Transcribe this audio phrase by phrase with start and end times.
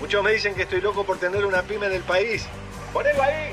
[0.00, 2.46] Muchos me dicen que estoy loco por tener una pyme en el país.
[2.92, 3.50] Ponelo ahí.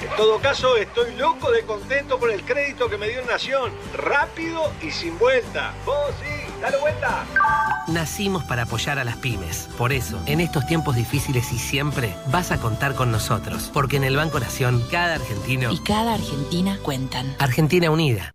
[0.00, 3.70] En todo caso, estoy loco de contento por el crédito que me dio Nación.
[3.94, 5.74] Rápido y sin vuelta.
[5.84, 7.24] Vos sí, dale vuelta.
[7.88, 9.68] Nacimos para apoyar a las pymes.
[9.76, 13.70] Por eso, en estos tiempos difíciles y siempre, vas a contar con nosotros.
[13.72, 17.36] Porque en el Banco Nación, cada argentino y cada argentina cuentan.
[17.38, 18.34] Argentina Unida.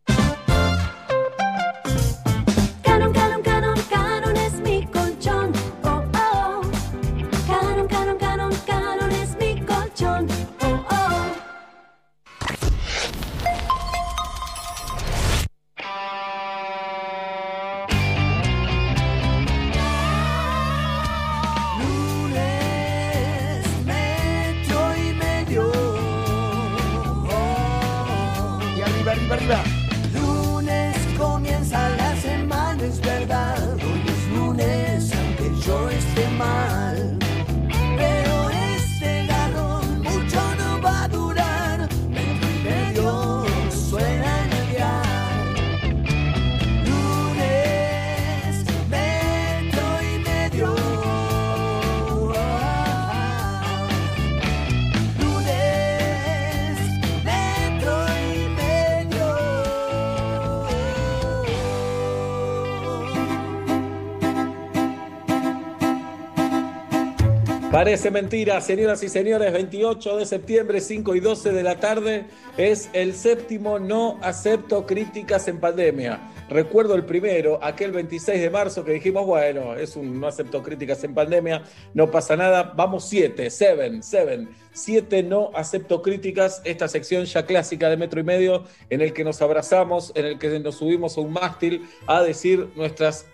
[67.88, 72.26] Parece mentira, señoras y señores, 28 de septiembre, 5 y 12 de la tarde,
[72.58, 76.20] es el séptimo no acepto críticas en pandemia.
[76.50, 81.02] Recuerdo el primero, aquel 26 de marzo que dijimos, bueno, es un no acepto críticas
[81.06, 81.64] en pandemia,
[81.94, 87.90] no pasa nada, vamos siete, seven, seven, siete no acepto críticas, esta sección ya clásica
[87.90, 91.22] de metro y medio, en el que nos abrazamos, en el que nos subimos a
[91.22, 93.28] un mástil a decir nuestras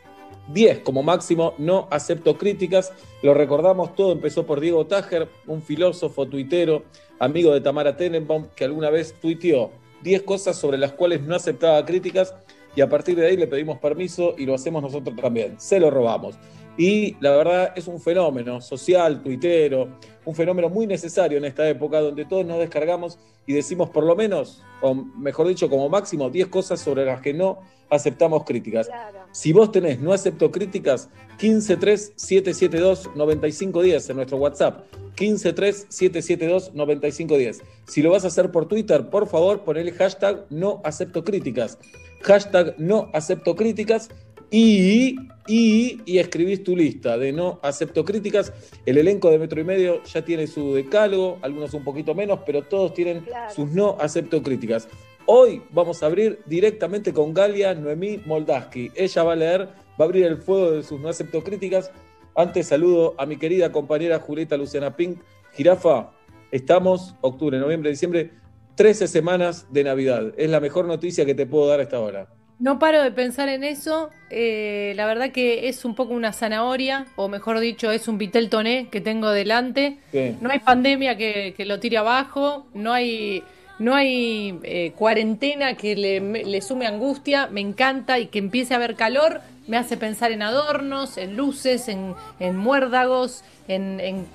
[0.48, 2.92] 10 como máximo, no acepto críticas.
[3.22, 6.84] Lo recordamos, todo empezó por Diego Tajer, un filósofo, tuitero,
[7.20, 9.72] amigo de Tamara Tenenbaum, que alguna vez tuiteó
[10.04, 12.36] 10 cosas sobre las cuales no aceptaba críticas
[12.76, 15.60] y a partir de ahí le pedimos permiso y lo hacemos nosotros también.
[15.60, 16.36] Se lo robamos.
[16.78, 19.90] Y la verdad es un fenómeno social, tuitero,
[20.26, 24.16] un fenómeno muy necesario en esta época donde todos nos descargamos y decimos por lo
[24.16, 28.90] menos, o mejor dicho, como máximo, 10 cosas sobre las que no aceptamos críticas.
[29.32, 34.86] Si vos tenés no acepto críticas, 153-772-9510 en nuestro WhatsApp.
[35.16, 37.62] 153-772-9510.
[37.88, 41.78] Si lo vas a hacer por Twitter, por favor, pon el hashtag no acepto críticas.
[42.22, 44.10] Hashtag no acepto críticas
[44.50, 45.18] y,
[45.48, 48.54] y, y escribís tu lista de no acepto críticas.
[48.86, 52.64] El elenco de Metro y Medio ya tiene su decálogo, algunos un poquito menos, pero
[52.64, 54.88] todos tienen sus no acepto críticas.
[55.26, 58.92] Hoy vamos a abrir directamente con Galia Noemí Moldaski.
[58.96, 61.92] Ella va a leer, va a abrir el fuego de sus no acepto críticas.
[62.36, 65.20] Antes saludo a mi querida compañera Julieta Luciana Pink.
[65.54, 66.12] Jirafa,
[66.52, 68.32] estamos octubre, noviembre, diciembre,
[68.76, 70.34] 13 semanas de Navidad.
[70.36, 72.28] Es la mejor noticia que te puedo dar a esta hora.
[72.60, 74.10] No paro de pensar en eso.
[74.30, 78.50] eh, la verdad que es un poco una zanahoria, o mejor dicho, es un vitel
[78.50, 79.98] toné que tengo delante.
[80.12, 80.38] Sí.
[80.42, 83.44] No hay pandemia que, que lo tire abajo, no hay,
[83.80, 87.48] no hay eh, cuarentena que le sume angustia.
[87.48, 89.42] Me encanta y que empiece a haber calor.
[89.68, 94.28] Me hace pensar en adornos, en luces, en, en muérdagos, en, en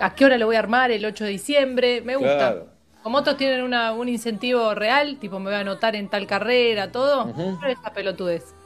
[0.00, 2.00] a qué hora lo voy a armar el 8 de diciembre.
[2.02, 2.36] Me gusta.
[2.36, 2.73] Claro.
[3.04, 6.90] Como otros tienen una- un incentivo real, tipo me voy a anotar en tal carrera,
[6.90, 7.58] todo, Ujú.
[7.60, 8.56] pero esa pelotudez.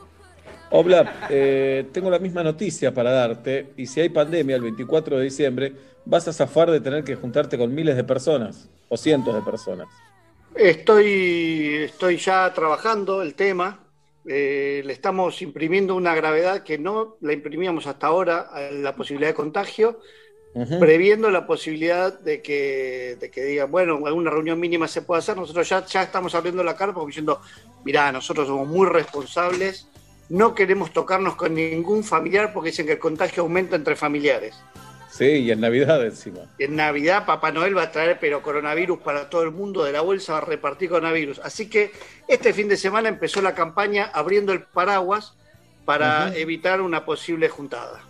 [0.71, 3.73] Obla, eh, tengo la misma noticia para darte.
[3.77, 5.73] Y si hay pandemia el 24 de diciembre,
[6.05, 9.89] vas a zafar de tener que juntarte con miles de personas o cientos de personas.
[10.55, 13.85] Estoy, estoy ya trabajando el tema.
[14.31, 19.31] eh, le estamos imprimiendo una gravedad que no la imprimíamos hasta ahora a la posibilidad
[19.31, 20.01] de contagio,
[20.81, 25.37] Previendo la posibilidad de que, de que digan, bueno, alguna reunión mínima se puede hacer.
[25.37, 27.41] Nosotros ya, ya estamos abriendo la carpa diciendo,
[27.85, 29.89] mirá, nosotros somos muy responsables,
[30.29, 34.55] no queremos tocarnos con ningún familiar porque dicen que el contagio aumenta entre familiares.
[35.11, 36.41] Sí, y en Navidad encima.
[36.59, 40.01] En Navidad Papá Noel va a traer pero coronavirus para todo el mundo, de la
[40.01, 41.41] bolsa va a repartir coronavirus.
[41.41, 41.93] Así que
[42.29, 45.35] este fin de semana empezó la campaña abriendo el paraguas
[45.85, 48.03] para evitar una posible juntada.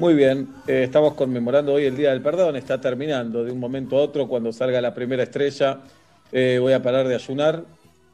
[0.00, 3.98] Muy bien, eh, estamos conmemorando hoy el Día del Perdón, está terminando de un momento
[3.98, 5.78] a otro, cuando salga la primera estrella,
[6.32, 7.62] eh, voy a parar de ayunar.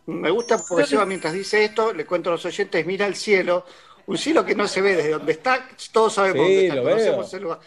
[0.06, 3.64] Me gusta porque Seba mientras dice esto, le cuento a los oyentes, mira el cielo,
[4.06, 6.82] un cielo que no se ve desde donde está, todos sabemos Sí, dónde está, lo
[6.82, 7.36] conocemos veo.
[7.38, 7.58] el lugar.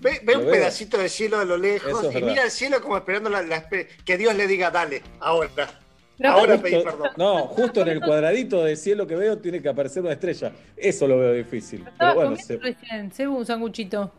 [0.00, 0.52] Ve, ve un veo.
[0.52, 2.28] pedacito de cielo a lo lejos es y verdad.
[2.28, 5.80] mira el cielo como esperando la- la que Dios le diga, dale, ahora.
[6.16, 7.08] Pero ahora Justo- pedí perdón.
[7.16, 10.52] no, justo en el cuadradito de cielo que veo tiene que aparecer una estrella.
[10.76, 11.84] Eso lo veo difícil.
[11.98, 14.10] Pero bueno, se- recién, un sanguchito.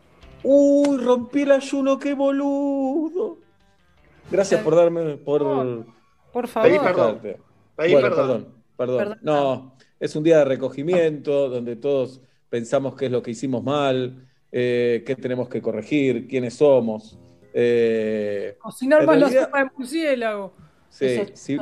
[0.42, 3.38] Uy, rompí el ayuno, qué boludo.
[4.30, 5.86] Gracias por darme, por...
[6.32, 6.68] Por favor.
[6.68, 7.18] Pedí perdón.
[7.22, 7.34] Pedí
[7.76, 8.26] Pedí bueno, perdón.
[8.26, 8.98] perdón, perdón.
[8.98, 9.18] Perdón.
[9.22, 12.20] No, es un día de recogimiento donde todos
[12.50, 17.18] pensamos qué es lo que hicimos mal, eh, qué tenemos que corregir, quiénes somos.
[17.54, 20.52] Eh, Cocinar más la realidad- sopa de murciélago.
[20.98, 21.58] Sí, si,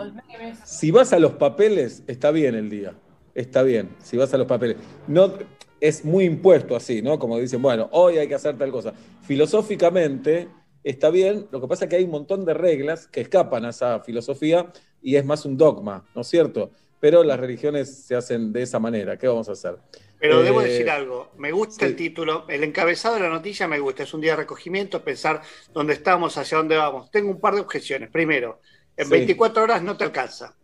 [0.62, 3.00] si vas a los papeles, está bien el día.
[3.34, 4.76] Está bien, si vas a los papeles.
[5.06, 5.34] No,
[5.80, 7.18] es muy impuesto así, ¿no?
[7.18, 8.94] Como dicen, bueno, hoy hay que hacer tal cosa.
[9.20, 10.48] Filosóficamente
[10.82, 13.70] está bien, lo que pasa es que hay un montón de reglas que escapan a
[13.70, 14.72] esa filosofía
[15.02, 16.70] y es más un dogma, ¿no es cierto?
[17.00, 19.18] Pero las religiones se hacen de esa manera.
[19.18, 19.78] ¿Qué vamos a hacer?
[20.18, 21.86] Pero debo Eh, decir algo, me gusta sí.
[21.86, 25.42] el título, el encabezado de la noticia me gusta, es un día de recogimiento, pensar
[25.72, 27.10] dónde estamos, hacia dónde vamos.
[27.10, 28.10] Tengo un par de objeciones.
[28.10, 28.60] Primero,
[28.96, 29.10] en Sí.
[29.10, 30.54] 24 horas no te alcanza.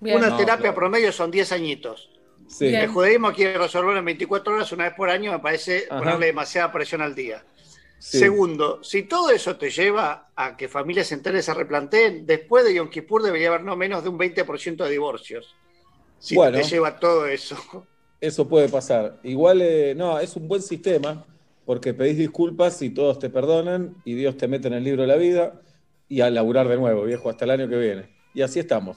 [0.00, 0.16] Bien.
[0.18, 0.74] Una No, terapia claro.
[0.76, 2.10] promedio son 10 añitos.
[2.48, 2.74] Sí.
[2.74, 5.98] El judaísmo quiere resolverlo en 24 horas, una vez por año, me parece Ajá.
[6.00, 7.44] ponerle demasiada presión al día.
[7.98, 8.18] sí.
[8.18, 12.90] Segundo, si todo eso te lleva a que familias enteras se replanteen, después de Yom
[12.90, 15.54] Kippur debería haber no menos de un 20% de divorcios.
[16.18, 16.58] Si Bueno.
[16.58, 17.56] te lleva todo eso.
[18.20, 19.18] Eso puede pasar.
[19.22, 21.24] Igual, eh, no, es un buen sistema
[21.64, 25.08] porque pedís disculpas y todos te perdonan y Dios te mete en el libro de
[25.08, 25.60] la vida
[26.16, 28.10] y a laburar de nuevo, viejo, hasta el año que viene.
[28.34, 28.96] Y así estamos.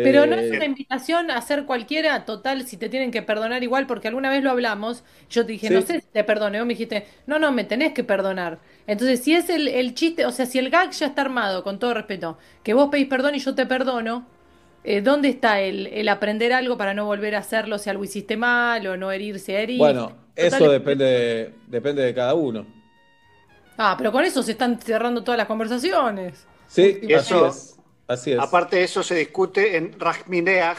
[0.00, 3.62] Pero no Eh, es una invitación a hacer cualquiera, total, si te tienen que perdonar
[3.62, 5.74] igual, porque alguna vez lo hablamos, yo te dije, Sí.
[5.74, 8.58] no sé si te perdoné, vos me dijiste, no, no, me tenés que perdonar.
[8.88, 11.78] Entonces, si es el, el chiste, o sea, si el gag ya está armado, con
[11.78, 14.26] todo respeto, que vos pedís perdón y yo te perdono,
[14.84, 18.36] eh, ¿dónde está el, el aprender algo para no volver a hacerlo si algo hiciste
[18.36, 19.78] mal o no herirse a herir?
[19.78, 22.66] Bueno, Total, eso es- depende, de- depende de cada uno.
[23.76, 26.46] Ah, pero con eso se están cerrando todas las conversaciones.
[26.68, 27.76] Sí, Y así eso- es.
[28.06, 28.38] Así es.
[28.38, 30.76] Aparte de eso se discute en Rajmineach,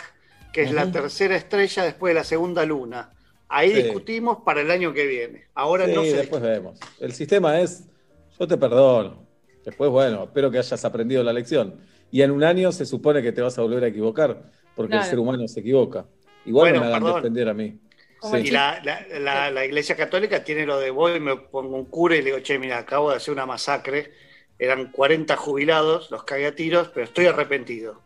[0.52, 3.12] que es la tercera estrella después de la segunda luna.
[3.50, 3.84] Ahí Sí.
[3.84, 5.46] discutimos para el año que viene.
[5.56, 6.80] Ahora Sí, no se después vemos.
[7.00, 7.84] El sistema es,
[8.40, 9.26] yo te perdono.
[9.66, 11.76] Después, bueno, espero que hayas aprendido la lección.
[12.12, 15.04] Y en un año se supone que te vas a volver a equivocar, porque Claro.
[15.04, 16.06] el ser humano se equivoca.
[16.46, 17.22] Igual Bueno, no me hagan perdón.
[17.22, 17.80] defender a mí.
[18.32, 18.38] Sí.
[18.48, 22.16] Y la, la- la- la Iglesia Católica tiene lo de voy, me pongo un cura
[22.16, 24.12] y le digo, che, mira, acabo de hacer una masacre.
[24.60, 28.02] Eran 40 jubilados, los cagué a tiros, pero estoy arrepentido.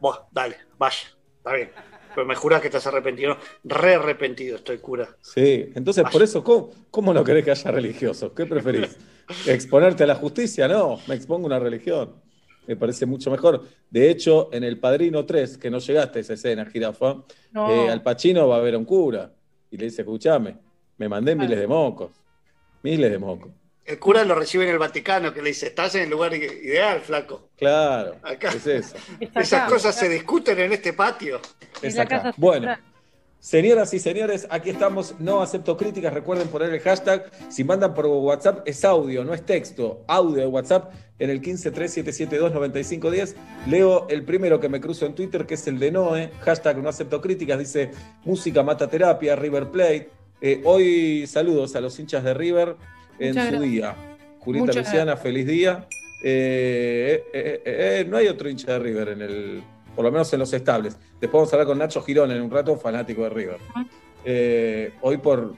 [0.00, 0.98] Buah, dale, vaya,
[1.38, 1.70] está bien.
[2.14, 3.34] Pero me juras que estás arrepentido.
[3.34, 3.38] ¿no?
[3.64, 5.08] Re arrepentido estoy, cura.
[5.20, 6.12] Sí, entonces Vaya.
[6.12, 8.32] por eso, ¿cómo, cómo no querés que haya religiosos?
[8.36, 8.96] ¿Qué preferís?
[9.46, 10.68] ¿Exponerte a la justicia?
[10.68, 12.22] No, me expongo a una religión.
[12.66, 13.64] Me parece mucho mejor.
[13.90, 17.16] De hecho, en El Padrino 3, que no llegaste a esa escena, jirafa,
[17.52, 17.70] No.
[17.70, 19.32] eh, al Pacino va a ver a un cura
[19.70, 20.56] y le dice, escúchame,
[20.98, 21.46] me mandé Claro.
[21.48, 22.10] miles de mocos.
[22.82, 23.50] Miles de mocos.
[23.84, 27.00] El cura lo recibe en el Vaticano, que le dice, estás en el lugar ideal,
[27.00, 27.50] flaco.
[27.56, 28.48] Claro, Acá.
[28.48, 28.96] es eso.
[29.20, 29.66] Esas acá.
[29.68, 31.40] cosas se discuten en este patio.
[31.82, 32.34] Es acá.
[32.36, 32.74] Bueno,
[33.38, 35.14] señoras y señores, aquí estamos.
[35.20, 36.12] No acepto críticas.
[36.12, 37.30] Recuerden poner el hashtag.
[37.48, 40.02] Si mandan por WhatsApp, es audio, no es texto.
[40.08, 43.34] Audio de WhatsApp en el 1537729510.
[43.68, 46.30] Leo el primero que me cruzo en Twitter, que es el de Noé.
[46.40, 47.58] Hashtag no acepto críticas.
[47.58, 47.90] Dice
[48.24, 50.10] música mata terapia, River Plate.
[50.40, 52.76] Eh, hoy saludos a los hinchas de River
[53.18, 53.70] en Muchas su gracias.
[53.70, 53.96] día.
[54.44, 55.88] Muchas Luciana, feliz día.
[56.22, 59.62] Eh, eh, no hay otro hincha de River en el,
[59.94, 60.96] por lo menos en los estables.
[61.20, 63.58] Después vamos a hablar con Nacho Girón en un rato, fanático de River.
[64.24, 65.54] Eh, hoy por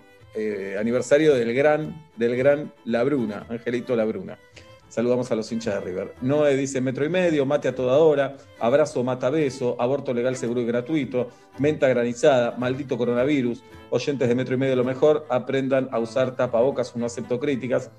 [0.78, 4.38] aniversario del gran, del gran Labruna, Angelito Labruna.
[4.88, 6.14] Saludamos a los hinchas de River.
[6.22, 10.62] Noé dice metro y medio, mate a toda hora, abrazo, mata beso, aborto legal, seguro
[10.62, 11.28] y gratuito,
[11.58, 16.96] menta granizada, maldito coronavirus, oyentes de metro y medio lo mejor, aprendan a usar tapabocas,
[16.96, 17.90] no acepto críticas.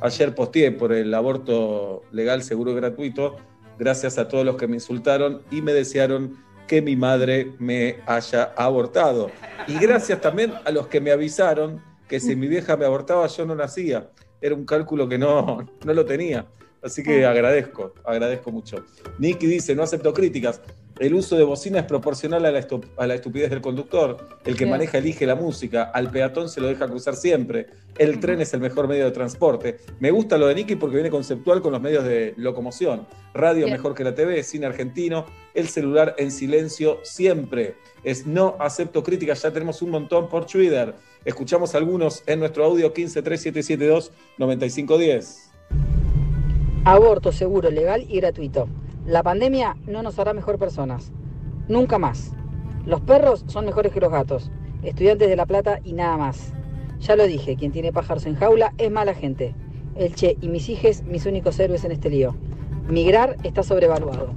[0.00, 3.36] Ayer posteé por el aborto legal, seguro y gratuito,
[3.78, 8.52] gracias a todos los que me insultaron y me desearon que mi madre me haya
[8.56, 9.30] abortado.
[9.68, 13.46] Y gracias también a los que me avisaron que si mi vieja me abortaba yo
[13.46, 14.10] no nacía.
[14.42, 16.46] Era un cálculo que no, no lo tenía.
[16.82, 18.84] Así que agradezco, agradezco mucho.
[19.18, 20.60] Nicky dice, no acepto críticas.
[20.98, 24.16] El uso de bocina es proporcional a la, a la estupidez del conductor.
[24.44, 25.84] El que maneja elige la música.
[25.84, 27.68] Al peatón se lo deja cruzar siempre.
[27.98, 29.78] El tren es el mejor medio de transporte.
[30.00, 33.06] Me gusta lo de Nicky porque viene conceptual con los medios de locomoción.
[33.32, 35.26] Radio mejor que la TV, cine argentino.
[35.54, 37.74] El celular en silencio siempre.
[38.04, 39.42] Es no acepto críticas.
[39.42, 40.94] Ya tenemos un montón por Twitter.
[41.24, 45.52] Escuchamos algunos en nuestro audio 153772-9510.
[46.84, 48.66] Aborto seguro, legal y gratuito.
[49.06, 51.12] La pandemia no nos hará mejor personas.
[51.68, 52.32] Nunca más.
[52.86, 54.50] Los perros son mejores que los gatos.
[54.82, 56.52] Estudiantes de La Plata y nada más.
[56.98, 59.54] Ya lo dije, quien tiene pájaros en jaula es mala gente.
[59.94, 62.34] El Che y mis hijes, mis únicos héroes en este lío.
[62.88, 64.30] Migrar está sobrevaluado.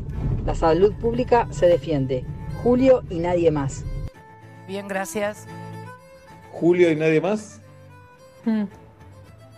[0.45, 2.25] La salud pública se defiende.
[2.61, 3.83] Julio y nadie más.
[4.67, 5.47] Bien, gracias.
[6.55, 7.59] Julio y nadie más.
[8.45, 8.63] Mm.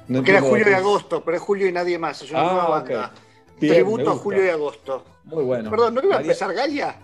[0.08, 2.22] No Porque era julio y agosto, pero es julio y nadie más.
[2.24, 2.90] Es una Ah, nueva ok.
[2.90, 3.12] banda.
[3.60, 5.06] Bien, Tributo a julio y agosto.
[5.26, 5.70] Muy bueno.
[5.70, 6.96] Perdón, ¿no iba a empezar Galia?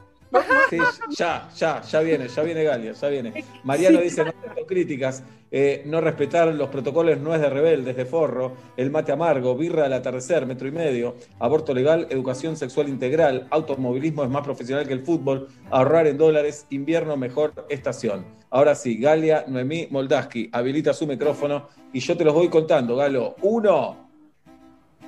[0.70, 0.78] Sí,
[1.18, 3.44] ya, ya, ya viene, ya viene Galia, ya viene.
[3.64, 4.32] Mariano dice, no
[4.68, 9.56] críticas, eh, no respetar los protocolos no es de rebeldes, de forro, el mate amargo,
[9.56, 14.88] birra al atardecer, metro y medio, aborto legal, educación sexual integral, automovilismo es más profesional
[14.88, 18.26] que el fútbol, ahorrar en dólares, invierno mejor estación.
[18.50, 23.36] Ahora sí, Galia, Noemí, Moldaski, habilita su micrófono y yo te los voy contando, Galo.
[23.42, 24.10] Uno,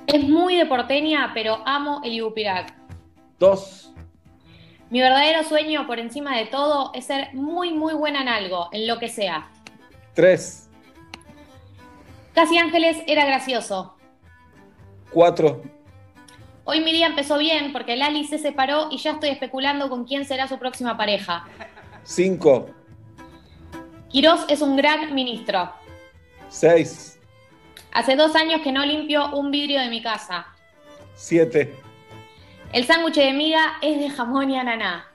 [0.06, 2.72] Es muy de porteña, pero amo el Ibupirac.
[3.40, 3.92] dos,
[4.90, 8.86] Mi verdadero sueño, por encima de todo, es ser muy, muy buena en algo, en
[8.86, 9.48] lo que sea.
[10.14, 10.62] tres,
[12.34, 13.96] Casi Ángeles era gracioso.
[15.10, 15.62] cuatro,
[16.68, 20.24] Hoy mi día empezó bien porque Lali se separó y ya estoy especulando con quién
[20.24, 21.44] será su próxima pareja.
[22.02, 22.68] cinco,
[24.08, 25.72] Quirós es un gran ministro.
[26.48, 27.18] seis,
[27.92, 30.46] Hace dos años que no limpio un vidrio de mi casa.
[31.14, 31.74] siete,
[32.72, 35.06] El sándwich de miga es de jamón y ananá.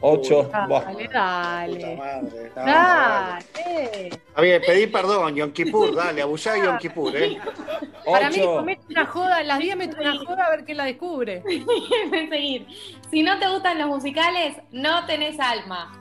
[0.00, 0.84] ocho, buah.
[0.84, 1.74] Dale, dale.
[1.74, 2.50] Puta madre.
[2.56, 4.06] No, Dale.
[4.08, 7.38] Está bien, pedí perdón, Yom Kippur, dale, abusá de Yom Kippur, ¿eh?
[8.04, 8.62] Para mí, Ocho.
[8.62, 11.42] mete una joda, en las 10 mete una joda a ver quién la descubre.
[12.28, 12.66] Seguir.
[13.10, 15.92] Si no te gustan los musicales, no tenés alma.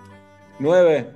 [0.59, 1.11] Nueve,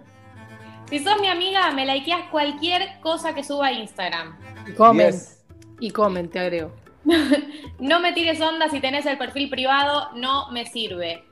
[0.90, 4.38] Si sos mi amiga, me likeás cualquier cosa que suba a Instagram.
[4.68, 5.08] Y comen.
[5.10, 5.44] diez,
[5.82, 6.72] Y comen, te agrego.
[7.80, 11.24] No me tires onda si tenés el perfil privado, no me sirve.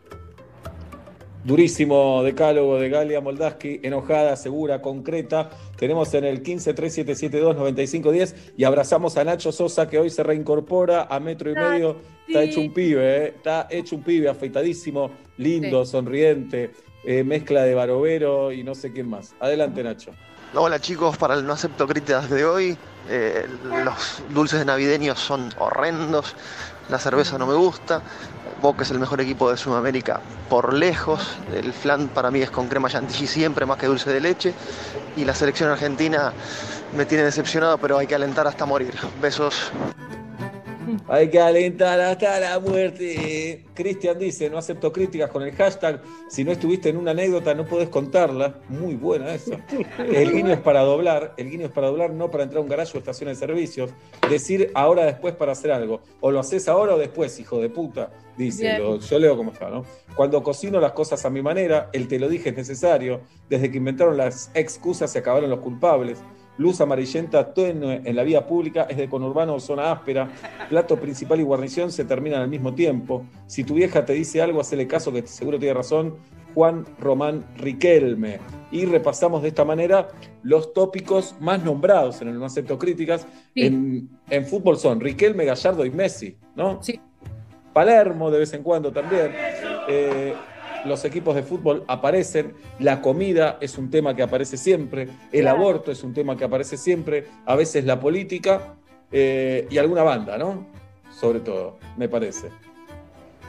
[1.44, 5.52] durísimo decálogo de Galia Moldaski, enojada, segura, concreta.
[5.78, 11.52] Tenemos en el 1537729510 y abrazamos a Nacho Sosa que hoy se reincorpora a metro
[11.52, 11.98] y medio.
[12.28, 13.28] Está hecho un pibe, ¿eh?
[13.36, 16.72] está hecho un pibe, afeitadísimo, lindo, sonriente,
[17.04, 19.36] eh, mezcla de barovero y no sé quién más.
[19.40, 20.12] Adelante, Nacho.
[20.58, 22.78] Hola chicos, para el no acepto críticas de hoy,
[23.10, 23.46] eh,
[23.84, 26.34] los dulces navideños son horrendos,
[26.88, 28.02] la cerveza no me gusta,
[28.62, 32.70] Boca es el mejor equipo de Sudamérica por lejos, el flan para mí es con
[32.70, 34.54] crema chantilly siempre más que dulce de leche
[35.18, 36.32] y la selección argentina
[36.96, 38.94] me tiene decepcionado pero hay que alentar hasta morir.
[39.22, 39.74] Besos.
[41.08, 43.64] Hay que alentar hasta la muerte.
[43.74, 46.02] Cristian dice, no acepto críticas con el hashtag.
[46.30, 48.60] Si no estuviste en una anécdota, no podés contarla.
[48.70, 49.58] Muy buena esa.
[50.14, 51.34] El guiño es para doblar.
[51.38, 53.92] El guiño es para doblar, no para entrar a un garaje o estación de servicios.
[54.30, 56.02] Decir ahora después para hacer algo.
[56.22, 58.12] O lo haces ahora o después, hijo de puta.
[58.38, 59.86] Dice, lo- yo leo como está, ¿no?
[60.16, 63.22] Cuando cocino las cosas a mi manera, el te lo dije es necesario.
[63.50, 66.20] Desde que inventaron las excusas se acabaron los culpables.
[66.58, 70.30] Luz amarillenta tenue en la vía pública es de conurbano o zona áspera.
[70.70, 73.26] Plato principal y guarnición se terminan al mismo tiempo.
[73.46, 76.16] Si tu vieja te dice algo, hacele caso que seguro tiene razón.
[76.54, 78.40] Juan Román Riquelme.
[78.72, 80.08] Y repasamos de esta manera
[80.44, 83.28] los tópicos más nombrados en el No Acepto Críticas.
[83.54, 83.66] Sí.
[83.66, 86.82] En, en fútbol son Riquelme, Gallardo y Messi, ¿no?
[86.82, 87.00] Sí.
[87.74, 89.34] Palermo de vez en cuando también.
[89.90, 90.34] Eh,
[90.86, 95.58] los equipos de fútbol aparecen, la comida es un tema que aparece siempre, el Claro.
[95.58, 98.76] aborto es un tema que aparece siempre, a veces la política
[99.12, 100.66] eh, y alguna banda, ¿no?
[101.12, 102.50] Sobre todo, me parece.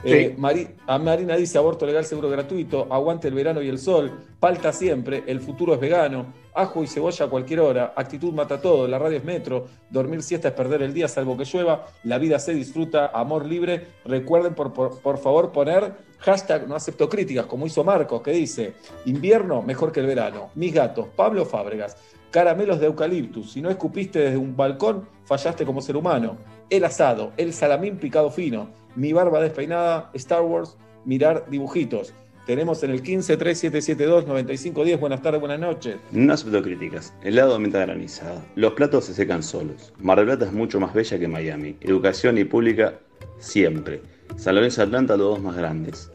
[0.03, 4.11] Eh, Mari- a Marina dice aborto legal seguro gratuito, aguante el verano y el sol,
[4.39, 8.87] palta siempre, el futuro es vegano, ajo y cebolla a cualquier hora, actitud mata todo,
[8.87, 12.37] la radio es metro, dormir siesta es perder el día salvo que llueva, la vida
[12.37, 13.87] se disfruta, amor libre.
[14.05, 18.73] Recuerden por, por, por favor poner hashtag no acepto críticas, como hizo Marcos, que dice
[19.05, 21.97] invierno mejor que el verano, mis gatos, Pablo Fábregas,
[22.31, 26.37] caramelos de eucaliptus, si no escupiste desde un balcón, fallaste como ser humano,
[26.69, 32.13] el asado, el salamín picado fino, mi barba despeinada, Star Wars, mirar dibujitos.
[32.45, 34.99] Tenemos en el 153772-9510.
[34.99, 35.97] Buenas tardes, buenas noches.
[36.11, 37.13] No acepto críticas.
[37.21, 38.41] Helado de menta granizada.
[38.55, 39.93] Los platos se secan solos.
[39.99, 41.75] Mar del Plata es mucho más bella que Miami.
[41.81, 42.99] Educación y pública
[43.37, 44.01] siempre.
[44.35, 46.11] San Lorenzo y Atlanta los dos más grandes.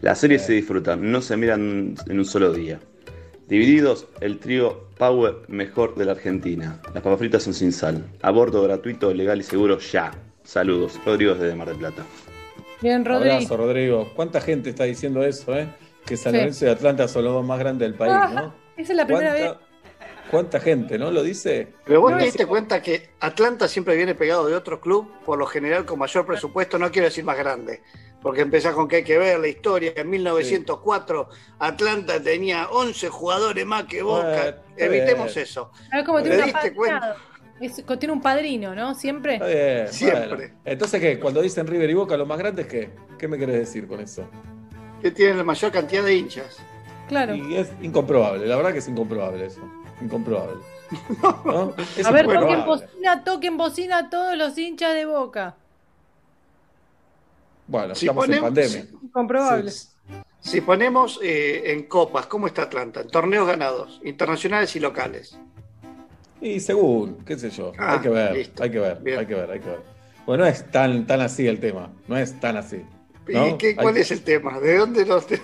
[0.00, 2.78] Las series se disfrutan, no se miran en un solo día.
[3.48, 6.80] Divididos, el trío Power mejor de la Argentina.
[6.94, 8.04] Las papas fritas son sin sal.
[8.22, 10.12] Aborto gratuito, legal y seguro ya.
[10.44, 10.98] Saludos.
[11.04, 12.02] Rodrigo desde Mar del Plata.
[12.80, 13.34] Bien, Rodrigo.
[13.34, 14.12] Abrazo, Rodrigo.
[14.14, 15.68] ¿Cuánta gente está diciendo eso, eh?
[16.06, 16.38] Que San Sí.
[16.38, 18.54] Lorenzo y Atlanta son los dos más grandes del país, ¿no?
[18.76, 19.52] Esa es la primera vez.
[20.34, 21.10] ¿Cuánta, gente, ¿no?
[21.10, 21.68] Lo dice.
[21.84, 25.10] Pero vos No, te es- diste cuenta que Atlanta siempre viene pegado de otro club,
[25.24, 27.82] por lo general con mayor presupuesto, no quiero decir más grande,
[28.20, 29.92] porque empezás con que hay que ver la historia.
[29.96, 34.48] En 1904 Atlanta tenía 11 jugadores más que Boca.
[34.48, 35.44] Está Evitemos bien.
[35.44, 35.70] eso.
[35.92, 37.14] A ver cómo ¿Te tiene un diste apadrinado.
[37.60, 38.94] Es- tiene un padrino, ¿no?
[38.94, 39.38] Siempre.
[39.38, 40.34] Bien, Siempre.
[40.36, 40.54] bueno.
[40.64, 41.20] Entonces, ¿qué?
[41.20, 42.90] Cuando dicen River y Boca, lo más grandes, ¿qué?
[43.16, 44.28] ¿Qué me querés decir con eso?
[45.00, 46.58] Que tienen la mayor cantidad de hinchas.
[47.08, 47.34] Claro.
[47.34, 49.60] Y es incomprobable, la verdad que es incomprobable eso.
[50.04, 50.60] Incomprobable.
[52.04, 55.56] A ver, toquen bocina, toquen bocina a todos los hinchas de boca.
[57.66, 58.86] Bueno, Si estamos en ponemos- pandemia.
[59.12, 59.72] Comprobable.
[60.40, 63.00] Si ponemos eh, en copas, ¿cómo está Atlanta?
[63.00, 65.38] En torneos ganados, internacionales y locales.
[66.42, 68.62] Y según, qué sé yo, Ah, hay que ver, listo.
[68.62, 69.18] hay que ver, Bien.
[69.20, 69.80] hay que ver, hay que ver.
[70.26, 72.84] Bueno, no es tan, tan así el tema, no es tan así.
[73.26, 73.48] ¿no?
[73.48, 74.60] ¿Y qué, cuál es el tema?
[74.60, 75.38] ¿De dónde nos, de,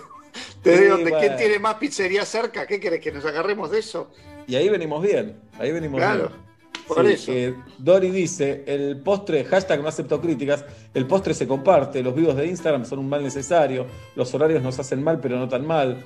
[0.63, 1.11] Sí, dónde?
[1.19, 2.67] ¿Quién tiene más pizzería cerca?
[2.67, 3.01] ¿Qué querés?
[3.01, 4.11] ¿Que nos agarremos de eso?
[4.51, 6.41] Y ahí venimos bien, ahí venimos Claro, bien.
[6.89, 7.33] por Sí, eso.
[7.33, 12.35] eh, Dori dice, el postre, hashtag no acepto críticas, el postre se comparte, los vivos
[12.35, 15.99] de Instagram son un mal necesario, los horarios nos hacen mal pero no tan mal,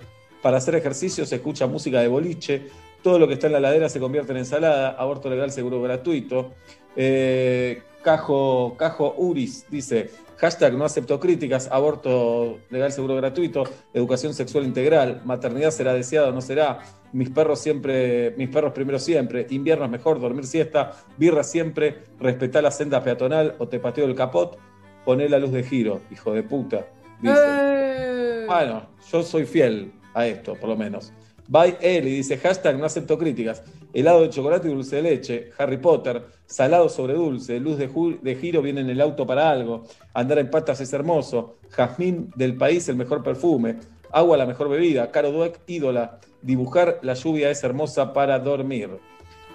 [0.42, 2.66] para hacer ejercicio se escucha música de boliche,
[3.02, 6.52] todo lo que está en la ladera se convierte en ensalada, aborto legal seguro gratuito.
[6.96, 14.64] Eh, Cajo, Cajo Uris dice, hashtag no acepto críticas, aborto legal seguro gratuito, educación sexual
[14.64, 16.80] integral, maternidad será deseada o no será,
[17.12, 22.62] mis perros siempre, mis perros primero siempre, invierno es mejor, dormir siesta, birra siempre, respetar
[22.62, 24.58] la senda peatonal o te pateo el capot,
[25.04, 26.87] poné la luz de giro, hijo de puta.
[27.20, 27.34] Dice.
[27.38, 28.44] Eh.
[28.46, 31.12] Bueno, yo soy fiel a esto, por lo menos.
[31.46, 33.62] By Eli dice, hashtag no acepto críticas.
[33.94, 35.50] Helado de chocolate y dulce de leche.
[35.56, 36.20] Harry Potter.
[36.46, 37.60] Salado sobre dulce.
[37.60, 39.84] Luz de, giro viene en el auto para algo.
[40.12, 41.58] Andar en patas es hermoso.
[41.70, 43.76] Jazmín del país, el mejor perfume.
[44.10, 45.12] Agua, la mejor bebida.
[45.12, 46.18] Caro Dweck, ídola.
[46.42, 48.90] Dibujar, la lluvia es hermosa para dormir.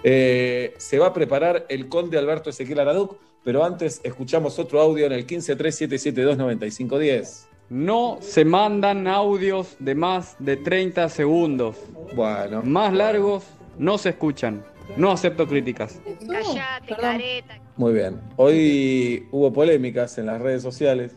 [0.02, 5.04] Eh, se va a preparar el conde Alberto Ezequiel Araduc, pero antes escuchamos otro audio
[5.04, 7.44] en el 1537729510.
[7.68, 11.76] No se mandan audios de más de 30 segundos.
[12.16, 12.62] Bueno.
[12.64, 13.44] Más largos
[13.80, 14.62] no se escuchan.
[14.96, 16.00] No acepto críticas.
[16.28, 17.58] Callate, careta.
[17.76, 18.20] Muy bien.
[18.36, 21.16] Hoy hubo polémicas en las redes sociales.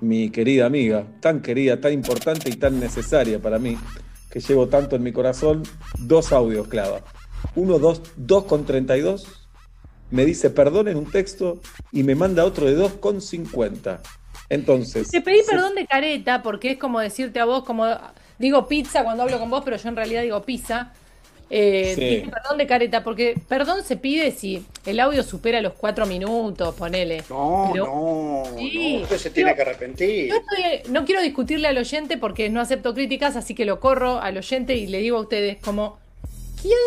[0.00, 3.78] Mi querida amiga, tan querida, tan importante y tan necesaria para mí,
[4.30, 5.62] que llevo tanto en mi corazón,
[5.98, 7.02] dos audios clava.
[7.54, 9.48] Uno, dos, dos con 32,
[10.10, 11.60] me dice perdón en un texto
[11.92, 14.00] y me manda otro de dos con 50.
[14.48, 17.86] Entonces, Te pedí perdón de careta porque es como decirte a vos, como
[18.38, 20.94] digo pizza cuando hablo con vos, pero yo en realidad digo pizza.
[21.52, 22.30] Eh, Sí.
[22.30, 27.24] perdón de careta porque perdón se pide si el audio supera los cuatro minutos, ponele.
[27.28, 28.96] No, Pero- no, Sí.
[28.98, 30.28] no, usted se tiene que arrepentir.
[30.28, 34.20] Yo estoy- no quiero discutirle al oyente porque no acepto críticas, así que lo corro
[34.20, 35.98] al oyente y le digo a ustedes como,
[36.62, 36.78] ¿quién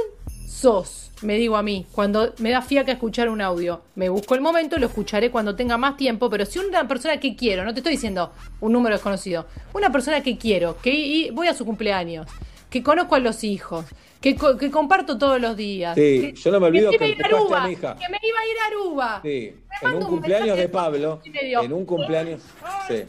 [0.47, 1.11] sos?
[1.21, 3.81] Me digo a mí, cuando me da fiaca escuchar un audio.
[3.95, 7.35] Me busco el momento, lo escucharé cuando tenga más tiempo, pero si una persona que
[7.35, 11.47] quiero, no te estoy diciendo un número desconocido, una persona que quiero, que y voy
[11.47, 12.27] a su cumpleaños,
[12.69, 13.85] que conozco a los hijos,
[14.23, 15.95] que, co- que comparto todos los días.
[15.95, 17.95] Sí, que, yo no me olvido que que me iba a mi hija.
[17.95, 19.19] que me iba a ir a Aruba.
[19.21, 22.41] Sí, en un un cumpleaños de Pablo, en un cumpleaños,
[22.87, 23.03] sí,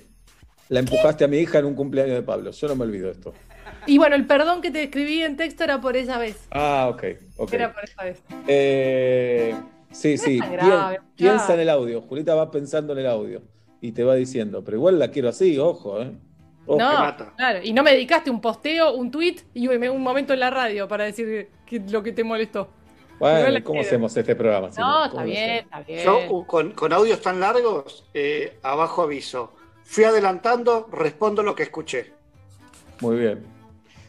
[0.68, 2.50] la empujaste a mi hija en un cumpleaños de Pablo.
[2.50, 3.32] Yo no me olvido esto.
[3.86, 6.36] Y bueno, el perdón que te escribí en texto era por esa vez.
[6.50, 7.04] Ah, ok,
[7.36, 7.52] ok.
[7.52, 8.20] Era por esa vez.
[8.48, 9.54] Eh,
[9.92, 12.00] sí, sí, pien- piensa en el audio.
[12.02, 13.42] Julita va pensando en el audio
[13.80, 16.10] y te va diciendo, pero igual la quiero así, ojo, ¿eh?
[16.66, 16.78] Ojo.
[16.78, 17.60] No, claro.
[17.62, 21.04] Y no me dedicaste un posteo, un tweet y un momento en la radio para
[21.04, 22.68] decir que, lo que te molestó.
[23.18, 23.86] Bueno, ¿cómo quiero.
[23.86, 24.70] hacemos este programa?
[24.76, 26.04] No, está ¿Cómo lo bien, está bien.
[26.04, 29.52] Yo uh, con, con audios tan largos, eh, abajo aviso.
[29.84, 32.12] Fui adelantando, respondo lo que escuché.
[33.00, 33.54] Muy bien.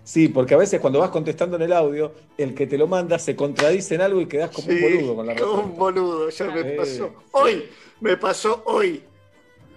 [0.03, 3.17] Sí, porque a veces cuando vas contestando en el audio, el que te lo manda
[3.17, 5.71] se contradice en algo y quedas como un boludo con la como respuesta.
[5.71, 7.13] un boludo, ya me pasó.
[7.31, 9.03] Hoy, me pasó hoy.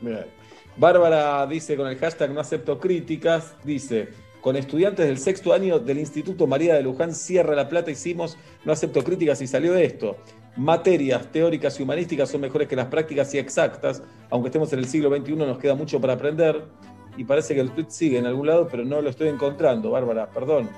[0.01, 0.27] Mirá.
[0.79, 4.11] Bárbara dice con el hashtag no acepto críticas, dice,
[4.41, 8.73] con estudiantes del sexto año del Instituto María de Luján, Sierra La Plata, hicimos no
[8.73, 10.17] acepto críticas y salió esto.
[10.57, 14.87] Materias teóricas y humanísticas son mejores que las prácticas y exactas, aunque estemos en el
[14.87, 16.65] siglo XXI nos queda mucho para aprender
[17.17, 20.31] y parece que el tweet sigue en algún lado, pero no lo estoy encontrando, Bárbara,
[20.31, 20.71] perdón.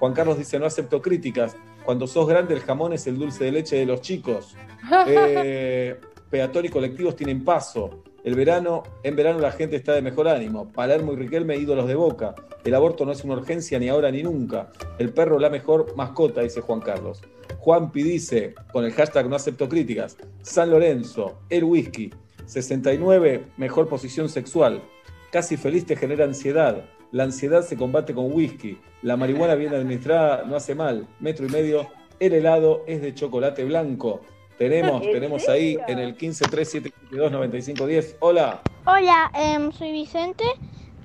[0.00, 1.56] Juan Carlos dice, no acepto críticas.
[1.84, 4.56] Cuando sos grande, el jamón es el dulce de leche de los chicos.
[5.06, 8.02] Eh, peatón y colectivos tienen paso.
[8.24, 10.72] El verano, en verano la gente está de mejor ánimo.
[10.72, 12.34] Palermo y Riquelme, ídolos de boca.
[12.64, 14.70] El aborto no es una urgencia ni ahora ni nunca.
[14.98, 17.20] El perro la mejor mascota, dice Juan Carlos.
[17.58, 22.14] Juanpi dice, con el hashtag no acepto críticas, San Lorenzo, el whisky,
[22.46, 24.82] 69, mejor posición sexual.
[25.30, 26.82] Casi feliz te genera ansiedad.
[27.12, 28.78] La ansiedad se combate con whisky.
[29.02, 31.06] La marihuana bien administrada no hace mal.
[31.20, 31.88] Metro y medio,
[32.20, 34.22] el helado es de chocolate blanco.
[34.58, 38.16] Tenemos, ¿En tenemos ahí en el 1537729510.
[38.20, 38.60] Hola.
[38.86, 40.44] Hola, em, soy Vicente,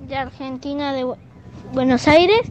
[0.01, 1.17] de Argentina, de Bu-
[1.73, 2.41] Buenos Aires.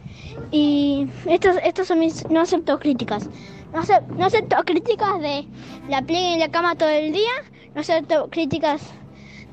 [0.51, 2.29] Y estos, estos son mis.
[2.31, 3.29] No acepto críticas.
[3.73, 5.47] No, acep- no acepto críticas de
[5.89, 7.31] la pliegue en la cama todo el día.
[7.75, 8.83] No acepto críticas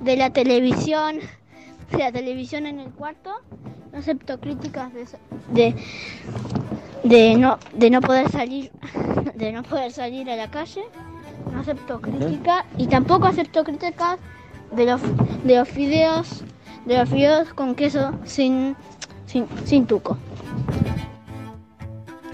[0.01, 1.19] de la televisión.
[1.91, 3.31] De la televisión en el cuarto.
[3.91, 5.05] No acepto críticas de
[7.03, 8.71] de no, de no poder salir,
[9.35, 10.83] de no poder salir a la calle.
[11.51, 14.17] No acepto crítica y tampoco acepto críticas
[14.75, 15.01] de los
[15.43, 16.43] de los fideos,
[16.85, 18.75] de los fideos con queso sin,
[19.25, 20.17] sin, sin tuco.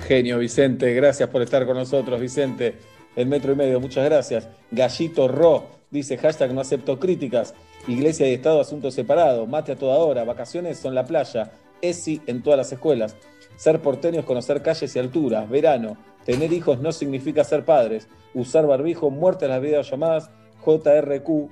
[0.07, 2.77] Genio, Vicente, gracias por estar con nosotros, Vicente.
[3.15, 4.47] El metro y medio, muchas gracias.
[4.71, 7.53] Gallito Ro dice hashtag no acepto críticas.
[7.87, 9.47] Iglesia y Estado, asuntos separados.
[9.47, 10.23] Mate a toda hora.
[10.23, 11.51] Vacaciones son la playa.
[11.81, 13.15] ESI en todas las escuelas.
[13.61, 15.47] Ser porteño es conocer calles y alturas.
[15.47, 15.95] Verano.
[16.25, 18.07] Tener hijos no significa ser padres.
[18.33, 20.31] Usar barbijo, muerte a las videollamadas.
[20.65, 21.51] JRQ.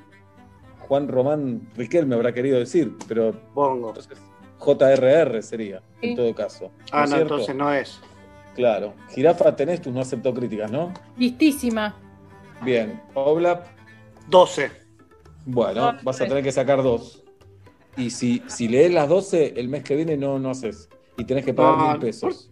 [0.87, 3.39] Juan Román Riquelme habrá querido decir, pero.
[3.53, 3.93] Pongo.
[3.93, 6.71] JRR sería, en todo caso.
[6.91, 7.35] Ah, no, cierto?
[7.35, 8.01] entonces no es.
[8.55, 8.95] Claro.
[9.13, 10.91] Jirafa, tenés tus no acepto críticas, ¿no?
[11.15, 11.95] Listísima.
[12.63, 12.99] Bien.
[13.13, 13.67] Oblap.
[14.29, 14.71] 12.
[15.45, 17.23] Bueno, vas a tener que sacar dos.
[17.97, 20.89] Y si, si lees las 12, el mes que viene no, no haces.
[21.19, 22.49] Y tenés que pagar No, mil pesos.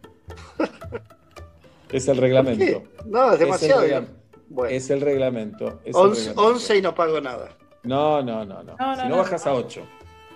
[1.91, 2.83] Es el reglamento.
[3.05, 3.81] No, es demasiado.
[3.83, 5.79] Es el, regla- es el reglamento.
[5.85, 6.47] es el 11, reglamento.
[6.47, 7.49] 11 y no pago nada.
[7.83, 8.75] No, no, no, no.
[8.77, 9.81] No, no, si no, no, bajas a 8.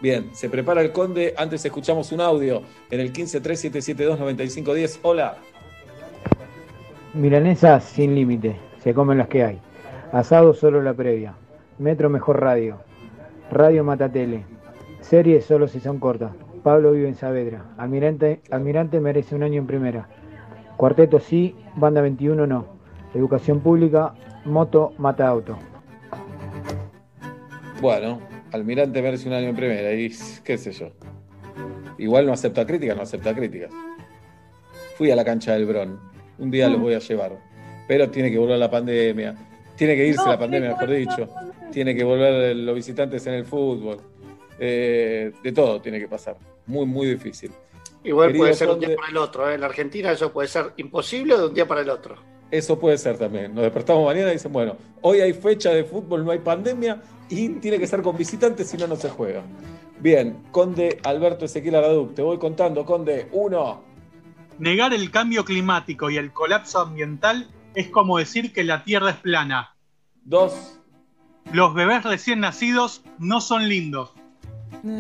[0.02, 1.34] Bien, se prepara el conde.
[1.38, 5.00] Antes escuchamos un audio en el 1537729510.
[5.04, 5.36] Hola.
[7.13, 9.60] Milanesas sin límite, se comen las que hay.
[10.13, 11.36] Asado solo la previa.
[11.78, 12.80] Metro mejor radio.
[13.52, 14.46] Radio Matatele.
[15.02, 16.32] Series solo si son cortas.
[16.63, 17.65] Pablo vive en Saavedra.
[17.78, 20.08] Almirante, Almirante merece un año en primera.
[20.78, 22.65] Cuarteto sí, banda 21 no.
[23.13, 24.13] Educación pública,
[24.45, 25.58] moto mata auto.
[27.82, 28.19] Bueno,
[28.52, 30.12] Almirante merece un año en primera y
[30.43, 30.89] qué sé yo.
[31.97, 33.71] Igual no acepta críticas, no acepta críticas.
[34.97, 36.00] Fui a la cancha del Bron.
[36.38, 37.38] Un día los voy a llevar.
[37.88, 39.36] Pero tiene que volver la pandemia.
[39.76, 41.28] Tiene que irse No, la pandemia, mejor dicho.
[41.71, 43.97] Tiene que volver los visitantes en el fútbol.
[44.60, 46.38] Eh, de todo tiene que pasar.
[46.65, 47.52] Muy, muy difícil.
[48.04, 49.50] Igual Querido puede ser de un día para el otro.
[49.50, 49.56] ¿eh?
[49.56, 52.15] En la Argentina eso puede ser imposible de un día para el otro.
[52.50, 53.54] Eso puede ser también.
[53.54, 57.50] Nos despertamos mañana y dicen, bueno, hoy hay fecha de fútbol, no hay pandemia y
[57.60, 59.41] tiene que ser con visitantes, si no, no se juega.
[60.00, 63.84] Bien, Conde Alberto Ezequiel Araduc, te voy contando, Conde, uno.
[64.60, 69.17] Negar el cambio climático y el colapso ambiental es como decir que la Tierra es
[69.17, 69.76] plana.
[70.26, 70.80] Dos.
[71.54, 74.12] Los bebés recién nacidos no son lindos.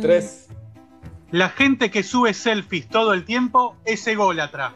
[0.01, 0.47] Tres.
[1.31, 4.73] La gente que sube selfies todo el tiempo es ególatra.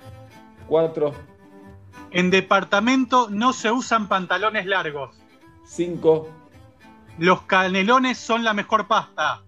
[0.67, 1.13] Cuatro.
[2.11, 5.15] En departamento no se usan pantalones largos.
[5.65, 6.29] Cinco.
[7.17, 9.41] Los canelones son la mejor pasta.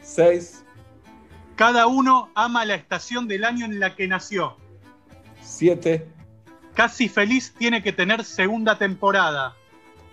[0.00, 0.64] Seis.
[1.56, 4.56] Cada uno ama la estación del año en la que nació.
[5.42, 6.06] Siete.
[6.74, 9.56] Casi feliz tiene que tener segunda temporada.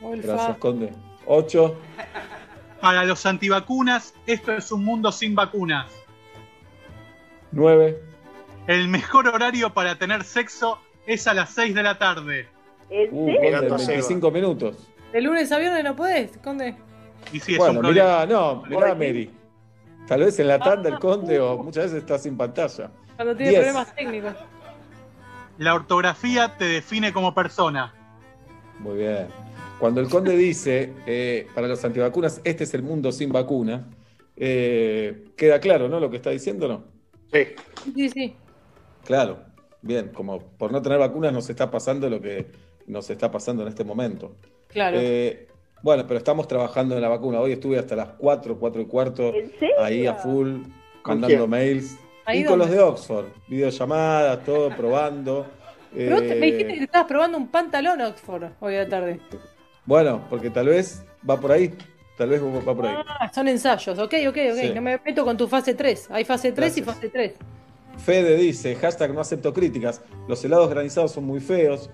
[0.02, 0.94] Gracias, Conde.
[1.28, 1.76] Ocho.
[2.82, 5.92] Para los antivacunas, esto es un mundo sin vacunas.
[7.54, 8.02] Nueve.
[8.68, 12.48] El mejor horario para tener sexo es a las 6 de la tarde.
[12.90, 14.90] Uh, Conde, en 25 minutos.
[15.12, 16.76] De lunes a viernes no podés, Conde.
[17.32, 19.30] Y sí, es bueno, un mirá, no, mirá a Mary.
[20.08, 22.90] Tal vez en la tanda el Conde o muchas veces está sin pantalla.
[23.16, 23.62] Cuando tiene Diez.
[23.62, 24.34] problemas técnicos.
[25.60, 27.94] La ortografía te define como persona.
[28.80, 29.28] Muy bien.
[29.80, 33.86] Cuando el conde dice, eh, para los antivacunas, este es el mundo sin vacuna,
[34.36, 36.00] eh, queda claro, ¿no?
[36.00, 36.93] Lo que está diciendo, ¿no?
[37.34, 37.48] Sí.
[37.96, 38.36] Sí, sí.
[39.04, 39.40] Claro.
[39.82, 42.48] Bien, como por no tener vacunas nos está pasando lo que
[42.88, 44.36] nos está pasando en este momento.
[44.70, 44.98] Claro.
[45.00, 45.48] Eh,
[45.82, 47.40] bueno, pero estamos trabajando en la vacuna.
[47.42, 49.34] Hoy estuve hasta las 4, 4 y cuarto,
[49.80, 50.62] ahí a full,
[51.02, 51.50] ¿Con mandando quién?
[51.50, 51.98] mails.
[52.26, 55.46] ¿Ahí y con los de Oxford, videollamadas, todo, probando.
[55.94, 59.20] Pero me Eh, dijiste que estabas probando un pantalón Oxford hoy a la tarde.
[59.86, 61.74] Bueno, porque tal vez va por ahí.
[62.18, 62.96] Tal vez va por ahí.
[63.08, 63.98] Ah, son ensayos.
[63.98, 64.60] Ok, ok, ok.
[64.60, 64.72] Sí.
[64.74, 66.12] No me meto con tu fase 3.
[66.12, 67.34] Hay fase 3 y fase 3.
[67.98, 70.02] Fede dice, hashtag no acepto críticas.
[70.28, 71.90] Los helados granizados son muy feos.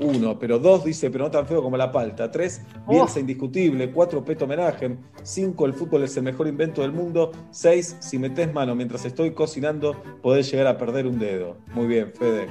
[0.00, 2.30] Uno, pero dos dice, pero no tan feo como la palta.
[2.30, 3.90] Tres, Bielsa indiscutible.
[3.92, 4.96] Cuatro, Peto homenaje.
[5.22, 7.30] Cinco, el fútbol es el mejor invento del mundo.
[7.50, 11.56] Seis, si metes mano mientras estoy cocinando, podés llegar a perder un dedo.
[11.74, 12.48] Muy bien, Fede.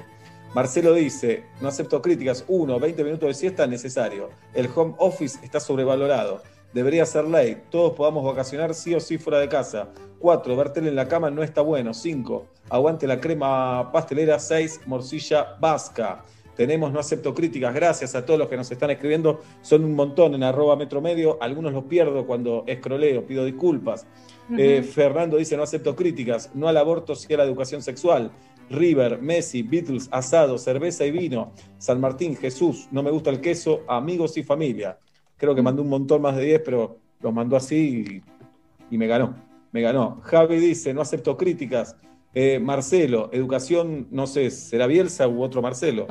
[0.54, 2.46] Marcelo dice, no acepto críticas.
[2.48, 4.30] Uno, 20 minutos de siesta necesario.
[4.54, 6.42] El home office está sobrevalorado.
[6.74, 7.64] Debería ser ley.
[7.70, 9.90] Todos podamos vacacionar sí o sí fuera de casa.
[10.20, 11.94] Cuatro, ver tele en la cama no está bueno.
[11.94, 14.40] Cinco, aguante la crema pastelera.
[14.40, 16.24] Seis, morcilla vasca.
[16.56, 17.74] Tenemos No Acepto Críticas.
[17.74, 19.40] Gracias a todos los que nos están escribiendo.
[19.62, 21.38] Son un montón en arroba metro medio.
[21.42, 23.26] Algunos los pierdo cuando escroleo.
[23.26, 24.06] Pido disculpas.
[24.58, 28.32] Eh, Fernando dice no acepto críticas, no al aborto, sí a la educación sexual.
[28.70, 31.52] River, Messi, Beatles, asado, cerveza y vino.
[31.78, 34.98] San Martín, Jesús, no me gusta el queso, amigos y familia.
[35.42, 39.08] Creo que mandó un montón más de 10, pero los mandó así y, y me
[39.08, 39.34] ganó.
[39.72, 40.22] Me ganó.
[40.22, 41.96] Javi dice, no acepto críticas.
[42.36, 46.06] Eh, Marcelo, educación, no sé, ¿será Bielsa u otro Marcelo?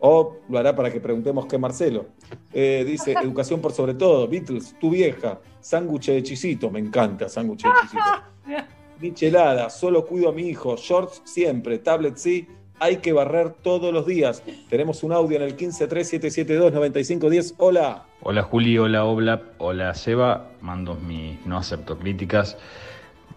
[0.00, 2.06] O lo hará para que preguntemos qué Marcelo.
[2.52, 7.62] Eh, dice, educación por sobre todo, Beatles, tu vieja, sándwich de chisito, me encanta sándwich
[7.62, 8.02] de chisito.
[9.00, 12.48] Michelada, solo cuido a mi hijo, shorts siempre, tablet sí,
[12.82, 14.42] hay que barrer todos los días.
[14.68, 17.54] Tenemos un audio en el 1537729510.
[17.58, 18.06] Hola.
[18.22, 22.58] Hola Juli, hola Oblap, hola Seba, mando mi no acepto críticas.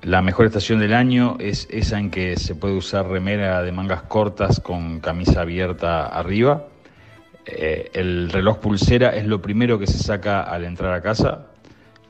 [0.01, 4.01] La mejor estación del año es esa en que se puede usar remera de mangas
[4.03, 6.65] cortas con camisa abierta arriba.
[7.45, 11.45] Eh, el reloj pulsera es lo primero que se saca al entrar a casa.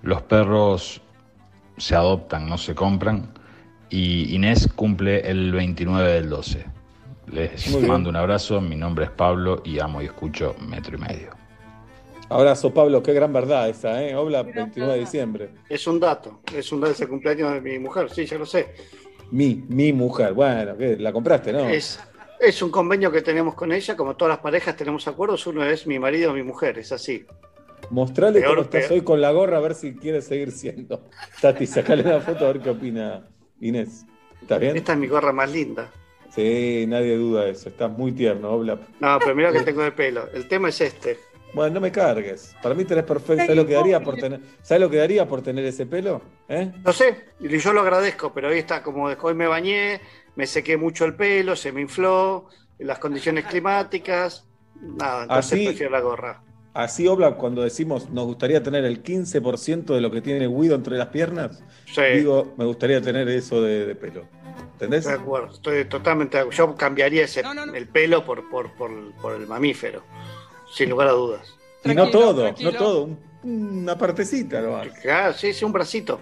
[0.04, 1.02] Los perros
[1.76, 3.34] se adoptan, no se compran.
[3.90, 6.75] Y Inés cumple el 29 del 12.
[7.32, 7.92] Les Muy bien.
[7.92, 11.30] mando un abrazo, mi nombre es Pablo y amo y escucho metro y medio.
[12.30, 14.16] Abrazo, Pablo, qué gran verdad esa, ¿eh?
[14.16, 15.50] Obla, 29 de diciembre.
[15.70, 18.46] Es un dato, es un dato, es el cumpleaños de mi mujer, sí, ya lo
[18.46, 18.74] sé.
[19.32, 20.34] Mi, mi mujer.
[20.34, 20.98] Bueno, ¿qué?
[20.98, 21.60] la compraste, ¿no?
[21.70, 22.00] Es,
[22.40, 25.86] es un convenio que tenemos con ella, como todas las parejas tenemos acuerdos, uno es
[25.86, 27.26] mi marido o mi mujer, es así.
[27.92, 28.94] Mostrale Peor, cómo estás peor.
[28.94, 31.04] hoy con la gorra a ver si quieres seguir siendo.
[31.42, 33.28] Tati, sacale una foto a ver qué opina
[33.62, 34.06] Inés.
[34.42, 34.76] ¿Está bien?
[34.76, 35.92] Esta es mi gorra más linda.
[36.36, 37.70] Sí, nadie duda de eso.
[37.70, 38.78] Estás muy tierno, Obla.
[39.00, 40.28] No, pero mira que tengo de pelo.
[40.34, 41.18] El tema es este.
[41.54, 42.54] Bueno, no me cargues.
[42.62, 43.44] Para mí tenés perfecto.
[43.44, 46.22] ¿Sabes lo que daría por tener, ¿sabes lo que daría por tener ese pelo?
[46.50, 46.70] ¿Eh?
[46.84, 50.02] No sé, y yo lo agradezco, pero hoy está como hoy me bañé,
[50.36, 52.48] me sequé mucho el pelo, se me infló,
[52.80, 54.46] las condiciones climáticas,
[54.82, 56.42] nada, entonces Así- prefiero la gorra.
[56.74, 60.98] Así Obla, cuando decimos nos gustaría tener el 15% de lo que tiene Guido entre
[60.98, 62.02] las piernas, Sí.
[62.18, 64.26] digo, me gustaría tener eso de, de pelo.
[64.76, 65.00] ¿Entendés?
[65.06, 66.58] Estoy de acuerdo, estoy totalmente de acuerdo.
[66.58, 70.04] Yo cambiaría ese, el pelo por, por, por, por el mamífero,
[70.74, 71.56] sin lugar a dudas.
[71.84, 74.88] Y no todo, no todo, un- una partecita nomás.
[75.02, 76.20] Claro, sí, sí, un bracito.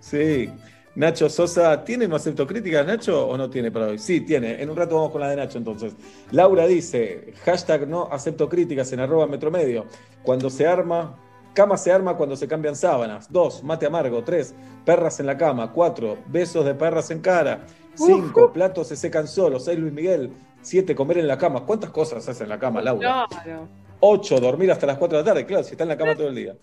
[0.00, 0.50] Sí.
[0.94, 3.98] Nacho Sosa, ¿tiene no acepto críticas, Nacho, o no tiene para hoy?
[3.98, 4.62] Sí, tiene.
[4.62, 5.94] En un rato vamos con la de Nacho entonces.
[6.30, 9.84] Laura dice, hashtag no acepto críticas en arroba metromedio.
[10.22, 11.18] Cuando se arma,
[11.52, 13.30] cama se arma cuando se cambian sábanas.
[13.30, 14.22] Dos, mate amargo.
[14.24, 14.54] Tres,
[14.86, 15.70] perras en la cama.
[15.70, 17.66] Cuatro, besos de perras en cara.
[17.96, 19.64] Cinco, platos se secan solos.
[19.64, 20.30] Seis, Luis Miguel.
[20.62, 21.64] Siete, comer en la cama.
[21.64, 23.26] ¿Cuántas cosas hace en la cama, Laura?
[23.28, 23.68] Claro.
[24.00, 26.28] 8, dormir hasta las 4 de la tarde, claro, si está en la cama todo
[26.28, 26.54] el día.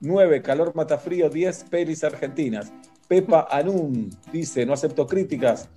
[0.00, 2.72] 9, calor mata frío, 10, pelis argentinas.
[3.08, 5.68] Pepa Anun dice, no acepto críticas.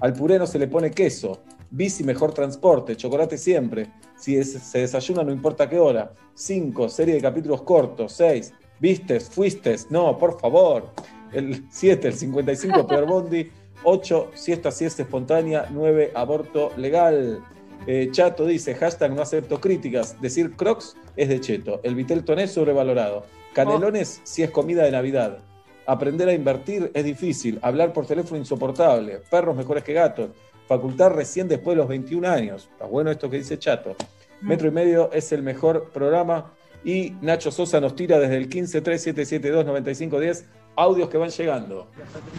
[0.00, 1.40] Al puré no se le pone queso.
[1.72, 3.90] Bici mejor transporte, chocolate siempre.
[4.18, 6.12] Si es- se desayuna no importa qué hora.
[6.34, 8.12] 5, serie de capítulos cortos.
[8.12, 9.90] 6, vistes, fuistes.
[9.90, 10.90] No, por favor.
[11.32, 13.50] El 7, el 55, peor bondi.
[13.84, 15.66] 8, siesta, siesta espontánea.
[15.70, 17.42] 9, aborto legal.
[17.86, 20.20] Eh, Chato dice, hashtag no acepto críticas.
[20.20, 21.80] Decir crocs es de cheto.
[21.82, 23.24] El vitel toné sobrevalorado.
[23.54, 25.38] Canelones si es comida de Navidad.
[25.86, 27.58] Aprender a invertir es difícil.
[27.62, 29.20] Hablar por teléfono insoportable.
[29.30, 30.30] Perros mejores que gatos.
[30.68, 32.68] Facultad recién después de los 21 años.
[32.72, 33.96] Está bueno esto que dice Chato.
[34.40, 36.52] Metro y medio es el mejor programa.
[36.84, 40.44] Y Nacho Sosa nos tira desde el 1537729510
[40.76, 41.88] audios que van llegando.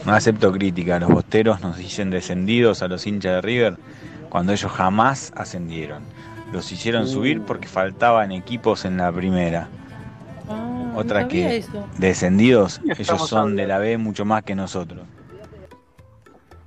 [0.05, 0.99] No acepto crítica.
[0.99, 3.77] Los bosteros nos dicen descendidos a los hinchas de River
[4.29, 6.03] cuando ellos jamás ascendieron.
[6.51, 7.07] Los hicieron Uh.
[7.07, 9.67] subir porque faltaban equipos en la primera.
[10.49, 11.87] Ah, Otra no que eso.
[11.97, 15.01] descendidos, ¿Qué ellos estamos son de la B mucho más que nosotros.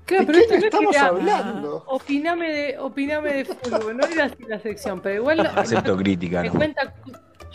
[0.06, 1.84] Claro, ¿De pero esto no es que estamos era, hablando?
[1.86, 6.42] Opiname de, opiname de fútbol, no era así la sección, pero igual no- Acepto crítica,
[6.44, 6.52] no.
[6.52, 6.94] cuenta.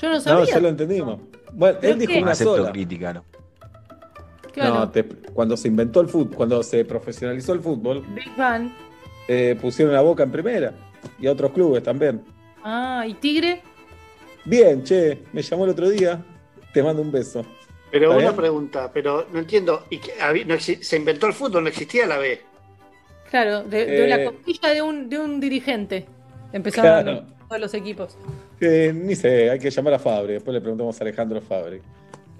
[0.02, 0.40] Yo no sabía.
[0.40, 1.20] No, ya lo entendimos.
[1.54, 2.22] Bueno, ¿Pero él dijo qué?
[2.24, 2.72] una Acepto sola.
[2.72, 3.24] crítica, no.
[4.54, 4.74] Claro.
[4.76, 8.70] No, te- cuando se inventó el fútbol, cuando se profesionalizó el fútbol, Big Bang.
[9.28, 10.74] eh, pusieron a Boca en primera
[11.20, 12.22] y a otros clubes también.
[12.64, 13.62] Ah, ¿y Tigre?
[14.46, 16.24] Bien, che, me llamó el otro día,
[16.74, 17.46] te mando un beso.
[17.92, 18.36] Pero ¿Está una bien?
[18.36, 22.06] pregunta, pero no entiendo, ¿y qué- habí- no exi- se inventó el fútbol, no existía
[22.06, 22.42] la B?
[23.30, 26.06] Claro, de, de Eh, la costilla de un, de un dirigente.
[26.52, 27.26] Empezaron Claro.
[27.48, 28.18] todos los equipos.
[28.60, 31.82] Eh, ni sé, hay que llamar a Fabri, después le preguntamos a Alejandro Fabri.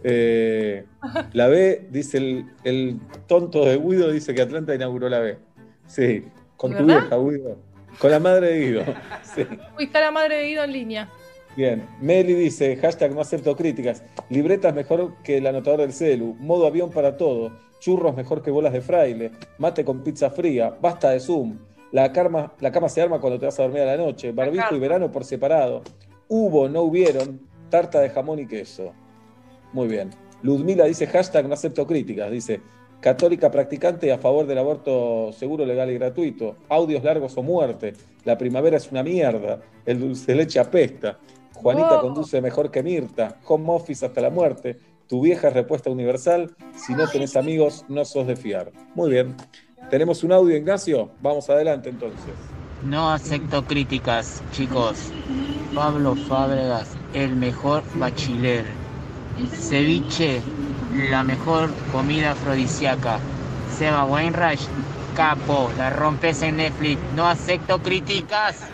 [0.04, 0.86] Eh,
[1.34, 5.38] la B, dice el, el tonto de Guido, dice que Atlanta inauguró la B.
[5.88, 6.26] Sí,
[6.58, 7.58] con tu vieja, Guido.
[8.00, 8.84] Con la madre de Guido.
[9.36, 9.46] Sí.
[9.78, 11.10] Uy, está la madre de Guido en línea.
[11.56, 16.66] Bien, Meli dice, hashtag no acepto críticas, libretas mejor que el anotador del celu, modo
[16.66, 21.20] avión para todo, churros mejor que bolas de fraile, mate con pizza fría, basta de
[21.20, 21.58] Zoom,
[21.92, 24.76] la cama, la cama se arma cuando te vas a dormir a la noche, barbijo
[24.76, 25.82] y verano por separado,
[26.28, 28.94] hubo, no hubieron, tarta de jamón y queso.
[29.74, 30.10] Muy bien.
[30.42, 32.62] Ludmila dice, hashtag no acepto críticas, dice,
[33.02, 37.94] católica practicante a favor del aborto seguro, legal y gratuito, audios largos o muerte,
[38.26, 41.20] la primavera es una mierda, el dulce de leche apesta,
[41.54, 42.02] Juanita Oh.
[42.02, 46.94] conduce mejor que Mirta, home office hasta la muerte, tu vieja es respuesta universal, si
[46.94, 48.72] no tenés amigos no sos de fiar.
[48.96, 49.36] Muy bien.
[49.90, 51.10] ¿Tenemos un audio, Ignacio?
[51.22, 52.32] Vamos adelante entonces.
[52.86, 55.12] No acepto críticas, chicos.
[55.76, 58.66] Pablo Fábregas, el mejor bachiller.
[59.48, 60.42] Ceviche,
[61.10, 63.20] la mejor comida afrodisíaca.
[63.78, 64.60] Seba Weinreich,
[65.16, 67.00] capo, la rompes en Netflix.
[67.16, 68.68] No acepto críticas.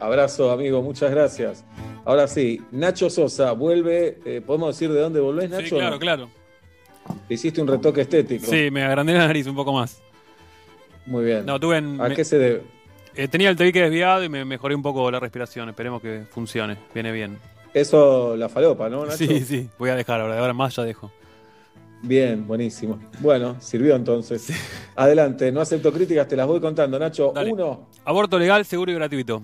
[0.00, 1.64] Abrazo, amigo, muchas gracias.
[2.04, 4.18] Ahora sí, Nacho Sosa vuelve.
[4.24, 5.64] eh, ¿Podemos decir de dónde volvés, Nacho?
[5.64, 6.28] Sí, claro, claro.
[7.28, 8.46] Te hiciste un retoque estético.
[8.46, 10.00] Sí, me agrandé la nariz un poco más.
[11.06, 11.44] Muy bien.
[11.46, 12.62] No, tuve en- ¿A me- qué se debe?
[13.14, 15.68] Eh, tenía el tabique desviado y me mejoré un poco la respiración.
[15.68, 16.76] Esperemos que funcione.
[16.92, 17.38] Viene bien.
[17.74, 19.18] Eso, la falopa, ¿no, Nacho?
[19.18, 19.68] Sí, sí.
[19.78, 20.34] Voy a dejar ahora.
[20.34, 21.10] De ahora más ya dejo.
[22.02, 22.98] Bien, buenísimo.
[23.20, 24.48] Bueno, sirvió entonces.
[24.94, 27.32] Adelante, no acepto críticas, te las voy contando, Nacho.
[27.34, 27.52] Dale.
[27.52, 29.42] Uno, Aborto legal, seguro y gratuito.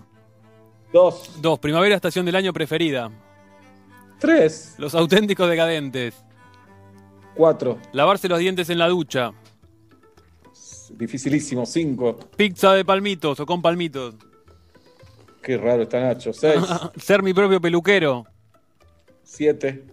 [0.93, 1.39] Dos.
[1.41, 1.59] Dos.
[1.59, 3.11] Primavera, estación del año preferida.
[4.19, 6.15] tres, Los auténticos decadentes.
[7.35, 7.79] cuatro.
[7.93, 9.33] Lavarse los dientes en la ducha.
[10.91, 12.19] Dificilísimo, cinco.
[12.37, 14.15] Pizza de palmitos o con palmitos.
[15.43, 16.33] Qué raro está Nacho.
[16.33, 16.61] Seis,
[16.97, 18.27] Ser mi propio peluquero.
[19.23, 19.85] siete,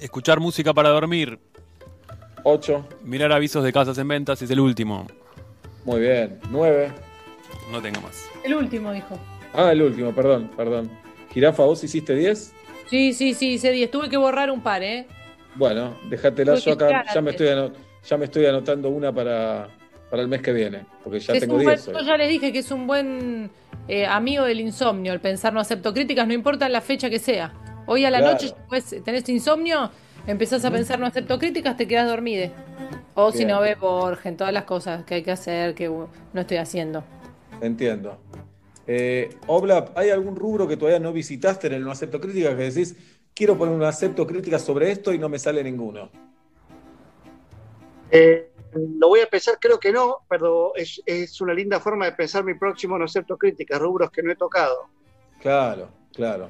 [0.00, 1.38] Escuchar música para dormir.
[2.44, 2.86] ocho.
[3.04, 5.06] Mirar avisos de casas en ventas es el último.
[5.84, 6.38] Muy bien.
[6.50, 6.92] Nueve.
[7.70, 8.28] No tengo más.
[8.44, 9.18] El último, dijo.
[9.54, 10.90] Ah, el último, perdón, perdón.
[11.32, 12.52] Jirafa, ¿vos hiciste diez?
[12.88, 13.90] Sí, sí, sí, hice 10.
[13.90, 15.06] Tuve que borrar un par, ¿eh?
[15.54, 16.56] Bueno, déjatela.
[16.56, 17.48] Yo acá ya me, estoy
[18.04, 19.68] ya me estoy anotando una para,
[20.10, 20.84] para el mes que viene.
[21.02, 21.88] Porque ya es tengo un buen- diez.
[21.88, 21.94] hoy.
[21.94, 23.50] yo ya les dije que es un buen
[23.88, 27.52] eh, amigo del insomnio, el pensar no acepto críticas, no importa la fecha que sea.
[27.86, 28.32] Hoy a la Claro.
[28.34, 29.90] noche, pues, tenés insomnio,
[30.26, 32.52] empezás a pensar no acepto críticas, te quedas dormide.
[33.14, 36.08] O si no ves Borja, en todas las cosas que hay que hacer, que no
[36.40, 37.04] estoy haciendo.
[37.60, 38.18] Entiendo.
[38.86, 42.62] Eh, Oblap, ¿hay algún rubro que todavía no visitaste en el no acepto críticas que
[42.70, 42.96] decís,
[43.34, 46.08] quiero poner un acepto críticas sobre esto y no me sale ninguno?
[48.10, 52.12] Eh, lo voy a pensar, creo que no, pero es, es una linda forma de
[52.12, 54.88] pensar mi próximo no acepto críticas, rubros que no he tocado.
[55.40, 56.48] Claro, claro.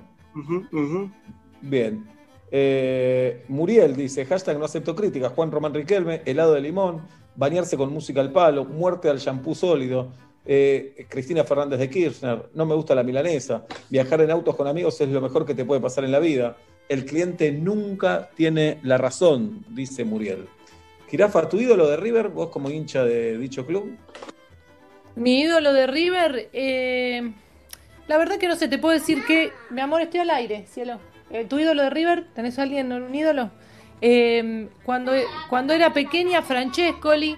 [1.60, 2.06] Bien.
[2.50, 7.02] Eh, Muriel dice, hashtag no acepto críticas, Juan Román Riquelme, helado de limón,
[7.34, 10.12] bañarse con música al palo, muerte al shampoo sólido,
[10.44, 15.00] eh, Cristina Fernández de Kirchner, no me gusta la milanesa, viajar en autos con amigos
[15.00, 16.56] es lo mejor que te puede pasar en la vida,
[16.88, 20.46] el cliente nunca tiene la razón, dice Muriel.
[21.12, 23.98] Jirafa, ¿tu ídolo de River, vos como hincha de dicho club?
[25.14, 27.32] Mi ídolo de River, eh,
[28.08, 31.00] la verdad que no sé, te puedo decir que, mi amor, estoy al aire, cielo.
[31.28, 32.28] Eh, ¿Tu ídolo de River?
[32.34, 33.50] ¿Tenés a alguien, un ídolo?
[34.00, 35.12] Eh, cuando,
[35.50, 37.36] cuando era pequeña, Francescoli,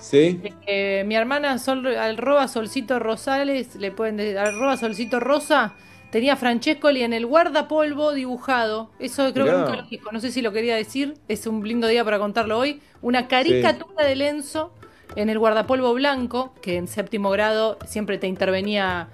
[0.00, 0.40] ¿Sí?
[0.66, 5.76] eh, mi hermana Sol, arroba Solcito Rosales, le pueden decir, arroba Solcito Rosa,
[6.16, 8.88] tenía Francescoli en el guardapolvo dibujado.
[8.98, 9.56] Eso creo Mirá.
[9.56, 12.18] que nunca lo dijo, no sé si lo quería decir, es un lindo día para
[12.18, 12.80] contarlo hoy.
[13.02, 14.72] Una caricatura de Lenzo
[15.14, 19.08] en el guardapolvo blanco, que en séptimo grado siempre te intervenía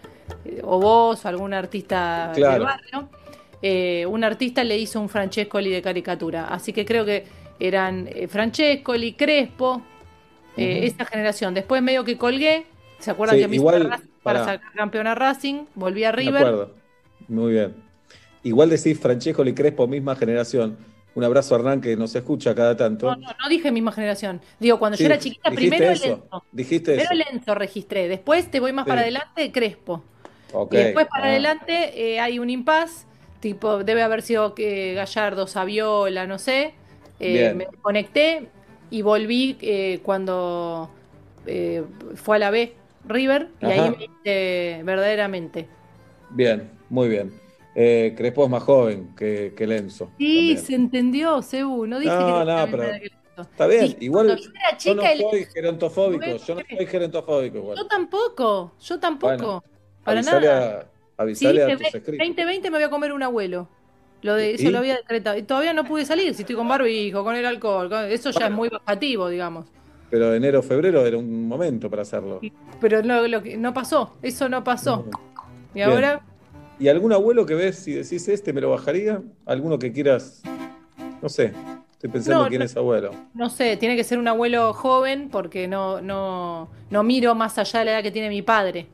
[0.44, 2.64] eh, o vos o algún artista del Claro.
[2.66, 3.08] barrio.
[3.62, 6.46] Eh, un artista le hizo un Francescoli de caricatura.
[6.54, 7.24] Así que creo que
[7.58, 9.82] eran eh, Francescoli, Crespo, Ujú.
[10.56, 11.52] esa generación.
[11.52, 12.64] Después medio que colgué.
[13.00, 13.88] ¿Se acuerdan Sí, que me igual,
[14.22, 14.44] para pará.
[14.44, 15.64] sacar campeón a Racing?
[15.74, 16.68] Volví a River.
[17.28, 17.74] Muy bien.
[18.42, 20.76] Igual decís Francesco y Crespo, misma generación.
[21.14, 23.06] Un abrazo a Hernán que nos escucha cada tanto.
[23.10, 24.40] No, no, no dije misma generación.
[24.58, 26.44] Digo, cuando Sí, yo era chiquita, primero eso, Lenzo.
[26.52, 27.30] dijiste Primero eso.
[27.32, 28.08] Lenzo registré.
[28.08, 28.88] Después te voy más Sí.
[28.88, 30.02] para adelante, Crespo.
[30.54, 30.72] Ok.
[30.72, 33.06] Y después para Ah, adelante eh, hay un impas,
[33.40, 36.74] tipo, debe haber sido que Gallardo, Saviola, no sé.
[37.20, 38.48] Eh, me conecté
[38.90, 40.90] y volví eh, cuando
[41.46, 42.74] eh, fue a la B
[43.06, 43.74] River y Ajá.
[43.84, 45.68] ahí me hice verdaderamente.
[46.30, 47.32] Bien, muy bien.
[47.74, 50.10] Eh, Crespo es más joven que, que Lenzo.
[50.18, 50.58] Sí, también.
[50.58, 51.86] se entendió, Sebu.
[51.86, 53.10] No dije No, que no, pero que.
[53.40, 54.38] Está bien, Dije, igual
[54.78, 57.78] yo no el- soy gerontofóbico, yo no soy gerontofóbico igual.
[57.78, 59.34] Yo tampoco, yo tampoco.
[59.36, 59.64] Bueno,
[60.04, 60.90] para avisale nada.
[61.16, 62.18] a, avisale Sí, a tus escritos.
[62.18, 63.68] 2020 me voy a comer un abuelo.
[64.20, 64.70] Lo de eso ¿Y?
[64.70, 65.38] lo había decretado.
[65.38, 67.88] Y todavía no pude salir, si estoy con barbijo, con el alcohol.
[67.88, 69.66] con- Eso ya es muy bajativo, digamos.
[70.10, 72.38] Pero enero, febrero era un momento para hacerlo.
[72.82, 75.06] Pero no, lo que, no pasó, eso no pasó.
[75.72, 75.88] Y Bien.
[75.90, 76.20] ahora,
[76.82, 79.22] ¿Y algún abuelo que ves si decís este me lo bajaría?
[79.46, 80.42] ¿Alguno que quieras?
[81.22, 81.52] No sé,
[81.92, 82.64] estoy pensando No, quién no.
[82.64, 83.12] es abuelo.
[83.34, 87.78] no sé, tiene que ser un abuelo joven porque no, no, no miro más allá
[87.78, 88.88] de la edad que tiene mi padre.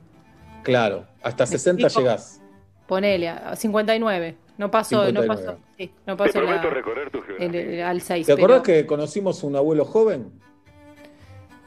[0.64, 2.01] Claro, hasta 60 explico?
[2.07, 2.43] llegás.
[2.86, 4.36] Ponele, a 59.
[4.59, 5.26] No pasó, 59.
[5.26, 6.62] no pasó, sí, no pasó la-
[7.39, 8.26] el- el- al 6.
[8.26, 10.30] ¿Te acordás que conocimos un abuelo joven?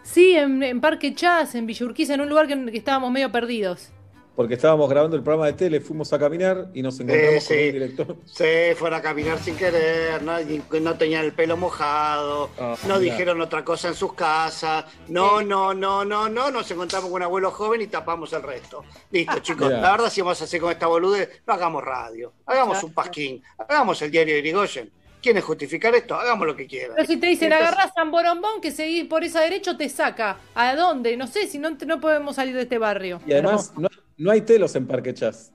[0.04, 3.32] Sí, en, en Parque Chas, en Villa Urquiza, en un lugar que, que estábamos medio
[3.32, 3.90] perdidos.
[4.36, 7.58] Porque estábamos grabando el programa de tele, fuimos a caminar y nos encontramos Sí, con
[7.58, 7.66] sí.
[7.68, 8.16] un director.
[8.26, 10.34] Se fueron a caminar sin querer, no,
[10.82, 14.86] no tenían el pelo mojado, Ah, no dijeron otra cosa en sus casas.
[15.10, 18.84] No, no, no, no, no, nos encontramos con un abuelo joven y tapamos el resto.
[19.12, 19.68] Listo, chicos.
[19.68, 19.82] Mirá.
[19.82, 23.44] La verdad, si vamos a hacer con esta boludez, no hagamos radio, hagamos un pasquín,
[23.58, 24.92] hagamos el diario de Irigoyen.
[25.22, 26.16] ¿Quieren justificar esto?
[26.16, 26.94] Hagamos lo que quieran.
[26.96, 30.38] Pero si te dicen, Entonces- agarrás San Borombón, que seguís por esa derecha, te saca.
[30.56, 31.16] ¿A dónde?
[31.16, 33.22] No sé, si no, no podemos salir de este barrio.
[33.28, 33.88] Y además, no,
[34.22, 35.52] no hay telos en Parque Chas.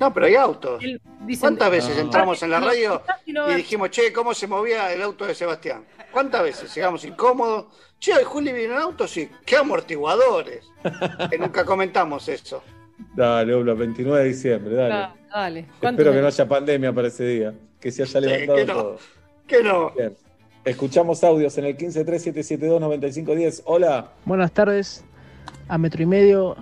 [0.00, 0.80] No, pero hay autos.
[1.26, 2.02] dicen- ¿Cuántas veces No.
[2.02, 5.84] entramos en la radio y dijimos, che, ¿cómo se movía el auto de Sebastián?
[6.12, 7.66] ¿Cuántas veces llegamos incómodos?
[7.98, 9.28] Che, hoy Juli viene en auto, sí.
[9.44, 10.64] ¡Qué amortiguadores!
[11.30, 12.62] que nunca comentamos eso.
[13.16, 14.94] Dale, Obla, 29 de diciembre, dale.
[14.94, 15.66] Ah, dale.
[15.80, 18.64] ¿Cuánto Espero que de- no haya pandemia para ese día, que se haya levantado que
[18.64, 18.72] no.
[18.74, 18.98] todo.
[19.48, 19.90] Que no.
[19.90, 20.16] Bien.
[20.64, 23.62] Escuchamos audios en el 1537729510.
[23.64, 24.12] Hola.
[24.24, 25.04] Buenas tardes.
[25.68, 26.56] A metro y medio.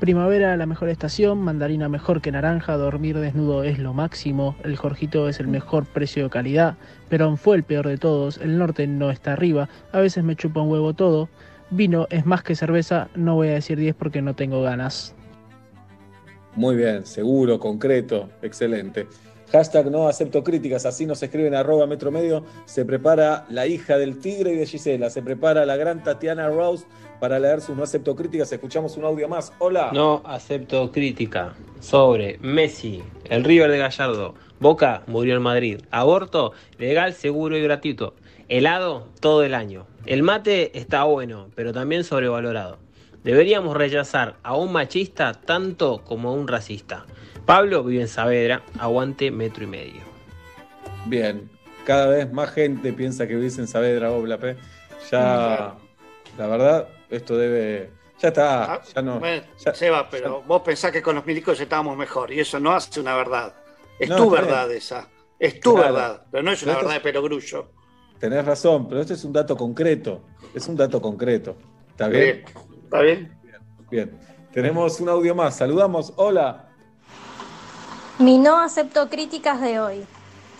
[0.00, 5.28] Primavera la mejor estación, mandarina mejor que naranja, dormir desnudo es lo máximo, el Jorgito
[5.28, 6.76] es el mejor precio de calidad,
[7.08, 10.60] Perón fue el peor de todos, el norte no está arriba, a veces me chupa
[10.60, 11.30] un huevo todo,
[11.70, 15.14] vino es más que cerveza, no voy a decir 10 porque no tengo ganas.
[16.54, 19.06] Muy bien, seguro, concreto, excelente.
[19.54, 22.44] Hashtag no acepto críticas, así nos escriben arroba metro medio.
[22.64, 26.86] Se prepara la hija del tigre y de Gisela, se prepara la gran Tatiana Rose
[27.20, 28.50] para leer sus no acepto críticas.
[28.50, 29.52] Escuchamos un audio más.
[29.60, 29.90] Hola.
[29.94, 33.00] No acepto crítica sobre Messi,
[33.30, 38.14] el River de Gallardo, Boca murió en Madrid, aborto legal, seguro y gratuito,
[38.48, 39.86] helado todo el año.
[40.04, 42.78] El mate está bueno, pero también sobrevalorado.
[43.22, 47.06] Deberíamos rechazar a un machista tanto como a un racista.
[47.46, 50.00] Pablo vive en Saavedra, aguante metro y medio.
[51.06, 51.50] Bien,
[51.84, 54.42] cada vez más gente piensa que vivís en Saavedra, Oblap.
[55.10, 55.74] Ya,
[56.38, 57.90] la verdad, esto debe.
[58.20, 59.14] Ya está, ya no.
[59.16, 62.58] Ah, Bueno, ya- Seba, pero vos pensás que con los milicos estábamos mejor y eso
[62.58, 63.54] no hace una verdad.
[63.98, 64.78] Es No, tu verdad bien.
[64.78, 65.08] esa.
[65.38, 65.92] Es tu Claro.
[65.94, 67.70] verdad, pero no es una Pero esto verdad es- de perogrullo.
[68.18, 70.22] Tenés razón, pero esto es un dato concreto.
[70.54, 71.56] Es un dato concreto.
[71.90, 72.44] ¿Está bien?
[72.84, 73.36] ¿Está bien?
[73.90, 74.18] Bien.
[74.52, 75.56] Tenemos un audio más.
[75.56, 76.12] Saludamos.
[76.16, 76.70] Hola.
[78.18, 80.06] Mi no acepto críticas de hoy.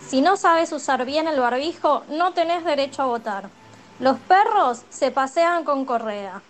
[0.05, 3.49] Si no sabes usar bien el barbijo, no tenés derecho a votar.
[3.99, 6.41] Los perros se pasean con correa.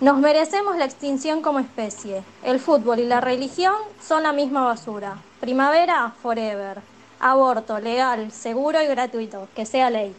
[0.00, 2.22] Nos merecemos la extinción como especie.
[2.42, 5.18] El fútbol y la religión son la misma basura.
[5.38, 6.80] Primavera, forever.
[7.20, 9.48] Aborto, legal, seguro y gratuito.
[9.54, 10.14] Que sea ley.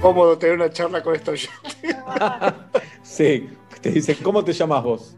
[0.00, 1.48] Cómodo tener una charla con estos
[3.02, 3.50] Sí.
[3.80, 5.16] Te dicen, ¿cómo te llamas vos?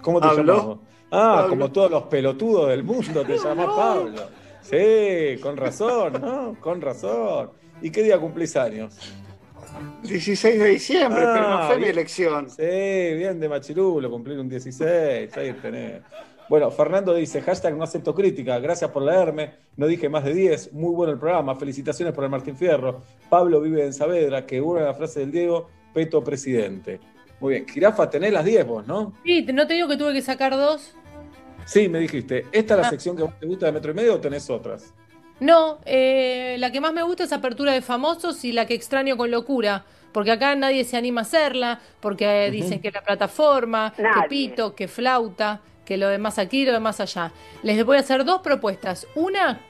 [0.00, 0.78] ¿Cómo te llamas vos?
[1.10, 1.48] Ah, Pablo.
[1.50, 4.22] como todos los pelotudos del mundo te llamas Pablo.
[4.62, 6.56] Sí, con razón, ¿no?
[6.60, 7.50] Con razón.
[7.80, 8.98] ¿Y qué día cumplís años?
[10.02, 12.50] 16 de diciembre, pero no fue mi elección.
[12.50, 16.02] Sí, bien de Machirulo, cumplir un 16, ahí tenés.
[16.48, 20.72] Bueno, Fernando dice, hashtag no acepto crítica, gracias por leerme, no dije más de 10,
[20.72, 23.02] muy bueno el programa, felicitaciones por el Martín Fierro.
[23.28, 27.00] Pablo vive en Saavedra, que una la frase del Diego, Peto presidente.
[27.40, 29.12] Muy bien, Jirafa, tenés las 10 vos, ¿no?
[29.24, 30.94] Sí, no te digo que tuve que sacar dos.
[31.64, 32.90] Sí, me dijiste, ¿esta es la Ah.
[32.90, 34.92] sección que más te gusta de Metro y Medio o tenés otras?
[35.40, 39.16] No, eh, la que más me gusta es apertura de famosos y la que extraño
[39.16, 39.84] con locura.
[40.12, 44.74] Porque acá nadie se anima a hacerla, porque eh, dicen que la plataforma, que pito,
[44.74, 47.30] que flauta, que lo demás aquí, lo demás allá.
[47.62, 49.06] Les voy a hacer dos propuestas.
[49.14, 49.60] Una,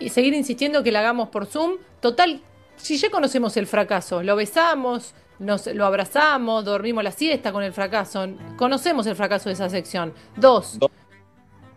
[0.00, 1.76] y seguir insistiendo que la hagamos por Zoom.
[2.00, 2.40] Total,
[2.76, 7.72] si ya conocemos el fracaso, lo besamos, nos, lo abrazamos, dormimos la siesta con el
[7.72, 8.26] fracaso,
[8.56, 10.12] conocemos el fracaso de esa sección.
[10.36, 10.78] Dos,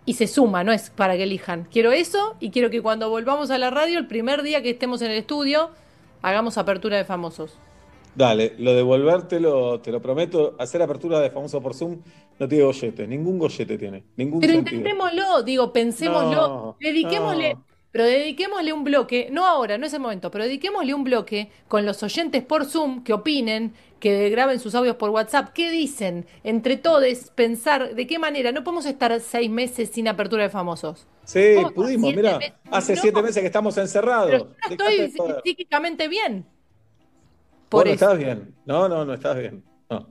[0.08, 1.68] y se suma, no es para que elijan.
[1.70, 5.01] Quiero eso y quiero que cuando volvamos a la radio, el primer día que estemos
[5.01, 5.70] en el estudio,
[6.22, 7.60] hagamos apertura de famosos.
[8.16, 11.99] Dale, lo de volvértelo, te lo prometo, hacer apertura de famoso por Zoom
[12.39, 14.78] no tiene gollete, ningún gollete tiene, ningún Pero sentido.
[14.78, 17.66] intentémoslo, digo, pensémoslo, No, dediquémosle, no.
[17.97, 21.83] Pero dediquémosle un bloque, no ahora, no es el momento, pero dediquémosle un bloque con
[21.83, 26.77] los oyentes por Zoom que opinen, que graben sus audios por WhatsApp, qué dicen, entre
[26.77, 27.01] todos,
[27.33, 31.07] pensar de qué manera, no podemos estar seis meses sin apertura de famosos.
[31.23, 32.39] Sí, pudimos, mira,
[32.69, 33.01] hace no.
[33.01, 34.29] siete meses que estamos encerrados.
[34.29, 36.45] Pero yo no estoy psíquicamente bien.
[37.67, 38.53] Por no estás bien.
[38.67, 39.63] No, no, no estás bien.
[39.89, 40.07] No.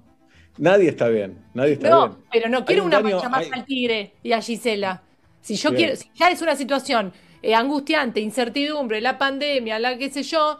[0.59, 1.39] Nadie está bien.
[1.55, 2.20] Nadie está No, bien.
[2.32, 5.05] pero no quiero un una mancha más hay- al tigre y a Gisela.
[5.41, 5.76] Si yo Bien.
[5.84, 7.12] quiero, si ya es una situación
[7.47, 10.59] eh, angustiante, incertidumbre, la pandemia, la qué sé yo,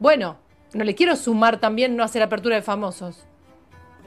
[0.00, 0.36] bueno,
[0.74, 3.24] no le quiero sumar también no hacer apertura de famosos.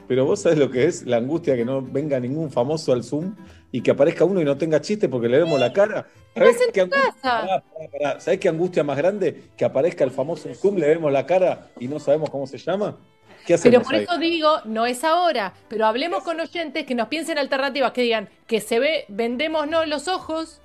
[0.06, 3.36] Pero vos sabés lo que es la angustia que no venga ningún famoso al Zoom
[3.72, 6.08] y que aparezca uno y no tenga chiste porque le vemos la cara.
[6.34, 8.20] ¿Sabés qué, angustia, Pará, pará, pará.
[8.20, 9.44] ¿Sabés qué angustia más grande?
[9.56, 12.58] Que aparezca el famoso en Zoom, le vemos la cara y no sabemos cómo se
[12.58, 12.98] llama.
[13.46, 14.02] ¿Qué hacemos Pero por ahí?
[14.02, 15.54] eso digo, no es ahora.
[15.68, 20.06] Pero hablemos con oyentes que nos piensen alternativas, que digan que se ve, vendémonos los
[20.06, 20.60] ojos.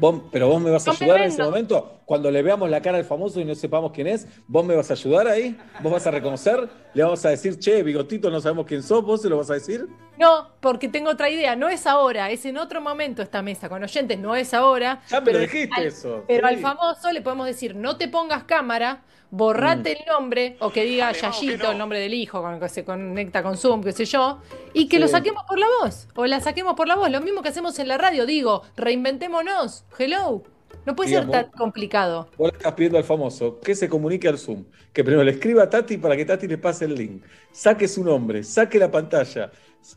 [0.00, 2.98] Vos- pero vos me vas a ayudar en ese momento, cuando le veamos la cara
[2.98, 6.06] al famoso y no sepamos quién es, vos me vas a ayudar ahí, vos vas
[6.06, 9.36] a reconocer, le vamos a decir, che, bigotito, no sabemos quién sos, vos se lo
[9.36, 9.86] vas a decir.
[10.18, 11.54] No, porque tengo otra idea.
[11.54, 15.00] No es ahora, es en otro momento esta mesa con oyentes, no es ahora.
[15.08, 16.54] Ya me lo dijiste eso, Pero sí.
[16.54, 21.12] al famoso le podemos decir, no te pongas cámara, borrate el nombre, o que diga
[21.12, 24.38] Yayito, el nombre del hijo, con el que se conecta con Zoom, qué sé yo,
[24.72, 27.10] y que lo saquemos por la voz, o la saquemos por la voz.
[27.10, 29.84] Lo mismo que hacemos en la radio, digo, reinventémonos.
[29.98, 30.42] Hello.
[30.86, 32.28] No puede Digamos, ser tan complicado.
[32.38, 35.64] Vos le estás pidiendo al famoso que se comunique al Zoom, que primero le escriba
[35.64, 37.22] a Tati para que Tati le pase el link,
[37.52, 39.50] saque su nombre, saque la pantalla,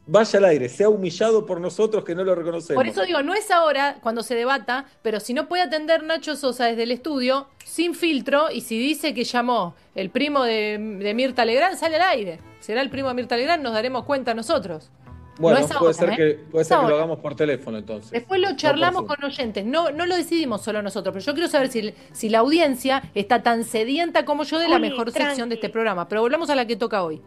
[0.07, 2.75] vaya al aire, sea humillado por nosotros que no lo reconocemos.
[2.81, 6.35] Por eso digo, no es ahora cuando se debata, pero si no puede atender Nacho
[6.35, 11.13] Sosa desde el estudio, sin filtro, y si dice que llamó el primo de, de
[11.13, 12.39] Mirta Legrand, sale al aire.
[12.59, 14.89] Será el primo de Mirta Legrand, nos daremos cuenta nosotros.
[15.37, 16.15] bueno, no es puede ahora, ser, ¿eh?
[16.15, 16.95] que, puede Es ser que lo ahora.
[16.97, 18.11] hagamos por teléfono entonces.
[18.11, 19.65] Después lo charlamos con oyentes.
[19.65, 23.43] No, no lo decidimos solo nosotros, pero yo quiero saber si, si la audiencia está
[23.43, 25.29] tan sedienta como yo de la mejor tranqui.
[25.29, 26.07] sección de este programa.
[26.07, 27.21] Pero volvamos a la que toca hoy.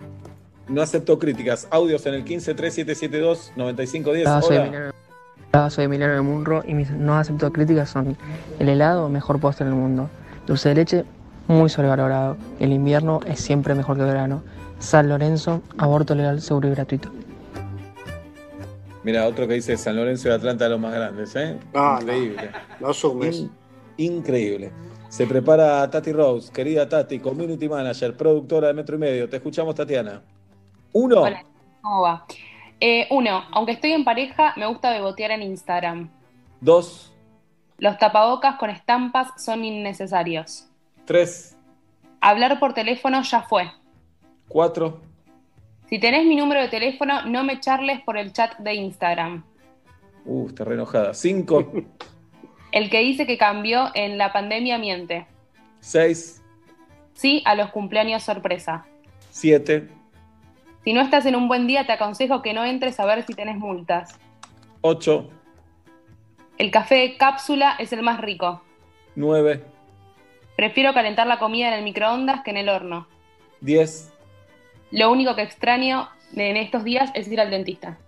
[0.69, 1.67] No acepto críticas.
[1.71, 4.43] Audios en el 153772-9510.
[4.45, 4.57] Hola.
[4.65, 4.91] Emiliano,
[5.53, 8.17] Hola, soy Emiliano de Munro y mis no acepto críticas son
[8.59, 10.11] el helado, mejor postre del mundo.
[10.47, 11.05] Dulce de leche,
[11.49, 12.37] muy sobrevalorado.
[12.61, 14.43] El invierno es siempre mejor que el verano.
[14.79, 17.11] San Lorenzo, aborto legal, seguro y gratuito.
[19.05, 21.57] Mira, otro que dice San Lorenzo de Atlanta de los más grandes, ¿eh?
[21.73, 22.51] No, Increíble.
[22.81, 23.37] No sumes.
[23.39, 23.51] In-
[23.97, 24.73] increíble.
[25.09, 29.29] Se prepara Tati Rose, querida Tati, community manager, productora de Metro y Medio.
[29.29, 30.21] Te escuchamos, Tatiana.
[30.99, 31.21] Uno.
[31.21, 31.45] Hola,
[31.83, 32.27] ¿cómo va?
[32.81, 36.09] Eh, uno, aunque estoy en pareja, me gusta bebotear en Instagram.
[36.59, 37.13] Dos.
[37.77, 40.71] Los tapabocas con estampas son innecesarios.
[41.05, 41.55] Tres.
[42.23, 43.71] Hablar por teléfono ya fue.
[44.49, 45.03] Cuatro.
[45.91, 49.45] Si tenés mi número de teléfono, no me charles por el chat de Instagram.
[50.25, 51.13] Uh, está re enojada.
[51.13, 51.73] Cinco.
[52.73, 55.27] El que dice que cambió en la pandemia miente.
[55.79, 56.43] Seis.
[57.13, 58.87] Sí a los cumpleaños sorpresa.
[59.29, 59.96] Siete.
[60.87, 63.35] Si no estás en un buen día, te aconsejo que no entres a ver si
[63.35, 64.17] tenés multas.
[64.83, 65.29] Ocho.
[66.59, 68.63] El café de cápsula es el más rico.
[69.17, 69.65] Nueve.
[70.57, 73.09] Prefiero calentar la comida en el microondas que en el horno.
[73.61, 74.13] Diez.
[74.93, 77.99] Lo único que extraño en estos días es ir al dentista.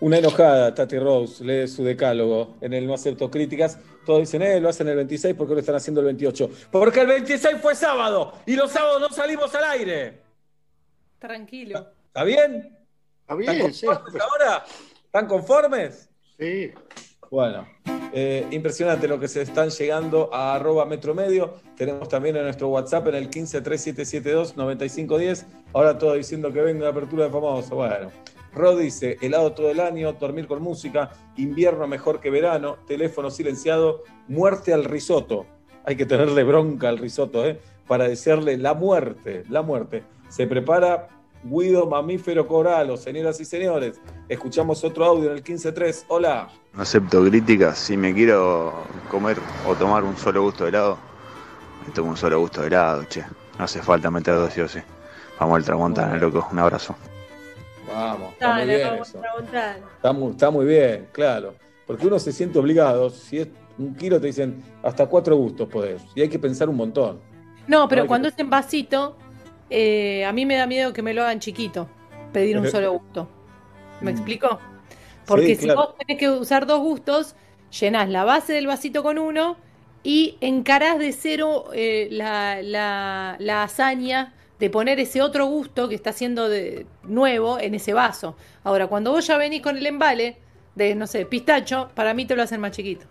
[0.00, 3.78] Una enojada, Tati Rose, lee su decálogo en el No Acepto Críticas.
[4.04, 6.50] Todos dicen, eh, lo hacen el 26 porque lo están haciendo el 28.
[6.72, 10.21] Porque el 26 fue sábado y los sábados no salimos al aire.
[11.22, 11.86] Tranquilo.
[12.08, 12.76] ¿Está bien?
[13.20, 13.86] Está bien, ¿Están sí.
[13.86, 14.64] conformes ahora?
[15.04, 16.10] ¿Están conformes?
[16.36, 16.72] Sí.
[17.30, 17.64] Bueno,
[18.12, 21.60] eh, impresionante lo que se están llegando a arroba metromedio.
[21.76, 25.46] Tenemos también en nuestro WhatsApp en el 153772-9510.
[25.72, 27.76] Ahora todo diciendo que venga la apertura de famoso.
[27.76, 28.10] Bueno,
[28.52, 34.02] Rod dice, helado todo el año, dormir con música, invierno mejor que verano, teléfono silenciado,
[34.26, 35.46] muerte al risotto.
[35.84, 37.60] Hay que tenerle bronca al risotto, ¿eh?
[37.86, 40.02] Para desearle la muerte, la muerte.
[40.32, 41.08] Se prepara
[41.44, 44.00] Guido Mamífero Coralo, señoras y señores.
[44.30, 46.06] Escuchamos otro audio en el 153.
[46.08, 46.48] Hola.
[46.72, 47.76] No acepto críticas.
[47.76, 48.72] Si me quiero
[49.10, 49.36] comer
[49.68, 50.96] o tomar un solo gusto de helado,
[51.86, 53.22] me tomo un solo gusto de helado, che.
[53.58, 54.78] No hace falta meter dos y o sí.
[55.38, 56.48] Vamos al Tramontana, loco.
[56.50, 56.96] Un abrazo.
[57.94, 59.20] Vamos, está muy Dale, bien vamos eso.
[59.96, 61.54] Está muy, está muy bien, claro.
[61.86, 63.10] Porque uno se siente obligado.
[63.10, 66.00] Si es un kilo, te dicen hasta cuatro gustos podés.
[66.14, 67.20] Y hay que pensar un montón.
[67.68, 69.18] No, pero cuando es en vasito,
[69.72, 71.88] eh, a mí me da miedo que me lo hagan chiquito,
[72.32, 73.28] pedir un solo gusto.
[74.00, 74.14] ¿Me Mm.
[74.14, 74.58] explico?
[75.26, 77.34] Porque Sí, si vos tenés que usar dos gustos,
[77.80, 79.56] llenás la base del vasito con uno
[80.02, 85.94] y encarás de cero eh, la, la- la hazaña de poner ese otro gusto que
[85.94, 88.36] está haciendo de nuevo en ese vaso.
[88.64, 90.36] Ahora, cuando vos ya venís con el embale
[90.74, 93.06] de, no sé, pistacho, para mí te lo hacen más chiquito.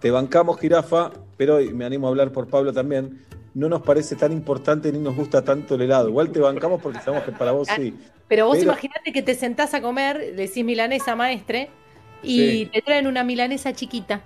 [0.00, 3.18] Te bancamos, jirafa, pero me animo a hablar por Pablo también.
[3.58, 6.08] No nos parece tan importante ni nos gusta tanto el helado.
[6.08, 7.92] Igual te bancamos porque sabemos que para vos sí.
[8.28, 11.68] Pero vos Pero- imaginate que te sentás a comer, le decís milanesa maestre,
[12.22, 12.70] y Sí.
[12.72, 14.22] te traen una milanesa chiquita.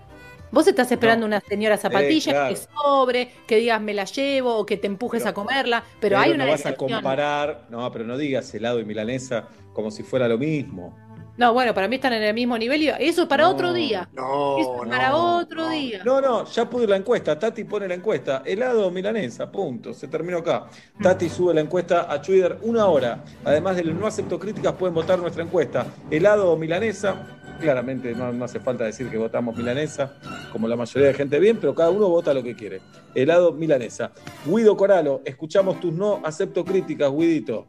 [0.50, 2.54] Vos estás esperando una señora zapatilla claro.
[2.54, 6.32] que sobre, que digas me la llevo o que te empujes a comerla, pero, hay
[6.32, 7.64] una no vas a comparar.
[7.70, 10.94] No, pero no digas helado y milanesa como si fuera lo mismo.
[11.38, 14.08] No, bueno, para mí están en el mismo nivel y eso es para otro día.
[14.12, 16.02] No, Eso es para otro día.
[16.04, 17.38] No, no, ya pude la encuesta.
[17.38, 18.42] Tati pone la encuesta.
[18.44, 19.94] Helado o milanesa, punto.
[19.94, 20.66] Se terminó acá.
[21.02, 23.24] Tati sube la encuesta a Twitter una hora.
[23.44, 25.86] Además del no acepto críticas, pueden votar nuestra encuesta.
[26.10, 27.16] Helado o milanesa.
[27.60, 30.14] claramente no, no hace falta decir que votamos milanesa,
[30.50, 32.80] como la mayoría de gente bien, pero cada uno vota lo que quiere.
[33.14, 34.10] Helado milanesa.
[34.44, 37.68] Guido Coralo, escuchamos tus no, acepto críticas, Guidito.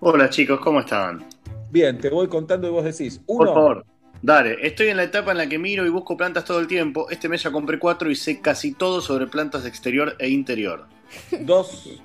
[0.00, 1.24] Hola chicos, ¿cómo están?
[1.74, 3.20] Bien, te voy contando y vos decís.
[3.26, 3.86] Uno, Por favor,
[4.22, 4.58] dale.
[4.64, 7.10] Estoy en la etapa en la que miro y busco plantas todo el tiempo.
[7.10, 10.86] Este mes ya compré cuatro y sé casi todo sobre plantas de exterior e interior.
[11.40, 12.00] Dos.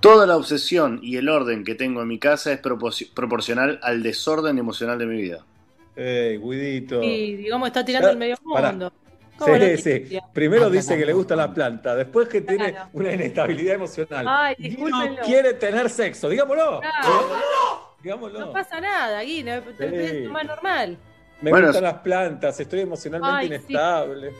[0.00, 4.02] Toda la obsesión y el orden que tengo en mi casa es propor- proporcional al
[4.02, 5.46] desorden emocional de mi vida.
[5.94, 7.04] Ey, Guidito.
[7.04, 8.92] Y digamos, está tirando el medio mundo.
[9.38, 10.18] ¿Cómo lo Sí, sí.
[10.32, 14.26] Primero dice que le gusta la planta, después que tiene una inestabilidad emocional.
[14.28, 16.80] Ay, Y no quiere tener sexo, digámoslo.
[16.80, 17.06] Claro.
[17.06, 17.91] Digámoslo.
[18.04, 20.98] No pasa nada, Gui, no- es más normal.
[21.40, 24.32] Me Bueno, gustan las plantas, estoy emocionalmente Ay, inestable.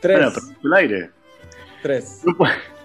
[0.00, 0.18] Tres.
[0.18, 1.10] Bueno, pero el aire.
[1.82, 2.22] Tres.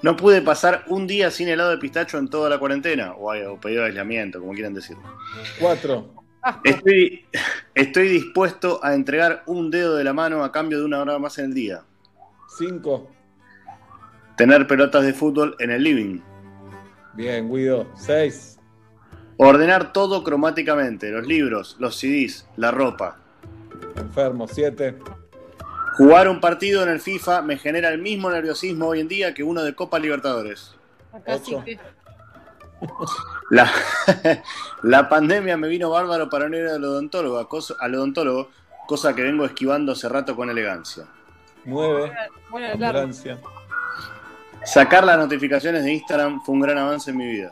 [0.02, 3.60] No pude pasar un día sin helado de pistacho en toda la cuarentena, o, o
[3.60, 5.04] pedido de aislamiento, como quieran decirlo.
[5.60, 6.14] Cuatro.
[6.66, 7.26] Estoy,
[7.74, 11.38] estoy dispuesto a entregar un dedo de la mano a cambio de una hora más
[11.40, 11.84] en el día.
[12.58, 13.10] Cinco.
[14.36, 16.20] Tener pelotas de fútbol en el living.
[17.14, 17.88] Bien, Guido.
[17.96, 18.53] Seis.
[19.38, 23.18] Ordenar todo cromáticamente, los libros, los CDs, la ropa.
[23.96, 24.48] Enfermo.
[24.48, 24.98] Siete.
[25.98, 29.44] Jugar un partido en el FIFA me genera el mismo nerviosismo hoy en día que
[29.44, 30.76] uno de Copa Libertadores.
[31.12, 31.80] Acá sí que-
[33.50, 33.72] La,
[34.84, 38.50] la pandemia me vino bárbaro para no ir al odontólogo, cosa, al odontólogo,
[38.88, 41.06] cosa que vengo esquivando hace rato con elegancia.
[41.66, 42.12] Nueve.
[42.50, 43.00] Bueno, claro.
[43.00, 43.40] Ambulancia.
[44.66, 47.52] Sacar las notificaciones de Instagram fue un gran avance en mi vida.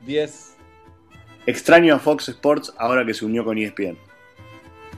[0.00, 0.56] Diez.
[1.48, 3.96] Extraño a Fox Sports ahora que se unió con ESPN.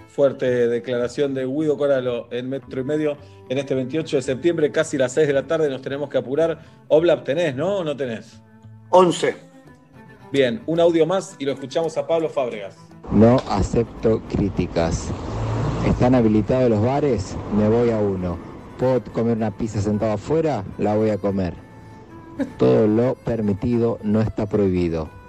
[0.08, 3.16] Fuerte declaración de Guido Coralo en metro y medio
[3.48, 6.58] en este 28 de septiembre, casi las 6 de la tarde, nos tenemos que apurar.
[6.88, 7.76] Oblap, ¿tenés, no?
[7.76, 8.42] ¿O no tenés?
[8.88, 9.36] 11.
[10.32, 12.76] Bien, un audio más y lo escuchamos a Pablo Fábregas.
[13.12, 15.08] No acepto críticas.
[15.86, 17.36] ¿Están habilitados los bares?
[17.56, 18.36] Me voy a uno.
[18.76, 20.64] ¿Puedo comer una pizza sentado afuera?
[20.78, 21.54] La voy a comer.
[22.58, 25.19] Todo lo permitido no está prohibido.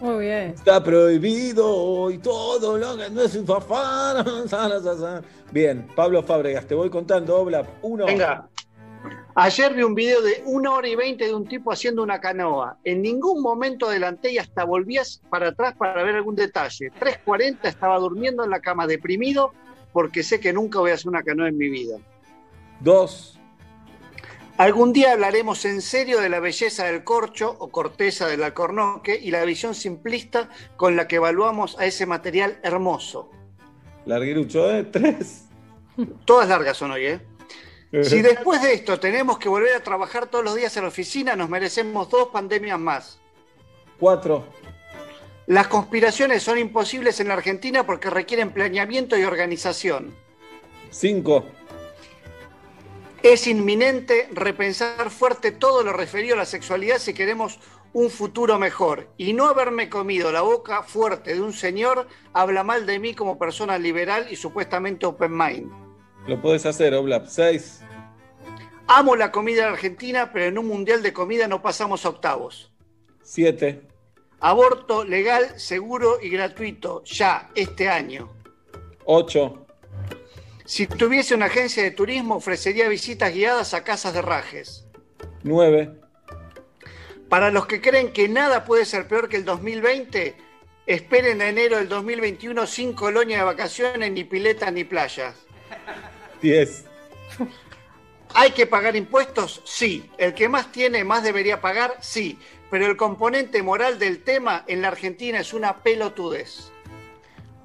[0.00, 0.54] Muy bien.
[0.54, 4.24] Está prohibido y todo lo que no es un fafán.
[5.52, 7.66] Bien, Pablo Fábregas, te voy contando, Oblap.
[7.82, 8.06] Uno.
[8.06, 8.48] Venga.
[9.34, 12.78] Ayer vi un video de una hora y veinte de un tipo haciendo una canoa.
[12.84, 16.90] En ningún momento adelanté y hasta volvías para atrás para ver algún detalle.
[17.00, 19.52] 3.40 estaba durmiendo en la cama deprimido
[19.92, 21.96] porque sé que nunca voy a hacer una canoa en mi vida.
[22.80, 23.39] Dos.
[24.60, 29.30] Algún día hablaremos en serio de la belleza del corcho o corteza del alcornoque y
[29.30, 33.30] la visión simplista con la que evaluamos a ese material hermoso.
[34.04, 34.84] Larguirucho, ¿eh?
[34.92, 35.46] Tres.
[36.26, 37.20] Todas largas son hoy, ¿eh?
[38.02, 41.34] Si después de esto tenemos que volver a trabajar todos los días en la oficina,
[41.36, 43.18] nos merecemos dos pandemias más.
[43.98, 44.44] Cuatro.
[45.46, 50.14] Las conspiraciones son imposibles en la Argentina porque requieren planeamiento y organización.
[50.90, 51.46] Cinco.
[53.22, 57.60] Es inminente repensar fuerte todo lo referido a la sexualidad si queremos
[57.92, 59.08] un futuro mejor.
[59.18, 63.38] Y no haberme comido la boca fuerte de un señor habla mal de mí como
[63.38, 65.70] persona liberal y supuestamente open mind.
[66.26, 67.26] Lo podés hacer, Oblap.
[67.26, 67.82] Seis.
[68.86, 72.72] Amo la comida argentina, pero en un mundial de comida no pasamos a octavos.
[73.22, 73.82] Siete.
[74.40, 78.30] Aborto legal, seguro y gratuito, ya, este año.
[79.04, 79.66] Ocho.
[80.70, 84.86] Si tuviese una agencia de turismo, ofrecería visitas guiadas a casas de rajes.
[85.42, 85.90] Nueve.
[87.28, 90.36] Para los que creen que nada puede ser peor que el 2020,
[90.86, 95.34] esperen a enero del 2021 sin colonia de vacaciones, ni piletas, ni playas.
[96.40, 96.84] Diez.
[98.34, 99.62] ¿Hay que pagar impuestos?
[99.64, 100.08] Sí.
[100.18, 101.96] ¿El que más tiene más debería pagar?
[102.00, 102.38] Sí.
[102.70, 106.70] Pero el componente moral del tema en la Argentina es una pelotudez.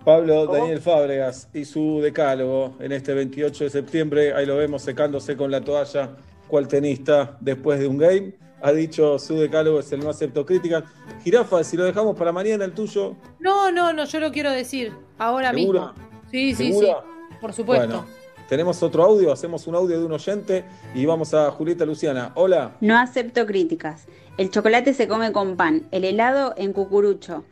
[0.05, 4.33] Pablo Daniel Fábregas y su decálogo en este 28 de septiembre.
[4.35, 6.11] Ahí lo vemos secándose con la toalla.
[6.47, 8.35] Cual tenista después de un game.
[8.61, 10.83] Ha dicho su decálogo es el no acepto críticas.
[11.23, 13.15] Jirafa, si lo dejamos para mañana el tuyo.
[13.39, 15.93] No, no, no, yo lo quiero decir ahora ¿Segura?
[15.93, 16.05] mismo.
[16.29, 16.99] Sí, sí, ¿Segura?
[17.01, 17.37] sí.
[17.41, 17.87] Por supuesto.
[17.87, 18.05] Bueno,
[18.47, 22.31] tenemos otro audio, hacemos un audio de un oyente y vamos a Julieta Luciana.
[22.35, 22.77] Hola.
[22.79, 24.05] No acepto críticas.
[24.37, 27.43] El chocolate se come con pan, el helado en cucurucho.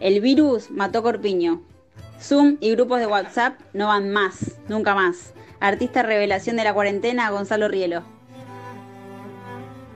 [0.00, 1.62] El virus mató Corpiño.
[2.22, 5.34] Zoom y grupos de WhatsApp no van más, nunca más.
[5.60, 8.02] Artista revelación de la cuarentena, Gonzalo Rielo.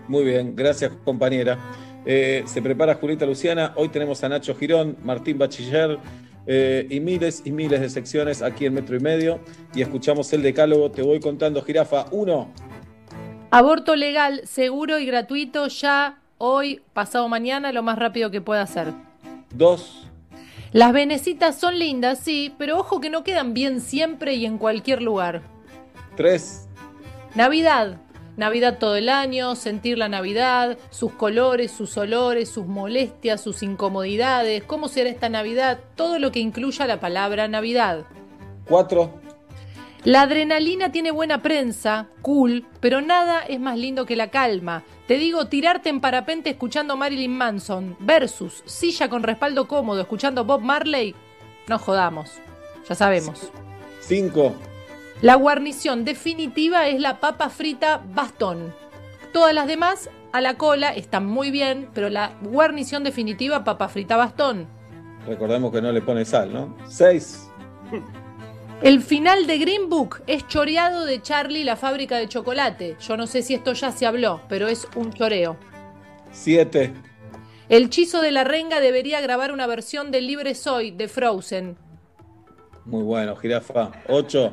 [0.09, 1.59] Muy bien, gracias compañera.
[2.05, 3.73] Eh, se prepara Julieta Luciana.
[3.77, 5.99] Hoy tenemos a Nacho Girón, Martín Bachiller
[6.47, 9.41] eh, y miles y miles de secciones aquí en Metro y Medio.
[9.75, 10.91] Y escuchamos el decálogo.
[10.91, 12.07] Te voy contando, Jirafa.
[12.13, 12.53] Uno.
[13.51, 18.93] Aborto legal, seguro y gratuito ya hoy, pasado mañana, lo más rápido que pueda hacer.
[19.51, 20.06] Dos.
[20.73, 25.03] Las venecitas son lindas, sí, pero ojo que no quedan bien siempre y en cualquier
[25.03, 25.43] lugar.
[26.17, 26.69] Tres.
[27.35, 28.01] Navidad.
[28.37, 34.63] Navidad todo el año, sentir la Navidad, sus colores, sus olores, sus molestias, sus incomodidades,
[34.63, 38.05] cómo será esta Navidad, todo lo que incluya la palabra Navidad.
[38.69, 39.26] Cuatro.
[40.07, 44.85] La adrenalina tiene buena prensa, cool, pero nada es más lindo que la calma.
[45.09, 50.61] Te digo, tirarte en parapente escuchando Marilyn Manson versus silla con respaldo cómodo escuchando Bob
[50.61, 51.17] Marley,
[51.67, 52.35] no jodamos.
[52.89, 53.51] Ya sabemos.
[53.99, 54.55] Cinco.
[55.23, 58.73] La guarnición definitiva es la papa frita bastón.
[59.33, 64.17] Todas las demás a la cola están muy bien, pero la guarnición definitiva papa frita
[64.17, 64.69] bastón.
[65.27, 66.77] Recordemos que no le pone sal, ¿no?
[66.87, 67.51] Seis.
[68.83, 72.97] El final de Green Book es choreado de Charlie la fábrica de chocolate.
[73.01, 75.57] Yo no sé si esto ya se habló, pero es un choreo.
[76.31, 76.93] Siete.
[77.71, 81.79] El Chizo de la Renga debería grabar una versión de Libre Soy de Frozen.
[82.85, 83.93] Muy bueno, jirafa.
[84.09, 84.53] Ocho.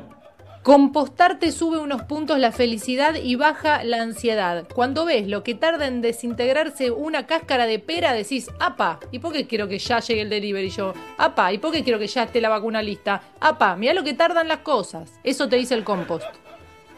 [0.64, 4.66] Compostar te sube unos puntos la felicidad y baja la ansiedad.
[4.74, 9.34] Cuando ves lo que tarda en desintegrarse una cáscara de pera, decís, apa, ¿y por
[9.34, 10.94] qué quiero que ya llegue el delivery yo?
[11.18, 13.20] Apa, ¿y por qué quiero que ya esté la vacuna lista?
[13.40, 15.12] Apa, mira lo que tardan las cosas.
[15.22, 16.24] Eso te dice el compost.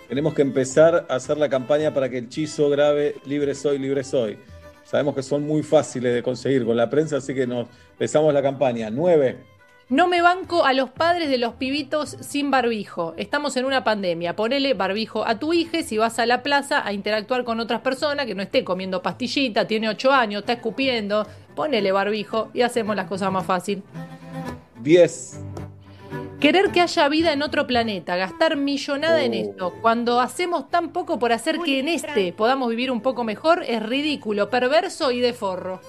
[0.08, 4.04] Tenemos que empezar a hacer la campaña para que el Chizo grabe Libre Soy, Libre
[4.04, 4.38] Soy.
[4.84, 8.42] Sabemos que son muy fáciles de conseguir con la prensa, así que nos empezamos la
[8.42, 8.90] campaña.
[8.90, 9.55] Nueve.
[9.88, 13.14] No me banco a los padres de los pibitos sin barbijo.
[13.16, 14.34] Estamos en una pandemia.
[14.34, 18.26] Ponele barbijo a tu hija si vas a la plaza a interactuar con otras personas
[18.26, 21.24] que no esté comiendo pastillita, tiene 8 años, está escupiendo.
[21.54, 23.84] Ponele barbijo y hacemos las cosas más fácil.
[24.82, 25.40] 10.
[26.40, 29.36] Querer que haya vida en otro planeta, gastar millonada en Oh.
[29.36, 33.62] esto, cuando hacemos tan poco por hacer que en este podamos vivir un poco mejor,
[33.66, 35.80] es ridículo, perverso y de forro.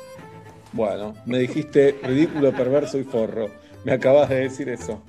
[0.72, 3.50] Bueno, me dijiste ridículo, perverso y forro.
[3.88, 5.02] Me acabas de decir eso.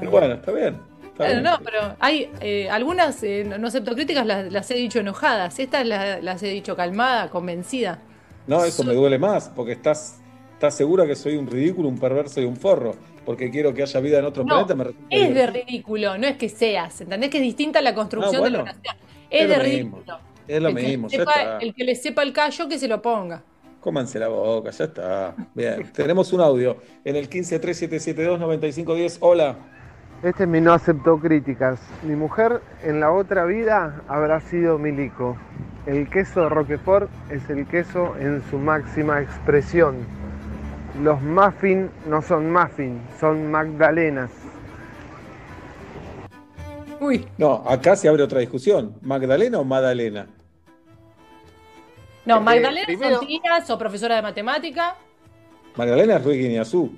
[0.00, 0.76] Pero bueno, está bien.
[1.04, 1.42] está bien.
[1.42, 5.58] no, pero hay eh, algunas, eh, no no acepto críticas, las, las he dicho enojadas.
[5.58, 8.00] Estas las, las he dicho calmada, convencida.
[8.48, 10.20] No, eso me duele más, porque estás,
[10.54, 12.96] estás segura que soy un ridículo, un perverso y un forro.
[13.24, 14.74] Porque quiero que haya vida en otro No, planeta.
[14.74, 17.30] Me es de ridículo, no es que seas, ¿entendés?
[17.30, 18.58] Que es distinta la construcción Ah, bueno.
[18.58, 18.96] de la nación.
[19.30, 19.96] Es, Es de lo ridículo.
[20.02, 20.18] mismo.
[20.48, 21.58] Es lo el, que mismo, sepa, está.
[21.58, 23.42] el que le sepa el callo, que se lo ponga.
[23.88, 25.34] Cómanse la boca, ya está.
[25.54, 26.76] Bien, tenemos un audio
[27.06, 29.16] en el 1537729510.
[29.20, 29.56] Hola.
[30.22, 31.80] Este es mi no aceptó críticas.
[32.02, 35.38] Mi mujer en la otra vida habrá sido milico.
[35.86, 39.96] El queso de Roquefort es el queso en su máxima expresión.
[41.02, 44.30] Los muffins no son muffins, son magdalenas.
[47.00, 47.26] Uy.
[47.38, 48.96] No, acá se abre otra discusión.
[49.00, 50.26] ¿Magdalena o Madalena?
[52.28, 54.96] No, Eh, Magdalena primero- son tías o profesora de matemática.
[55.76, 56.92] Magdalena es Ruiz Guineazú.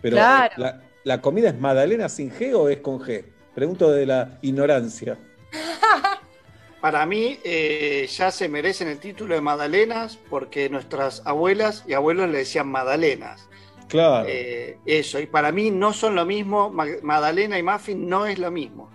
[0.00, 0.54] Pero Claro.
[0.58, 3.24] la, ¿la comida es Magdalena sin G o es con G?
[3.54, 5.18] Pregunto de la ignorancia.
[6.80, 12.28] Para mí eh, ya se merecen el título de Madalenas porque nuestras abuelas y abuelos
[12.30, 13.48] le decían Madalenas.
[13.88, 14.26] Claro.
[14.28, 18.38] Eh, eso, y para mí no son lo mismo, Ma- Magdalena y Muffin no es
[18.38, 18.90] lo mismo.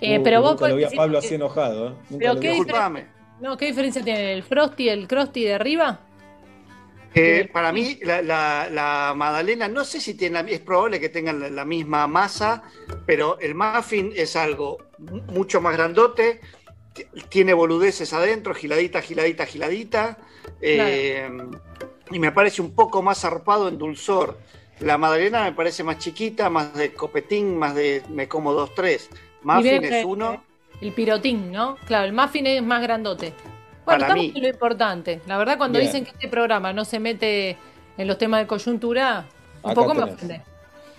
[0.00, 1.88] Eh, Uh, pero vos nunca lo vi a Pablo que- así enojado.
[1.88, 1.92] ¿eh?
[2.10, 2.56] Nunca Pero lo qué.
[3.40, 5.98] No, ¿qué diferencia tiene el Frosty y el Krusty de arriba?
[7.12, 11.08] Eh, para mí, la, la, la magdalena, no sé si tiene, la- es probable que
[11.08, 12.62] tengan la, la misma masa,
[13.04, 16.40] pero el muffin es algo mu- mucho más grandote,
[17.28, 20.18] tiene boludeces adentro, giladita, giladita, giladita,
[20.60, 21.28] eh,
[22.10, 24.38] y me parece un poco más zarpado en dulzor.
[24.80, 29.10] La magdalena me parece más chiquita, más de copetín, más de me como dos, tres.
[29.42, 30.44] Muffin es uno.
[30.80, 31.76] El pirotín, ¿no?
[31.86, 33.32] Claro, el muffin es más grandote.
[33.84, 34.32] Bueno, Para estamos mí.
[34.36, 35.20] en lo importante.
[35.26, 35.88] La verdad, cuando Bien.
[35.90, 37.56] dicen que este programa no se mete
[37.98, 39.26] en los temas de coyuntura,
[39.62, 40.42] un Acá poco me ofende.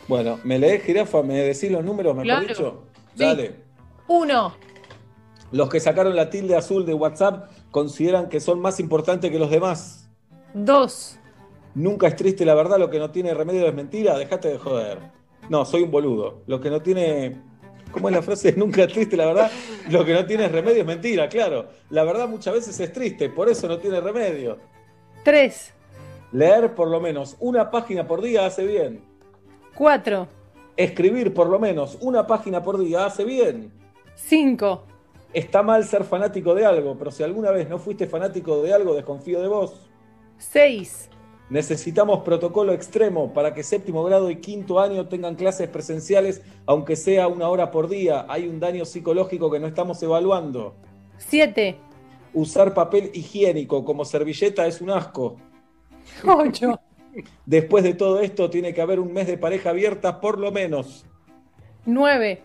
[0.07, 1.21] Bueno, ¿me lees, jirafa?
[1.23, 2.47] ¿Me decís los números, mejor Claro.
[2.47, 2.83] dicho?
[3.15, 3.23] Sí.
[3.23, 3.55] Dale.
[4.07, 4.53] Uno,
[5.53, 9.49] Los que sacaron la tilde azul de WhatsApp consideran que son más importantes que los
[9.49, 10.09] demás.
[10.53, 11.17] dos,
[11.75, 14.99] Nunca es triste la verdad, lo que no tiene remedio es mentira, dejate de joder.
[15.49, 16.41] No, soy un boludo.
[16.47, 17.41] Lo que no tiene.
[17.91, 18.53] ¿Cómo es la frase?
[18.57, 19.51] Nunca es triste la verdad,
[19.89, 21.67] lo que no tiene remedio es mentira, claro.
[21.89, 24.57] La verdad muchas veces es triste, por eso no tiene remedio.
[25.23, 25.73] tres,
[26.31, 29.01] Leer por lo menos una página por día hace bien.
[29.75, 30.27] cuatro,
[30.77, 33.71] Escribir por lo menos una página por día hace bien.
[34.15, 34.83] cinco,
[35.33, 38.93] Está mal ser fanático de algo, pero si alguna vez no fuiste fanático de algo,
[38.93, 39.89] desconfío de vos.
[40.37, 41.09] seis,
[41.51, 47.27] Necesitamos protocolo extremo para que séptimo grado y quinto año tengan clases presenciales, aunque sea
[47.27, 48.25] una hora por día.
[48.29, 50.73] Hay un daño psicológico que no estamos evaluando.
[51.17, 51.75] siete,
[52.33, 55.35] Usar papel higiénico como servilleta es un asco.
[56.25, 56.79] ocho,
[57.45, 61.05] Después de todo esto, tiene que haber un mes de pareja abierta, por lo menos.
[61.85, 62.41] 9,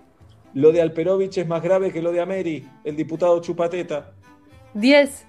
[0.52, 4.14] Lo de Alperovich es más grave que lo de Ameri, el diputado Chupateta.
[4.74, 5.26] 10,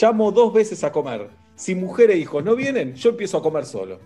[0.00, 1.43] Llamo dos veces a comer.
[1.56, 4.00] Si mujer e hijos no vienen, yo empiezo a comer solo.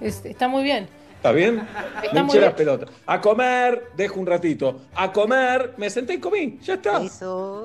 [0.00, 0.88] está muy bien.
[1.16, 1.66] ¿Está bien?
[2.04, 2.90] Está me las pelotas.
[3.06, 4.82] A comer, dejo un ratito.
[4.94, 6.58] A comer, me senté y comí.
[6.62, 7.00] Ya está.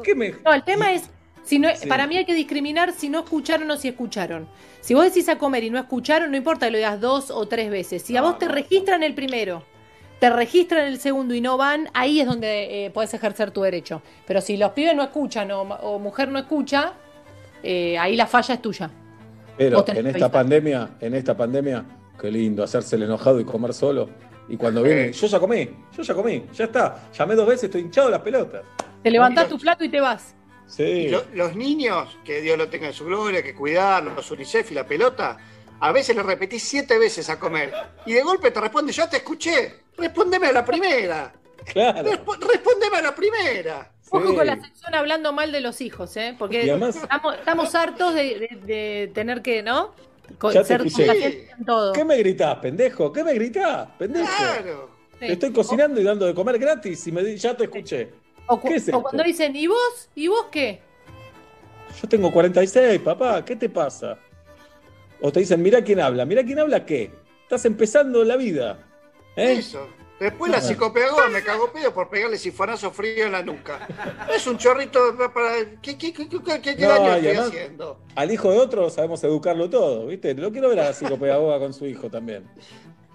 [0.04, 0.32] ¿Qué me...
[0.44, 1.08] No, el tema es,
[1.44, 1.88] si no, Sí.
[1.88, 4.48] para mí hay que discriminar si no escucharon o si escucharon.
[4.82, 7.48] Si vos decís a comer y no escucharon, no importa que lo digas dos o
[7.48, 8.02] tres veces.
[8.02, 9.64] Si a vos te registran el primero,
[10.20, 14.02] te registran el segundo y no van, ahí es donde eh, podés ejercer tu derecho.
[14.26, 16.94] Pero si los pibes no escuchan o, o mujer no escucha,
[17.64, 18.92] eh, ahí la falla es tuya.
[19.58, 21.86] Pero en esta pandemia, en esta pandemia,
[22.20, 24.10] qué lindo hacerse el enojado y comer solo.
[24.50, 27.10] Y cuando viene, yo ya comí, yo ya comí, ya está.
[27.18, 28.62] Llamé dos veces, estoy hinchado las pelotas.
[29.02, 30.36] Te levantás tu plato y te vas.
[30.68, 30.84] Sí.
[30.84, 34.72] Y lo- los niños, que Dios lo tenga en su gloria, que cuidarlos, los UNICEF
[34.72, 35.38] y la pelota,
[35.80, 37.72] a veces le repetís siete veces a comer.
[38.06, 41.32] Y de golpe te responde, yo te escuché, respóndeme a la primera.
[41.66, 42.10] Claro.
[42.42, 43.92] Respóndeme a la primera.
[44.10, 46.36] Ojo con la sección hablando mal de los hijos, ¿eh?
[46.38, 49.94] Porque además- estamos, estamos hartos de, de- de tener que, ¿no?
[50.38, 51.94] Co- Ya te ser complacientes en todo.
[51.94, 53.12] ¿Qué me gritás, pendejo?
[53.12, 54.26] ¿Qué me gritás, pendejo?
[55.14, 55.20] Sí.
[55.20, 58.10] Te estoy cocinando y dando de comer gratis y me di- ya te escuché.
[58.48, 60.10] O, cu- ¿Qué es o cuando dicen, ¿y vos?
[60.16, 60.82] ¿Y vos qué?
[62.02, 64.18] Yo tengo 46, papá, ¿qué te pasa?
[65.22, 67.12] O te dicen, mira quién habla, mira quién habla qué.
[67.44, 68.80] Estás empezando la vida.
[69.38, 69.54] ¿eh?
[69.60, 69.88] Eso.
[70.24, 73.86] Después la psicopedagoga me cagó pedo por pegarle sifonazo frío en la nuca.
[74.34, 75.00] Es un chorrito
[75.34, 75.52] para...
[75.82, 78.00] ¿Qué, qué, qué, qué- qué- qué No, daño estoy además- haciendo?
[78.16, 80.34] Al hijo de otro sabemos educarlo todo, ¿viste?
[80.36, 82.46] Lo quiero ver a la psicopedagoga con su hijo también.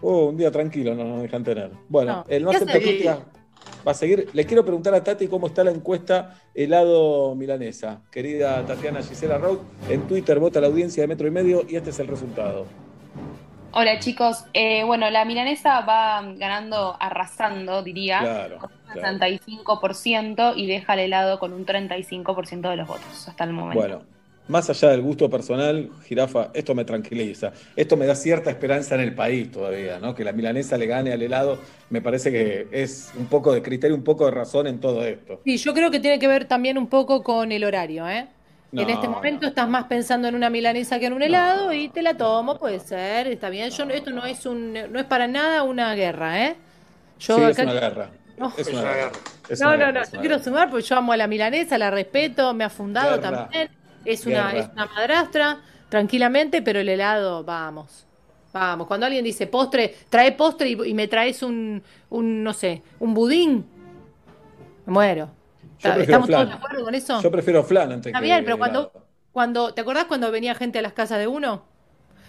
[0.02, 1.70] Oh, un día tranquilo no nos dejan tener.
[1.88, 2.24] Bueno, No.
[2.28, 2.82] el no ¿Qué acepto hace?
[2.82, 3.18] críticas
[3.86, 4.28] va a seguir.
[4.34, 8.02] Le quiero preguntar a Tati cómo está la encuesta helado milanesa.
[8.12, 11.90] Querida Tatiana Gisela Rout, en Twitter vota la audiencia de Metro y Medio y este
[11.90, 12.66] es el resultado.
[13.72, 19.00] Hola chicos, Eh, bueno, la milanesa va ganando, arrasando, diría, Claro, con un claro.
[19.00, 23.80] 65% y deja el helado con un 35% de los votos hasta el momento.
[23.80, 24.02] Bueno,
[24.48, 27.52] más allá del gusto personal, Jirafa, esto me tranquiliza.
[27.76, 30.14] Esto me da cierta esperanza en el país todavía, ¿no?
[30.14, 31.58] Que la milanesa le gane al helado,
[31.90, 35.40] me parece que es un poco de criterio, un poco de razón en todo esto.
[35.44, 38.28] Sí, yo creo que tiene que ver también un poco con el horario, ¿eh?
[38.72, 42.02] En este momento estás más pensando en una milanesa que en un helado y te
[42.02, 43.70] la tomo, puede ser, está bien.
[43.70, 46.56] Yo no- esto no es un, no es para nada una guerra, ¿eh?
[47.18, 48.10] Yo sí, es una guerra.
[48.36, 48.52] No.
[48.56, 49.12] Es una guerra.
[49.48, 50.44] Es no, una no, guerra, no, es yo quiero guerra.
[50.44, 53.48] sumar porque yo amo a la milanesa, la respeto, me ha fundado Guerra.
[53.48, 53.70] también.
[54.04, 54.58] Es una, Guerra.
[54.60, 55.58] es una madrastra,
[55.88, 58.04] tranquilamente, pero el helado, vamos.
[58.52, 62.82] Vamos, cuando alguien dice postre, trae postre y, y me traes un, un, no sé,
[63.00, 63.66] un budín,
[64.86, 65.30] me muero.
[65.82, 67.20] ¿Estamos todos de acuerdo con eso?
[67.20, 68.58] Yo prefiero flan antes Está que bien, pero helado.
[68.58, 68.92] cuando,
[69.32, 71.64] cuando, ¿te acordás cuando venía gente a las casas de uno?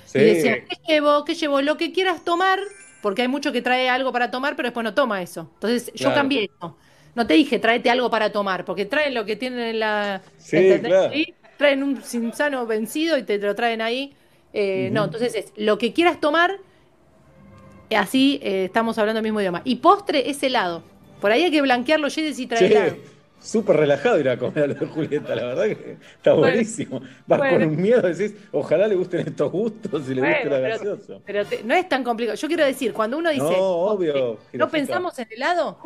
[0.06, 0.20] Sí.
[0.20, 1.24] Y decía, ¿qué llevo?
[1.26, 1.62] ¿Qué llevo?
[1.62, 2.60] Lo que quieras tomar,
[3.02, 5.50] porque hay mucho que trae algo para tomar, pero después no toma eso.
[5.56, 6.16] Entonces yo Claro.
[6.16, 6.78] cambié eso.
[7.16, 10.22] No te dije, tráete algo para tomar, porque traen lo que tienen en la...
[10.38, 11.14] Sí, claro.
[11.14, 14.14] Sí, Traen un sinsano vencido y te lo traen ahí.
[14.54, 16.60] Eh, No, entonces es lo que quieras tomar,
[17.90, 19.62] eh, así eh, estamos hablando el mismo idioma.
[19.64, 20.84] Y postre es helado.
[21.20, 22.96] Por ahí hay que blanquearlo, Jedis, y trae helado.
[23.42, 27.02] Súper relajado ir a comer a lo de Julieta, la verdad que está Bueno, buenísimo.
[27.26, 27.60] Vas bueno.
[27.60, 30.70] con un miedo, decís, ojalá le gusten estos gustos y le guste Bueno, la pero-
[30.96, 31.14] gaseosa.
[31.26, 32.36] Pero te- no es tan complicado.
[32.38, 34.38] Yo quiero decir, cuando uno dice, No, obvio.
[34.54, 35.78] ¿no pensamos en helado?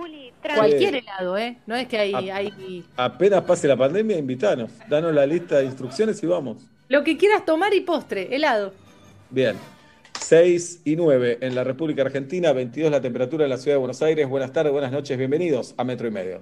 [0.42, 0.60] tranqui.
[0.60, 1.58] Cualquier helado, ¿eh?
[1.68, 4.72] No es que hay, hay Apenas pase la pandemia, invitanos.
[4.90, 6.64] Danos la lista de instrucciones y vamos.
[6.90, 8.74] lo que quieras tomar y postre, helado.
[9.30, 9.56] Bien.
[10.20, 14.02] 6 y 9 en la República Argentina, 22 la temperatura en la ciudad de Buenos
[14.02, 14.28] Aires.
[14.30, 16.42] Buenas tardes, buenas noches, bienvenidos a Metro y Medio.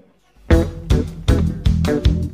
[1.83, 2.30] Thank you.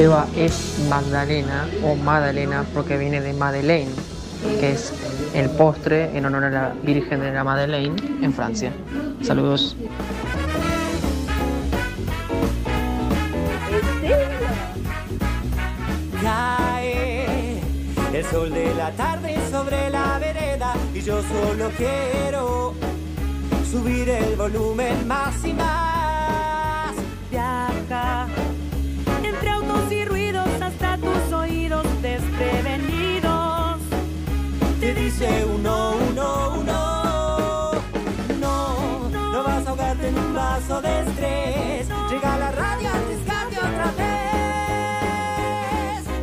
[0.00, 3.90] Seba es Magdalena o Madalena porque viene de Madeleine,
[4.58, 4.94] que es
[5.34, 8.72] el postre en honor a la Virgen de la Madeleine en Francia.
[9.20, 9.76] Saludos.
[18.14, 22.72] El sol de la tarde sobre la vereda y yo solo quiero
[23.70, 25.06] subir el volumen.
[35.20, 37.72] Dice uno, uno, uno.
[38.40, 41.88] No, no vas a ahogarte en un vaso de estrés.
[42.10, 44.06] Llega la radio antes cambia otra vez.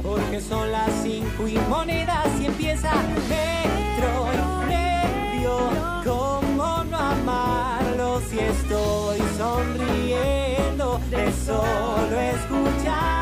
[0.02, 2.91] Porque son las cinco y monedas y empieza
[3.30, 5.70] metro y medio.
[6.04, 13.16] ¿Cómo no amarlo si estoy sonriendo de solo escucharlo?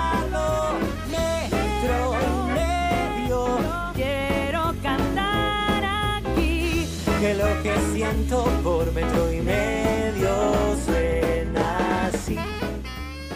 [8.06, 12.38] Siento por metro y medio suena así.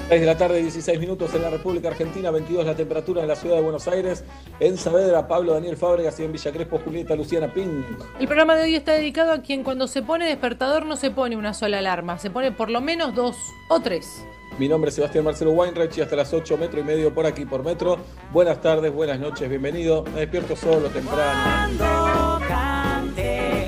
[0.09, 3.35] 6 de la tarde, 16 minutos en la República Argentina, 22 la temperatura en la
[3.35, 4.23] ciudad de Buenos Aires,
[4.59, 7.85] en Saavedra, Pablo Daniel Fábregas y en Villa Crespo, Julieta Luciana Pink.
[8.19, 11.37] El programa de hoy está dedicado a quien cuando se pone despertador no se pone
[11.37, 13.35] una sola alarma, se pone por lo menos dos
[13.69, 14.23] o tres.
[14.59, 17.45] Mi nombre es Sebastián Marcelo Weinreich y hasta las 8 metro y medio por aquí
[17.45, 17.97] por metro.
[18.33, 20.03] Buenas tardes, buenas noches, bienvenido.
[20.13, 21.77] Me despierto solo, temprano.
[21.77, 23.58] Cuando cante,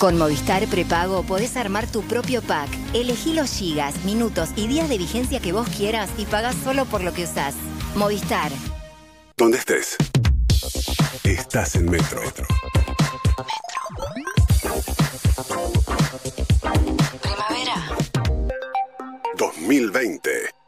[0.00, 2.70] Con Movistar Prepago podés armar tu propio pack.
[2.94, 7.02] Elegí los gigas, minutos y días de vigencia que vos quieras y pagás solo por
[7.02, 7.54] lo que usás.
[7.94, 8.50] Movistar.
[9.36, 9.98] Donde estés.
[11.22, 12.22] Estás en Metro.
[17.20, 17.98] Primavera.
[19.36, 20.59] 2020.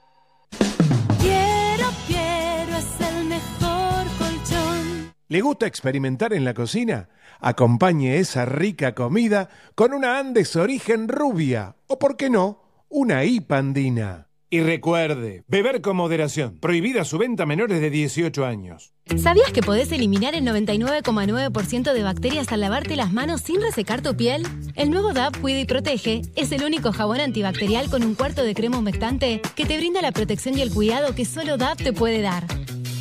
[5.33, 7.09] ¿Le gusta experimentar en la cocina?
[7.41, 12.61] Acompañe esa rica comida con una Andes origen rubia o, por qué no,
[12.91, 14.29] una IPA andina.
[14.51, 16.59] Y recuerde, beber con moderación.
[16.59, 18.93] Prohibida su venta a menores de 18 años.
[19.17, 24.15] ¿Sabías que podés eliminar el 99,9% de bacterias al lavarte las manos sin resecar tu
[24.15, 24.47] piel?
[24.75, 28.53] El nuevo DAP Cuida y Protege es el único jabón antibacterial con un cuarto de
[28.53, 32.21] crema humectante que te brinda la protección y el cuidado que solo DAP te puede
[32.21, 32.45] dar.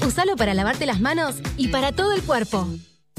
[0.05, 2.67] Usalo para lavarte las manos y para todo el cuerpo.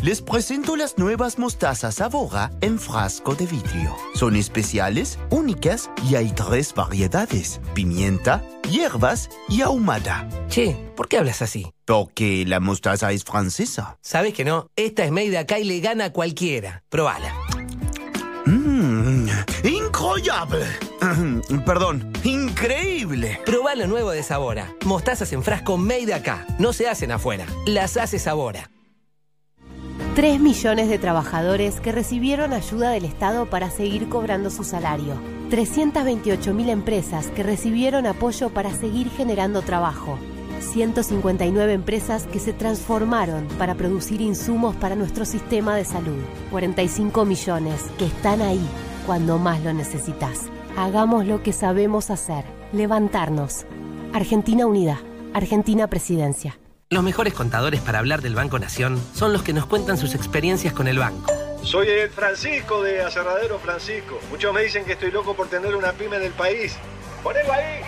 [0.02, 3.94] Les presento las nuevas mostazas Sabora en frasco de vidrio.
[4.14, 10.28] Son especiales, únicas y hay tres variedades: pimienta, hierbas y ahumada.
[10.48, 11.72] Che, ¿por qué hablas así?
[11.84, 13.96] Porque la mostaza es francesa.
[14.00, 14.66] ¿Sabes que no?
[14.74, 16.82] Esta es made de acá y le gana a cualquiera.
[16.88, 17.32] Probala.
[18.44, 19.28] Mmm,
[20.18, 20.66] increíble.
[21.66, 23.40] Perdón, increíble.
[23.44, 24.74] Probá lo nuevo de Sabora.
[24.84, 26.46] Mostazas en frasco made de acá.
[26.58, 27.46] No se hacen afuera.
[27.66, 28.70] Las hace Sabora.
[30.14, 35.14] 3 millones de trabajadores que recibieron ayuda del Estado para seguir cobrando su salario.
[35.48, 40.18] 328 mil empresas que recibieron apoyo para seguir generando trabajo.
[40.60, 46.22] 159 empresas que se transformaron para producir insumos para nuestro sistema de salud.
[46.50, 48.60] 45 millones que están ahí
[49.07, 50.50] cuando más lo necesitas.
[50.76, 52.44] Hagamos lo que sabemos hacer.
[52.72, 53.66] Levantarnos.
[54.12, 55.00] Argentina Unida.
[55.34, 56.59] Argentina Presidencia.
[56.90, 60.74] Los mejores contadores para hablar del Banco Nación son los que nos cuentan sus experiencias
[60.74, 61.32] con el banco.
[61.62, 64.18] Soy el Francisco de Aserradero Francisco.
[64.30, 66.76] Muchos me dicen que estoy loco por tener una pyme del país.
[67.22, 67.80] Ponelo ahí.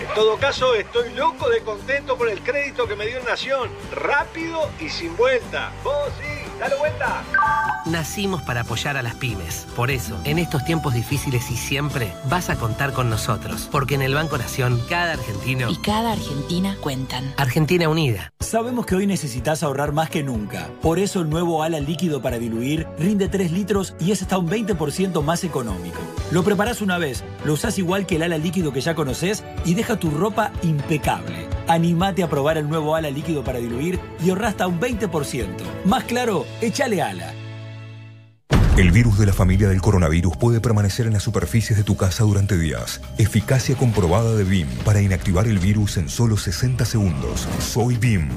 [0.00, 3.70] En todo caso, estoy loco de contento por el crédito que me dio Nación.
[3.92, 5.72] Rápido y sin vuelta.
[5.84, 7.22] Vos sí, dale vuelta.
[7.86, 9.66] Nacimos para apoyar a las pymes.
[9.76, 13.68] Por eso, en estos tiempos difíciles y siempre, vas a contar con nosotros.
[13.70, 17.34] Porque en el Banco Nación, cada argentino Y cada Argentina cuentan.
[17.36, 18.32] Argentina Unida.
[18.40, 20.68] Sabemos que hoy necesitas ahorrar más que nunca.
[20.80, 24.48] Por eso el nuevo ala líquido para diluir rinde 3 litros y es hasta un
[24.48, 25.98] 20% más económico.
[26.30, 29.74] Lo preparás una vez, lo usás igual que el ala líquido que ya conoces y
[29.74, 31.48] deja tu ropa impecable.
[31.68, 35.46] Animate a probar el nuevo ala líquido para diluir y ahorra hasta un 20%.
[35.84, 37.32] Más claro, échale ala.
[38.76, 42.24] El virus de la familia del coronavirus puede permanecer en las superficies de tu casa
[42.24, 43.00] durante días.
[43.18, 47.46] Eficacia comprobada de BIM para inactivar el virus en solo 60 segundos.
[47.60, 48.28] Soy BIM.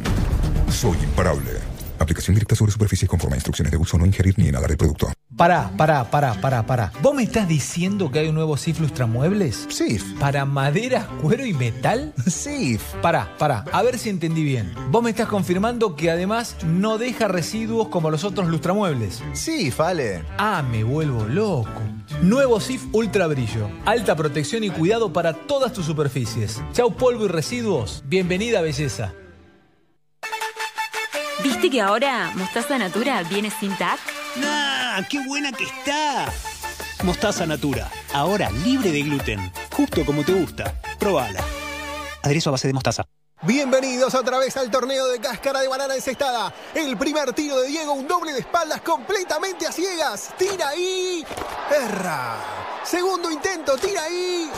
[0.69, 1.76] Soy imparable.
[1.99, 5.11] Aplicación directa sobre superficies conforme a instrucciones de uso, no ingerir ni inhalar el producto.
[5.35, 6.91] Pará, pará, pará, pará, pará.
[7.01, 9.67] ¿Vos me estás diciendo que hay un nuevo SIF Lustramuebles?
[9.69, 10.03] SIF.
[10.19, 12.13] ¿Para madera, cuero y metal?
[12.25, 12.81] SIF.
[13.01, 14.73] Pará, pará, a ver si entendí bien.
[14.89, 19.21] Vos me estás confirmando que además no deja residuos como los otros lustramuebles.
[19.33, 20.23] Sí, vale.
[20.37, 21.81] Ah, me vuelvo loco.
[22.21, 23.69] Nuevo SIF Ultra Brillo.
[23.85, 26.61] Alta protección y cuidado para todas tus superficies.
[26.73, 28.03] Chau polvo y residuos.
[28.07, 29.13] Bienvenida belleza.
[31.47, 33.97] ¿Viste que ahora Mostaza Natura viene sin TAC?
[34.43, 35.01] ¡Ah!
[35.09, 36.29] ¡Qué buena que está!
[37.05, 40.81] Mostaza Natura, ahora libre de gluten, justo como te gusta.
[40.99, 41.41] Probala.
[42.21, 43.05] Aderezo a base de mostaza.
[43.43, 46.51] Bienvenidos otra vez al torneo de cáscara de banana encestada.
[46.73, 50.33] El primer tiro de Diego, un doble de espaldas completamente a ciegas.
[50.37, 51.23] Tira ahí.
[51.69, 52.37] Erra.
[52.83, 54.49] Segundo intento, tira ahí.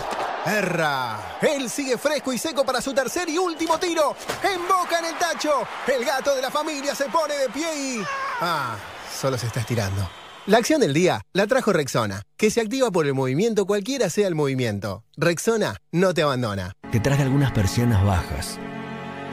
[0.46, 1.38] Erra.
[1.42, 4.16] Él sigue fresco y seco para su tercer y último tiro.
[4.42, 5.68] Emboca en el tacho.
[5.86, 8.04] El gato de la familia se pone de pie y...
[8.40, 8.78] Ah,
[9.14, 10.10] solo se está estirando.
[10.50, 14.28] La acción del día la trajo Rexona, que se activa por el movimiento cualquiera sea
[14.28, 15.04] el movimiento.
[15.16, 16.72] Rexona no te abandona.
[16.92, 18.58] Detrás de algunas persianas bajas,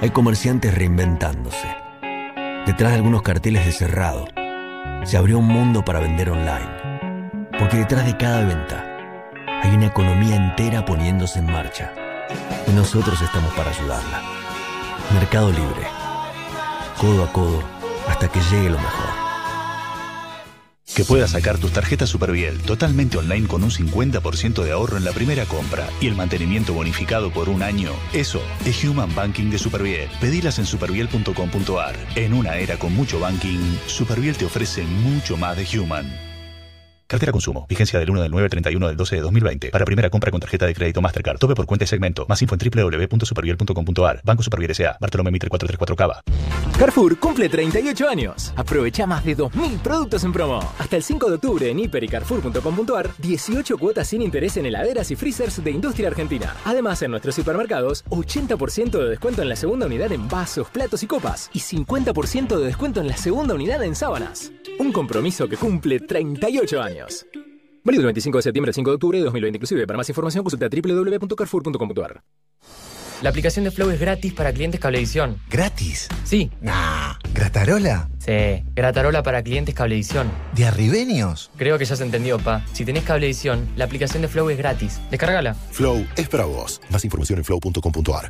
[0.03, 1.75] hay comerciantes reinventándose.
[2.67, 4.27] Detrás de algunos carteles de cerrado,
[5.07, 7.49] se abrió un mundo para vender online.
[7.59, 9.33] Porque detrás de cada venta,
[9.63, 11.95] hay una economía entera poniéndose en marcha.
[12.67, 14.23] Y nosotros estamos para ayudarla.
[15.15, 15.87] Mercado Libre.
[17.01, 17.63] Codo a codo,
[18.07, 19.16] hasta que llegue lo mejor.
[20.97, 25.13] Que puedas sacar tus tarjetas Superviel totalmente online con un 50% de ahorro en la
[25.13, 27.93] primera compra y el mantenimiento bonificado por un año.
[28.15, 30.09] Eso es Human Banking de Superviel.
[30.23, 31.97] Pedilas en superviel.com.ar.
[32.15, 36.26] En una era con mucho banking, Superviel te ofrece mucho más de Human.
[37.07, 37.67] Cartera consumo.
[37.69, 39.71] Vigencia del 1 del 9 al 31 del 12 de 2020.
[39.71, 41.39] Para primera compra con tarjeta de crédito Mastercard.
[41.39, 42.27] Tope por cuenta y segmento.
[42.29, 44.21] Más info en www.superviel.com.ar.
[44.25, 44.97] Banco Superviel S.A.
[45.01, 46.21] Bartolomé Mitre 434 Cava.
[46.77, 48.53] Carrefour cumple 38 años.
[48.57, 50.59] Aprovecha más de 2.000 productos en promo.
[50.79, 55.11] Hasta el 5 de octubre en hiper y carrefour.com.ar, 18 cuotas sin interés en heladeras
[55.13, 56.55] y freezers de industria argentina.
[56.65, 61.07] Además, en nuestros supermercados, 80% de descuento en la segunda unidad en vasos, platos y
[61.07, 61.51] copas.
[61.53, 64.51] Y 50% de descuento en la segunda unidad en sábanas.
[64.79, 66.96] Un compromiso que cumple 38 años.
[67.85, 69.87] Válido del 25 de septiembre al 5 de octubre de 2020 inclusive.
[69.87, 72.23] Para más información consulta www.carrefour.com.ar.
[73.23, 75.41] La aplicación de Flow es gratis para clientes Cablevisión.
[75.49, 76.09] ¿Gratis?
[76.25, 76.51] Sí.
[76.61, 77.15] Nah.
[77.33, 78.11] ¿Gratarola?
[78.19, 80.31] Sí, Gratarola para clientes Cablevisión.
[80.55, 81.51] ¿De arribeños?
[81.57, 82.63] Creo que ya se entendió, pa.
[82.75, 85.01] Si tenés Cablevisión, la aplicación de Flow es gratis.
[85.11, 85.55] Descárgala.
[85.55, 86.83] Flow es para vos.
[86.91, 88.29] Más información en flow.com.ar.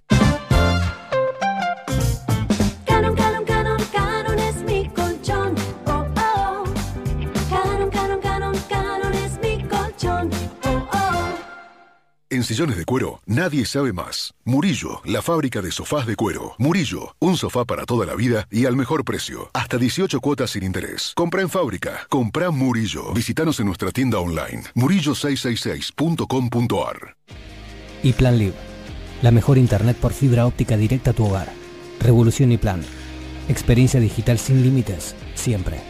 [12.28, 14.34] En sillones de cuero, nadie sabe más.
[14.44, 16.56] Murillo, la fábrica de sofás de cuero.
[16.58, 19.48] Murillo, un sofá para toda la vida y al mejor precio.
[19.52, 21.12] Hasta 18 cuotas sin interés.
[21.14, 22.04] Compra en fábrica.
[22.08, 23.12] Compra Murillo.
[23.12, 24.64] Visítanos en nuestra tienda online.
[24.74, 27.16] murillo666.com.ar
[28.02, 28.56] Y Plan Live,
[29.22, 31.52] la mejor internet por fibra óptica directa a tu hogar.
[32.00, 32.82] Revolución y Plan.
[33.48, 35.80] Experiencia digital sin límites, siempre.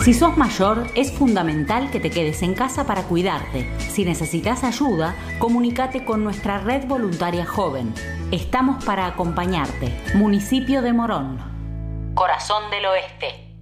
[0.00, 3.68] Si sos mayor, es fundamental que te quedes en casa para cuidarte.
[3.78, 7.94] Si necesitas ayuda, comunícate con nuestra red voluntaria joven.
[8.32, 9.92] Estamos para acompañarte.
[10.14, 12.12] Municipio de Morón.
[12.14, 13.52] Corazón del Oeste.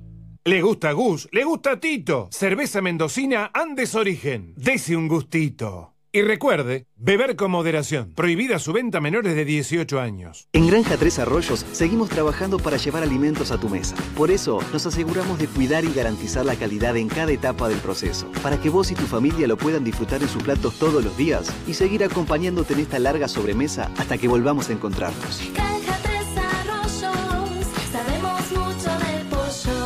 [0.44, 2.28] Le gusta Gus, le gusta Tito.
[2.31, 4.55] Cerveza mendocina Andes Origen.
[4.57, 5.94] Dese un gustito.
[6.12, 8.15] Y recuerde, beber con moderación.
[8.16, 10.49] Prohibida su venta a menores de 18 años.
[10.53, 13.95] En Granja Tres Arroyos seguimos trabajando para llevar alimentos a tu mesa.
[14.16, 18.27] Por eso nos aseguramos de cuidar y garantizar la calidad en cada etapa del proceso,
[18.43, 21.49] para que vos y tu familia lo puedan disfrutar en sus platos todos los días
[21.69, 25.41] y seguir acompañándote en esta larga sobremesa hasta que volvamos a encontrarnos.
[25.55, 29.81] Granja Tres Arroyos, sabemos mucho del pollo.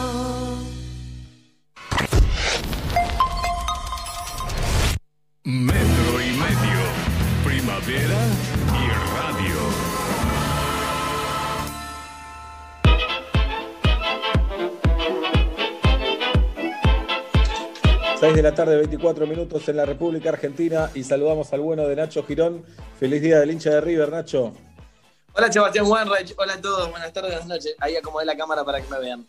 [7.85, 8.19] Primavera
[8.73, 9.61] y radio.
[18.19, 21.97] Seis de la tarde, 24 minutos en la República Argentina y saludamos al bueno de
[21.97, 22.65] Nacho Girón.
[22.98, 24.55] Feliz día del hincha de River, Nacho.
[25.35, 27.74] Hola Sebastián Wanreich, hola a todos, buenas tardes, buenas noches.
[27.81, 29.27] Ahí acomodé la cámara para que me vean.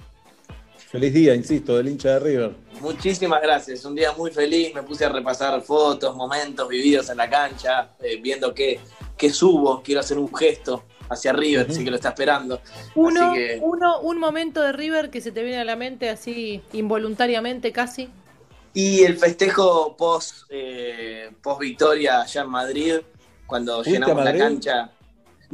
[0.90, 2.52] Feliz día, insisto, del hincha de River.
[2.80, 7.30] Muchísimas gracias, un día muy feliz, me puse a repasar fotos, momentos vividos en la
[7.30, 8.80] cancha, eh, viendo qué,
[9.18, 12.62] qué subo, quiero hacer un gesto hacia River, así que lo está esperando.
[12.96, 16.10] Uno, Así que- uno, un momento de River que se te viene a la mente
[16.10, 18.10] así involuntariamente casi.
[18.74, 22.96] Y el festejo post, eh, post victoria allá en Madrid,
[23.48, 24.92] cuando ¿Fuiste llenamos la cancha.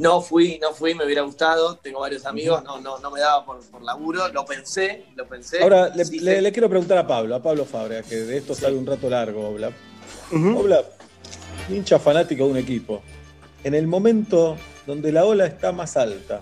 [0.02, 3.46] No fui, no fui, me hubiera gustado, tengo varios amigos, no, no, no me daba
[3.46, 5.62] por, por laburo, lo pensé, lo pensé.
[5.62, 6.40] Ahora le, Sí, le- sí.
[6.40, 9.48] le quiero preguntar a Pablo, a Pablo Fabra, que de esto sale un rato largo,
[9.48, 9.70] Obla.
[10.32, 10.82] Obla,
[11.70, 13.00] hincha fanático de un equipo.
[13.62, 14.56] En el momento
[14.88, 16.40] donde la ola está más alta,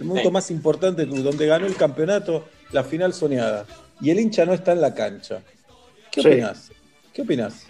[0.00, 0.32] el momento Sí.
[0.32, 3.66] más importante, donde ganó el campeonato, la final soñada,
[4.00, 5.42] y el hincha no está en la cancha.
[6.10, 6.28] ¿Qué Sí.
[6.28, 6.70] opinás?
[7.12, 7.66] ¿Qué opinás?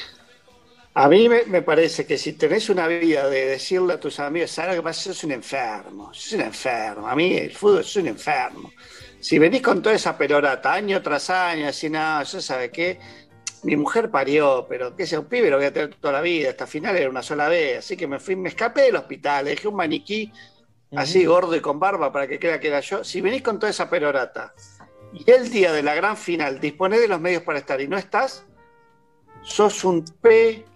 [0.94, 4.50] A mí me, me parece que si tenés una vida de decirle a tus amigos,
[4.50, 5.04] ¿sabes lo que pasa?
[5.04, 7.08] Sos un enfermo, sos un enfermo.
[7.08, 8.70] A mí el fútbol es un enfermo.
[9.18, 12.98] Si venís con toda esa pelorata año tras año, así, no, yo sabe qué,
[13.62, 16.50] mi mujer parió, pero que sea un pibe lo voy a tener toda la vida,
[16.50, 19.68] hasta final era una sola vez, así que me fui, me escapé del hospital, dejé
[19.68, 20.32] un maniquí
[20.96, 23.04] así gordo y con barba para que crea que era yo.
[23.04, 24.52] Si venís con toda esa pelorata
[25.14, 27.96] y el día de la gran final disponés de los medios para estar y no
[27.96, 28.44] estás,
[29.42, 30.04] sos un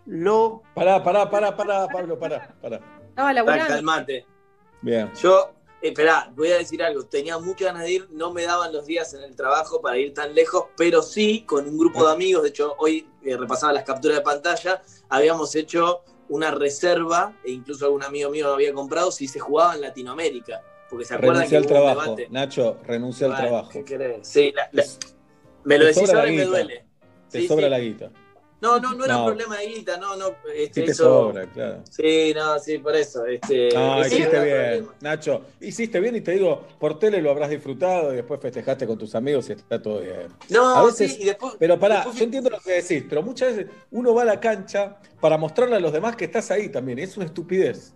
[0.06, 0.62] pelo.
[0.74, 2.80] Pará, pará, pará, pará, Pablo, pará, pará.
[3.08, 4.26] Estaba Pará, calmate.
[4.82, 5.10] Bien.
[5.20, 5.52] Yo,
[5.82, 7.04] eh, esperá, voy a decir algo.
[7.06, 10.12] Tenía muchas ganas de ir, no me daban los días en el trabajo para ir
[10.14, 12.42] tan lejos, pero sí con un grupo de amigos.
[12.42, 14.82] De hecho, hoy eh, repasaba las capturas de pantalla.
[15.08, 19.74] Habíamos hecho una reserva, e incluso algún amigo mío lo había comprado, si se jugaba
[19.74, 20.60] en Latinoamérica.
[20.90, 22.16] Porque se acuerdan Renuncia que al hubo un trabajo.
[22.16, 22.28] debate.
[22.30, 23.70] Nacho, renuncia al trabajo.
[23.84, 24.18] ¿qué?
[24.22, 24.84] Sí, la- la-
[25.64, 26.84] me lo decís ahora y me duele.
[27.30, 27.70] Te Sí, sobra sí.
[27.70, 28.10] la guita.
[28.66, 29.20] No, no, no era No.
[29.20, 30.34] un problema de guita, no, no.
[30.54, 31.82] Este, Sí te eso- sobra, claro.
[31.88, 33.24] Sí, no, sí, por eso.
[33.26, 34.94] Este, No, ese hiciste bien, problema.
[35.00, 35.42] Nacho.
[35.60, 39.14] Hiciste bien y te digo, por tele lo habrás disfrutado y después festejaste con tus
[39.14, 40.26] amigos y está todo bien.
[40.48, 41.54] No, A veces- sí, y después.
[41.58, 44.40] Pero pará, después- yo entiendo lo que decís, pero muchas veces uno va a la
[44.40, 46.98] cancha para mostrarle a los demás que estás ahí también.
[46.98, 47.92] Es una estupidez.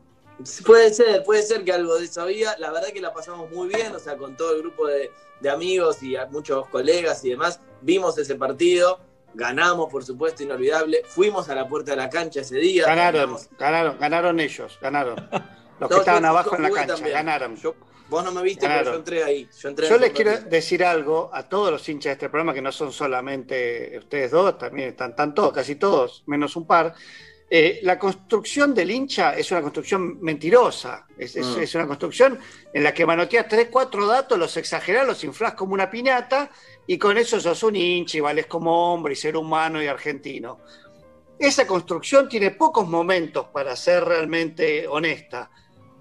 [0.64, 2.56] Puede ser, puede ser que algo de eso había.
[2.58, 5.10] La verdad que la pasamos muy bien, o sea, con todo el grupo de,
[5.40, 7.60] de amigos y a muchos colegas y demás.
[7.82, 9.00] Vimos ese partido,
[9.34, 11.02] ganamos, por supuesto, inolvidable.
[11.06, 12.84] Fuimos a la puerta de la cancha ese día.
[12.86, 13.48] Ganaron, ganamos.
[13.58, 15.16] ganaron, ganaron ellos, ganaron.
[15.80, 17.14] Los que No, estaban yo- abajo yo en la cancha, también.
[17.14, 17.56] ganaron.
[18.08, 19.48] Vos no me viste, pero yo entré ahí.
[19.60, 22.52] Yo, entré Yo en les quiero decir algo a todos los hinchas de este programa,
[22.52, 26.92] que no son solamente ustedes dos, también están, están todos, casi todos, menos un par.
[27.48, 31.60] Eh, la construcción del hincha es una construcción mentirosa, es, es- Mm.
[31.60, 32.38] es una construcción
[32.72, 36.50] en la que manoteas tres, cuatro datos, los exagerás, los inflás como una piñata
[36.86, 40.60] y con eso sos un hincha y vales como hombre y ser humano y argentino.
[41.38, 45.50] Esa construcción tiene pocos momentos para ser realmente honesta.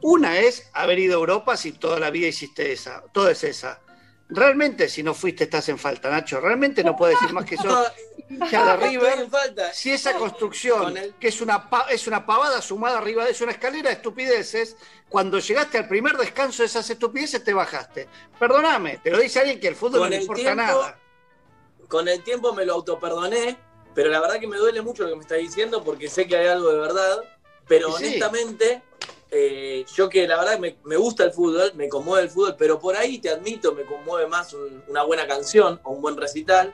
[0.02, 3.82] Una es haber ido a Europa si toda la vida hiciste esa, todo es esa.
[4.30, 6.40] Realmente, si no fuiste, estás en falta, Nacho.
[6.40, 7.86] Realmente no puedes decir más que eso.
[8.80, 9.28] River.
[9.30, 9.74] falta.
[9.74, 13.90] Si esa construcción, que es una, es una pavada sumada arriba de es una escalera
[13.90, 14.78] de estupideces,
[15.10, 18.08] cuando llegaste al primer descanso de esas estupideces te bajaste.
[18.38, 21.00] Perdóname, te lo dice alguien que el fútbol no Con el importa tiempo- nada.
[21.88, 23.58] Con el tiempo me lo autoperdoné
[23.96, 26.38] pero la verdad que me duele mucho lo que me está diciendo porque sé que
[26.38, 27.22] hay algo de verdad,
[27.68, 28.06] pero sí.
[28.06, 28.82] honestamente,
[29.32, 32.80] eh, yo que la verdad me, me gusta el fútbol, me conmueve el fútbol, pero
[32.80, 36.74] por ahí te admito, me conmueve más un- una buena canción o un buen recital.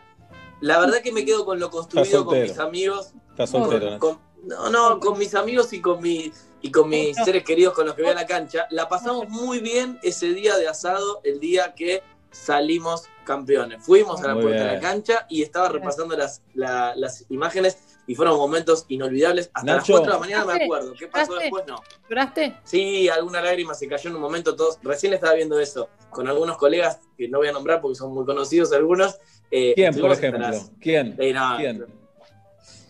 [0.62, 3.12] La verdad que me quedo con lo construido con mis amigos.
[3.32, 4.00] Está soltero.
[4.00, 7.88] Con- no, no, con mis amigos y con, mi, y con mis seres queridos con
[7.88, 8.68] los que voy a la cancha.
[8.70, 13.84] La pasamos muy bien ese día de asado, el día que salimos campeones.
[13.84, 17.78] Fuimos a la Muy puerta de la cancha y estaba repasando las, la- las imágenes
[18.08, 19.50] y fueron momentos inolvidables.
[19.54, 19.94] Hasta Nacho.
[19.94, 20.94] las 4 de la mañana me acuerdo.
[20.94, 21.44] ¿Qué pasó ¿Lloraste?
[21.44, 21.64] después?
[21.68, 21.82] No.
[22.10, 22.58] ¿Lloraste?
[22.64, 24.56] Sí, alguna lágrima se cayó en un momento.
[24.56, 28.14] Todos, recién estaba viendo eso con algunos colegas que no voy a nombrar porque son
[28.14, 29.18] muy conocidos algunos.
[29.52, 30.46] Eh, ¿Quién, por ejemplo?
[30.80, 31.16] ¿Quién?
[31.20, 31.86] Eh, no, ¿Quién?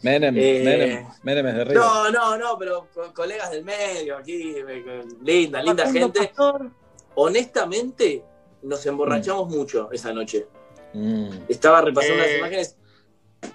[0.04, 1.78] Menem, Eh, Menem, Menem es de River.
[1.84, 6.20] No, no, no, pero co- colegas del medio, aquí, eh, linda, linda Facundo gente.
[6.28, 6.70] Pastor.
[7.16, 8.24] Honestamente,
[8.62, 10.48] nos emborrachamos mucho esa noche.
[10.94, 11.30] Mm.
[11.50, 12.78] Estaba repasando Eh, las imágenes.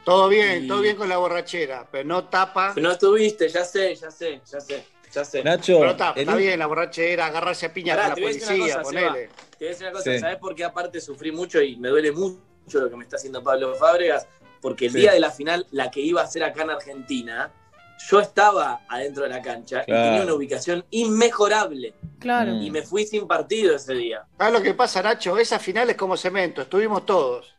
[0.04, 2.74] Todo bien, Y- todo bien con la borrachera, pero no tapa.
[2.76, 5.42] No estuviste, ya sé, ya sé, ya sé, ya sé.
[5.44, 8.56] Nacho, Pero tapa, el- está bien la borrachera, agarrarse a piña Pará, con la policía,
[8.58, 8.82] cosa, Seba.
[8.82, 9.28] ponele.
[9.58, 10.18] Te voy a decir una cosa, Sí.
[10.18, 12.40] ¿sabes por qué aparte sufrí mucho y me duele mucho
[12.80, 14.26] lo que me está haciendo Pablo Fábregas?
[14.60, 14.98] Porque el Sí.
[15.00, 17.50] día de la final, la que iba a ser acá en Argentina,
[18.10, 20.00] yo estaba adentro de la cancha Claro.
[20.00, 21.94] y tenía una ubicación inmejorable.
[22.18, 22.52] Claro.
[22.54, 24.24] Y me fui sin partido ese día.
[24.38, 25.36] ¿Sabes lo que pasa, Nacho?
[25.38, 27.54] Esa final es como cemento, estuvimos todos.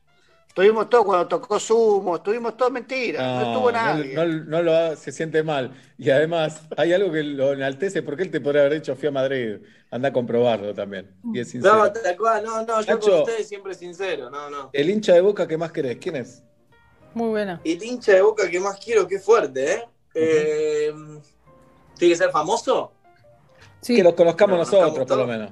[0.51, 4.13] Estuvimos todos cuando tocó Sumo, estuvimos todos mentiras, no, estuvo nadie.
[4.13, 5.71] no, no lo ha- se siente mal.
[5.97, 9.11] Y además, hay algo que lo enaltece porque él te podría haber dicho fui a
[9.11, 9.59] Madrid.
[9.89, 11.09] Anda a comprobarlo también.
[11.33, 11.73] Y es sincero.
[11.77, 13.11] No, tal cual, no, no, yo Nacho.
[13.11, 14.69] con ustedes siempre sincero, no, no.
[14.73, 16.43] El hincha de boca que más querés, ¿quién es?
[17.13, 17.61] Muy buena.
[17.63, 19.83] El hincha de boca que más quiero, qué fuerte, ¿eh?
[20.15, 20.91] Eh,
[21.97, 22.91] ¿Tiene que ser famoso?
[23.79, 23.95] Sí.
[23.95, 25.51] Que los conozcamos nosotros, por lo menos.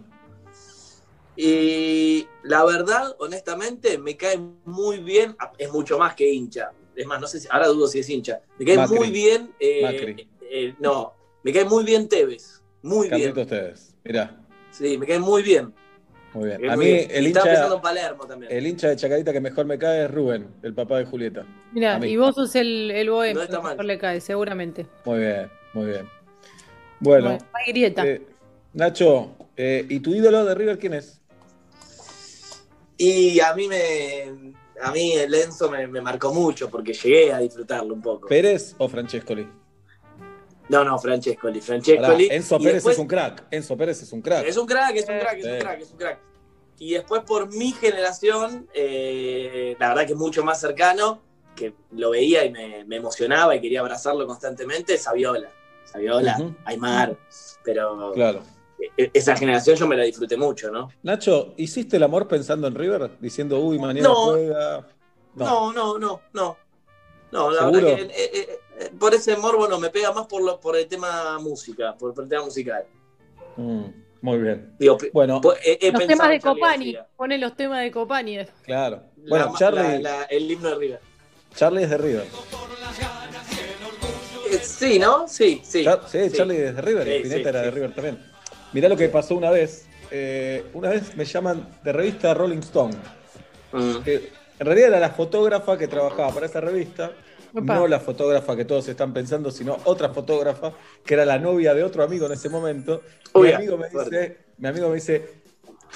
[1.38, 5.36] Y la verdad, honestamente, me cae muy bien.
[5.60, 6.72] Es mucho más que hincha.
[6.96, 8.42] Es más, no sé si, ahora dudo si es hincha.
[8.58, 8.98] Me cae Macri.
[8.98, 9.52] muy bien.
[9.60, 10.28] eh, Macri.
[10.50, 11.14] eh, no,
[11.44, 12.62] me cae muy bien Tevez.
[12.82, 13.46] Muy Carlitos bien.
[13.46, 13.96] ustedes.
[14.04, 14.36] Mirá,
[14.72, 15.74] Sí, me cae muy bien.
[16.34, 16.70] muy bien.
[16.72, 17.08] A mí, bien.
[17.12, 18.52] el estaba pensando hincha, en Palermo también.
[18.52, 21.46] el hincha de Chacarita que mejor me cae es Rubén, el papá de Julieta.
[21.72, 23.72] Mira, y vos sos el, el bohemio, No está que mal.
[23.74, 24.88] mejor le cae, seguramente.
[25.06, 26.10] Muy bien, muy bien.
[27.00, 28.06] Bueno, No hay grieta.
[28.08, 28.22] eh,
[28.74, 31.19] Nacho, eh, ¿y tu ídolo de River quién es?
[33.00, 34.54] Y a mí me.
[34.82, 38.28] A mí el Enzo me, me marcó mucho porque llegué a disfrutarlo un poco.
[38.28, 39.48] ¿Pérez o Francescoli?
[40.70, 41.60] No, no, Francescoli.
[41.60, 42.28] Pará, Francescoli.
[42.32, 43.48] Enzo Y Pérez después- es un crack.
[43.52, 44.46] Enzo Pérez es un crack.
[44.46, 46.20] Es un crack, es un crack, es un crack, es un crack.
[46.78, 51.22] Y después por mi generación, eh, la verdad que mucho más cercano,
[51.56, 55.50] que lo veía y me, me emocionaba y quería abrazarlo constantemente, Saviola.
[55.86, 56.56] Saviola, Ujú.
[56.66, 57.18] Aymar,
[57.64, 58.44] pero Claro.
[58.98, 60.90] E- esa generación yo me la disfruté mucho, ¿no?
[61.04, 63.12] Nacho, ¿hiciste el amor pensando en River?
[63.20, 64.16] Diciendo, uy, mañana No.
[64.16, 64.88] juega.
[65.36, 66.58] No, no, no, no.
[67.32, 67.82] No, la ¿Seguro?
[67.82, 70.76] verdad que eh, eh, eh, por ese morbo no, me pega más por, lo, por
[70.76, 72.86] el tema música, por, por el tema musical.
[73.56, 73.84] Mm,
[74.22, 74.74] muy bien.
[74.80, 76.94] Digo, Bueno, po- he- he Los temas de Copani.
[76.94, 77.08] García.
[77.16, 78.38] Pone los temas de Copani.
[78.66, 79.04] claro.
[79.24, 81.00] La- Bueno, Charlie, la- la- el himno de River.
[81.56, 82.26] Charlie es de River.
[84.52, 85.28] Eh, Sí, ¿no?
[85.28, 85.84] Sí, sí.
[85.84, 86.36] Char- sí, sí.
[86.38, 87.72] Charlie es de River y Sí, Spinetta sí, era de.
[87.72, 88.29] River también.
[88.74, 89.88] Mirá lo que pasó una vez.
[90.12, 92.96] Eh, una vez me llaman de revista Rolling Stone.
[94.04, 94.30] Que
[94.60, 97.12] en realidad era la fotógrafa que trabajaba para esa revista.
[97.54, 97.76] Opa.
[97.76, 100.74] No la fotógrafa que todos están pensando, sino otra fotógrafa
[101.04, 103.02] que era la novia de otro amigo en ese momento.
[103.34, 105.42] Mi Uy, amigo, me dice, mi amigo me dice,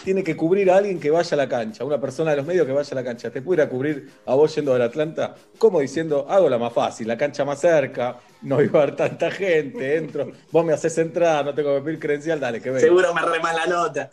[0.04, 2.66] tiene que cubrir a alguien que vaya a la cancha, una persona de los medios
[2.66, 3.30] que vaya a la cancha.
[3.30, 5.36] ¿Te pudiera cubrir a vos yendo del Atlanta?
[5.58, 9.32] Como diciendo, hago la más fácil, la cancha más cerca, no iba a haber tanta
[9.32, 12.82] gente, entro, vos me haces entrar, no tengo que pedir credencial, dale, que venga.
[12.82, 14.12] Seguro me remás la nota.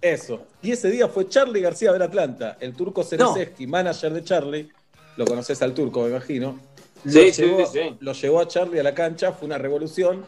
[0.00, 0.46] Eso.
[0.62, 4.68] Y ese día fue Charlie García del Atlanta, el turco Cerezeski, manager de Charlie.
[5.16, 6.58] Lo conoces al turco, me imagino.
[7.04, 7.96] Lo, Sí, sí, llevó, sí, sí.
[8.00, 10.24] lo llevó a Charlie a la cancha, fue una revolución.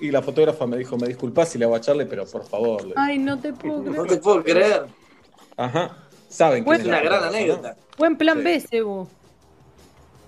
[0.00, 2.86] Y la fotógrafa me dijo, me disculpás si le hago a Charlie, pero por favor.
[2.86, 4.06] le- Ay, no te puedo No creer.
[4.08, 4.86] te puedo creer.
[5.56, 5.96] Ajá.
[6.28, 7.76] Saben quién Es una gran.
[7.98, 8.44] Buen plan Sí.
[8.44, 8.94] B, Sebu.
[9.02, 9.08] ¿no?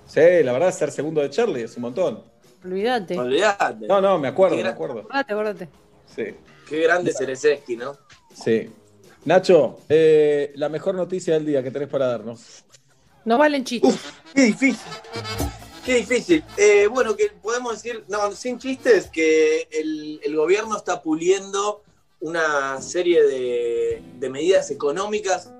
[0.06, 2.22] Sí, la verdad, ser segundo de Charlie es un montón.
[2.64, 3.18] Olvídate.
[3.18, 3.86] Olvídate.
[3.86, 4.98] No, no, me acuerdo, Qué me acuerdo.
[5.00, 5.68] Acordate, acordate.
[6.14, 6.24] Sí,
[6.68, 7.96] Qué grande Cerezeski, ¿no?
[8.34, 8.70] sí.
[9.24, 12.64] Nacho, eh, la mejor noticia del día que tenés para darnos.
[13.24, 13.96] No valen chistes.
[14.34, 14.80] Qué difícil.
[15.84, 16.44] Qué difícil.
[16.56, 21.82] Eh, bueno, que podemos decir, no, sin chistes, que el, el gobierno está puliendo
[22.20, 25.52] una serie de, de medidas económicas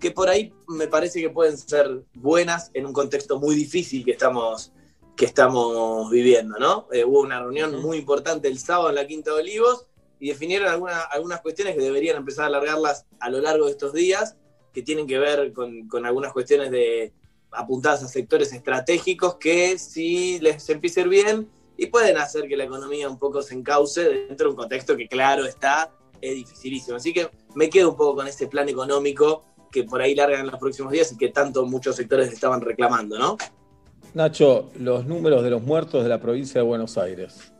[0.00, 4.12] que por ahí me parece que pueden ser buenas en un contexto muy difícil que
[4.12, 4.72] estamos,
[5.16, 6.86] que estamos viviendo, ¿no?
[6.92, 9.86] Eh, hubo una reunión muy importante el sábado en la Quinta de Olivos
[10.20, 13.92] y definieron alguna- algunas cuestiones que deberían empezar a alargarlas a lo largo de estos
[13.92, 14.36] días,
[14.72, 17.12] que tienen que ver con, con algunas cuestiones de,
[17.52, 22.64] apuntadas a sectores estratégicos que si les empieza ir bien y pueden hacer que la
[22.64, 26.96] economía un poco se encauce dentro de un contexto que claro está, es dificilísimo.
[26.96, 30.46] Así que me quedo un poco con ese plan económico que por ahí largan en
[30.48, 33.36] los próximos días y que tanto muchos sectores estaban reclamando, ¿no?
[34.14, 37.52] Nacho, los números de los muertos de la provincia de Buenos Aires.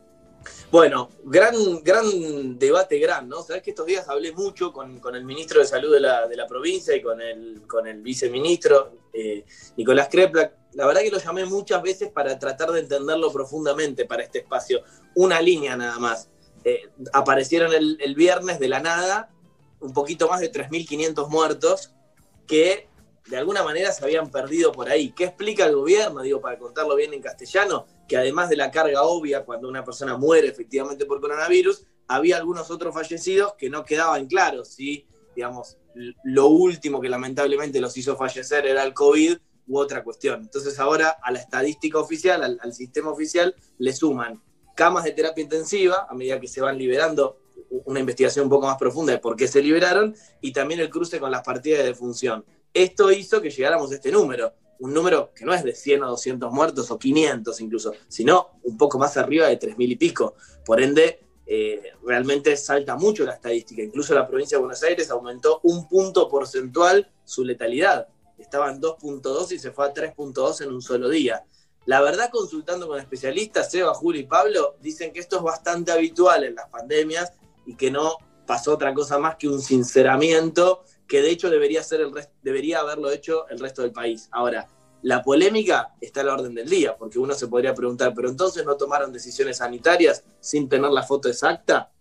[0.71, 3.41] Bueno, gran, gran debate, gran, ¿no?
[3.41, 6.45] Sabes que estos días hablé mucho con, el ministro de Salud de la, de la,
[6.47, 9.45] provincia y con el, con el viceministro, eh,
[9.77, 10.53] Nicolás Kreplak.
[10.73, 14.83] La verdad que lo llamé muchas veces para tratar de entenderlo profundamente para este espacio.
[15.15, 16.29] Una línea nada más.
[16.63, 19.31] Eh, aparecieron el, el viernes de la nada
[19.79, 21.93] un poquito más de 3.500 muertos
[22.45, 22.87] que
[23.27, 25.11] de alguna manera se habían perdido por ahí.
[25.11, 26.21] ¿Qué explica el gobierno?
[26.21, 30.17] Digo, para contarlo bien en castellano, que además de la carga obvia cuando una persona
[30.17, 35.05] muere efectivamente por coronavirus, había algunos otros fallecidos que no quedaban claros si,
[35.35, 35.77] digamos,
[36.23, 39.37] lo último que lamentablemente los hizo fallecer era el COVID
[39.67, 40.41] u otra cuestión.
[40.41, 44.41] Entonces ahora a la estadística oficial, al, sistema oficial, le suman
[44.75, 47.37] camas de terapia intensiva a medida que se van liberando
[47.85, 51.19] una investigación un poco más profunda de por qué se liberaron y también el cruce
[51.19, 52.43] con las partidas de defunción.
[52.73, 56.09] Esto hizo que llegáramos a este número, un número que no es de 100 o
[56.09, 60.35] 200 muertos o 500 incluso, sino un poco más arriba de 3.000 y pico.
[60.65, 63.81] Por ende, eh, realmente salta mucho la estadística.
[63.81, 68.07] Incluso la provincia de Buenos Aires aumentó un punto porcentual su letalidad.
[68.37, 71.43] Estaba en 2.2 y se fue a 3.2 en un solo día.
[71.85, 76.43] La verdad, consultando con especialistas, Seba, Julio y Pablo, dicen que esto es bastante habitual
[76.43, 77.33] en las pandemias
[77.65, 82.01] y que no pasó otra cosa más que un sinceramiento que de hecho debería, ser
[82.01, 82.13] el
[82.43, 84.29] debería haberlo hecho el resto del país.
[84.31, 84.67] Ahora,
[85.01, 88.63] la polémica está a la orden del día, porque uno se podría preguntar, ¿pero entonces
[88.63, 91.91] no tomaron decisiones sanitarias sin tener la foto exacta?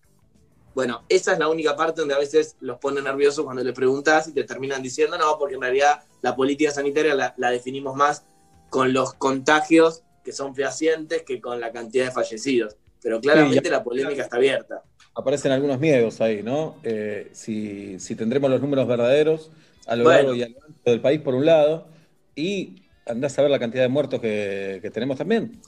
[0.74, 4.28] Bueno, esa es la única parte donde a veces los pone nerviosos cuando les preguntas
[4.28, 8.24] y te terminan diciendo no, porque en realidad la política sanitaria la, la definimos más
[8.68, 12.76] con los contagios que son fehacientes que con la cantidad de fallecidos.
[13.00, 14.84] Pero claramente sí, la polémica está abierta
[15.18, 16.76] aparecen algunos miedos ahí, ¿no?
[16.84, 19.50] Eh, si, si, tendremos los números verdaderos
[19.88, 21.88] a lo largo y a lo largo del país, por un lado,
[22.36, 25.60] y andás a ver la cantidad de muertos que, que tenemos también.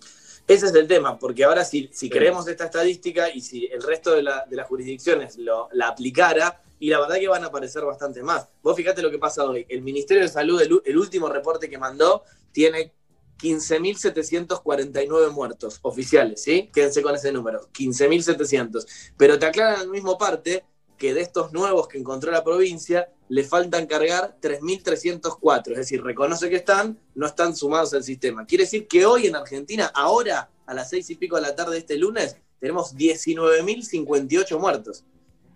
[0.46, 4.14] Ese es el tema, porque ahora si, si creemos esta estadística y si el resto
[4.14, 7.84] de, la, de las jurisdicciones lo, la aplicara, y la verdad que van a aparecer
[7.84, 8.48] bastante más.
[8.62, 9.66] Vos fíjate lo que pasa hoy.
[9.68, 12.22] El Ministerio de Salud, el, el último reporte que mandó,
[12.52, 12.92] tiene
[13.42, 16.70] 15.749 muertos oficiales, ¿sí?
[16.72, 18.86] Quédense con ese número, 15.700.
[19.16, 20.64] Pero te aclaran en la misma parte
[21.00, 26.50] que de estos nuevos que encontró la provincia, le faltan cargar 3.304, es decir, reconoce
[26.50, 28.44] que están, no están sumados al sistema.
[28.44, 31.72] Quiere decir que hoy en Argentina, ahora, a las seis y pico de la tarde
[31.72, 35.04] de este lunes, tenemos 19.058 muertos.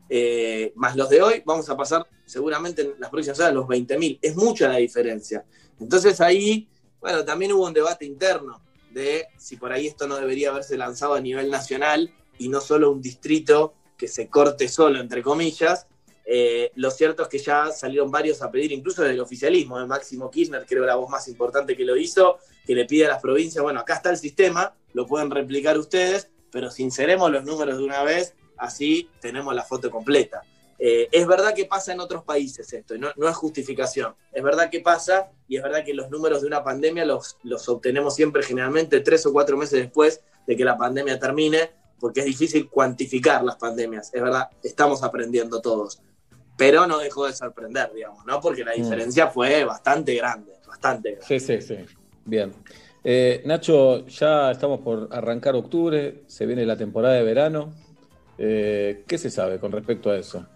[0.09, 4.20] Eh, más los de hoy, vamos a pasar seguramente en las próximas horas los 20.000.
[4.23, 5.44] Es mucha la diferencia.
[5.78, 6.69] Entonces ahí
[7.05, 11.12] bueno, también hubo un debate interno de si por ahí esto no debería haberse lanzado
[11.12, 15.86] a nivel nacional y no solo un distrito que se corte solo, entre comillas.
[16.24, 20.31] Eh, lo cierto es que ya salieron varios a pedir, incluso del oficialismo, de Máximo
[20.31, 23.62] Kirchner, creo la voz más importante que lo hizo, que le pide a las provincias,
[23.62, 28.02] bueno, acá está el sistema, lo pueden replicar ustedes, pero sinceremos los números de una
[28.02, 30.40] vez, así tenemos la foto completa.
[30.78, 34.14] Eh, es verdad que pasa en otros países esto, no, no, es justificación.
[34.32, 37.68] Es verdad que pasa y es verdad que los números de una pandemia los, los
[37.68, 42.26] obtenemos siempre generalmente tres o cuatro meses después de que la pandemia termine, porque es
[42.26, 44.10] difícil cuantificar las pandemias.
[44.12, 46.01] Es verdad, estamos aprendiendo todos.
[46.56, 48.40] Pero no dejó de sorprender, digamos, ¿no?
[48.40, 51.26] Porque la diferencia fue bastante grande, bastante grande.
[51.26, 51.76] Sí, sí, sí.
[52.24, 52.52] Bien.
[53.02, 57.74] Eh, Nacho, ya estamos por arrancar octubre, se viene la temporada de verano.
[58.38, 60.46] Eh, ¿Qué se sabe con respecto a eso?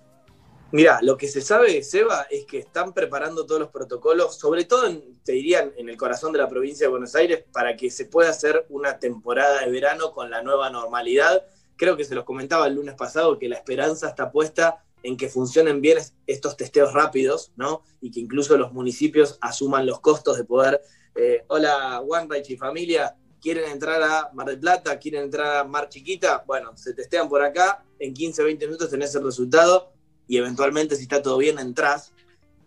[0.70, 4.86] Mira, lo que se sabe, Seba, es que están preparando todos los protocolos, sobre todo,
[4.86, 8.04] en, te dirían, en el corazón de la provincia de Buenos Aires, para que se
[8.04, 11.42] pueda hacer una temporada de verano con la nueva normalidad.
[11.76, 15.30] Creo que se los comentaba el lunes pasado que la esperanza está puesta en que
[15.30, 17.82] funcionen bien estos testeos rápidos, ¿no?
[18.02, 20.82] Y que incluso los municipios asuman los costos de poder,
[21.14, 25.88] eh, hola, OneRight y familia, quieren entrar a Mar del Plata, quieren entrar a Mar
[25.88, 29.92] Chiquita, bueno, se testean por acá, en 15, 20 minutos tenés el resultado
[30.28, 32.12] y eventualmente si está todo bien entras,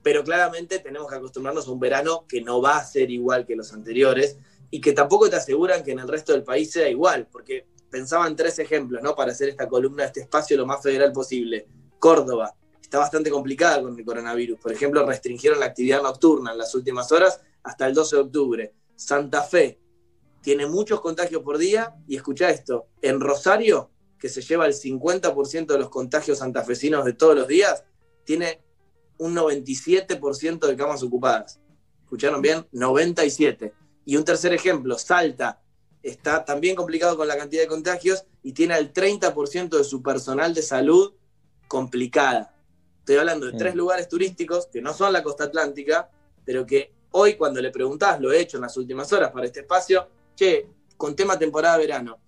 [0.03, 3.55] pero claramente tenemos que acostumbrarnos a un verano que no va a ser igual que
[3.55, 4.38] los anteriores
[4.71, 8.35] y que tampoco te aseguran que en el resto del país sea igual, porque pensaban
[8.35, 9.15] tres ejemplos, ¿no?
[9.15, 11.67] Para hacer esta columna, este espacio lo más federal posible.
[11.99, 14.59] Córdoba, está bastante complicada con el coronavirus.
[14.59, 18.73] Por ejemplo, restringieron la actividad nocturna en las últimas horas hasta el 12 de octubre.
[18.95, 19.79] Santa Fe
[20.41, 23.91] tiene muchos contagios por día y escucha esto, en Rosario
[24.22, 27.84] que se lleva el 50% de los contagios santafesinos de todos los días,
[28.23, 28.61] tiene
[29.18, 31.60] un 97% de camas ocupadas.
[32.03, 33.73] escucharon bien, 97.
[34.06, 35.60] Y un tercer ejemplo, Salta
[36.03, 40.53] está también complicado con la cantidad de contagios y tiene al 30% de su personal
[40.53, 41.14] de salud
[41.68, 42.56] complicada.
[42.99, 46.11] Estoy hablando de tres lugares turísticos que no son la costa atlántica,
[46.45, 49.61] pero que hoy cuando le preguntás, lo he hecho en las últimas horas para este
[49.61, 52.19] espacio, che, con tema temporada verano.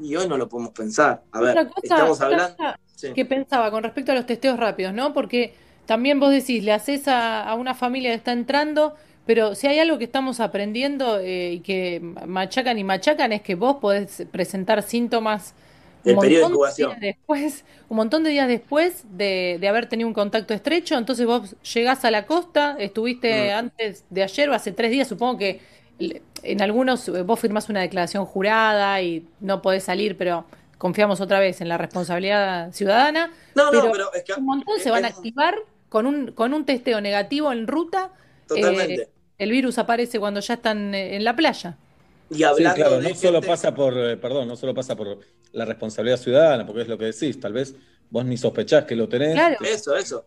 [0.00, 1.22] Y hoy no lo podemos pensar.
[1.32, 2.56] A ver, cosa, estamos hablando...
[2.94, 3.12] Sí.
[3.14, 5.12] que pensaba con respecto a los testeos rápidos, ¿no?
[5.12, 5.54] Porque
[5.86, 8.94] también vos decís, le haces a, a una familia que está entrando,
[9.24, 13.54] pero si hay algo que estamos aprendiendo eh, y que machacan y machacan es que
[13.56, 15.54] vos podés presentar síntomas
[16.04, 16.96] un El periodo de montón incubación.
[16.96, 21.56] después, un montón de días después de, de haber tenido un contacto estrecho, entonces vos
[21.74, 23.54] llegás a la costa, estuviste Mm.
[23.54, 25.60] antes de ayer o hace tres días, supongo que
[26.42, 30.44] en algunos eh, vos firmás una declaración jurada y no podés salir, pero
[30.78, 33.32] confiamos otra vez en la responsabilidad ciudadana.
[33.54, 35.54] No, no, pero es que- un montón se van a activar
[35.88, 38.10] con un, con un testeo negativo en ruta.
[38.46, 39.02] Totalmente.
[39.02, 39.08] eh,
[39.38, 41.76] el virus aparece cuando ya están eh, en la playa.
[42.30, 45.18] Y Sí, hablando claro, de no solo pasa por, perdón, no solo pasa por
[45.52, 47.74] la responsabilidad ciudadana, porque es lo que decís, tal vez
[48.08, 49.32] vos ni sospechás que lo tenés.
[49.34, 49.56] Claro.
[49.64, 50.24] Eso, eso.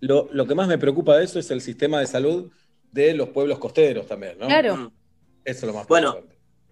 [0.00, 2.50] Lo, lo que más me preocupa de eso es el sistema de salud
[2.90, 4.46] de los pueblos costeros también, ¿no?
[4.46, 4.92] Claro.
[5.44, 6.16] Eso es lo más Bueno,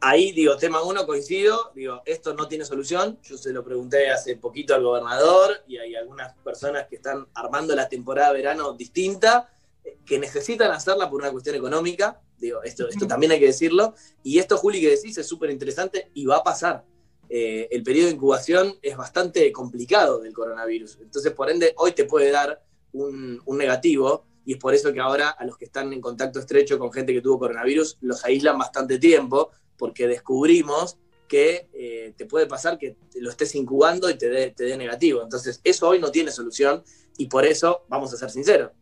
[0.00, 3.18] ahí digo, tema uno, coincido, digo, esto no tiene solución.
[3.22, 7.74] Yo se lo pregunté hace poquito al gobernador y hay algunas personas que están armando
[7.74, 9.50] la temporada de verano distinta,
[9.84, 12.20] eh, que necesitan hacerla por una cuestión económica.
[12.38, 13.94] Digo, esto, esto también hay que decirlo.
[14.22, 16.84] Y esto, Juli, que decís es súper interesante y va a pasar.
[17.28, 20.98] Eh, el periodo de incubación es bastante complicado del coronavirus.
[21.00, 24.98] Entonces, por ende, hoy te puede dar un, un negativo y es por eso que
[24.98, 28.58] ahora a los que están en contacto estrecho con gente que tuvo coronavirus los aíslan
[28.58, 30.98] bastante tiempo porque descubrimos
[31.28, 35.22] que eh, te puede pasar que lo estés incubando y te dé te dé negativo.
[35.22, 36.82] Entonces, eso hoy no tiene solución
[37.16, 38.72] y por eso, vamos a ser sinceros,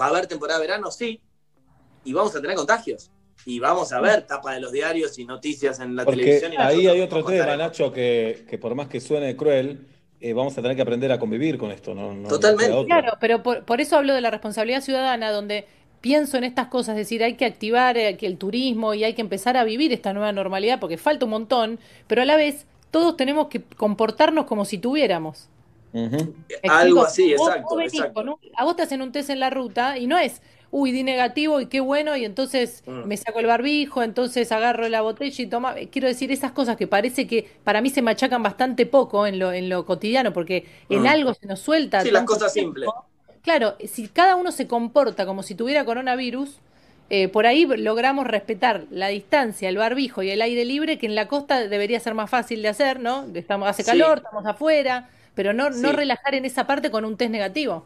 [0.00, 0.92] ¿va a haber temporada de verano?
[0.92, 1.20] Sí.
[2.04, 3.10] Y vamos a tener contagios.
[3.44, 6.52] Y vamos a ver tapa de los diarios y noticias en la Porque televisión.
[6.52, 9.88] y ahí hay otro tema, Nacho, que, que por más que suene cruel,
[10.20, 12.28] eh, vamos a tener que aprender a convivir con esto, ¿no?
[12.28, 12.84] Totalmente.
[12.86, 15.66] Claro, pero por, por eso hablo de la responsabilidad ciudadana, donde
[16.00, 19.14] pienso en estas cosas, es decir, hay que activar eh, que el turismo y hay
[19.14, 22.66] que empezar a vivir esta nueva normalidad, porque falta un montón, pero a la vez
[22.90, 25.48] todos tenemos que comportarnos como si tuviéramos.
[25.92, 26.34] Ujú.
[26.62, 28.14] ¿Me Algo así, Vos- exacto, vos venís exacto.
[28.14, 30.40] con un- a vos te hacen un test en la ruta y no es,
[30.70, 33.08] uy, di negativo y qué bueno, y entonces Mm.
[33.08, 35.74] me saco el barbijo, entonces agarro la botella y toma.
[35.90, 39.52] Quiero decir, esas cosas que parece que para mí se machacan bastante poco en lo,
[39.52, 41.06] en lo cotidiano, porque en Mm.
[41.06, 42.02] algo se nos suelta.
[42.02, 42.88] Sí, las cosas simples.
[43.42, 46.58] Claro, si cada uno se comporta como si tuviera coronavirus,
[47.08, 51.14] eh, por ahí logramos respetar la distancia, el barbijo y el aire libre, que en
[51.14, 53.26] la costa debería ser más fácil de hacer, ¿no?
[53.34, 53.90] Estamos, hace Sí.
[53.90, 57.84] calor, estamos afuera, pero no, no relajar en esa parte con un test negativo.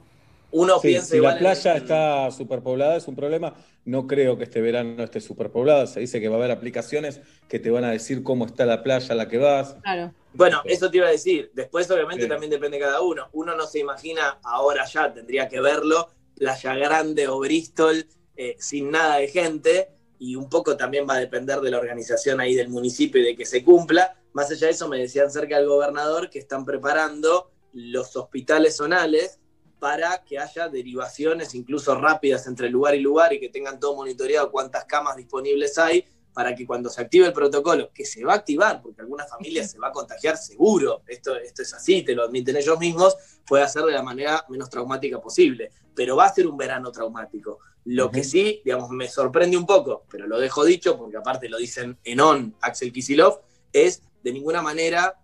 [0.56, 3.55] Uno Sí, piensa si igual la en- playa está superpoblada es un problema.
[3.85, 5.86] No creo que este verano esté superpoblada.
[5.89, 8.85] Se dice que va a haber aplicaciones que te van a decir cómo está la
[8.85, 9.74] playa a la que vas.
[9.82, 10.14] Claro.
[10.32, 11.51] Bueno, eso te iba a decir.
[11.55, 12.28] Después, obviamente, Sí.
[12.28, 13.28] también depende de cada uno.
[13.32, 18.06] Uno no se imagina ahora ya, tendría que verlo, Playa Grande o Bristol,
[18.36, 19.89] eh, sin nada de gente.
[20.20, 23.36] Y un poco también va a depender de la organización ahí del municipio y de
[23.36, 24.16] que se cumpla.
[24.32, 29.40] Más allá de eso, me decían cerca del gobernador que están preparando los hospitales zonales
[29.79, 34.51] para que haya derivaciones incluso rápidas entre lugar y lugar y que tengan todo monitoreado
[34.51, 38.37] cuántas camas disponibles hay para que cuando se active el protocolo, que se va a
[38.37, 42.25] activar, porque alguna familia se va a contagiar seguro, esto, esto es así, te lo
[42.25, 46.49] admiten ellos mismos, puede hacer de la manera menos traumática posible, pero va a ser
[46.49, 47.61] un verano traumático.
[47.85, 51.59] Lo que sí, digamos, me sorprende un poco, pero lo dejo dicho, porque aparte lo
[51.59, 53.41] dicen en on Axel Kisilov,
[53.73, 55.15] es de ninguna manera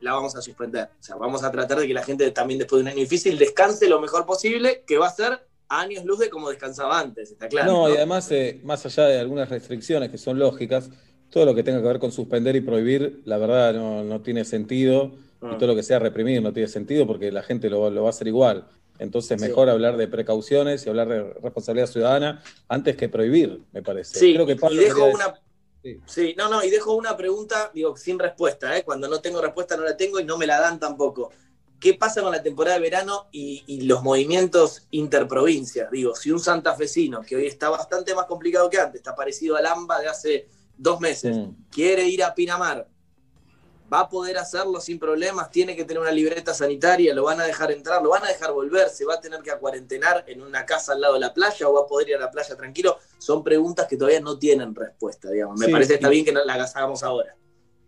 [0.00, 0.88] la vamos a suspender.
[1.00, 3.38] O sea, vamos a tratar de que la gente también después de un año difícil
[3.38, 7.48] descanse lo mejor posible, que va a ser años luz de como descansaba antes, está
[7.48, 7.70] claro.
[7.72, 7.94] no, ¿no?
[7.94, 10.90] y además, eh, más allá de algunas restricciones que son lógicas,
[11.30, 14.44] todo lo que tenga que ver con suspender y prohibir, la verdad no, no tiene
[14.44, 15.12] sentido.
[15.42, 15.56] Y Ah.
[15.58, 18.10] todo lo que sea reprimir no tiene sentido porque la gente lo, lo va a
[18.10, 18.66] hacer igual.
[18.98, 19.46] Entonces, Sí.
[19.48, 24.18] mejor hablar de precauciones y hablar de responsabilidad ciudadana antes que prohibir, me parece.
[24.18, 25.32] Sí, Creo que Pablo y dejo una.
[26.06, 28.84] Sí, no, no, y dejo una pregunta, digo, sin respuesta, ¿eh?
[28.84, 31.30] Cuando no tengo respuesta no la tengo y no me la dan tampoco.
[31.78, 35.90] ¿Qué pasa con la temporada de verano y, y los movimientos interprovincias?
[35.90, 39.64] Digo, si un santafesino, que hoy está bastante más complicado que antes, está parecido al
[39.64, 41.38] AMBA de hace dos meses,
[41.70, 42.86] quiere ir a Pinamar,
[43.92, 47.44] va a poder hacerlo sin problemas, tiene que tener una libreta sanitaria, lo van a
[47.44, 50.64] dejar entrar, lo van a dejar volver, se va a tener que acuarentenar en una
[50.64, 52.98] casa al lado de la playa o va a poder ir a la playa tranquilo.
[53.18, 55.58] Son preguntas que todavía no tienen respuesta, digamos.
[55.58, 57.36] Me Sí, parece que está bien que las hagamos ahora.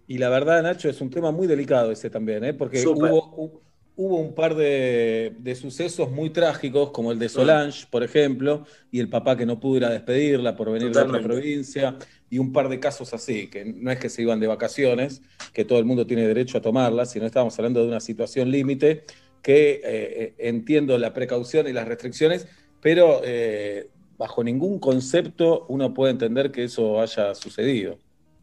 [0.07, 2.55] Y la verdad, Nacho, es un tema muy delicado ese también, ¿eh?
[2.55, 3.63] porque hubo, hu-
[4.05, 8.99] hubo un par de, de sucesos muy trágicos, como el de Solange, por ejemplo, y
[8.99, 11.97] el papá que no pudo ir a despedirla por venir de otra provincia,
[12.29, 15.23] y un par de casos así, que no es que se iban de vacaciones,
[15.53, 19.05] que todo el mundo tiene derecho a tomarlas, sino estábamos hablando de una situación límite
[19.41, 22.49] que eh, entiendo la precaución y las restricciones,
[22.81, 23.89] pero eh,
[24.19, 27.99] bajo ningún concepto uno puede entender que eso haya sucedido.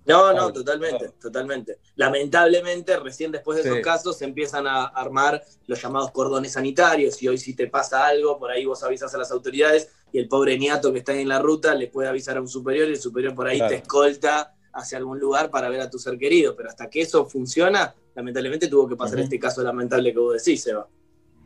[0.09, 1.77] No, no, totalmente, totalmente.
[1.95, 7.27] Lamentablemente, recién después de esos casos se empiezan a armar los llamados cordones sanitarios y
[7.27, 10.57] hoy si te pasa algo, por ahí vos avisas a las autoridades y el pobre
[10.57, 12.99] niato que está ahí en la ruta le puede avisar a un superior y el
[12.99, 13.69] superior por ahí Claro.
[13.69, 16.55] te escolta hacia algún lugar para ver a tu ser querido.
[16.55, 20.63] Pero hasta que eso funciona, lamentablemente tuvo que pasar este caso lamentable que vos decís,
[20.63, 20.87] Seba.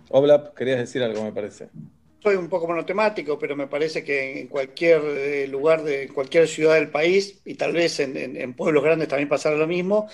[0.10, 1.69] Oblap, querías decir algo, me parece.
[2.23, 6.47] Soy un poco monotemático, pero me parece que en cualquier eh, lugar de en cualquier
[6.47, 10.07] ciudad del país, y tal vez en, en- en pueblos grandes también pasará lo mismo,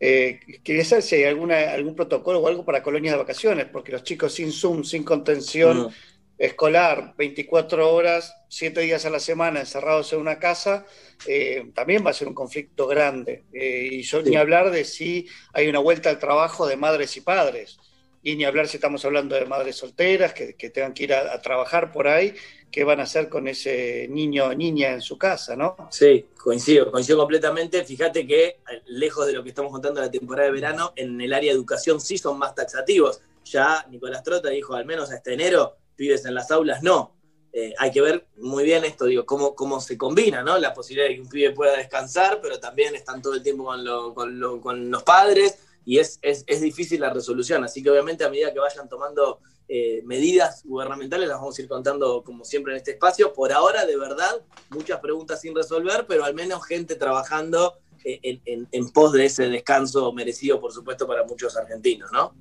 [0.00, 3.92] eh, quería saber si hay alguna, algún protocolo o algo para colonias de vacaciones, porque
[3.92, 5.94] los chicos sin Zoom, sin contención Mm.
[6.38, 10.86] escolar, 24 horas, 7 días a la semana encerrados en una casa,
[11.26, 13.46] eh, también va a ser un conflicto grande.
[13.52, 14.30] Eh, y yo Sí.
[14.30, 17.79] ni hablar de si hay una vuelta al trabajo de madres y padres.
[18.22, 21.40] Y ni hablar si estamos hablando de madres solteras que, que tengan que ir a,
[21.40, 22.34] trabajar por ahí,
[22.70, 25.74] qué van a hacer con ese niño o niña en su casa, ¿no?
[25.90, 27.82] Sí, coincido, coincido completamente.
[27.84, 28.56] Fíjate que, eh,
[28.86, 31.56] lejos de lo que estamos contando de la temporada de verano, en el área de
[31.56, 33.22] educación sí son más taxativos.
[33.46, 37.16] Ya Nicolás Trota dijo, al menos hasta enero, pibes en las aulas no.
[37.52, 40.56] Eh, hay que ver muy bien esto, digo, cómo, cómo se combina, ¿no?
[40.58, 43.82] La posibilidad de que un pibe pueda descansar, pero también están todo el tiempo con,
[43.82, 47.64] lo- con lo- con los padres y es, es, es difícil la resolución.
[47.64, 51.68] Así que obviamente a medida que vayan tomando eh, medidas gubernamentales las vamos a ir
[51.68, 53.32] contando como siempre en este espacio.
[53.32, 54.40] Por ahora, de verdad,
[54.70, 57.74] muchas preguntas sin resolver, pero al menos gente trabajando
[58.04, 62.34] eh, en, en- en pos de ese descanso merecido, por supuesto, para muchos argentinos, ¿no?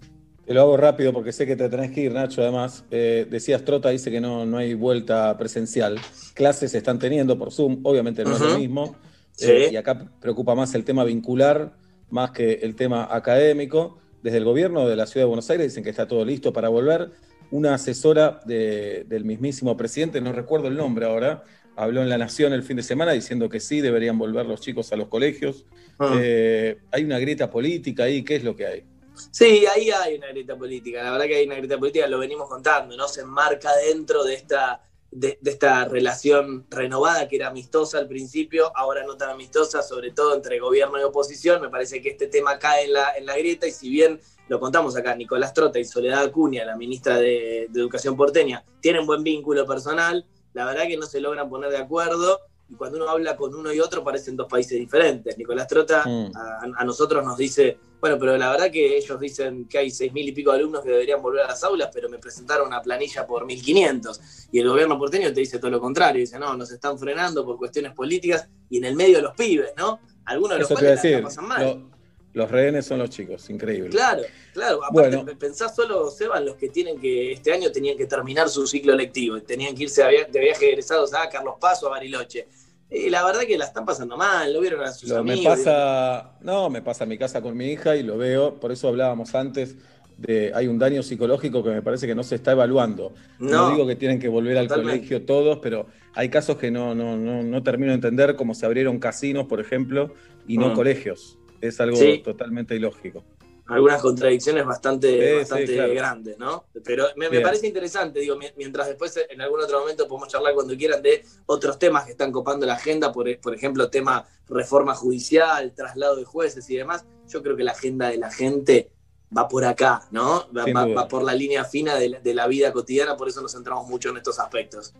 [0.45, 2.83] Te lo hago rápido porque sé que te tenés que ir, Nacho, además.
[2.89, 5.99] Eh, decías, Trota dice que no, no hay vuelta presencial.
[6.33, 8.95] Clases se están teniendo por Zoom, obviamente no es lo mismo.
[9.33, 9.51] Sí.
[9.51, 11.71] Eh, y acá preocupa más el tema vincular,
[12.10, 13.99] más que el tema académico.
[14.22, 16.69] Desde el gobierno de la Ciudad de Buenos Aires dicen que está todo listo para
[16.69, 17.11] volver.
[17.52, 21.44] Una asesora de- del mismísimo presidente, no recuerdo el nombre ahora,
[21.76, 24.91] habló en La Nación el fin de semana diciendo que sí, deberían volver los chicos
[24.91, 25.65] a los colegios.
[25.98, 26.18] Ah.
[26.22, 28.84] Eh, hay una grieta política ahí, ¿qué es lo que hay?
[29.31, 31.03] Sí, ahí hay una grieta política.
[31.03, 33.07] La verdad que hay una grieta política, lo venimos contando, ¿no?
[33.07, 34.81] Se enmarca dentro de esta,
[35.11, 40.11] de, de esta relación renovada que era amistosa al principio, ahora no tan amistosa, sobre
[40.11, 41.61] todo entre gobierno y oposición.
[41.61, 44.60] Me parece que este tema cae en la, en la grieta y si bien lo
[44.60, 49.23] contamos acá, Nicolás Trota y Soledad Acuña, la ministra de, de Educación porteña, tienen buen
[49.23, 53.35] vínculo personal, la verdad que no se logran poner de acuerdo y cuando uno habla
[53.35, 55.37] con uno y otro parecen dos países diferentes.
[55.37, 56.31] Nicolás Trota Mm.
[56.35, 60.13] a, a nosotros nos dice, bueno, pero la verdad que ellos dicen que hay seis
[60.13, 62.81] mil y pico de alumnos que deberían volver a las aulas, pero me presentaron una
[62.81, 64.47] planilla por 1.500.
[64.51, 67.57] Y el gobierno porteño te dice todo lo contrario, dice, no, nos están frenando por
[67.57, 69.99] cuestiones políticas y en el medio de los pibes, ¿no?
[70.25, 71.61] Algunos de los Eso cuales la, pasan mal.
[71.65, 71.98] lo-
[72.34, 73.89] los rehenes son los chicos, increíble.
[73.89, 74.22] Claro,
[74.53, 74.84] claro.
[74.84, 75.26] Aparte, Bueno.
[75.26, 78.95] pe- pensá solo, Seba, los que tienen que, este año tenían que terminar su ciclo
[78.95, 82.47] lectivo, tenían que irse via- de viaje egresados a Carlos Paz o a Bariloche.
[82.91, 85.57] Y la verdad que la están pasando mal, lo vieron a sus Lo- me amigos.
[85.57, 88.88] pasa, no, me pasa en mi casa con mi hija y lo veo, por eso
[88.88, 89.76] hablábamos antes
[90.18, 93.14] de hay un daño psicológico que me parece que no se está evaluando.
[93.39, 93.72] No, No.
[93.72, 94.97] digo que tienen que volver al Totalmente.
[94.99, 98.65] colegio todos, pero hay casos que no, no, no, no termino de entender, como se
[98.65, 100.14] abrieron casinos, por ejemplo,
[100.47, 100.73] y no Mm.
[100.73, 101.38] colegios.
[101.61, 102.19] Es algo Sí.
[102.23, 103.23] totalmente ilógico.
[103.68, 105.94] algunas contradicciones bastante, Sí, sí, bastante claro.
[105.94, 106.65] grandes, ¿no?
[106.84, 110.76] Pero me, parece interesante, digo, mi- mientras después en algún otro momento podemos charlar cuando
[110.76, 115.72] quieran de otros temas que están copando la agenda, por, por ejemplo, tema reforma judicial,
[115.76, 117.06] traslado de jueces y demás.
[117.27, 118.90] Yo creo que la agenda de la gente
[119.38, 120.48] va por acá, ¿no?
[120.52, 123.88] Va por la línea fina de la, de la vida cotidiana, por eso nos centramos
[123.88, 124.95] mucho en estos aspectos.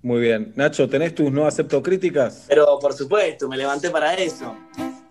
[0.00, 0.54] Muy bien.
[0.56, 2.46] Nacho, ¿tenés tus no acepto críticas?
[2.48, 4.56] Pero por supuesto, me levanté para eso.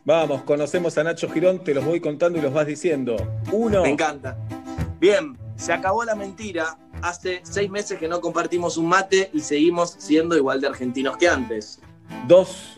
[0.08, 3.18] Vamos, conocemos a Nacho Girón, te los voy contando y los vas diciendo.
[3.52, 3.82] Uno.
[3.82, 4.38] Me encanta.
[5.02, 6.80] Bien, se acabó la mentira.
[7.02, 11.28] Hace seis meses que no compartimos un mate y seguimos siendo igual de argentinos que
[11.28, 11.82] antes.
[12.26, 12.78] Dos.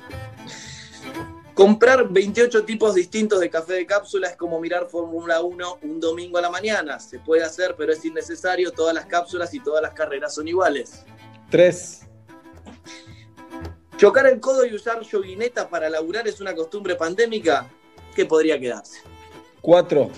[1.53, 6.39] Comprar 28 tipos distintos de café de cápsula es como mirar Fórmula 1 un domingo
[6.39, 6.99] a la mañana.
[6.99, 8.71] Se puede hacer, pero es innecesario.
[8.71, 11.05] Todas las cápsulas y todas las carreras son iguales.
[11.51, 12.08] Tres.
[13.99, 17.69] Chocar el codo y usar yoguineta para laburar es una costumbre pandémica
[18.15, 19.01] que podría quedarse.
[19.59, 20.09] Cuatro.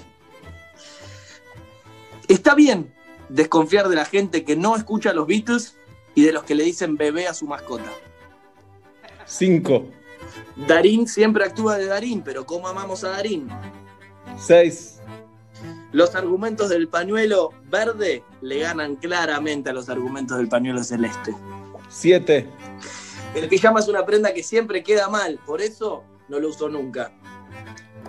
[2.27, 2.93] Está bien
[3.27, 5.77] desconfiar de la gente que no escucha a los Beatles
[6.13, 7.91] y de los que le dicen bebé a su mascota.
[9.25, 9.87] Cinco.
[10.55, 13.49] Darín siempre actúa de Darín, pero ¿cómo amamos a Darín?
[14.37, 14.99] Seis.
[15.91, 21.35] Los argumentos del pañuelo verde le ganan claramente a los argumentos del pañuelo celeste.
[21.89, 22.47] 7.
[23.35, 27.13] El pijama es una prenda que siempre queda mal, por eso no lo uso nunca.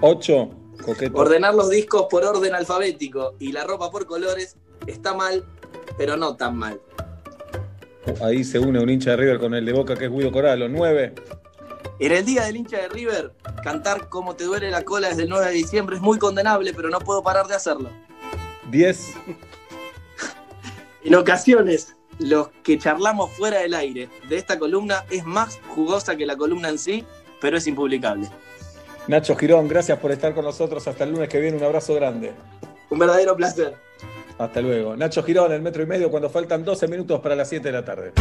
[0.01, 0.51] 8.
[0.85, 1.17] Coqueto.
[1.17, 5.45] Ordenar los discos por orden alfabético y la ropa por colores está mal,
[5.97, 6.81] pero no tan mal.
[8.21, 10.69] Ahí se une un hincha de River con el de Boca que es Guido Coralo.
[10.69, 11.15] 9.
[12.01, 13.33] En el día del hincha de River,
[13.63, 16.91] cantar Como te duele la cola desde el 9 de diciembre es muy condenable, pero
[16.91, 17.91] no puedo parar de hacerlo.
[18.71, 19.15] 10.
[21.05, 26.27] En ocasiones, los que charlamos fuera del aire de esta columna es más jugosa que
[26.27, 27.05] la columna en sí,
[27.41, 28.29] pero es impublicable.
[29.09, 30.87] Nacho Girón, gracias por estar con nosotros.
[30.87, 31.57] Hasta el lunes que viene.
[31.57, 32.33] Un abrazo grande.
[32.89, 33.75] Un verdadero placer.
[34.39, 34.97] Hasta luego.
[34.97, 37.85] Nacho Girón, el metro y medio, cuando faltan 12 minutos para las 7 de la
[37.85, 38.13] tarde.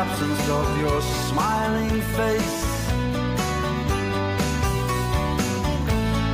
[0.00, 2.60] Absence of your smiling face,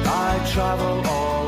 [0.07, 1.44] I travel all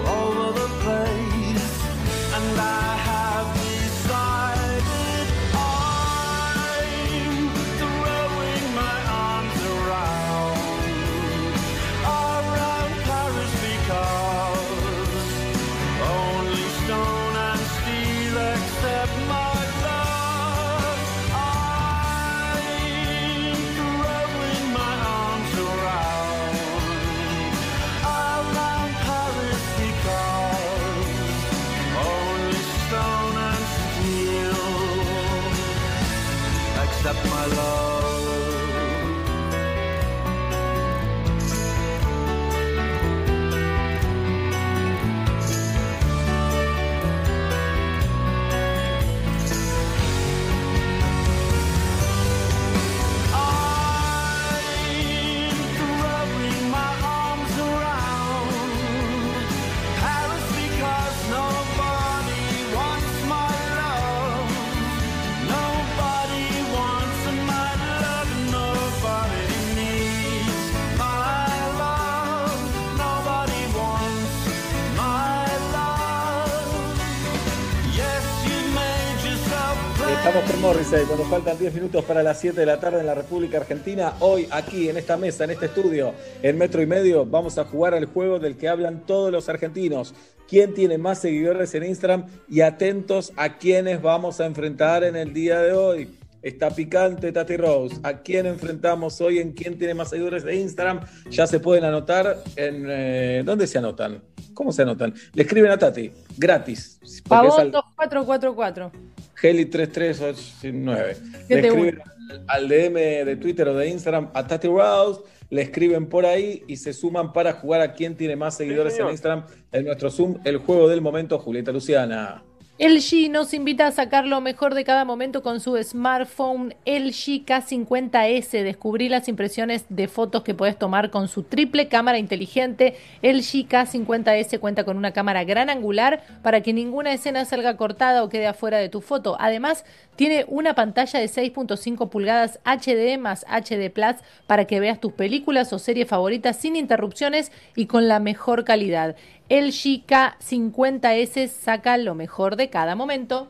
[80.60, 84.14] Morrissey cuando faltan 10 minutos para las 7 de la tarde en la República Argentina.
[84.20, 87.94] Hoy, aquí, en esta mesa, en este estudio, en metro y medio, vamos a jugar
[87.94, 90.14] al juego del que hablan todos los argentinos.
[90.48, 92.26] ¿Quién tiene más seguidores en Instagram?
[92.48, 96.18] Y atentos a quiénes vamos a enfrentar en el día de hoy.
[96.42, 97.96] Está picante Tati Rose.
[98.02, 99.38] ¿A quién enfrentamos hoy?
[99.40, 101.00] ¿En quién tiene más seguidores de Instagram?
[101.30, 102.86] Ya se pueden anotar en...
[102.88, 104.22] eh, ¿Dónde se anotan?
[104.54, 105.12] ¿Cómo se anotan?
[105.34, 107.00] Le escriben a Tati, gratis.
[107.28, 108.92] Pavón al- 2444.
[109.40, 111.16] Heli 3389.
[111.48, 112.02] ¿Qué Le te escriben
[112.48, 112.94] al DM
[113.24, 117.32] de Twitter o de Instagram a Tati Rouse, le escriben por ahí y se suman
[117.32, 119.10] para jugar a quién tiene más seguidores en.
[119.10, 122.42] Instagram en nuestro Zoom, el juego del momento, Julieta Luciana.
[122.78, 128.62] LG nos invita a sacar lo mejor de cada momento con su smartphone LG K50S.
[128.64, 132.94] Descubrí las impresiones de fotos que puedes tomar con su triple cámara inteligente.
[133.22, 138.28] LG K50S cuenta con una cámara gran angular para que ninguna escena salga cortada o
[138.28, 139.38] quede afuera de tu foto.
[139.40, 144.16] Además, tiene una pantalla de 6.5 pulgadas HD más HD Plus
[144.46, 149.16] para que veas tus películas o series favoritas sin interrupciones y con la mejor calidad.
[149.48, 153.48] LG K50S saca lo mejor de cada momento.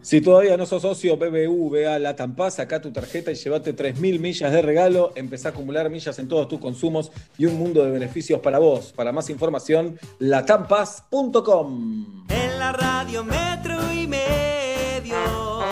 [0.00, 4.52] Si todavía no sos socio BBVA Latam Paz, saca tu tarjeta y llévate 3.000 millas
[4.52, 5.12] de regalo.
[5.16, 8.92] Empezá a acumular millas en todos tus consumos y un mundo de beneficios para vos.
[8.92, 12.26] Para más información, latampaz.com.
[12.28, 15.64] En la radio metro y medio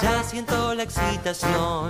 [0.00, 1.88] ya siento la excitación.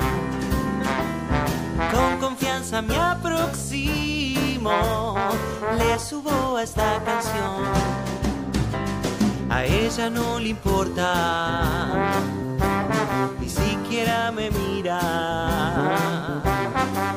[1.93, 7.65] Con confianza me aproximo, le subo a esta canción.
[9.49, 11.97] A ella no le importa,
[13.41, 15.01] ni siquiera me mira.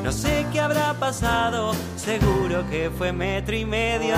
[0.03, 4.15] No sé qué habrá pasado, seguro que fue metro y medio.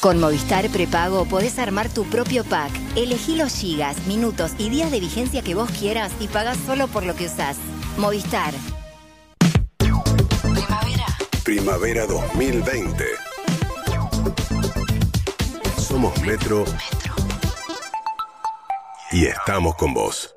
[0.00, 2.70] Con Movistar Prepago podés armar tu propio pack.
[2.96, 7.04] Elegí los gigas, minutos y días de vigencia que vos quieras y pagás solo por
[7.04, 7.56] lo que usás.
[7.96, 8.52] Movistar.
[11.44, 13.04] Primavera 2020.
[15.78, 16.64] Somos Metro.
[19.12, 20.35] Y estamos con vos.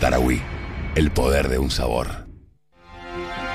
[0.00, 0.42] Tarahui,
[0.94, 2.26] el poder de un sabor.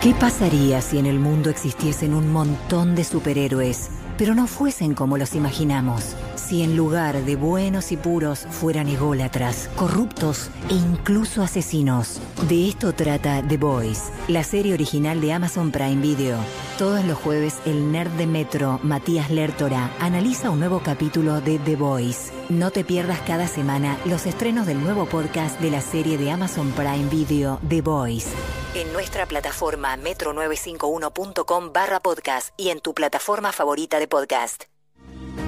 [0.01, 5.17] ¿Qué pasaría si en el mundo existiesen un montón de superhéroes, pero no fuesen como
[5.17, 6.15] los imaginamos?
[6.47, 12.21] Si en lugar de buenos y puros fueran ególatras, corruptos e incluso asesinos.
[12.47, 16.37] De esto trata The Boys, la serie original de Amazon Prime Video.
[16.77, 21.75] Todos los jueves el nerd de Metro, Matías Lertora, analiza un nuevo capítulo de The
[21.75, 22.31] Boys.
[22.47, 26.71] No te pierdas cada semana los estrenos del nuevo podcast de la serie de Amazon
[26.71, 28.25] Prime Video The Boys.
[28.73, 34.76] En nuestra plataforma metro951.com barra podcast y en tu plataforma favorita de podcast.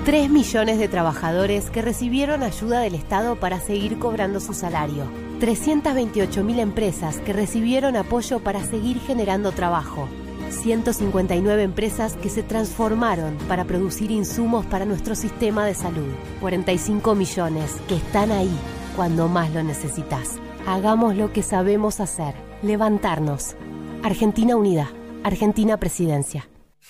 [0.09, 5.03] 3 millones de trabajadores que recibieron ayuda del Estado para seguir cobrando su salario.
[5.39, 10.09] 328 mil empresas que recibieron apoyo para seguir generando trabajo.
[10.49, 16.11] 159 empresas que se transformaron para producir insumos para nuestro sistema de salud.
[16.41, 18.57] 45 millones que están ahí
[18.95, 20.39] cuando más lo necesitas.
[20.65, 22.33] Hagamos lo que sabemos hacer.
[22.63, 23.55] Levantarnos.
[24.01, 24.91] Argentina Unida.
[25.23, 26.49] Argentina Presidencia.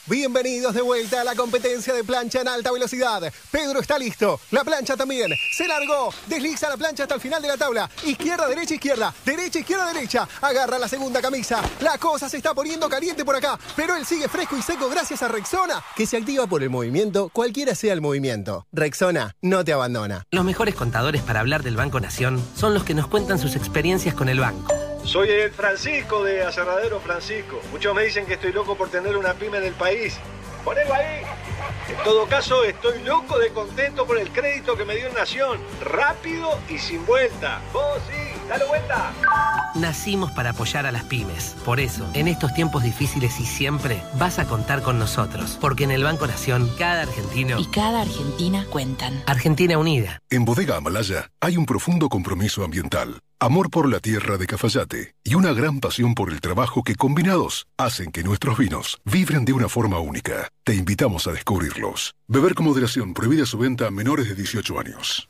[0.09, 3.31] Bienvenidos de vuelta a la competencia de plancha en alta velocidad.
[3.51, 4.39] Pedro está listo.
[4.49, 5.31] La plancha también.
[5.55, 6.11] Se largó.
[6.25, 7.87] Desliza la plancha hasta el final de la tabla.
[8.03, 9.13] Izquierda, derecha, izquierda.
[9.23, 10.27] Derecha, izquierda, derecha.
[10.41, 11.61] Agarra la segunda camisa.
[11.81, 13.59] La cosa se está poniendo caliente por acá.
[13.75, 17.29] Pero él sigue fresco y seco gracias a Rexona, que se activa por el movimiento,
[17.29, 18.65] cualquiera sea el movimiento.
[18.71, 20.23] Rexona no te abandona.
[20.31, 24.15] Los mejores contadores para hablar del Banco Nación son los que nos cuentan sus experiencias
[24.15, 24.78] con el banco.
[25.09, 27.59] Soy el Francisco de Aserradero Francisco.
[27.71, 30.15] Muchos me dicen que estoy loco por tener una pyme en el país.
[30.63, 31.23] Ponelo ahí.
[31.89, 35.59] En todo caso, estoy loco de contento por el crédito que me dio Nación.
[35.81, 37.59] Rápido y sin vuelta.
[37.73, 39.13] Vos sí, dale vuelta.
[39.75, 41.55] Nacimos para apoyar a las pymes.
[41.63, 45.57] Por eso, en estos tiempos difíciles y siempre, vas a contar con nosotros.
[45.61, 49.23] Porque en el Banco Nación, cada argentino Y cada Argentina cuentan.
[49.27, 50.19] Argentina Unida.
[50.29, 55.35] En Bodega Amalaya hay un profundo compromiso ambiental, amor por la tierra de Cafayate y
[55.35, 59.69] una gran pasión por el trabajo que combinados hacen que nuestros vinos vibren de una
[59.69, 60.49] forma única.
[60.63, 62.15] Te invitamos a descubrirlos.
[62.27, 65.29] Beber con moderación, prohibida su venta a menores de 18 años.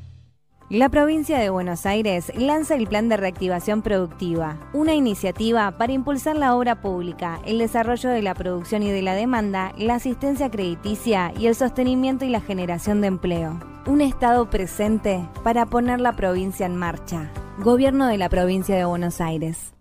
[0.71, 6.37] La provincia de Buenos Aires lanza el Plan de Reactivación Productiva, una iniciativa para impulsar
[6.37, 11.33] la obra pública, el desarrollo de la producción y de la demanda, la asistencia crediticia
[11.37, 13.59] y el sostenimiento y la generación de empleo.
[13.85, 17.29] Un Estado presente para poner la provincia en marcha.
[17.59, 19.73] Gobierno de la provincia de Buenos Aires.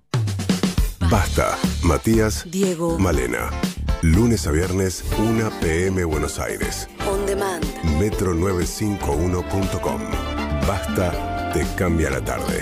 [1.08, 1.56] Basta.
[1.84, 2.50] Matías.
[2.50, 2.98] Diego.
[2.98, 3.50] Malena.
[4.02, 6.04] Lunes a viernes, 1 p.m.
[6.04, 6.88] Buenos Aires.
[7.08, 7.62] On demand.
[8.00, 10.39] Metro951.com.
[10.66, 12.60] Basta, te cambia la tarde.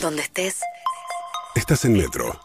[0.00, 0.60] Donde estés.
[1.54, 2.38] Estás en Metro.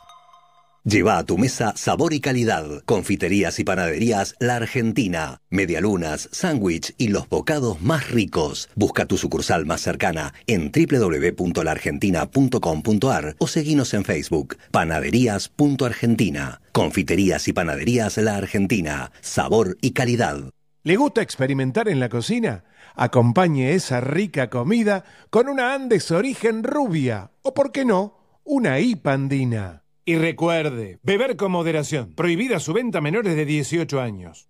[0.85, 2.65] Lleva a tu mesa sabor y calidad.
[2.83, 5.39] Confiterías y panaderías La Argentina.
[5.49, 8.67] Medialunas, sándwich y los bocados más ricos.
[8.75, 14.57] Busca tu sucursal más cercana en www.laargentina.com.ar o seguinos en Facebook.
[14.71, 16.59] Panaderías.argentina.
[16.73, 19.13] Confiterías y panaderías La Argentina.
[19.21, 20.49] Sabor y calidad.
[20.83, 22.65] ¿Le gusta experimentar en la cocina?
[22.95, 29.83] acompañe esa rica comida con una Andes origen rubia o, por qué no, una hipandina.
[30.05, 32.13] Y recuerde, beber con moderación.
[32.13, 34.49] Prohibida su venta a menores de 18 años.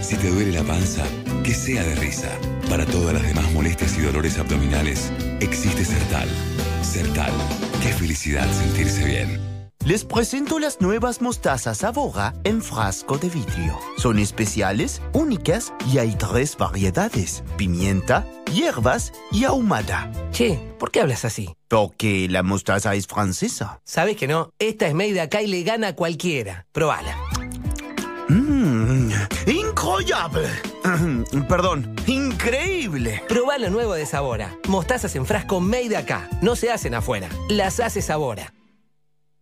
[0.00, 1.04] Si te duele la panza,
[1.46, 2.28] que sea de risa.
[2.68, 6.28] Para todas las demás molestias y dolores abdominales, existe Sertal.
[6.82, 7.32] Sertal.
[7.80, 9.70] Qué felicidad sentirse bien.
[9.84, 13.78] Les presento las nuevas mostazas Sabora en frasco de vidrio.
[13.96, 20.10] Son especiales, únicas y hay tres variedades: pimienta, hierbas y ahumada.
[20.32, 21.54] Che, ¿por qué hablas así?
[21.68, 23.80] Porque la mostaza es francesa.
[23.84, 24.50] ¿Sabes que no?
[24.58, 26.66] Esta es made de acá y le gana a cualquiera.
[26.72, 27.16] Probala.
[28.28, 29.12] Mmm,
[29.96, 30.48] incroyable.
[31.48, 33.22] Perdón, increíble.
[33.28, 34.56] Probá lo nuevo de Sabora.
[34.68, 36.28] Mostazas en frasco made de acá.
[36.42, 37.28] No se hacen afuera.
[37.48, 38.52] Las hace Sabora.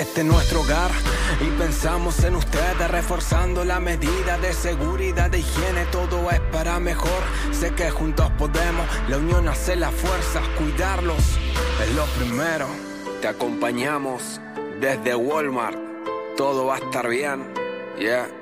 [0.00, 0.90] Este es nuestro hogar
[1.46, 5.84] y pensamos en ustedes reforzando la medida de seguridad de higiene.
[5.92, 7.22] Todo es para mejor.
[7.52, 10.40] Sé que juntos podemos, la unión hace la fuerza.
[10.56, 11.22] Cuidarlos
[11.82, 12.66] es lo primero.
[13.20, 14.40] Te acompañamos
[14.80, 15.76] desde Walmart.
[16.34, 17.52] Todo va a estar bien.
[17.98, 18.39] Yeah.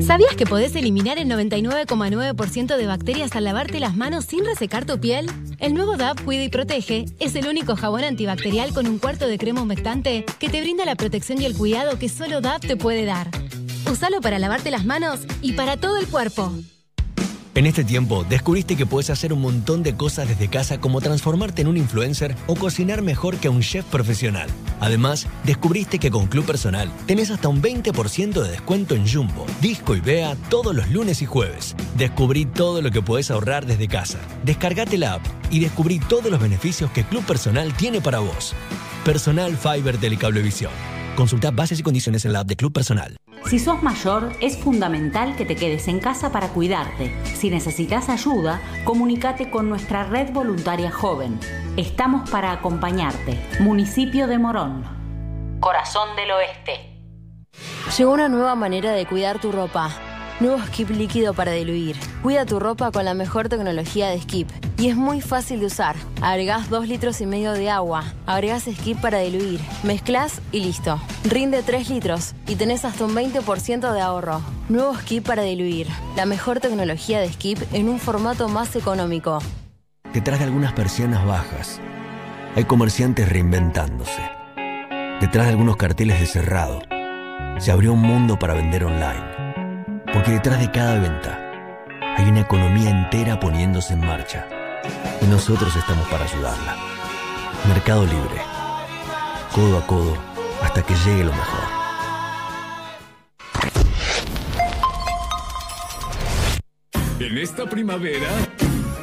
[0.00, 4.98] ¿Sabías que podés eliminar el 99,9% de bacterias al lavarte las manos sin resecar tu
[4.98, 5.30] piel?
[5.60, 9.38] El nuevo DAP Cuida y Protege es el único jabón antibacterial con un cuarto de
[9.38, 13.04] crema humectante que te brinda la protección y el cuidado que solo DAP te puede
[13.04, 13.30] dar.
[13.90, 16.52] Usalo para lavarte las manos y para todo el cuerpo.
[17.56, 21.62] En este tiempo, descubriste que puedes hacer un montón de cosas desde casa como transformarte
[21.62, 24.48] en un influencer o cocinar mejor que un chef profesional.
[24.80, 29.94] Además, descubriste que con Club Personal tenés hasta un 20% de descuento en Jumbo, Disco
[29.94, 31.76] y Bea todos los lunes y jueves.
[31.96, 34.18] Descubrí todo lo que puedes ahorrar desde casa.
[34.42, 38.52] Descargate la app y descubrí todos los beneficios que Club Personal tiene para vos.
[39.04, 40.72] Personal Fiber Telecablevisión.
[41.16, 43.16] Consulta bases y condiciones en la app de Club Personal.
[43.46, 47.14] Si sos mayor, es fundamental que te quedes en casa para cuidarte.
[47.24, 51.38] Si necesitas ayuda, comunícate con nuestra red voluntaria joven.
[51.76, 53.38] Estamos para acompañarte.
[53.60, 54.84] Municipio de Morón.
[55.60, 56.94] Corazón del Oeste.
[57.96, 59.90] Llegó una nueva manera de cuidar tu ropa.
[60.40, 61.96] Nuevo Skip líquido para diluir.
[62.22, 64.50] Cuida tu ropa con la mejor tecnología de Skip.
[64.76, 65.94] Y es muy fácil de usar.
[66.20, 68.02] Agregás 2 litros y medio de agua.
[68.26, 69.60] Agregás Skip para diluir.
[69.84, 71.00] Mezclas y listo.
[71.24, 74.40] Rinde 3 litros y tenés hasta un 20% de ahorro.
[74.68, 75.86] Nuevo Skip para diluir.
[76.16, 79.38] La mejor tecnología de Skip en un formato más económico.
[80.12, 81.80] Detrás de algunas persianas bajas,
[82.56, 84.22] hay comerciantes reinventándose.
[85.20, 86.80] Detrás de algunos carteles de cerrado,
[87.58, 89.33] se abrió un mundo para vender online.
[90.14, 91.40] Porque detrás de cada venta
[92.16, 94.46] hay una economía entera poniéndose en marcha.
[95.20, 96.76] Y nosotros estamos para ayudarla.
[97.68, 98.40] Mercado Libre.
[99.52, 100.16] Codo a codo
[100.62, 101.64] hasta que llegue lo mejor.
[107.18, 108.28] En esta primavera,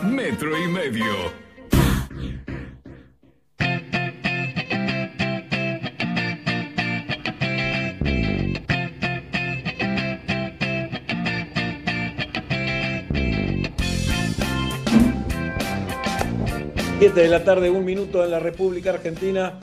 [0.04, 1.42] metro y medio.
[17.02, 19.60] Siete de la tarde, un minuto en la República Argentina.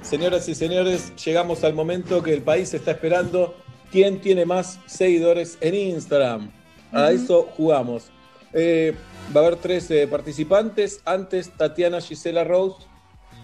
[0.00, 3.54] Señoras y señores, llegamos al momento que el país está esperando.
[3.92, 6.50] ¿Quién tiene más seguidores en Instagram?
[6.92, 8.10] A eso jugamos.
[8.54, 8.94] Eh,
[9.36, 11.02] va a haber tres eh, participantes.
[11.04, 12.86] Antes, Tatiana Gisela Rose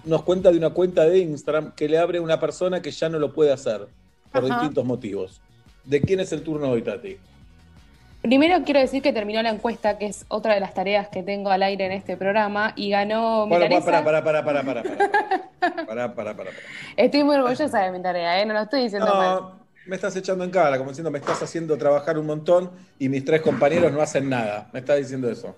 [0.06, 3.18] nos cuenta de una cuenta de Instagram que le abre una persona que ya no
[3.18, 3.88] lo puede hacer
[4.32, 4.54] por Ajá.
[4.54, 5.42] distintos motivos.
[5.84, 7.18] ¿De quién es el turno hoy, Tati?
[8.26, 11.48] Primero quiero decir que terminó la encuesta, que es otra de las tareas que tengo
[11.50, 13.80] al aire en este programa, y ganó mi tarea.
[13.80, 14.82] Para, para, para, para, para,
[15.86, 16.50] para, para, para,
[16.96, 18.44] Estoy muy orgullosa de mi tarea, ¿eh?
[18.44, 19.66] no lo estoy diciendo no.
[19.86, 23.24] Me estás echando en cara, como diciendo, me estás haciendo trabajar un montón y mis
[23.24, 24.68] tres compañeros no hacen nada.
[24.72, 25.54] Me estás diciendo eso.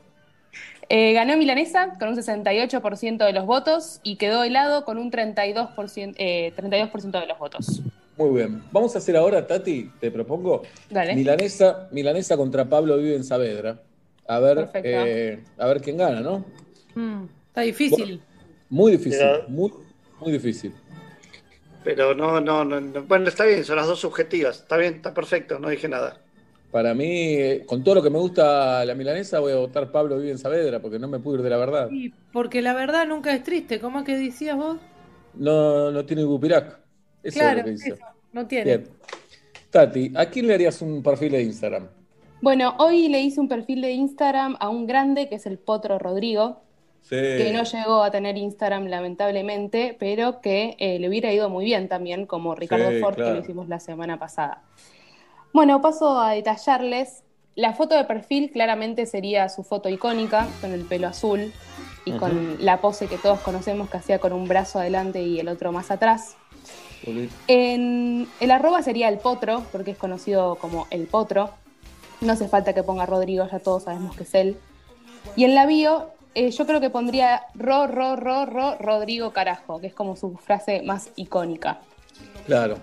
[0.90, 6.14] Eh, ganó Milanesa con un 68% de los votos y quedó helado con un 32%,
[6.18, 7.80] eh, 32 de los votos.
[8.18, 8.62] Muy bien.
[8.72, 11.14] Vamos a hacer ahora, Tati, te propongo, Dale.
[11.14, 13.80] Milanesa, Milanesa contra Pablo Vive en Saavedra.
[14.26, 16.44] A ver, eh, a ver quién gana, ¿no?
[16.96, 18.20] Mm, está difícil.
[18.68, 19.72] Muy difícil, Pero- muy,
[20.20, 20.74] muy difícil.
[21.84, 23.02] Pero no, no, no, no.
[23.04, 24.58] Bueno, está bien, son las dos subjetivas.
[24.58, 26.20] Está bien, está perfecto, no dije nada.
[26.72, 30.18] Para mí, eh, con todo lo que me gusta la milanesa, voy a votar Pablo
[30.18, 31.88] Vive en Saavedra, porque no me puedo ir de la verdad.
[31.90, 33.80] Y porque la verdad nunca es triste.
[33.80, 34.76] ¿Cómo que decías vos?
[35.34, 36.78] No, no tiene Gupirac.
[37.28, 37.88] Eso claro, es lo que dice.
[37.90, 38.64] eso, no tiene.
[38.64, 38.88] Bien.
[39.70, 41.88] Tati, ¿a quién le harías un perfil de Instagram?
[42.40, 45.98] Bueno, hoy le hice un perfil de Instagram a un grande que es el Potro
[45.98, 46.62] Rodrigo,
[47.00, 47.16] Sí.
[47.16, 51.88] que no llegó a tener Instagram lamentablemente, pero que eh, le hubiera ido muy bien
[51.88, 54.62] también, como Ricardo Sí, Ford, que lo hicimos la semana pasada.
[55.52, 57.24] Bueno, paso a detallarles.
[57.54, 61.52] La foto de perfil claramente sería su foto icónica, con el pelo azul
[62.04, 65.48] y con la pose que todos conocemos que hacía con un brazo adelante y el
[65.48, 66.36] otro más atrás.
[67.46, 71.50] En el arroba sería el potro, porque es conocido como el potro.
[72.20, 74.56] No hace falta que ponga Rodrigo, ya todos sabemos que es él.
[75.36, 79.80] Y en la bio, eh, yo creo que pondría ro, ro, ro, ro, Rodrigo carajo,
[79.80, 81.80] que es como su frase más icónica.
[82.46, 82.76] Claro.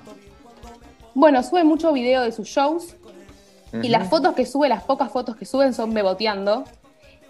[1.13, 2.95] Bueno, sube mucho video de sus shows
[3.81, 6.63] y las fotos que sube, las pocas fotos que suben son beboteando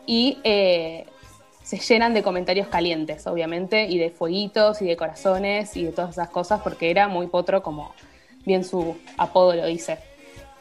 [0.06, 1.06] y eh,
[1.66, 6.12] se llenan de comentarios calientes, obviamente, y de fueguitos y de corazones y de todas
[6.12, 7.94] esas cosas, porque era muy potro, como
[8.46, 9.98] bien su apodo lo dice.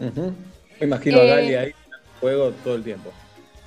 [0.01, 0.33] Ujú.
[0.81, 1.75] Me imagino a Eh, Gali ahí en
[2.21, 3.11] juego todo el tiempo.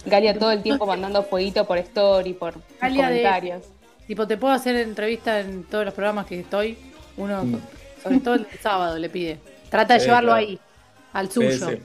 [0.05, 3.63] Galia todo el tiempo mandando fueguito por story, por Galia de- comentarios.
[4.07, 6.77] Tipo, te puedo hacer entrevista en todos los programas que estoy.
[7.17, 7.55] Uno, Mm.
[8.01, 9.37] sobre todo el sábado, le pide.
[9.69, 10.47] Trata de llevarlo claro.
[10.47, 10.59] ahí,
[11.13, 11.51] al suyo.
[11.69, 11.77] sí.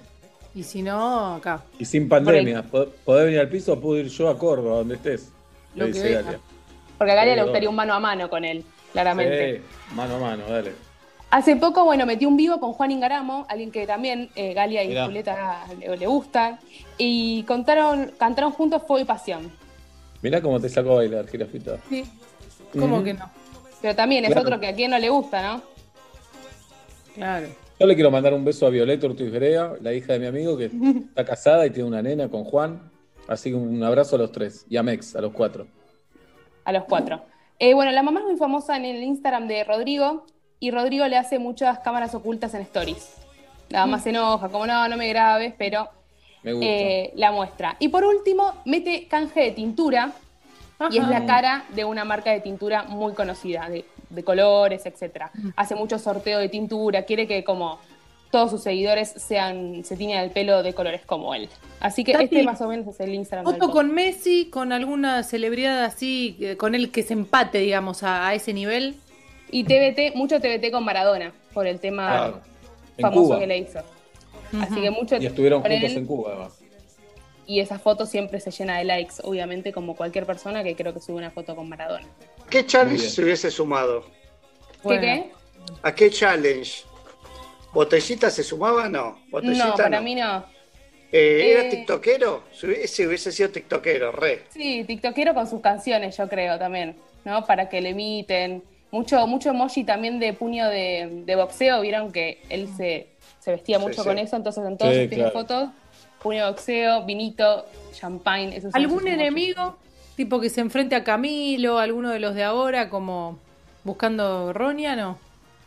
[0.54, 1.62] Y si no, acá.
[1.78, 4.94] Y sin pandemia, ¿pod- ¿podés venir al piso o puedo ir yo a Córdoba, donde
[4.96, 5.32] estés?
[5.74, 6.12] Lo que dice.
[6.14, 6.40] Galia.
[6.98, 9.56] Porque a Galia le gustaría un mano a mano con él, claramente.
[9.56, 10.72] Sí, mano a mano, dale.
[11.30, 14.88] Hace poco, bueno, metí un vivo con Juan Ingaramo, alguien que también eh, Galia y
[14.88, 15.06] Mirá.
[15.06, 16.58] Julieta le, le gustan,
[16.98, 19.50] y contaron, cantaron juntos Fuego y Pasión.
[20.20, 21.78] Mirá cómo te sacó a bailar, jirafita.
[21.88, 22.04] Sí.
[22.78, 23.28] ¿Cómo que no?
[23.80, 24.46] Pero también es Claro.
[24.46, 25.62] otro que a quien no le gusta, ¿no?
[27.14, 27.48] Claro.
[27.80, 30.56] Yo le quiero mandar un beso a Violeta Ortiz Berea, la hija de mi amigo,
[30.56, 30.66] que
[31.08, 32.91] está casada y tiene una nena con Juan.
[33.28, 34.66] Así que un abrazo a los tres.
[34.68, 35.66] Y a Mex, a los cuatro.
[36.64, 37.22] A los cuatro.
[37.58, 40.26] Eh, bueno, la mamá es muy famosa en el Instagram de Rodrigo,
[40.58, 43.14] y Rodrigo le hace muchas cámaras ocultas en stories.
[43.68, 45.88] La mamá se enoja, como no, no me grabes, pero
[46.42, 46.66] Me gusta.
[46.66, 47.76] eh, la muestra.
[47.78, 50.12] Y por último, mete canje de tintura,
[50.90, 55.26] y es la cara de una marca de tintura muy conocida, de, de colores, etc.
[55.56, 57.78] Hace mucho sorteo de tintura, quiere que como
[58.32, 61.50] todos sus seguidores sean, se tiñan el pelo de colores como él.
[61.80, 65.22] Así que Tati, este más o menos es el Instagram Foto con Messi, con alguna
[65.22, 68.96] celebridad así, eh, con él que se empate, digamos, a, a ese nivel.
[69.50, 72.40] Y TBT, mucho TBT con Maradona, por el tema Claro.
[72.98, 73.38] Famoso Cuba.
[73.38, 73.80] que le hizo.
[74.60, 76.58] Así que mucho Y estuvieron juntos él, en Cuba, además.
[77.46, 81.00] Y esa foto siempre se llena de likes, obviamente, como cualquier persona que creo que
[81.00, 82.06] sube una foto con Maradona.
[82.48, 84.04] ¿Qué challenge se hubiese sumado?
[84.88, 85.30] ¿Qué qué?
[85.82, 86.84] ¿A qué challenge?
[87.72, 88.88] ¿Botellita se sumaba?
[88.88, 89.18] No.
[89.30, 90.44] ¿Botellita No, para mí no.
[91.10, 92.44] Eh, ¿Era Eh, tiktokero?
[92.52, 94.42] Si hubiese, hubiese sido tiktokero, re.
[94.50, 97.44] Sí, tiktokero con sus canciones, yo creo también, ¿no?
[97.46, 98.62] Para que le imiten.
[98.90, 103.08] Mucho, mucho emoji también de puño de, de boxeo, vieron que él se,
[103.40, 104.08] se vestía Sí, mucho sí.
[104.08, 105.32] con eso, entonces en todas Sí, sus claro.
[105.32, 105.70] fotos,
[106.22, 109.14] puño de boxeo, vinito, champagne, esos son ¿Algún emojis.
[109.20, 109.76] enemigo?
[110.14, 113.38] Tipo que se enfrente a Camilo, alguno de los de ahora, como
[113.82, 115.18] buscando Ronia, ¿no?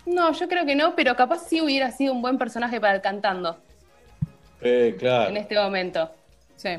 [0.05, 3.01] No, yo creo que no, pero capaz sí hubiera sido un buen personaje para el
[3.01, 3.57] cantando
[4.61, 5.29] Sí, claro.
[5.29, 6.09] en este momento.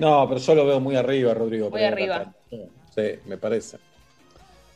[0.01, 1.71] No, pero yo lo veo muy arriba, Rodrigo.
[1.71, 2.33] Muy arriba.
[2.51, 3.79] Sí, me parece.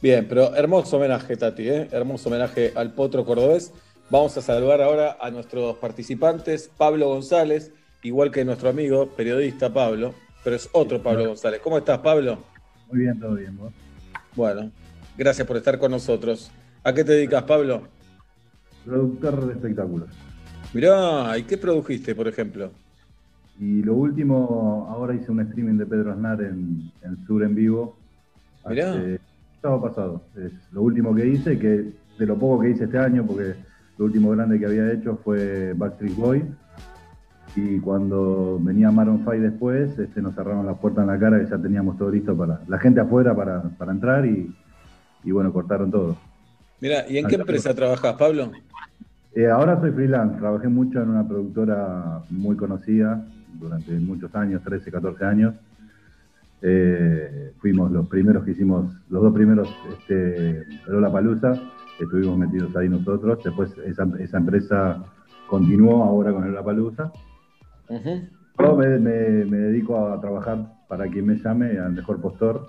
[0.03, 1.89] Bien, pero hermoso homenaje, Tati, ¿eh?
[1.91, 3.73] Hermoso homenaje al potro cordobés.
[4.11, 6.71] Vamos a saludar ahora a nuestros participantes.
[6.77, 7.73] Pablo González,
[8.03, 10.15] igual que nuestro amigo, periodista Pablo,
[10.45, 11.61] pero es otro Pablo González.
[11.63, 12.39] ¿Cómo estás, Pablo?
[12.91, 13.73] Muy bien, todo bien, vos.
[14.35, 14.71] Bueno,
[15.17, 16.51] gracias por estar con nosotros.
[16.83, 17.89] ¿A qué te dedicas, Pablo?
[18.85, 20.09] Productor de espectáculos.
[20.73, 22.71] Mirá, ¿y qué produjiste, por ejemplo?
[23.59, 27.97] Y lo último, ahora hice un streaming de Pedro Aznar en, en Sur en vivo.
[28.69, 28.93] Mirá.
[28.93, 29.21] Hace-
[29.61, 30.23] sábado pasado.
[30.37, 33.55] Es lo último que hice, que de lo poco que hice este año, porque
[33.99, 36.45] lo último grande que había hecho fue Backstreet Boy.
[37.57, 41.51] Y cuando venía Maroon 5 después, este, nos cerraron la puerta en la cara, que
[41.51, 44.55] ya teníamos todo listo para la gente afuera para, para entrar y,
[45.25, 46.17] y bueno, cortaron todo.
[46.81, 48.51] Mirá, ¿y en qué empresa trabajás, Pablo?
[49.35, 53.25] Eh, ahora soy freelance, trabajé mucho en una productora muy conocida
[53.59, 55.55] durante muchos años, 13, 14 años.
[56.63, 61.53] Eh, fuimos los primeros que hicimos, los dos primeros, este, Lola Palusa,
[61.99, 63.39] estuvimos metidos ahí nosotros.
[63.45, 65.05] Después esa, esa empresa
[65.47, 67.13] continuó ahora con Lola Palusa.
[68.59, 72.69] Yo me, me- me dedico a trabajar para quien me llame, al mejor postor.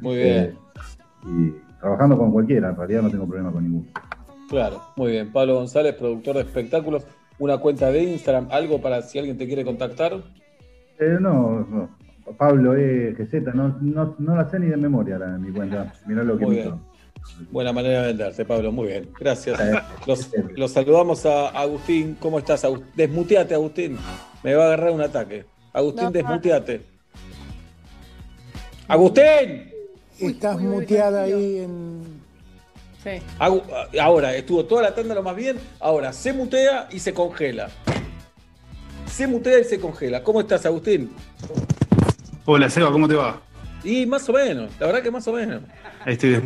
[0.00, 0.28] Muy bien.
[0.36, 0.54] Eh,
[1.26, 3.86] y trabajando con cualquiera, en realidad no tengo problema con ninguno.
[4.48, 5.32] Claro, muy bien.
[5.32, 7.06] Pablo González, productor de espectáculos,
[7.38, 10.14] una cuenta de Instagram, algo para si alguien te quiere contactar.
[10.98, 11.98] Eh, no, no.
[12.36, 13.14] Pablo E.
[13.18, 15.92] GZ, no, no, no la sé ni de memoria la, mi cuenta.
[16.06, 16.74] Mirá lo que Muy me bien.
[17.50, 18.72] Buena manera de venderse, Pablo.
[18.72, 19.08] Muy bien.
[19.18, 19.58] Gracias.
[20.06, 22.16] Los, los saludamos a Agustín.
[22.20, 22.66] ¿Cómo estás?
[22.96, 23.96] Desmuteate, Agustín.
[24.42, 25.44] Me va a agarrar un ataque.
[25.72, 26.82] Agustín, No, desmuteate.
[28.88, 29.77] ¡Agustín!
[30.18, 32.20] Estás muteada ahí en.
[33.02, 33.10] Sí.
[33.38, 33.62] Agu-
[34.00, 35.58] Ahora, estuvo toda la tanda lo más bien.
[35.80, 37.68] Ahora, se mutea y se congela.
[39.06, 40.22] Se mutea y se congela.
[40.22, 41.12] ¿Cómo estás, Agustín?
[42.44, 43.40] Hola, Seba, ¿cómo te va?
[43.84, 44.70] Y más o menos.
[44.80, 45.62] La verdad que más o menos.
[46.04, 46.42] Ahí estoy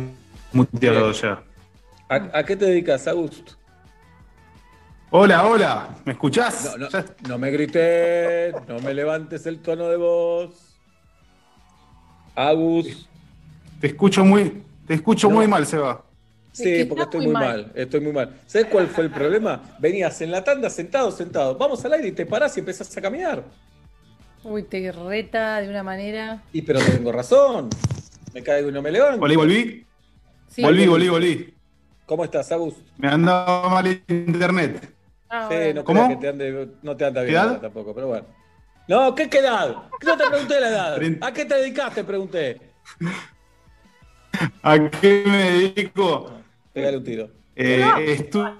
[0.51, 1.41] desmuteado ya.
[2.09, 3.51] ¿A, a qué te dedicas, Agust?
[5.09, 6.75] Hola, hola, ¿me escuchás?
[6.77, 10.75] No, no, no me grites, no me levantes el tono de voz.
[12.35, 13.07] Agus.
[13.83, 15.35] Te escucho muy, te escucho No.
[15.35, 16.05] muy mal, Seba.
[16.53, 17.69] Sí, porque estoy muy mal.
[17.75, 18.39] estoy muy mal.
[18.47, 19.61] ¿Sabes cuál fue el problema?
[19.77, 21.57] Venías en la tanda sentado, sentado.
[21.57, 23.43] Vamos al aire y te parás y empezás a caminar.
[24.41, 26.41] Uy, te reta de una manera.
[26.53, 27.67] Y pero tengo razón.
[28.33, 29.19] Me caigo y no me levanto.
[29.19, 29.85] Volví, volví.
[30.47, 30.61] Sí.
[30.61, 31.53] volví, volví, volví.
[32.05, 32.75] ¿Cómo estás, Agus?
[32.97, 34.93] Me andaba mal el internet.
[35.29, 35.73] Ah, sí, bueno.
[35.73, 36.07] no ¿Cómo?
[36.07, 38.27] que te ande, no te anda bien tampoco, pero bueno.
[38.87, 39.75] No, ¿qué, qué edad?
[40.05, 41.01] No te pregunté la edad.
[41.19, 42.05] ¿A qué te dedicaste?
[42.05, 42.61] Pregunté.
[44.63, 46.31] ¿A qué me dedico?
[46.73, 47.29] Pégale un tiro.
[47.55, 47.83] Eh,
[48.17, 48.57] estu-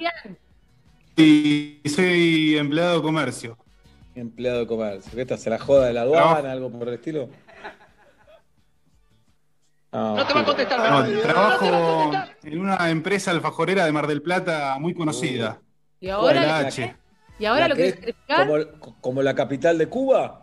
[1.15, 3.57] y soy empleado de comercio.
[4.15, 5.11] Empleado de comercio.
[5.13, 5.41] ¿Qué estás?
[5.41, 6.51] ¿Se la joda de la aduana?
[6.51, 7.29] ¿Algo por el estilo?
[9.91, 10.91] No, te va a contestar.
[11.05, 12.11] No, trabajo
[12.43, 15.61] en una empresa alfajorera de Mar del Plata muy conocida.
[15.99, 16.95] Y ahora, La H.
[17.39, 18.47] y ahora ¿La lo que que es explicar.
[18.47, 20.42] como, como la capital de Cuba?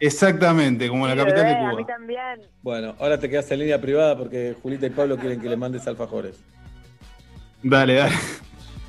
[0.00, 1.86] Exactamente, como la capital de Cuba.
[1.86, 2.40] también.
[2.62, 5.86] Bueno, ahora te quedas en línea privada porque Julita y Pablo quieren que le mandes
[5.86, 6.36] alfajores.
[7.62, 8.14] Dale, dale.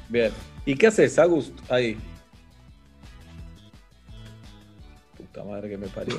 [0.09, 0.31] Bien.
[0.65, 1.53] ¿Y qué haces, Agust?
[1.69, 1.97] Ahí.
[5.17, 6.15] Puta madre que me parió.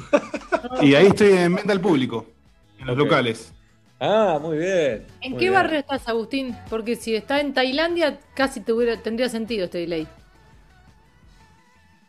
[0.83, 2.27] Y ahí estoy en venta al público,
[2.79, 3.53] en los locales.
[3.99, 5.07] Ah, muy bien.
[5.21, 5.55] ¿En muy qué bien.
[5.55, 6.57] barrio estás, Agustín?
[6.69, 10.07] Porque si está en Tailandia, casi te hubiera- tendría sentido este delay.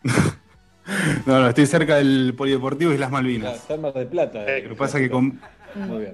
[1.26, 3.56] No, no, estoy cerca del Polideportivo Islas Ah, Malvinas.
[3.56, 4.46] está en del Plata.
[4.46, 4.64] eh.
[4.64, 5.40] Lo que pasa es que con...
[5.76, 6.14] Muy bien.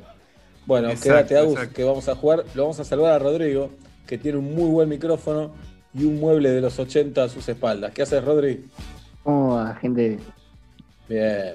[0.65, 2.43] Bueno, Exacto, quédate, Agus, que vamos a jugar.
[2.53, 3.71] Lo vamos a saludar a Rodrigo,
[4.05, 5.51] que tiene un muy buen micrófono
[5.93, 7.91] y un mueble de los 80 a sus espaldas.
[7.91, 8.65] ¿Qué haces, Rodri?
[9.23, 10.19] ¿Cómo va, gente?
[11.07, 11.53] Bien.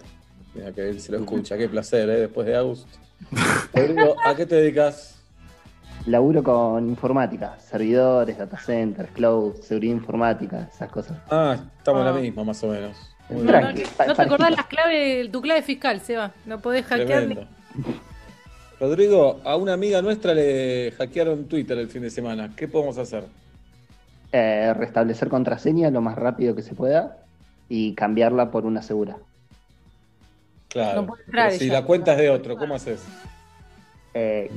[0.55, 1.57] Mira que él se lo escucha.
[1.57, 2.21] Qué placer, ¿eh?
[2.21, 2.87] Después de Agus.
[3.73, 5.23] Rodrigo, ¿a qué te dedicas?
[6.07, 11.17] Laburo con informática, servidores, data centers, cloud, seguridad informática, esas cosas.
[11.31, 12.13] Ah, estamos en Ah.
[12.13, 12.97] la misma, más o menos.
[13.31, 13.85] Muy No, bien.
[14.07, 16.33] no, te acordás las claves, tu clave fiscal, Seba.
[16.45, 17.47] No podés hackear ni- Tremendo.
[18.79, 22.51] Rodrigo, a una amiga nuestra le hackearon Twitter el fin de semana.
[22.55, 23.25] ¿Qué podemos hacer?
[24.31, 27.17] Eh, restablecer contraseña lo más rápido que se pueda
[27.71, 29.17] y cambiarla por una segura.
[30.69, 31.07] Claro.
[31.53, 33.03] Si la cuenta es de otro, ¿cómo haces?
[34.13, 34.51] Eh,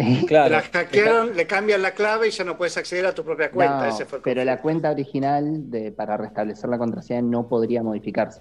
[0.26, 0.54] Claro.
[0.54, 3.80] La hackearon, le cambian la clave y ya no puedes acceder a tu propia cuenta.
[3.80, 7.82] no, Ese fue el pero la cuenta original de, para restablecer la contraseña no podría
[7.82, 8.40] modificarse.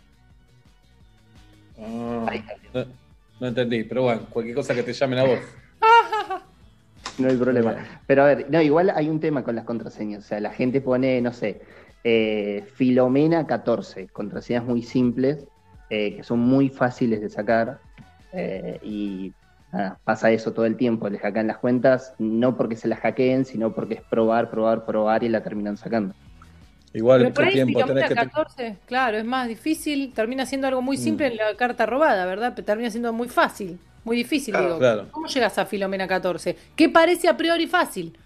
[1.82, 2.32] Ah,
[2.74, 2.86] no,
[3.40, 5.40] no entendí, pero bueno, cualquier cosa que te llamen a vos.
[7.18, 7.76] No hay problema.
[8.08, 10.24] Pero a ver, no, igual hay un tema con las contraseñas.
[10.24, 11.60] O sea, la gente pone, no sé,
[12.06, 15.46] eh, Filomena 14, contraseñas muy simples,
[15.90, 17.80] eh, que son muy fáciles de sacar.
[18.32, 19.34] eh, y
[19.72, 21.10] nada, pasa eso todo el tiempo.
[21.10, 25.24] Les hackean las cuentas, no porque se las hackeen, sino porque es probar, probar, probar
[25.24, 26.16] y la terminan sacando.
[26.94, 30.14] Igual, Pero por ¿qué ahí tiempo tenés Filomena que te- 14, claro, es más difícil,
[30.14, 31.00] termina siendo algo muy Mm.
[31.00, 32.54] simple en la carta robada, ¿verdad?
[32.56, 34.80] Pero termina siendo muy fácil, muy difícil, Claro, digo.
[34.80, 35.08] claro.
[35.12, 36.56] ¿Cómo llegas a Filomena 14?
[36.76, 38.18] ¿Qué parece a priori fácil?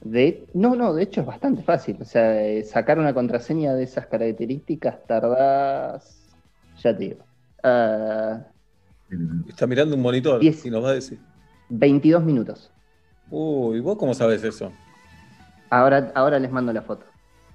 [0.00, 1.98] De, no, no, de hecho es bastante fácil.
[2.00, 6.36] O sea, eh, sacar una contraseña de esas características tardás,
[6.76, 7.26] ya te digo,
[7.62, 8.46] ah,
[9.48, 11.18] Está mirando un monitor y nos va a decir.
[11.70, 12.70] 22 minutos.
[13.30, 14.72] Uy, ¿vos cómo sabes eso?
[15.70, 17.04] Ahora, ahora les mando la foto.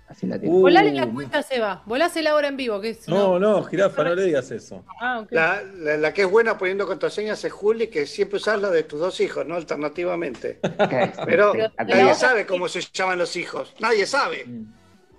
[0.08, 0.62] Así la tienen.
[0.62, 1.82] Volale la cuenta, Seba.
[1.88, 3.08] Volásela ahora en vivo, que es.
[3.08, 4.84] No, no, jirafa, no le digas eso.
[5.02, 5.26] Ah.
[5.32, 8.84] La, la- la que es buena poniendo contraseñas es Juli, que siempre usas la de
[8.84, 9.56] tus dos hijos, ¿no?
[9.56, 10.60] Alternativamente.
[11.26, 13.74] Pero Pero- nadie sabe cómo se llaman los hijos.
[13.80, 14.46] Nadie sabe.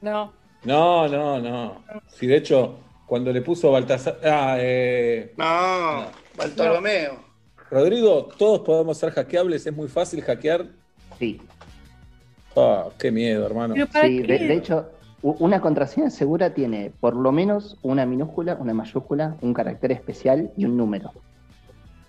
[0.01, 0.33] No.
[0.63, 1.85] No, no, no.
[2.09, 4.19] Si de hecho, cuando le puso Baltasar.
[4.23, 6.05] Ah, eh, No,
[6.37, 7.25] Bartolomeo.
[7.71, 10.67] Rodrigo, todos podemos ser hackeables, es muy fácil hackear.
[11.19, 11.41] Sí.
[12.57, 13.75] Ah, qué miedo, hermano.
[13.75, 14.91] Sí, de, de hecho,
[15.23, 20.67] una contraseña segura tiene por lo menos una minúscula, una mayúscula, un carácter especial y
[20.67, 21.13] un número.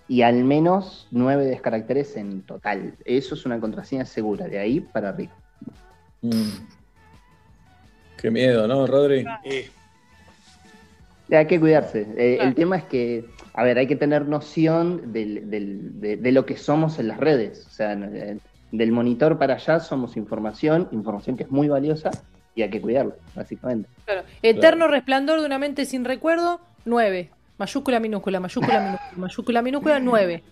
[0.08, 2.94] Y al menos nueve descaracteres en total.
[3.04, 5.32] Eso es una contraseña segura, de ahí para arriba.
[6.20, 6.50] Mm.
[8.18, 9.24] Qué miedo, ¿no, Rodri?
[11.30, 12.06] Hay que cuidarse.
[12.16, 13.24] Eh, El tema es que
[13.56, 17.18] A ver, hay que tener noción del- del- de, de lo que somos en las
[17.18, 17.66] redes.
[17.66, 22.10] O sea, del monitor para allá somos información, información que es muy valiosa
[22.54, 23.88] y hay que cuidarla, básicamente.
[24.04, 24.22] Claro.
[24.42, 27.30] Eterno resplandor de una mente sin recuerdo, 9.
[27.58, 30.42] Mayúscula, minúscula, mayúscula, minúscula, mayúscula, minúscula, 9.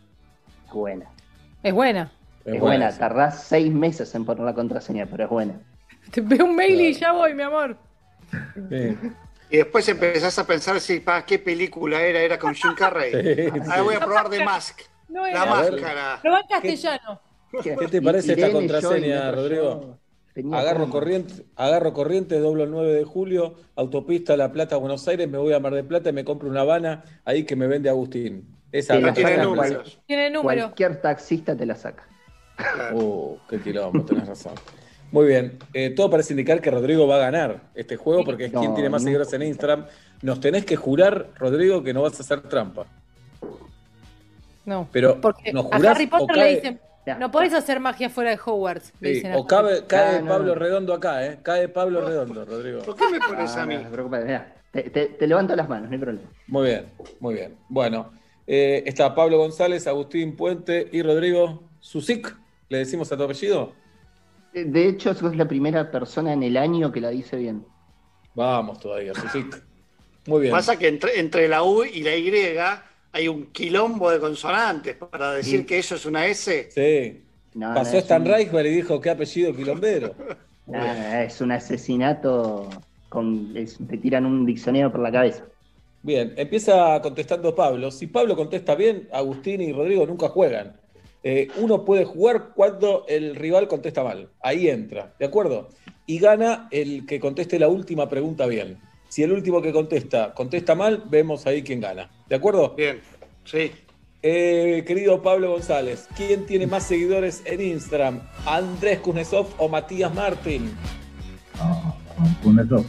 [0.67, 1.07] Es buena.
[1.63, 2.11] Es buena.
[2.47, 5.55] Es, buena, tardás seis meses en poner la contraseña, pero es buena.
[6.11, 7.77] Te veo un mail y ya voy, mi amor.
[9.55, 13.13] Y después empezás a pensar si para qué película era, era con Jim Carrey.
[13.13, 13.83] Sí, Ahora sí.
[13.83, 14.81] voy a probar The Mask.
[15.09, 15.45] No La era.
[15.47, 16.21] máscara.
[16.25, 17.21] Lo va en castellano.
[17.63, 19.99] ¿Qué te parece esta Irene, contraseña, Rodrigo?
[20.53, 25.39] Agarro corriente, agarro corriente, doblo el 9 de julio, autopista La Plata, Buenos Aires, me
[25.39, 28.57] voy a Mar del Plata y me compro una Habana ahí que me vende Agustín.
[28.73, 29.37] Esa la Tiene
[30.31, 30.43] número.
[30.43, 32.09] Cualquier taxista te la saca.
[32.93, 34.55] Uh, qué quilombo, tenés razón.
[35.15, 38.53] Muy bien, eh, todo parece indicar que Rodrigo va a ganar este juego porque es
[38.53, 39.07] No, quien tiene más no.
[39.07, 39.87] seguidores en Instagram.
[40.23, 42.85] Nos tenés que jurar, Rodrigo, que no vas a hacer trampa.
[44.65, 44.89] No.
[44.91, 46.81] Pero Porque nos a Harry Potter le dicen,
[47.21, 48.93] no podés hacer magia fuera de Hogwarts.
[49.01, 50.55] Le dicen o cabe- cae Ah, no, Pablo no.
[50.57, 51.39] Redondo acá, ¿eh?
[51.45, 52.83] Cae Pablo Redondo, Rodrigo.
[52.83, 53.77] ¿Por qué me pones Ah, a mí?
[53.77, 56.29] no, preocupes, mirá, te, te- te levanto las manos, no hay problema.
[56.49, 56.87] Muy bien,
[57.21, 57.55] muy bien.
[57.69, 58.11] Bueno,
[58.49, 62.35] eh, está Pablo González, Agustín Puente y Rodrigo Susic.
[62.69, 63.73] ¿Le decimos a tu apellido?
[64.55, 67.65] De- De hecho, sos la primera persona en el año que la dice bien.
[68.35, 69.63] Vamos todavía, Susic.
[70.27, 70.53] Muy bien.
[70.53, 72.33] Pasa que entre, entre la U y la Y
[73.13, 75.67] hay un quilombo de consonantes para decir Sí.
[75.67, 76.69] que eso es una S.
[76.71, 77.21] Sí.
[77.55, 80.15] No, no, Pasó es Stan un- Reichberg y dijo, qué apellido quilombero.
[80.67, 82.71] Es un asesinato
[83.11, 83.53] con.
[83.55, 85.45] es- te tiran un diccionario por la cabeza.
[86.03, 87.91] Bien, empieza contestando Pablo.
[87.91, 90.81] Si Pablo contesta bien, Agustín y Rodrigo nunca juegan.
[91.27, 94.29] Eh, uno puede jugar cuando el rival contesta mal.
[94.43, 95.71] Ahí entra, ¿de acuerdo?
[96.07, 98.79] Y gana el que conteste la última pregunta bien.
[99.09, 102.11] Si el último que contesta contesta mal, vemos ahí quién gana.
[102.29, 102.75] ¿De acuerdo?
[102.77, 103.01] Bien,
[103.45, 103.73] sí.
[104.23, 108.21] Eh, querido Pablo González, ¿quién tiene más seguidores en Instagram?
[108.45, 110.77] ¿Andrés Kuznetsov o Matías Martín?
[112.43, 112.85] Con eso.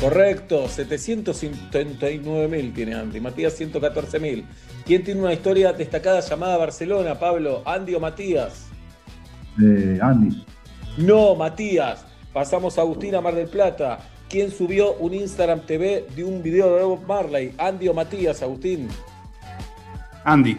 [0.00, 4.44] Correcto, 779 mil tiene Andy, Matías 114 mil.
[4.84, 7.62] ¿Quién tiene una historia destacada llamada Barcelona, Pablo?
[7.64, 8.66] ¿Andy o Matías?
[9.62, 10.44] Eh, Andy.
[10.98, 12.04] No, Matías.
[12.34, 13.98] Pasamos a Agustín a Mar del Plata.
[14.28, 17.54] ¿Quién subió un Instagram TV de un video de Bob Marley?
[17.56, 18.88] ¿Andy o Matías, Agustín?
[20.24, 20.58] Andy.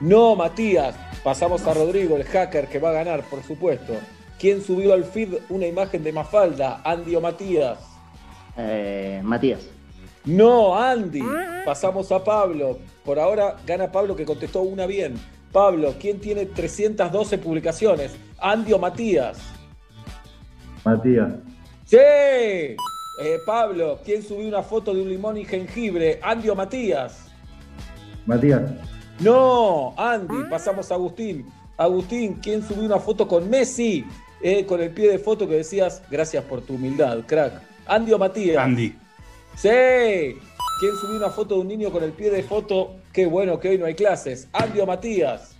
[0.00, 0.94] No, Matías.
[1.24, 3.94] Pasamos a Rodrigo, el hacker que va a ganar, por supuesto.
[4.38, 6.82] ¿Quién subió al feed una imagen de Mafalda?
[6.84, 7.78] ¿Andy o Matías?
[8.58, 9.60] Eh, Matías.
[10.26, 11.22] No, Andy.
[11.64, 12.78] Pasamos a Pablo.
[13.06, 15.14] Por ahora gana Pablo que contestó una bien.
[15.52, 18.16] Pablo, ¿quién tiene 312 publicaciones?
[18.38, 19.38] ¿Andy o Matías?
[20.84, 21.32] Matías.
[21.84, 21.96] ¡Sí!
[21.98, 22.76] Eh,
[23.46, 26.18] Pablo, ¿quién subió una foto de un limón y jengibre?
[26.20, 27.28] ¿Andy o Matías?
[28.26, 28.72] Matías.
[29.20, 30.50] No, Andy.
[30.50, 31.46] Pasamos a Agustín.
[31.76, 34.04] Agustín, ¿quién subió una foto con Messi?
[34.42, 37.62] Eh, con el pie de foto que decías, gracias por tu humildad, crack.
[37.86, 38.58] ¿Andy o Matías?
[38.58, 38.94] Andy.
[39.54, 40.36] Sí.
[40.78, 42.96] ¿Quién subió una foto de un niño con el pie de foto?
[43.12, 44.48] Qué bueno que hoy no hay clases.
[44.52, 45.56] ¿Andy o Matías?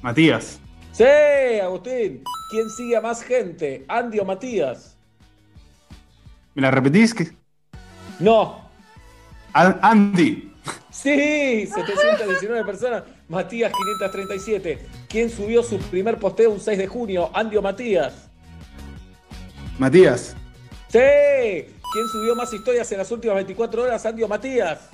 [0.00, 0.58] Matías.
[0.92, 1.04] Sí,
[1.62, 2.22] Agustín.
[2.50, 3.84] ¿Quién sigue a más gente?
[3.88, 4.96] ¿Andy o Matías?
[6.54, 7.14] ¿Me la repetís?
[7.14, 7.30] ¿Qué?
[8.18, 8.68] No.
[9.52, 10.50] A- Andy.
[10.90, 13.04] Sí, 719 personas.
[13.28, 14.78] Matías 537.
[15.08, 17.30] ¿Quién subió su primer posteo un 6 de junio?
[17.34, 18.28] ¿Andy o Matías?
[19.78, 20.36] Matías.
[20.88, 20.98] Sí.
[21.92, 24.06] ¿Quién subió más historias en las últimas 24 horas?
[24.06, 24.88] ¿Andy o Matías?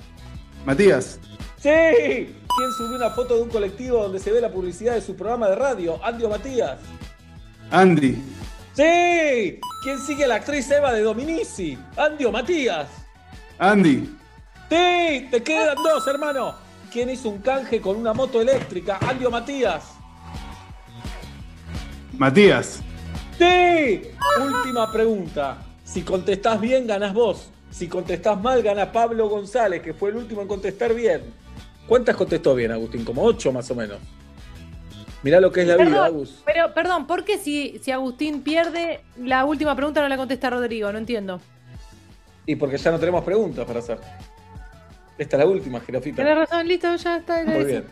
[0.65, 1.17] Matías.
[1.57, 1.69] Sí.
[1.69, 5.47] ¿Quién subió una foto de un colectivo donde se ve la publicidad de su programa
[5.47, 6.03] de radio?
[6.03, 6.79] ¿Andy o Matías?
[7.71, 8.21] Andy.
[8.73, 9.59] Sí.
[9.83, 11.77] ¿Quién sigue a la actriz Eva de Dominici?
[11.95, 12.89] ¿Andy o Matías?
[13.59, 14.17] Andy.
[14.69, 15.27] Sí.
[15.31, 16.55] Te quedan dos, hermano.
[16.91, 18.97] ¿Quién hizo un canje con una moto eléctrica?
[19.07, 19.83] ¿Andy o Matías?
[22.17, 22.81] Matías.
[23.37, 24.01] Sí.
[24.41, 25.68] Última pregunta.
[25.91, 27.49] Si contestás bien, ganás vos.
[27.71, 31.23] Si contestás mal, gana Pablo González, que fue el último en contestar bien.
[31.87, 33.03] ¿Cuántas contestó bien, Agustín?
[33.03, 33.97] Como ocho más o menos.
[35.23, 36.43] Mirá lo que es la vida, Agus.
[36.45, 40.91] pero, perdón, ¿por qué si, si Agustín pierde, la última pregunta no la contesta Rodrigo?
[40.91, 41.41] No entiendo.
[42.45, 43.97] Y porque ya no tenemos preguntas para hacer.
[45.17, 46.17] Esta es la última, Jerofita.
[46.17, 47.43] Tenés razón, listo, ya está.
[47.43, 47.81] Muy bien.
[47.83, 47.89] Qué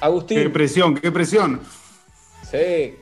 [0.00, 0.52] Agustín.
[0.52, 1.60] presión, qué presión.
[2.50, 2.96] Sí.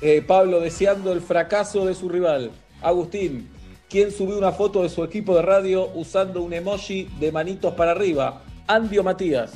[0.00, 2.50] Eh, Pablo deseando el fracaso de su rival.
[2.80, 3.48] Agustín,
[3.88, 7.92] ¿quién subió una foto de su equipo de radio usando un emoji de manitos para
[7.92, 8.42] arriba?
[8.66, 9.52] ¿Andy o Matías?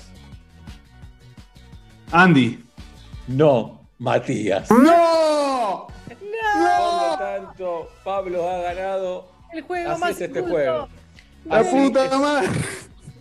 [2.10, 2.62] Andy.
[3.28, 4.70] No, Matías.
[4.70, 5.86] ¡No!
[6.08, 9.28] Por lo tanto, Pablo ha ganado.
[9.52, 10.88] El juego Así más es este juego.
[11.44, 12.48] La Así puta es- madre.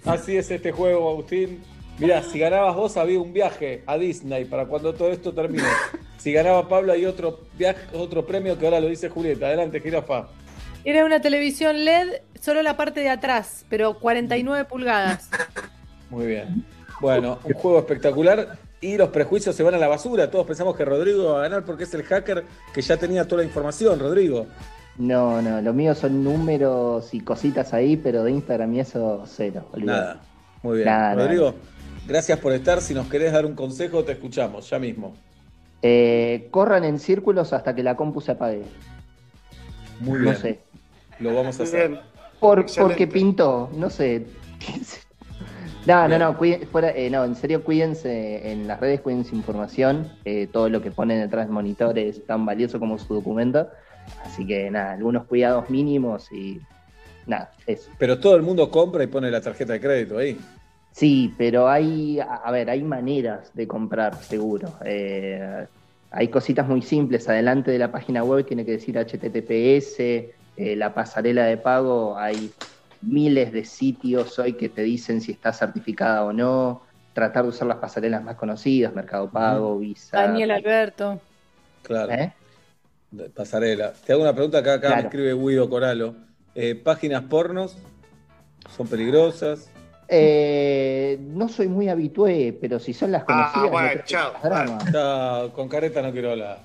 [0.05, 1.63] Así es este juego, Agustín.
[1.99, 5.63] Mira, si ganabas vos había un viaje a Disney para cuando todo esto termine.
[6.17, 9.47] Si ganaba Pablo hay otro viaje, otro premio que ahora lo dice Julieta.
[9.47, 10.27] Adelante, jirafa.
[10.83, 15.29] Era una televisión LED, solo la parte de atrás, pero 49 pulgadas.
[16.09, 16.65] Muy bien.
[16.99, 20.29] Bueno, un juego espectacular y los prejuicios se van a la basura.
[20.29, 22.43] Todos pensamos que Rodrigo va a ganar porque es el hacker
[22.73, 24.47] que ya tenía toda la información, Rodrigo.
[24.97, 29.67] No, no, lo mío son números y cositas ahí, pero de Instagram y eso cero.
[29.71, 29.99] olvidate.
[30.01, 30.21] Nada.
[30.63, 30.85] Muy bien.
[30.87, 31.55] Nada, Rodrigo,
[32.07, 32.81] gracias por estar.
[32.81, 35.15] Si nos querés dar un consejo, te escuchamos ya mismo.
[35.81, 38.63] Eh, corran en círculos hasta que la compu se apague.
[40.01, 40.35] Muy No bien.
[40.37, 40.59] sé.
[41.21, 41.99] Lo vamos a hacer.
[42.39, 42.81] Por, Excelente.
[42.93, 44.25] porque pintó, no sé.
[45.87, 50.11] No, no, no, cuide- fuera, eh, no, en serio cuídense en las redes, cuídense información,
[50.25, 53.67] eh, todo lo que ponen detrás del monitor es tan valioso como su documento,
[54.23, 56.59] así que nada, algunos cuidados mínimos y
[57.25, 57.89] nada, eso.
[57.97, 60.37] Pero todo el mundo compra y pone la tarjeta de crédito ahí.
[60.91, 64.69] Sí, pero hay, a a ver, hay maneras de comprar seguro.
[64.85, 65.65] Eh,
[66.11, 67.27] hay cositas muy simples.
[67.27, 72.17] Adelante de la página web tiene que decir HTTPS, eh, la pasarela de pago.
[72.17, 72.51] Hay
[73.01, 76.81] miles de sitios hoy que te dicen si está certificada o no.
[77.13, 80.21] Tratar de usar las pasarelas más conocidas, Mercado Pago, Visa.
[80.21, 81.19] Daniel Alberto.
[81.83, 82.13] Claro.
[82.13, 82.33] ¿Eh?
[83.35, 83.91] Pasarela.
[83.91, 86.15] Te hago una pregunta que acá me escribe Guido Coralo.
[86.55, 87.77] Eh, ¿Páginas pornos
[88.75, 89.69] son peligrosas?
[90.07, 93.55] Eh, no soy muy habitué, pero si son las conocidas.
[93.55, 94.33] no Ah, bueno, chao.
[94.91, 96.59] Ya, con careta no quiero hablar.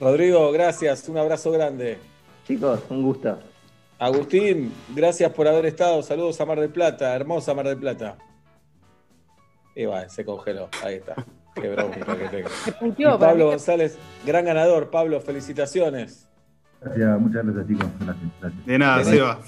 [0.00, 1.08] Rodrigo, gracias.
[1.08, 1.98] Un abrazo grande.
[2.46, 3.38] Chicos, un gusto.
[3.98, 6.02] Agustín, gracias por haber estado.
[6.02, 8.18] Saludos a Mar del Plata, hermosa Mar del Plata.
[9.76, 10.68] Y va, se congeló.
[10.82, 11.14] Ahí está.
[11.54, 12.48] Qué bronca que tengo.
[12.98, 13.46] Y Pablo.
[13.46, 13.96] González,
[14.26, 14.90] gran ganador.
[14.90, 16.28] Pablo, felicitaciones.
[16.80, 17.86] Gracias, muchas gracias, chicos.
[18.00, 18.66] Gracias, gracias.
[18.66, 19.38] De nada, Seba.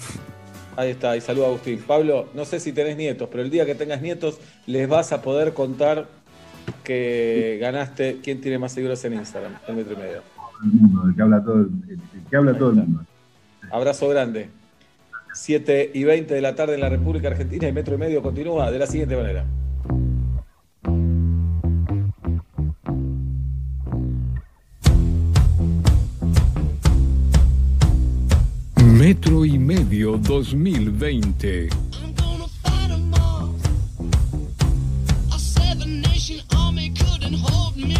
[0.77, 1.83] Ahí está, y saluda a Agustín.
[1.85, 5.21] Pablo, no sé si tenés nietos, pero el día que tengas nietos les vas a
[5.21, 6.07] poder contar
[6.83, 10.34] que ganaste quién tiene más seguidores en Instagram, el metro y medio.
[10.63, 11.99] El mundo, el que habla todo el, el
[12.29, 13.05] que habla todo el mundo.
[13.71, 14.49] Abrazo grande.
[15.35, 18.71] 7 y 20 de la tarde en la República Argentina y metro y medio continúa
[18.71, 19.45] de la siguiente manera.
[28.97, 31.69] Metro y medio 2020.
[35.31, 37.97] A seven nation army couldn't hold me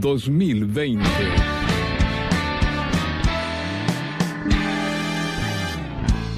[0.00, 1.04] 2020.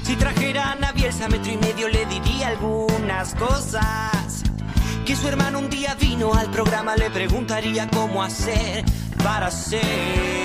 [0.03, 4.43] Si trajeran a Bielsa metro y medio le diría algunas cosas.
[5.05, 8.85] Que su hermano un día vino al programa, le preguntaría cómo hacer
[9.23, 10.42] para ser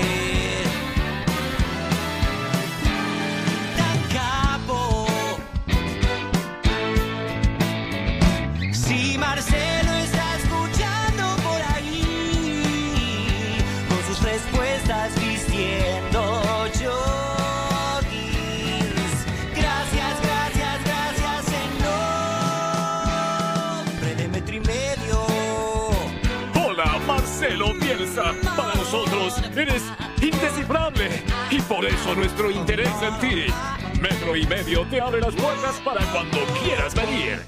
[29.61, 29.83] eres
[30.23, 31.11] indescifrable
[31.51, 33.53] y por eso nuestro interés en ti.
[34.01, 37.43] Metro y medio te abre las puertas para cuando quieras venir.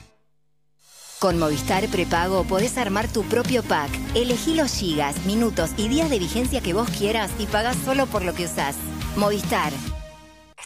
[1.20, 3.90] Con Movistar Prepago podés armar tu propio pack.
[4.14, 8.24] Elegí los gigas, minutos y días de vigencia que vos quieras y pagás solo por
[8.24, 8.74] lo que usás.
[9.16, 9.72] Movistar.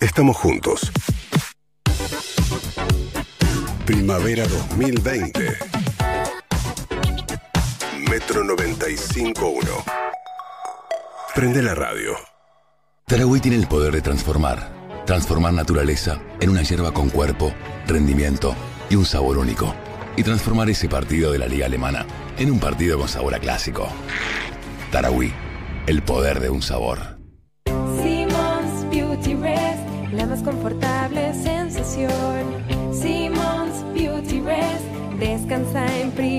[0.01, 0.93] Estamos juntos.
[3.85, 5.59] Primavera 2020.
[8.09, 10.03] Metro 95.1.
[11.35, 12.12] Prende la radio.
[13.09, 14.70] Tarahui tiene el poder de transformar.
[15.05, 17.52] Transformar naturaleza en una hierba con cuerpo,
[17.89, 18.55] rendimiento
[18.89, 19.74] y un sabor único.
[20.16, 22.06] Y transformar ese partido de la liga alemana
[22.39, 23.89] en un partido con sabor a clásico.
[24.93, 25.32] Tarahui,
[25.89, 27.01] el poder de un sabor.
[28.01, 32.65] Simmons Beauty Rest, la más confortable sensación.
[32.93, 34.85] Simmons Beauty Rest,
[35.19, 36.34] descansa en clase.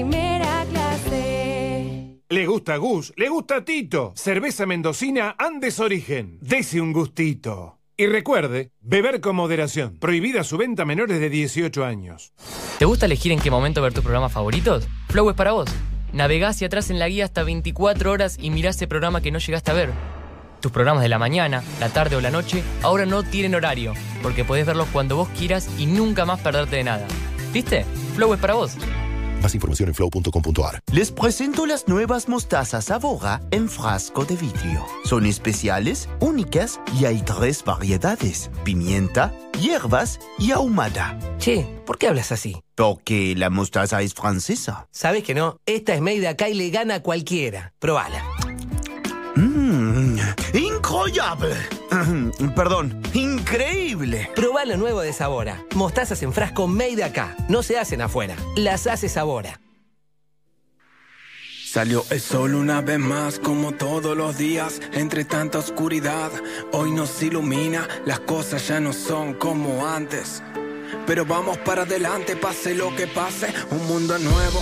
[2.28, 4.12] Le gusta Gus, le gusta Tito.
[4.16, 6.40] Cerveza mendocina Andes Origen.
[6.42, 7.78] Dese un gustito.
[7.98, 10.00] Y recuerde, beber con moderación.
[10.00, 12.34] Prohibida su venta a menores de 18 años.
[12.80, 14.88] ¿Te gusta elegir en qué momento ver tus programas favoritos?
[15.10, 15.70] Flow es para vos.
[16.14, 19.38] Navegá hacia atrás en la guía hasta 24 horas y mirá ese programa que no
[19.38, 19.92] llegaste a ver.
[20.62, 23.94] Tus programas de la mañana, la tarde o la noche ahora no tienen horario,
[24.24, 27.08] porque podés verlos cuando vos quieras y nunca más perderte de nada.
[27.54, 27.86] ¿Viste?
[28.16, 28.76] Flow es para vos.
[29.42, 30.80] Más información en flow.com.ar.
[30.92, 34.86] Les presento las nuevas mostazas Sabora en frasco de vidrio.
[35.04, 41.18] Son especiales, únicas y hay tres variedades: pimienta, hierbas y ahumada.
[41.38, 42.62] Che, ¿por qué hablas así?
[42.76, 44.88] Porque la mostaza es francesa.
[44.92, 47.74] Sabes que no, esta es made acá y le gana a cualquiera.
[47.80, 48.24] Probala.
[49.86, 50.18] Mmm,
[50.54, 51.56] incroyable.
[52.56, 54.32] Perdón, increíble.
[54.36, 55.64] Probá lo nuevo de Sabora.
[55.76, 57.36] Mostazas en frasco made acá.
[57.50, 58.36] No se hacen afuera.
[58.56, 59.60] Las hace Sabora.
[61.64, 66.32] Salió el sol una vez más como todos los días entre tanta oscuridad.
[66.72, 70.42] Hoy nos ilumina, las cosas ya no son como antes.
[71.06, 74.62] Pero vamos para adelante, pase lo que pase, un mundo nuevo,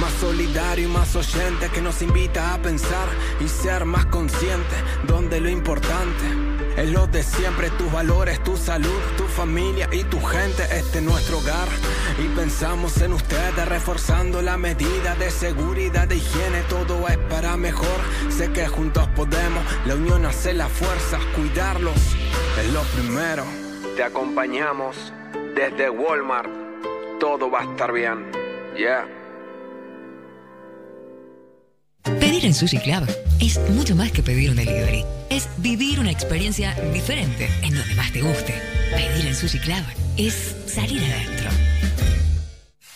[0.00, 3.08] más solidario y más oyente que nos invita a pensar
[3.40, 4.74] y ser más consciente,
[5.06, 6.24] donde lo importante
[6.76, 11.04] es lo de siempre, tus valores, tu salud, tu familia y tu gente, este es
[11.04, 11.68] nuestro hogar
[12.18, 18.00] y pensamos en ustedes reforzando la medida de seguridad, de higiene, todo es para mejor,
[18.28, 21.98] sé que juntos podemos, la unión hace la fuerza, cuidarlos
[22.60, 23.44] es lo primero,
[23.96, 25.12] te acompañamos
[25.54, 26.48] desde Walmart,
[27.20, 28.26] todo va a estar bien,
[28.76, 29.06] yeah.
[32.20, 33.08] Pedir en Sushi Club
[33.40, 35.04] es mucho más que pedir un delivery.
[35.30, 38.54] Es vivir una experiencia diferente en donde más te guste.
[38.90, 39.82] Pedir en Sushi Club
[40.16, 41.73] es salir adentro.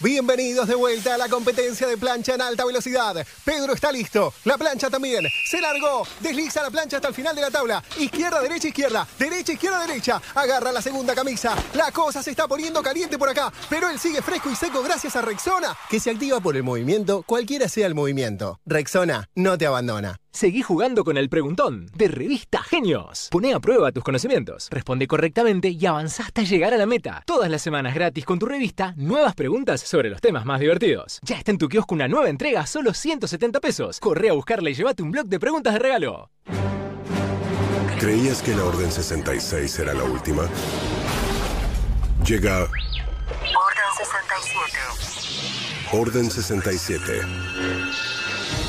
[0.01, 3.27] Bienvenidos de vuelta a la competencia de plancha en alta velocidad.
[3.45, 4.33] Pedro está listo.
[4.45, 5.27] La plancha también.
[5.45, 6.07] Se largó.
[6.21, 7.83] Desliza la plancha hasta el final de la tabla.
[7.99, 9.09] Izquierda, derecha, izquierda.
[9.19, 10.23] Derecha, izquierda, derecha.
[10.37, 11.57] Agarra la segunda camisa.
[11.75, 13.53] La cosa se está poniendo caliente por acá.
[13.69, 17.25] Pero él sigue fresco y seco gracias a Rexona, que se activa por el movimiento,
[17.25, 18.61] cualquiera sea el movimiento.
[18.67, 20.21] Rexona no te abandona.
[20.31, 23.29] Seguí jugando con el preguntón de Revista Genios.
[23.31, 27.23] Pone a prueba tus conocimientos, responde correctamente y avanza hasta llegar a la meta.
[27.27, 31.19] Todas las semanas gratis con tu revista, nuevas preguntas sobre los temas más divertidos.
[31.23, 34.01] Ya está en tu kiosco una nueva entrega a solo 170 pesos.
[34.01, 36.31] Corre a buscarla y llévate un blog de preguntas de regalo.
[37.99, 40.45] ¿Creías que la Orden 66 era la última?
[42.25, 44.79] Llega Orden 67.
[45.93, 48.18] Orden 67.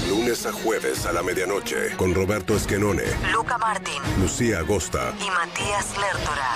[0.10, 5.14] Lunes a jueves a la medianoche con Roberto Esquenone, Luca Martín Lucía Agosta.
[5.20, 6.56] y Matías Lertora.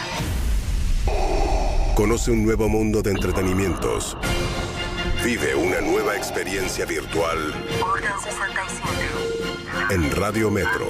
[1.96, 4.18] Conoce un nuevo mundo de entretenimientos.
[5.24, 8.84] Vive una nueva experiencia virtual Orden 67.
[9.92, 10.88] en Radio Metro.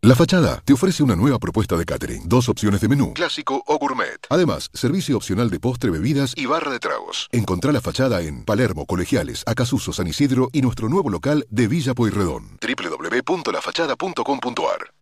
[0.00, 2.28] La Fachada te ofrece una nueva propuesta de catering.
[2.28, 4.20] Dos opciones de menú, clásico o gourmet.
[4.30, 7.26] Además, servicio opcional de postre, bebidas y barra de tragos.
[7.32, 11.94] Encontrá La Fachada en Palermo, Colegiales, Acasuso, San Isidro y nuestro nuevo local de Villa
[11.94, 12.58] Pueyrredón.
[12.62, 14.94] www.lafachada.com.ar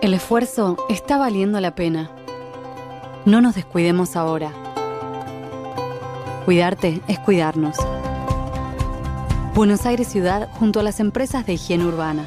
[0.00, 2.10] El esfuerzo está valiendo la pena.
[3.26, 4.54] No nos descuidemos ahora.
[6.46, 7.76] Cuidarte es cuidarnos.
[9.54, 12.26] Buenos Aires Ciudad junto a las empresas de higiene urbana.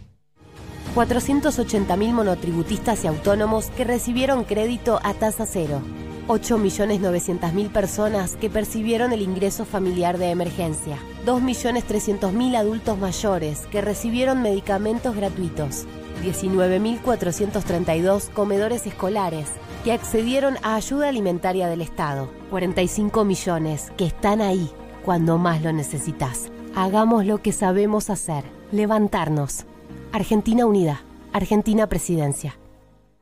[0.95, 5.81] 480.000 monotributistas y autónomos que recibieron crédito a tasa cero.
[6.27, 10.97] 8.900.000 personas que percibieron el ingreso familiar de emergencia.
[11.25, 15.85] 2.300.000 adultos mayores que recibieron medicamentos gratuitos.
[16.23, 19.47] 19.432 comedores escolares
[19.85, 22.29] que accedieron a ayuda alimentaria del Estado.
[22.49, 24.69] 45 millones que están ahí
[25.05, 26.51] cuando más lo necesitas.
[26.75, 28.43] Hagamos lo que sabemos hacer.
[28.71, 29.65] Levantarnos.
[30.13, 31.01] Argentina Unida.
[31.31, 32.57] Argentina Presidencia.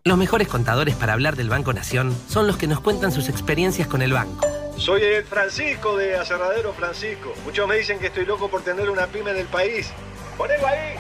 [0.06, 3.88] Los mejores contadores para hablar del Banco Nación son los que nos cuentan sus experiencias
[3.88, 4.48] con el banco.
[4.76, 7.34] Soy el Francisco de Aserradero Francisco.
[7.46, 9.92] Muchos me dicen que estoy loco por tener una pyme en el país.
[10.36, 10.96] Ponelo ahí.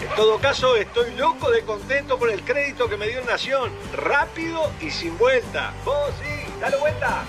[0.00, 3.70] En todo caso, estoy loco de contento por el crédito que me dio Nación.
[3.92, 5.74] Rápido y sin vuelta.
[5.84, 7.24] Vos sí, dale vuelta.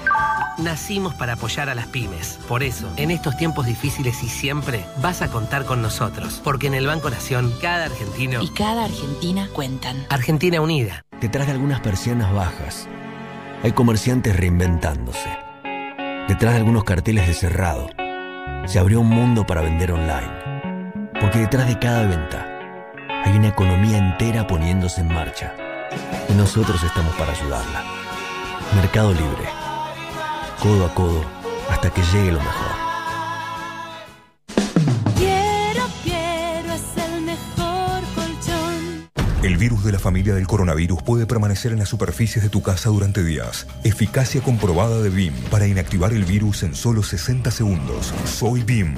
[0.57, 2.39] Nacimos para apoyar a las pymes.
[2.47, 6.41] Por eso, en estos tiempos difíciles y siempre, vas a contar con nosotros.
[6.43, 10.05] Porque en el Banco Nación, cada argentino Y cada argentina cuentan.
[10.09, 11.05] Argentina Unida.
[11.21, 12.87] Detrás de algunas persianas bajas,
[13.63, 15.29] hay comerciantes reinventándose.
[16.27, 17.89] Detrás de algunos carteles de cerrado,
[18.65, 21.01] se abrió un mundo para vender online.
[21.19, 22.45] Porque detrás de cada venta,
[23.25, 25.53] hay una economía entera poniéndose en marcha.
[26.29, 27.98] Y nosotros estamos para ayudarla.
[28.75, 29.49] Mercado Libre.
[30.61, 31.25] Codo a codo
[31.69, 32.71] hasta que llegue lo mejor.
[35.17, 39.09] Quiero, quiero, es el mejor colchón.
[39.41, 42.89] El virus de la familia del coronavirus puede permanecer en las superficies de tu casa
[42.89, 43.65] durante días.
[43.83, 48.13] Eficacia comprobada de BIM para inactivar el virus en solo 60 segundos.
[48.25, 48.93] Soy BIM.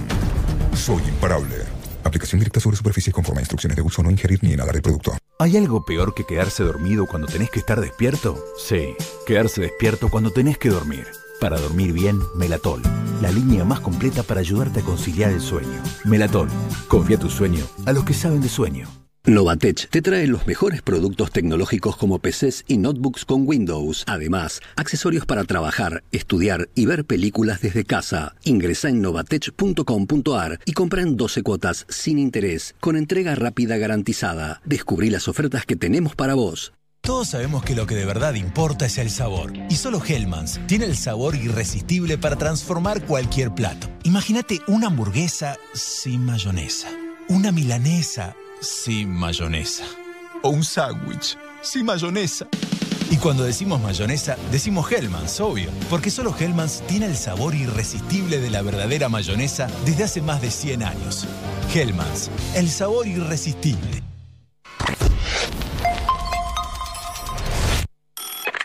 [0.74, 1.81] Soy imparable.
[2.04, 5.18] Aplicación directa sobre superficies conforme a instrucciones de uso, no ingerir ni inhalar el producto.
[5.40, 8.44] ¿Hay algo peor que quedarse dormido cuando tenés que estar despierto?
[8.58, 11.08] Sí, quedarse despierto cuando tenés que dormir.
[11.40, 12.84] Para dormir bien, Melatol,
[13.22, 15.82] la línea más completa para ayudarte a conciliar el sueño.
[16.06, 16.50] Melatol,
[16.88, 19.01] confía tu sueño a los que saben de sueño.
[19.24, 24.04] Novatech te trae los mejores productos tecnológicos como PCs y notebooks con Windows.
[24.08, 28.34] Además, accesorios para trabajar, estudiar y ver películas desde casa.
[28.44, 34.60] Ingresa en novatech.com.ar y compra en 12 cuotas sin interés, con entrega rápida garantizada.
[34.66, 36.74] Descubrí las ofertas que tenemos para vos.
[37.02, 39.54] Todos sabemos que lo que de verdad importa es el sabor.
[39.70, 43.88] Y solo Hellmann's tiene el sabor irresistible para transformar cualquier plato.
[44.04, 46.90] Imagínate una hamburguesa sin mayonesa.
[47.28, 49.84] Una milanesa sin mayonesa.
[50.44, 52.48] O un sándwich sin mayonesa.
[53.10, 55.70] Y cuando decimos mayonesa, decimos Hellmann's, obvio.
[55.90, 60.50] Porque solo Hellmann's tiene el sabor irresistible de la verdadera mayonesa desde hace más de
[60.50, 61.28] 100 años.
[61.74, 64.02] Hellmann's, el sabor irresistible.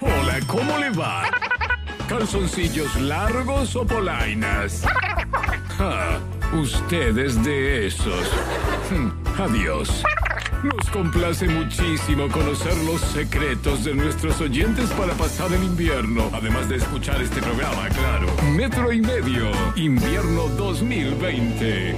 [0.01, 1.25] Hola, ¿cómo le va?
[2.09, 4.83] ¿Calzoncillos largos o polainas?
[5.77, 6.21] Ja,
[6.55, 8.29] usted es de esos.
[8.91, 9.11] Hmm,
[9.41, 10.03] Adiós.
[10.63, 16.77] Nos complace muchísimo conocer los secretos de nuestros oyentes para pasar el invierno, además de
[16.77, 18.27] escuchar este programa, claro.
[18.57, 21.95] Metro y medio, invierno 2020.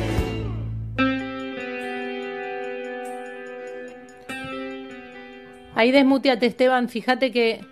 [5.74, 6.88] Ahí desmuteate, Esteban.
[6.88, 7.64] Fíjate que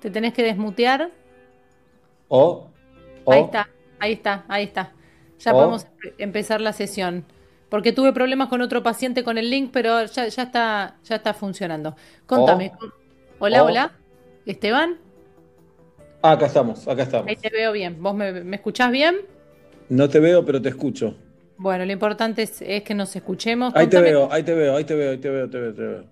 [0.00, 1.10] te tenés que desmutear.
[2.26, 2.68] O,
[3.24, 3.68] o, Ahí está,
[4.00, 4.92] ahí está, ahí está.
[5.44, 7.24] Ya podemos empe- empezar la sesión.
[7.68, 11.32] Porque tuve problemas con otro paciente con el link, pero ya, ya está, ya está
[11.34, 11.96] funcionando.
[12.26, 12.72] Contame.
[13.38, 13.92] Hola, hola.
[14.46, 14.98] Esteban,
[16.24, 17.26] Ah, acá estamos, acá estamos.
[17.28, 18.00] ahí te veo bien.
[18.00, 19.16] ¿Vos me, me escuchás bien?
[19.88, 21.16] No te veo, pero te escucho.
[21.56, 23.74] Bueno, lo importante es, es que nos escuchemos.
[23.74, 25.82] Ahí te veo, ahí te veo, ahí te veo, ahí te veo, te veo, te
[25.82, 26.04] veo.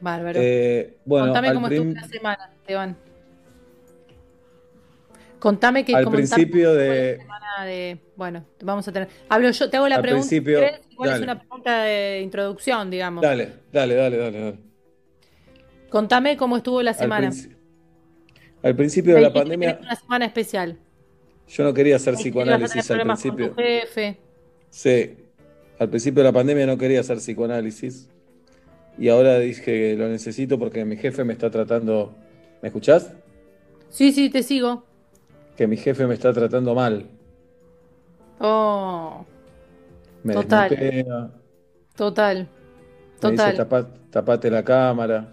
[0.00, 0.40] Bárbaro.
[0.42, 2.96] Eh, bueno, Contame cómo prim- estuvo la semana, Esteban.
[5.42, 9.08] Contame que Al principio de- semana de- Bueno, vamos a tener.
[9.28, 10.28] Hablo yo, te hago la Al pregunta.
[10.28, 13.22] principio- igual es una pregunta de introducción, digamos.
[13.22, 14.40] Dale, dale, dale, dale.
[14.40, 14.58] dale.
[15.90, 17.30] Contame cómo estuvo la Al, semana.
[17.32, 17.56] princi-
[18.62, 20.78] al principio de la pandemia, una semana especial.
[21.48, 23.56] yo no quería hacer psicoanálisis al problemas con principio.
[23.56, 24.18] tu jefe.
[24.70, 25.16] Sí,
[25.80, 28.08] al principio de la pandemia no quería hacer psicoanálisis
[28.96, 32.14] y ahora dije que lo necesito porque mi jefe me está tratando.
[32.62, 33.12] ¿Me escuchás?
[33.90, 34.86] Sí, sí, te sigo.
[35.62, 37.06] Que mi jefe me está tratando mal.
[38.40, 39.24] Oh,
[40.24, 40.68] Me Total.
[40.68, 41.30] desmutea,
[41.94, 42.36] total.
[43.22, 43.56] me dice Total.
[43.56, 45.32] "Tapa- tapate la cámara.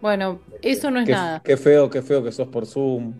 [0.00, 1.42] Bueno, eso no es Qué, nada.
[1.44, 3.12] qué feo, qué feo que sos por Zoom.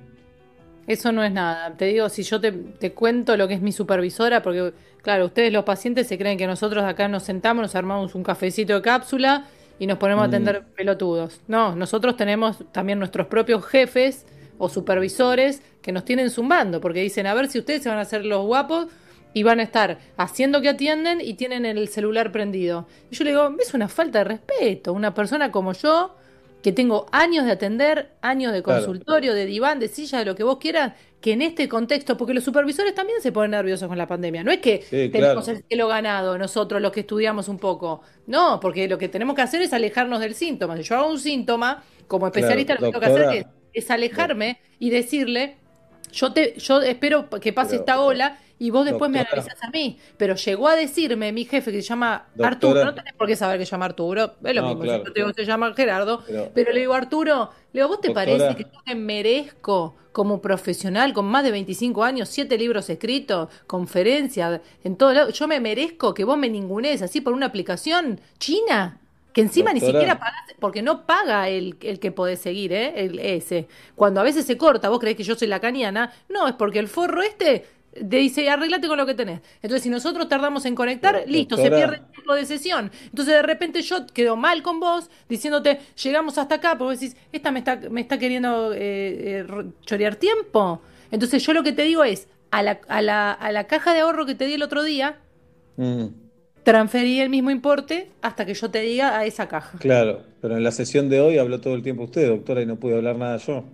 [0.86, 1.76] Eso no es nada.
[1.76, 5.52] Te digo, si yo te, te cuento lo que es mi supervisora, porque, claro, ustedes
[5.52, 9.44] los pacientes se creen que nosotros acá nos sentamos, nos armamos un cafecito de cápsula
[9.78, 10.30] y nos ponemos a Mm.
[10.30, 11.42] atender pelotudos.
[11.48, 14.24] No, nosotros tenemos también nuestros propios jefes
[14.60, 18.02] o supervisores que nos tienen zumbando, porque dicen, a ver si ustedes se van a
[18.02, 18.86] hacer los guapos
[19.34, 22.86] y van a estar haciendo que atienden y tienen el celular prendido.
[23.10, 24.92] Y yo le digo, es una falta de respeto.
[24.92, 26.14] Una persona como yo,
[26.62, 28.84] que tengo años de atender, años de Claro.
[28.84, 32.34] consultorio, de diván, de silla, de lo que vos quieras, que en este contexto, porque
[32.34, 34.42] los supervisores también se ponen nerviosos con la pandemia.
[34.44, 35.58] No es que Sí, tenemos claro.
[35.58, 38.02] el cielo ganado nosotros los que estudiamos un poco.
[38.26, 40.76] No, porque lo que tenemos que hacer es alejarnos del síntoma.
[40.76, 43.90] Si yo hago un síntoma, como especialista Claro, lo que tengo que hacer es, es
[43.90, 45.56] alejarme y decirle,
[46.12, 49.70] yo te, yo espero que pase Pero, esta ola y vos después me analizás a
[49.70, 49.98] mí.
[50.18, 52.48] Pero llegó a decirme mi jefe que se llama Doctora.
[52.48, 55.04] Arturo, no tenés por qué saber que se llama Arturo, es lo No, mismo, claro,
[55.04, 58.00] yo te digo que se llama Gerardo, Pero- pero, le digo, Arturo, le digo, ¿vos
[58.00, 58.26] te Doctora.
[58.38, 63.48] parece que yo me merezco como profesional con más de 25 años, siete libros escritos,
[63.66, 68.20] conferencias, en todo lado, yo me merezco que vos me ningunees así por una aplicación
[68.38, 68.99] china?
[69.32, 73.04] Que encima ni siquiera pagás, porque no paga el, el que podés seguir, ¿eh?
[73.04, 73.68] El ese.
[73.94, 76.78] Cuando a veces se corta, vos creés que yo soy la caniana, no, es porque
[76.78, 79.40] el forro este te dice, arreglate con lo que tenés.
[79.62, 82.90] Entonces, si nosotros tardamos en conectar, listo, se pierde el tiempo de sesión.
[83.06, 87.16] Entonces, de repente yo quedo mal con vos, diciéndote, llegamos hasta acá, porque vos decís,
[87.32, 88.78] esta me está, me está queriendo eh,
[89.40, 89.46] eh,
[89.84, 90.82] chorear tiempo.
[91.10, 94.00] Entonces, yo lo que te digo es, a la, a la, a la caja de
[94.00, 95.18] ahorro que te di el otro día,
[95.76, 96.06] Mm,
[96.62, 99.78] transferí el mismo importe hasta que yo te diga a esa caja.
[99.78, 102.76] claro, pero en la sesión de hoy habló todo el tiempo usted, doctora, y no
[102.76, 103.64] pude hablar nada yo.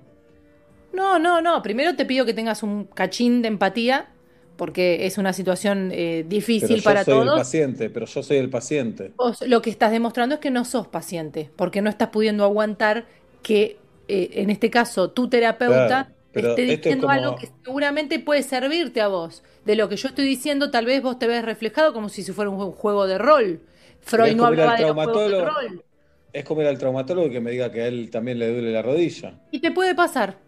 [0.93, 1.63] No, no, no.
[1.63, 4.09] Primero te pido que tengas un cachín de empatía,
[4.57, 8.39] porque es una situación eh, Pero difícil yo para soy el paciente, pero yo soy
[8.39, 9.13] el paciente.
[9.17, 13.07] Vos lo que estás demostrando es que no sos paciente, porque no estás pudiendo aguantar
[13.43, 13.77] que,
[14.09, 18.19] eh, en este caso, tu terapeuta Claro, pero esté es diciendo como- algo que seguramente
[18.21, 19.43] puede servirte a vos.
[19.65, 22.51] De lo que yo estoy diciendo, tal vez vos te ves reflejado como si fuera
[22.51, 23.61] un jue- juego de rol.
[24.01, 25.85] Freud no hablaba de los juegos de rol.
[26.33, 28.71] Es como ir al traumatólogo y que me diga que a él también le duele
[28.71, 29.41] la rodilla.
[29.51, 30.39] Y te puede pasar.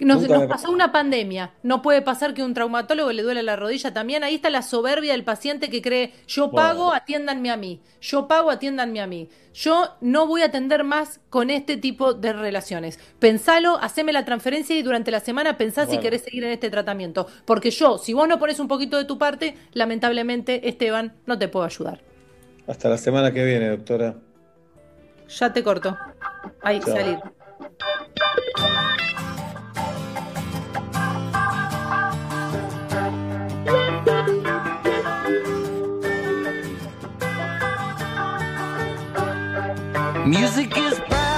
[0.00, 1.52] Nos, pasó una pandemia.
[1.62, 4.24] No puede pasar que un traumatólogo le duele la rodilla también.
[4.24, 7.80] Ahí está la soberbia del paciente que cree, yo pago, atiéndanme a mí.
[8.00, 9.28] Yo pago, atiéndanme a mí.
[9.52, 12.98] Yo no voy a atender más con este tipo de relaciones.
[13.18, 17.26] Pensalo, haceme la transferencia y durante la semana pensá si querés seguir en este tratamiento.
[17.44, 21.48] Porque yo, si vos no pones un poquito de tu parte, lamentablemente, Esteban, no te
[21.48, 22.00] puedo ayudar.
[22.66, 24.14] Hasta la semana que viene, doctora.
[25.28, 25.96] Ya te corto.
[26.62, 26.96] Ahí, Chao.
[26.96, 27.18] salir.
[40.26, 41.29] Music is power.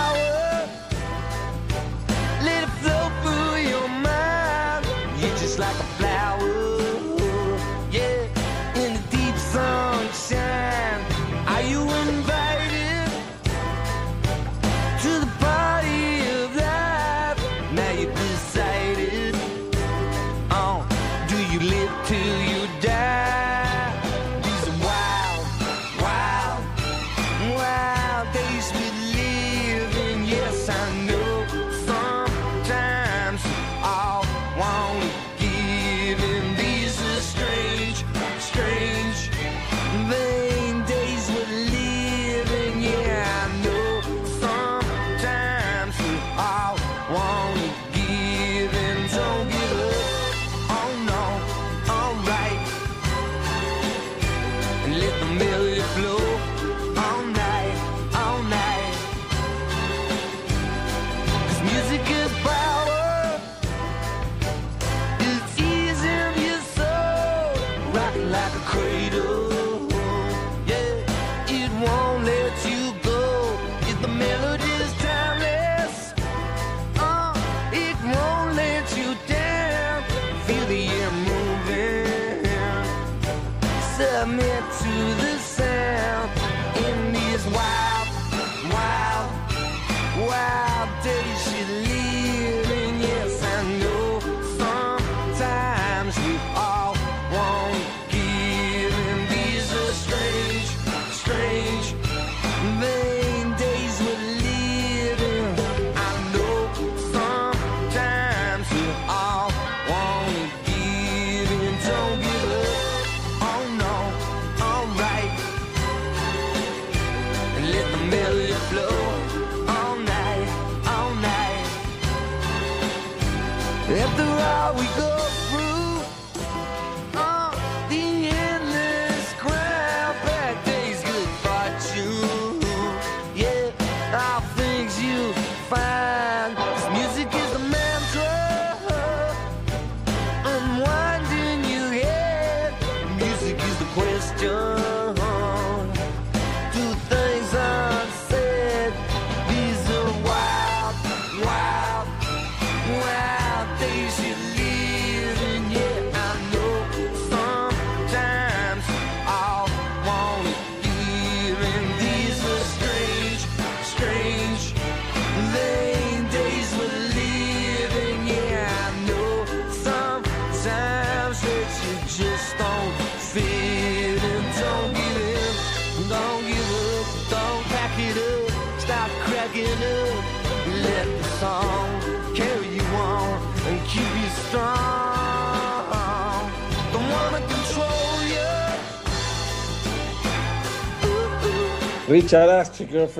[192.12, 193.18] Richard Ashcroft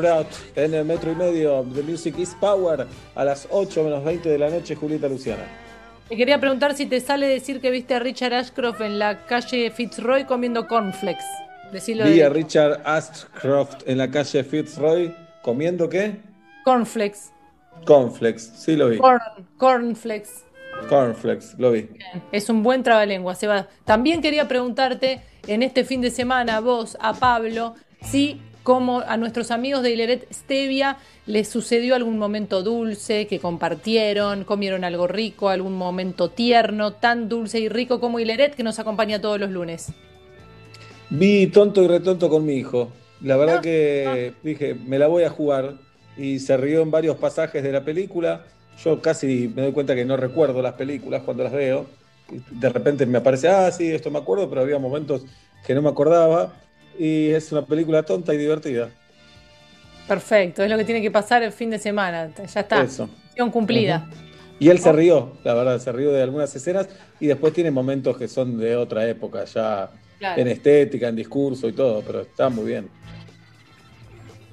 [0.54, 1.64] en el metro y medio.
[1.74, 5.44] The Music is Power a las 8 menos 20 de la noche, Julieta Luciana.
[6.10, 9.70] Te quería preguntar si te sale decir que viste a Richard Ashcroft en la calle
[9.70, 11.24] Fitzroy comiendo cornflakes.
[11.72, 16.20] Decilo Vi a de Richard Ashcroft en la calle Fitzroy comiendo qué?
[16.62, 17.30] cornflakes.
[17.86, 18.98] Cornflakes, sí lo vi.
[18.98, 19.20] Corn,
[19.56, 20.44] cornflakes.
[20.90, 21.88] Cornflakes, lo vi.
[22.30, 23.68] Es un buen trabalengua, Seba.
[23.86, 29.50] También quería preguntarte en este fin de semana, vos, a Pablo, si como a nuestros
[29.50, 35.76] amigos de Hileret Stevia les sucedió algún momento dulce que compartieron, comieron algo rico, algún
[35.76, 39.92] momento tierno, tan dulce y rico como Hileret que nos acompaña todos los lunes.
[41.10, 42.91] Vi tonto y retonto con mi hijo.
[43.20, 45.74] La verdad que dije, me la voy a jugar.
[46.16, 48.44] Y se rió en varios pasajes de la película.
[48.82, 51.86] Yo casi me doy cuenta que no recuerdo las películas cuando las veo.
[52.50, 55.24] De repente me aparece, ah, sí, esto me acuerdo, pero había momentos
[55.66, 56.61] que no me acordaba.
[57.02, 58.89] Y es una película tonta y divertida.
[60.06, 62.31] Perfecto, es lo que tiene que pasar el fin de semana.
[62.47, 62.81] Ya está.
[62.81, 63.10] Eso.
[63.31, 64.08] Misión cumplida.
[64.60, 68.16] Y él se rió, la verdad, se rió de algunas escenas y después tiene momentos
[68.16, 69.90] que son de otra época, ya
[70.20, 70.40] Claro.
[70.40, 72.89] en estética, en discurso y todo, pero está muy bien.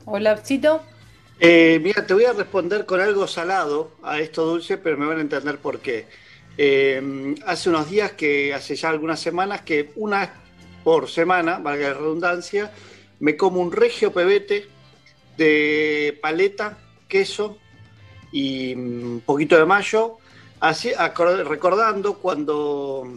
[0.05, 0.81] Hola, Chito.
[1.39, 5.19] Eh, mira, te voy a responder con algo salado a esto dulce, pero me van
[5.19, 6.07] a entender por qué.
[6.57, 10.33] Eh, hace unos días, que hace ya algunas semanas, que una
[10.83, 12.71] por semana, valga la redundancia,
[13.19, 14.67] me como un regio pebete
[15.37, 16.77] de paleta,
[17.07, 17.57] queso
[18.31, 20.17] y un poquito de mayo,
[20.59, 20.91] así,
[21.45, 23.07] recordando cuando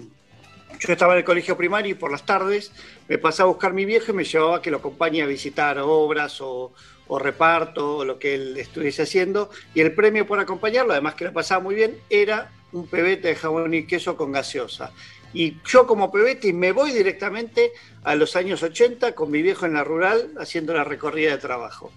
[0.78, 2.72] yo estaba en el colegio primario y por las tardes
[3.08, 5.78] me pasaba a buscar mi viejo y me llevaba a que lo acompañe a visitar
[5.78, 6.72] obras o,
[7.20, 9.50] reparto o lo que él estuviese haciendo.
[9.74, 13.34] Y el premio por acompañarlo, además que lo pasaba muy bien, era un pebete de
[13.34, 14.92] jamón y queso con gaseosa.
[15.34, 17.72] Y yo como pebete me voy directamente
[18.04, 21.90] a los años 80 con mi viejo en la rural haciendo la recorrida de trabajo.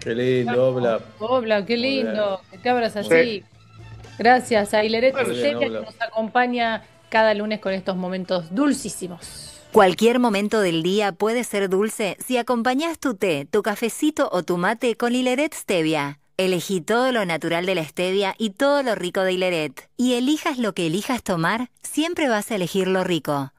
[0.00, 1.00] Qué lindo, Obla.
[1.18, 2.40] Hola, qué lindo.
[2.50, 3.08] Que te abras así.
[3.08, 3.44] Sí.
[4.18, 9.60] Gracias a Hileret Stevia que nos acompaña cada lunes con estos momentos dulcísimos.
[9.72, 14.58] Cualquier momento del día puede ser dulce si acompañas tu té, tu cafecito o tu
[14.58, 16.21] mate con Hileret Stevia.
[16.38, 19.88] Elegí todo lo natural de la stevia y todo lo rico de Hileret.
[19.96, 23.52] Y elijas lo que elijas tomar, siempre vas a elegir lo rico.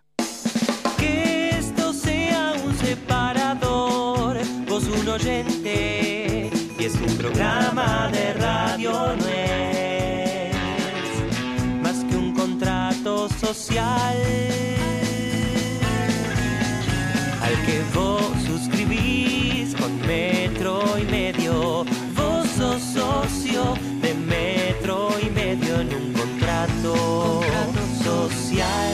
[0.98, 9.28] Que esto sea un separador, vos un oyente, y es un programa de radio, no
[9.28, 10.56] es
[11.82, 14.18] más que un contrato social
[17.44, 21.43] al que vos suscribís con metro y medio.
[23.34, 27.42] De metro y medio en un contrato
[28.04, 28.94] social.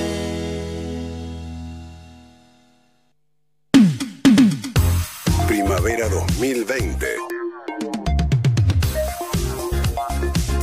[5.45, 7.07] Primavera 2020.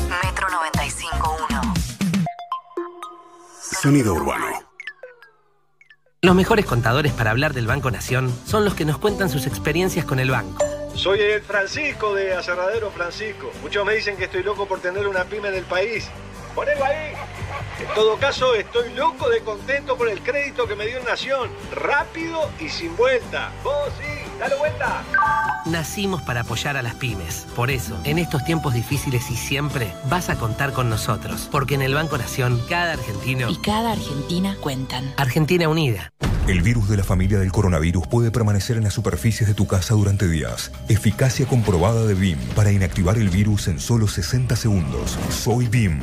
[0.08, 1.74] Metro 95.1.
[3.60, 4.46] Sonido urbano.
[6.22, 10.06] Los mejores contadores para hablar del Banco Nación son los que nos cuentan sus experiencias
[10.06, 10.65] con el banco.
[10.96, 13.52] Soy el Francisco de Aserradero Francisco.
[13.62, 16.08] Muchos me dicen que estoy loco por tener una pyme en el país.
[16.54, 17.12] Ponelo ahí.
[17.78, 21.50] En todo caso, estoy loco de contento por el crédito que me dio Nación.
[21.70, 23.52] Rápido y sin vuelta.
[23.62, 25.04] Vos sí, dale vuelta.
[25.66, 27.46] Nacimos para apoyar a las pymes.
[27.54, 31.46] Por eso, en estos tiempos difíciles y siempre, vas a contar con nosotros.
[31.52, 35.12] Porque en el Banco Nación, cada argentino Y cada Argentina cuentan.
[35.18, 36.10] Argentina Unida.
[36.48, 39.94] El virus de la familia del coronavirus puede permanecer en las superficies de tu casa
[39.94, 40.70] durante días.
[40.88, 45.18] Eficacia comprobada de BIM para inactivar el virus en solo 60 segundos.
[45.28, 45.98] Soy BIM.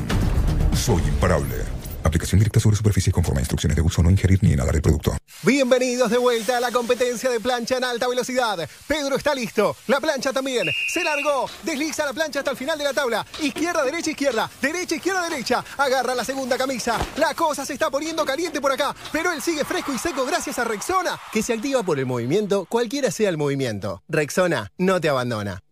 [0.73, 1.72] Soy imparable.
[2.13, 4.03] Aplicación directa sobre superficies conforme a instrucciones de uso.
[4.03, 5.17] No ingerir ni inhalar el producto.
[5.41, 8.69] Bienvenidos de vuelta a la competencia de plancha en alta velocidad.
[8.87, 9.75] Pedro está listo.
[9.87, 10.69] La plancha también.
[10.93, 11.49] Se largó.
[11.63, 13.25] Desliza la plancha hasta el final de la tabla.
[13.41, 14.47] Izquierda, derecha, izquierda.
[14.61, 15.65] Derecha, izquierda, derecha.
[15.75, 16.99] Agarra la segunda camisa.
[17.17, 18.95] La cosa se está poniendo caliente por acá.
[19.11, 22.65] Pero él sigue fresco y seco gracias a Rexona, que se activa por el movimiento,
[22.65, 24.03] cualquiera sea el movimiento.
[24.07, 25.63] Rexona no te abandona.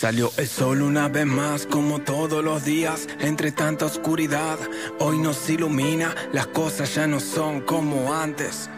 [0.00, 4.56] Salió el sol una vez más como todos los días entre tanta oscuridad.
[5.00, 8.70] Hoy nos ilumina, las cosas ya no son como antes.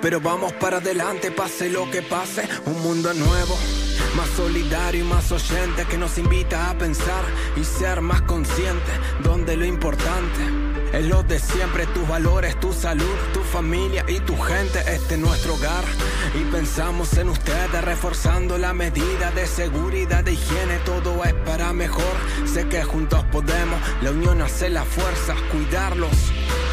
[0.00, 3.58] Pero vamos para adelante, pase lo que pase, un mundo nuevo,
[4.16, 7.24] más solidario y más oyente que nos invita a pensar
[7.56, 8.92] y ser más consciente,
[9.22, 14.36] donde lo importante es lo de siempre, tus valores, tu salud, tu familia y tu
[14.38, 15.84] gente, este es nuestro hogar.
[16.34, 22.16] Y pensamos en ustedes, reforzando la medida de seguridad, de higiene, todo es para mejor.
[22.46, 26.12] Sé que juntos podemos, la unión hace la fuerza, cuidarlos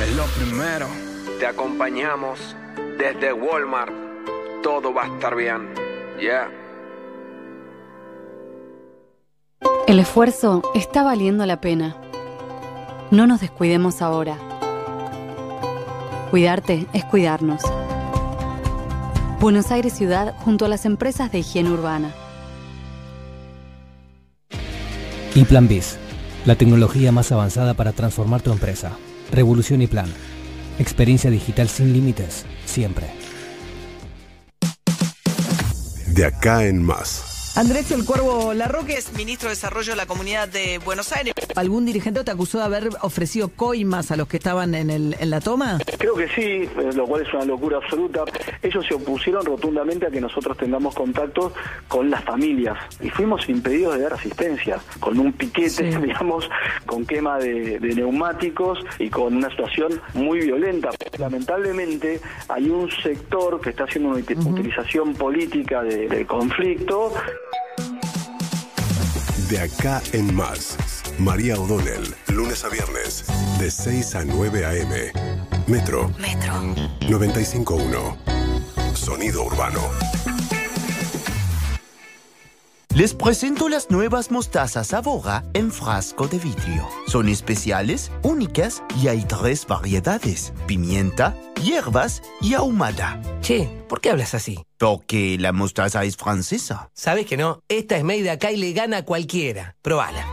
[0.02, 0.88] es lo primero.
[1.40, 2.56] Te acompañamos
[2.98, 3.92] desde Walmart,
[4.62, 5.74] todo va a estar bien.
[6.20, 6.50] Yeah.
[9.88, 11.98] El esfuerzo está valiendo la pena.
[13.12, 14.38] No nos descuidemos ahora.
[16.32, 17.62] Cuidarte es cuidarnos.
[19.40, 22.14] Buenos Aires Ciudad junto a las empresas de higiene urbana.
[25.36, 25.98] Y Plan BIS,
[26.46, 28.92] la tecnología más avanzada para transformar tu empresa.
[29.32, 30.08] Revolución y Plan.
[30.80, 33.08] Experiencia digital sin límites, siempre.
[36.08, 37.33] De acá en más.
[37.56, 41.36] Andrés El Cuervo Larroque es ministro de Desarrollo de la Comunidad de Buenos Aires.
[41.56, 45.30] ¿Algún dirigente te acusó de haber ofrecido coimas a los que estaban en, el, en
[45.30, 45.78] la toma?
[46.00, 48.24] Creo que sí, eh, lo cual es una locura absoluta.
[48.64, 51.54] Ellos se opusieron rotundamente a que nosotros tengamos contacto
[51.88, 56.50] con las familias y fuimos impedidos de dar asistencia, con un piquete, digamos,
[56.88, 60.90] con quema de, de neumáticos y con una situación muy violenta.
[61.20, 67.14] Lamentablemente hay un sector que está haciendo una uti- utilización política de- del conflicto
[69.50, 70.78] De acá en más.
[71.20, 73.26] María O'Donnell, lunes a viernes,
[73.60, 75.12] de 6 a 9 a.m.
[75.68, 76.10] Metro.
[76.18, 76.54] Metro.
[77.02, 78.96] 95.1.
[78.96, 79.82] Sonido urbano.
[82.96, 86.88] Les presento las nuevas mostazas Avora en frasco de vidrio.
[87.08, 93.20] Son especiales, únicas y hay tres variedades: pimienta, hierbas y ahumada.
[93.42, 94.64] Che, ¿por qué hablas así?
[94.84, 96.90] Porque la mostaza es francesa.
[96.94, 97.62] ¿Sabes que no?
[97.70, 99.78] Esta es made de acá y le gana a cualquiera.
[99.82, 100.28] Probala.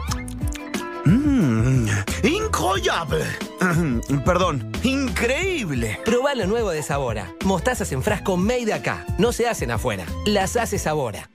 [1.04, 1.86] Mmm,
[2.24, 3.26] incroyable.
[4.24, 6.00] Perdón, increíble.
[6.04, 7.32] Probá lo nuevo de Sabora.
[7.44, 9.06] Mostazas en frasco made de acá.
[9.18, 10.04] No se hacen afuera.
[10.26, 11.30] Las hace Sabora.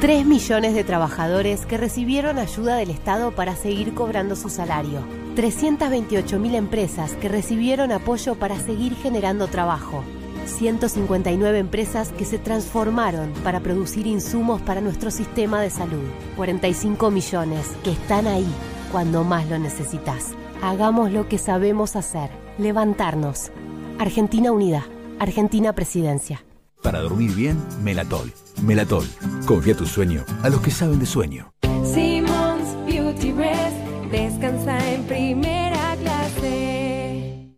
[0.00, 5.06] 3 millones de trabajadores que recibieron ayuda del Estado para seguir cobrando su salario.
[5.34, 10.04] 328 mil empresas que recibieron apoyo para seguir generando trabajo.
[10.46, 16.04] 159 empresas que se transformaron para producir insumos para nuestro sistema de salud.
[16.36, 18.46] 45 millones que están ahí
[18.92, 20.32] cuando más lo necesitas.
[20.62, 22.30] Hagamos lo que sabemos hacer.
[22.58, 23.50] Levantarnos.
[23.98, 24.86] Argentina Unida.
[25.18, 26.44] Argentina Presidencia.
[26.82, 28.32] Para dormir bien, Melatol.
[28.62, 29.06] Melatol.
[29.46, 31.52] Confía tu sueño a los que saben de sueño.
[31.84, 33.76] Simmons Beauty Rest
[34.10, 37.50] descansa en primera clase.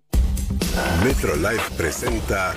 [1.05, 2.55] Metro Live presenta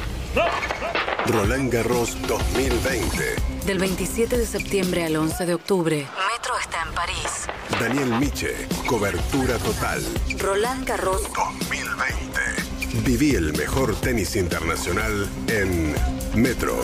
[1.25, 3.35] Roland Garros 2020.
[3.65, 7.47] Del 27 de septiembre al 11 de octubre, Metro está en París.
[7.79, 10.01] Daniel Miche, cobertura total.
[10.39, 13.01] Roland Garros 2020.
[13.03, 15.93] Viví el mejor tenis internacional en
[16.33, 16.81] Metro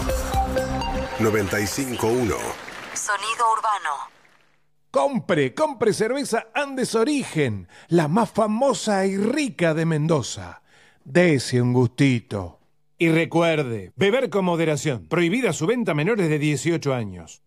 [1.20, 1.98] 95.1.
[1.98, 3.92] Sonido urbano.
[4.92, 10.62] Compre, compre cerveza Andes Origen, la más famosa y rica de Mendoza.
[11.06, 12.57] Dese un gustito.
[13.00, 15.06] Y recuerde, beber con moderación.
[15.08, 17.44] Prohibida su venta a menores de 18 años.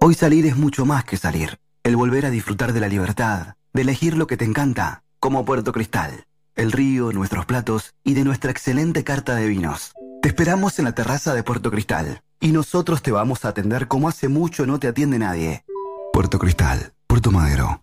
[0.00, 1.58] Hoy salir es mucho más que salir.
[1.82, 5.72] El volver a disfrutar de la libertad, de elegir lo que te encanta, como Puerto
[5.72, 6.24] Cristal,
[6.54, 9.92] el río, nuestros platos y de nuestra excelente carta de vinos.
[10.22, 14.08] Te esperamos en la terraza de Puerto Cristal y nosotros te vamos a atender como
[14.08, 15.64] hace mucho no te atiende nadie.
[16.12, 17.82] Puerto Cristal, Puerto Madero.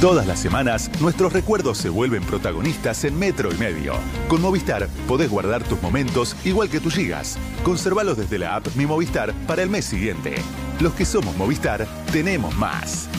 [0.00, 3.92] Todas las semanas, nuestros recuerdos se vuelven protagonistas en Metro y Medio.
[4.28, 7.36] Con Movistar podés guardar tus momentos igual que tus gigas.
[7.62, 10.36] Conservalos desde la app Mi Movistar para el mes siguiente.
[10.80, 13.10] Los que somos Movistar, tenemos más.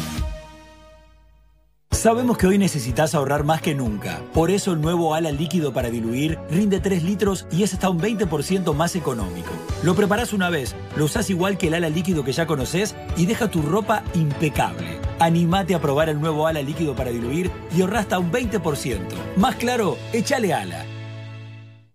[1.92, 4.22] Sabemos que hoy necesitas ahorrar más que nunca.
[4.34, 8.00] Por eso el nuevo ala líquido para diluir rinde 3 litros y es hasta un
[8.00, 9.52] 20% más económico.
[9.84, 13.28] Lo preparás una vez, lo usás igual que el ala líquido que ya conoces y
[13.28, 15.00] deja tu ropa impecable.
[15.20, 19.00] Animate a probar el nuevo ala líquido para diluir y ahorra hasta un 20%.
[19.36, 20.86] Más claro, échale ala.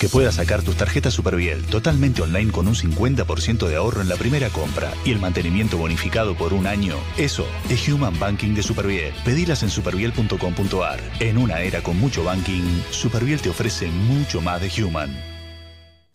[0.00, 4.16] Que puedas sacar tus tarjetas Superviel totalmente online con un 50% de ahorro en la
[4.16, 6.96] primera compra y el mantenimiento bonificado por un año.
[7.16, 9.14] Eso es Human Banking de Superviel.
[9.24, 11.00] Pedilas en superviel.com.ar.
[11.20, 15.35] En una era con mucho banking, Superviel te ofrece mucho más de Human.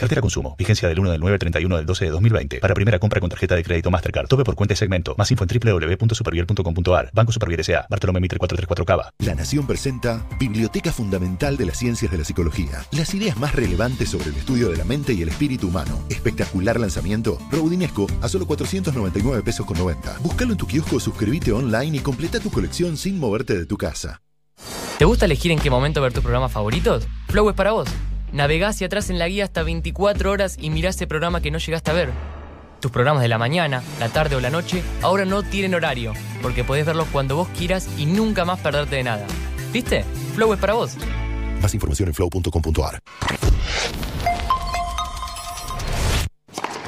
[0.02, 0.56] Cartera consumo.
[0.58, 2.60] Vigencia del 1 del 9 al 31 del 12 de 2020.
[2.60, 4.28] Para primera compra con tarjeta de crédito Mastercard.
[4.28, 5.14] Tope por cuenta y segmento.
[5.16, 7.12] Más info en www.superviel.com.ar.
[7.14, 7.86] Banco Superviel S.A.
[7.88, 9.14] Bartolomé Mitre 434 Cava.
[9.20, 12.84] La Nación presenta Biblioteca Fundamental de las Ciencias de la Psicología.
[12.94, 16.04] Las ideas más relevantes sobre el estudio de la mente y el espíritu humano.
[16.10, 17.38] Espectacular lanzamiento.
[17.52, 20.18] Rodinesco a solo 499 pesos con 90.
[20.24, 24.24] Búscalo en tu kiosco, suscríbete online y completa tu colección sin moverte de tu casa.
[24.98, 27.08] ¿Te gusta elegir en qué momento ver tus programas favoritos?
[27.28, 27.88] Flow es para vos.
[28.32, 31.58] Navegá hacia atrás en la guía hasta 24 horas y mirá ese programa que no
[31.58, 32.12] llegaste a ver.
[32.80, 36.64] Tus programas de la mañana, la tarde o la noche ahora no tienen horario, porque
[36.64, 39.28] podés verlos cuando vos quieras y nunca más perderte de nada.
[39.72, 40.04] ¿Viste?
[40.36, 40.96] Flow es para vos.
[41.62, 43.00] Más información en flow.com.ar.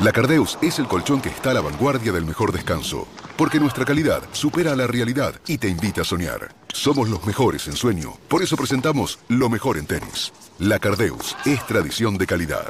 [0.02, 3.08] La Cardeus es el colchón que está a la vanguardia del mejor descanso,
[3.38, 6.54] porque nuestra calidad supera la realidad y te invita a soñar.
[6.74, 10.34] Somos los mejores en sueño, por eso presentamos lo mejor en tenis.
[10.64, 12.66] La Cardeus es tradición de calidad.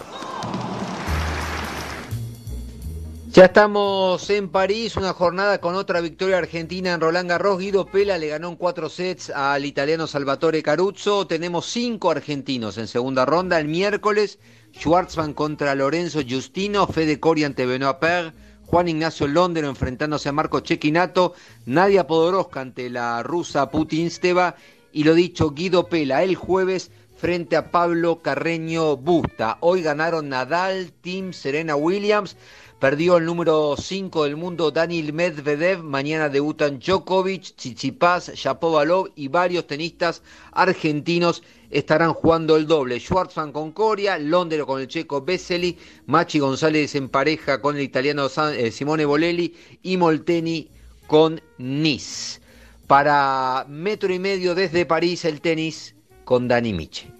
[3.29, 7.59] Ya estamos en París, una jornada con otra victoria argentina en Roland Garros.
[7.59, 11.27] Guido Pela le ganó en cuatro sets al italiano Salvatore Caruzzo.
[11.27, 13.59] Tenemos cinco argentinos en segunda ronda.
[13.59, 14.39] El miércoles,
[14.75, 18.33] Schwartzman contra Lorenzo Giustino, Fede Cori ante Benoit Per,
[18.65, 21.35] Juan Ignacio Londero enfrentándose a Marco Chequinato,
[21.67, 24.55] Nadia Podoroska ante la rusa Putin Steva
[24.91, 26.89] y lo dicho, Guido Pela el jueves
[27.23, 29.57] frente a Pablo Carreño Busta.
[29.61, 32.35] Hoy ganaron Nadal, Tim, Serena Williams.
[32.81, 35.83] Perdió el número 5 del mundo Daniel Medvedev.
[35.83, 40.21] Mañana debutan Djokovic, Tsitsipas, Shapovalov y varios tenistas
[40.51, 42.99] argentinos estarán jugando el doble.
[42.99, 45.77] Schwartzman con Coria, Londero con el checo Vesely,
[46.07, 50.67] Machi González en pareja con el italiano San- eh, Simone Bolelli y Molteni
[51.07, 52.41] con Nice.
[52.85, 57.13] Para metro y medio desde París el tenis con Dani Miche.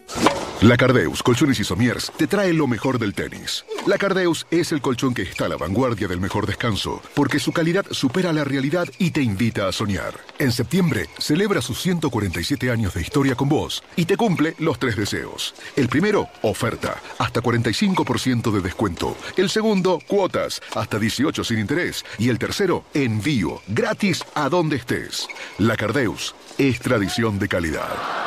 [0.63, 3.65] La Cardeus, Colchones y Somiers, te trae lo mejor del tenis.
[3.85, 7.51] La Cardeus es el colchón que está a la vanguardia del mejor descanso, porque su
[7.51, 10.13] calidad supera la realidad y te invita a soñar.
[10.39, 14.95] En septiembre, celebra sus 147 años de historia con vos y te cumple los tres
[14.95, 15.53] deseos.
[15.75, 19.17] El primero, oferta, hasta 45% de descuento.
[19.35, 22.05] El segundo, cuotas, hasta 18 sin interés.
[22.17, 25.27] Y el tercero, envío, gratis a donde estés.
[25.57, 28.23] La Cardeus es tradición de calidad.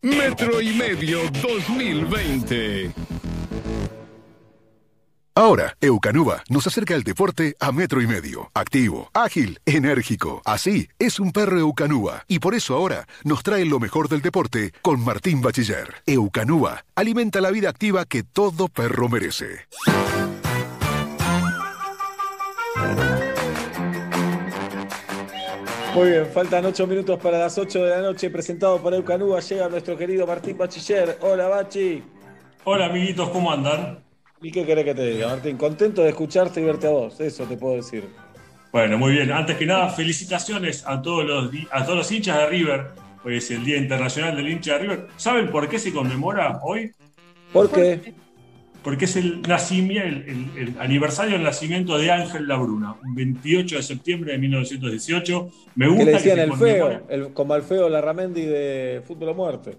[0.00, 2.92] Metro y medio 2020.
[5.34, 8.48] Ahora, Eucanuba nos acerca el deporte a metro y medio.
[8.54, 10.40] Activo, ágil, enérgico.
[10.44, 12.24] Así es un perro Eucanuba.
[12.28, 15.94] Y por eso ahora nos trae lo mejor del deporte con Martín Bachiller.
[16.06, 19.66] Eucanuba alimenta la vida activa que todo perro merece.
[25.94, 28.30] Muy bien, faltan ocho minutos para las 8 de la noche.
[28.30, 31.18] Presentado por Eucanúa, llega nuestro querido Martín Bachiller.
[31.22, 32.02] Hola, Bachi.
[32.64, 33.98] Hola, amiguitos, ¿cómo andan?
[34.42, 35.56] ¿Y qué querés que te diga, Martín?
[35.56, 38.08] Contento de escucharte y verte a vos, eso te puedo decir.
[38.70, 39.32] Bueno, muy bien.
[39.32, 42.86] Antes que nada, felicitaciones a todos los, a todos los hinchas de River.
[43.24, 45.06] Hoy es el Día Internacional del Hincha de River.
[45.16, 46.92] ¿Saben por qué se conmemora hoy?
[47.52, 48.14] ¿Por qué?
[48.88, 53.76] Porque es el, nacimiento, el, el- el aniversario del nacimiento de Ángel Labruna, un 28
[53.76, 55.50] de septiembre de 1918.
[55.74, 59.02] Me Que gusta le que decían se el feo, el, como al feo Larramendi de
[59.06, 59.76] Fútbol o Muerte.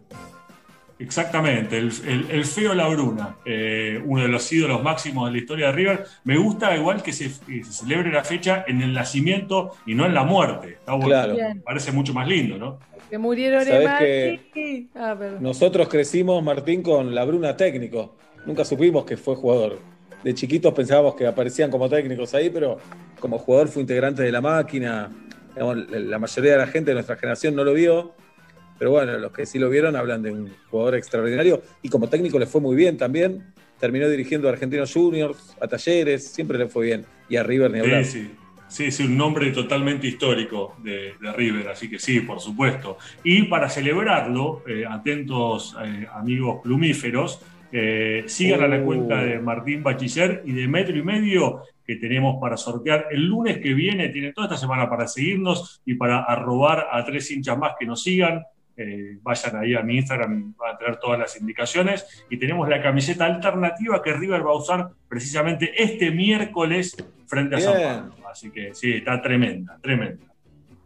[1.00, 5.66] Exactamente, el, el- el feo Labruna, eh, uno de los ídolos máximos de la historia
[5.68, 6.06] de River.
[6.26, 10.06] Me gusta igual que se, que se celebre la fecha en el nacimiento y no
[10.06, 10.74] en la muerte.
[10.74, 11.08] Está bueno.
[11.08, 11.34] Claro.
[11.36, 12.78] Me Parece mucho más lindo, ¿no?
[13.10, 14.86] Que murieron ¿Sabés en que- Madrid.
[14.94, 15.16] Ah.
[15.40, 18.16] Nosotros crecimos, Martín, con la Bruna técnico.
[18.46, 19.80] Nunca supimos que fue jugador.
[20.24, 22.78] De chiquitos pensábamos que aparecían como técnicos ahí, pero
[23.20, 25.10] como jugador fue integrante de la máquina.
[25.54, 28.14] Digamos, La mayoría de la gente de nuestra generación no lo vio,
[28.78, 32.40] pero bueno, los que sí lo vieron hablan de un jugador extraordinario y como técnico
[32.40, 33.54] le fue muy bien también.
[33.80, 37.06] Terminó dirigiendo a Argentinos Juniors, a Talleres, siempre le fue bien.
[37.30, 38.04] Y a River ni hablar.
[38.04, 38.32] Sí, sí.
[38.70, 43.00] Sí, sí, un nombre totalmente histórico de, de River, así que sí, por supuesto.
[43.24, 48.86] Y para celebrarlo, eh, atentos eh, amigos plumíferos, eh, sigan a la Oh.
[48.86, 53.58] cuenta de Martín Bachiller y de Metro y Medio que tenemos para sortear el lunes
[53.60, 54.10] que viene.
[54.10, 58.04] Tienen toda esta semana para seguirnos y para arrobar a tres hinchas más que nos
[58.04, 58.44] sigan.
[58.78, 62.24] Eh, vayan ahí a mi Instagram, van a tener todas las indicaciones.
[62.30, 66.96] Y tenemos la camiseta alternativa que River va a usar precisamente este miércoles
[67.28, 67.74] frente a San.
[68.10, 68.16] Pablo.
[68.32, 70.26] Así que sí, está tremenda, tremenda.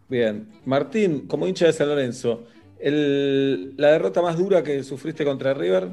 [0.09, 0.47] Bien.
[0.65, 2.45] Martín, como hincha de San Lorenzo,
[2.79, 5.89] el- la derrota más dura que sufriste contra River.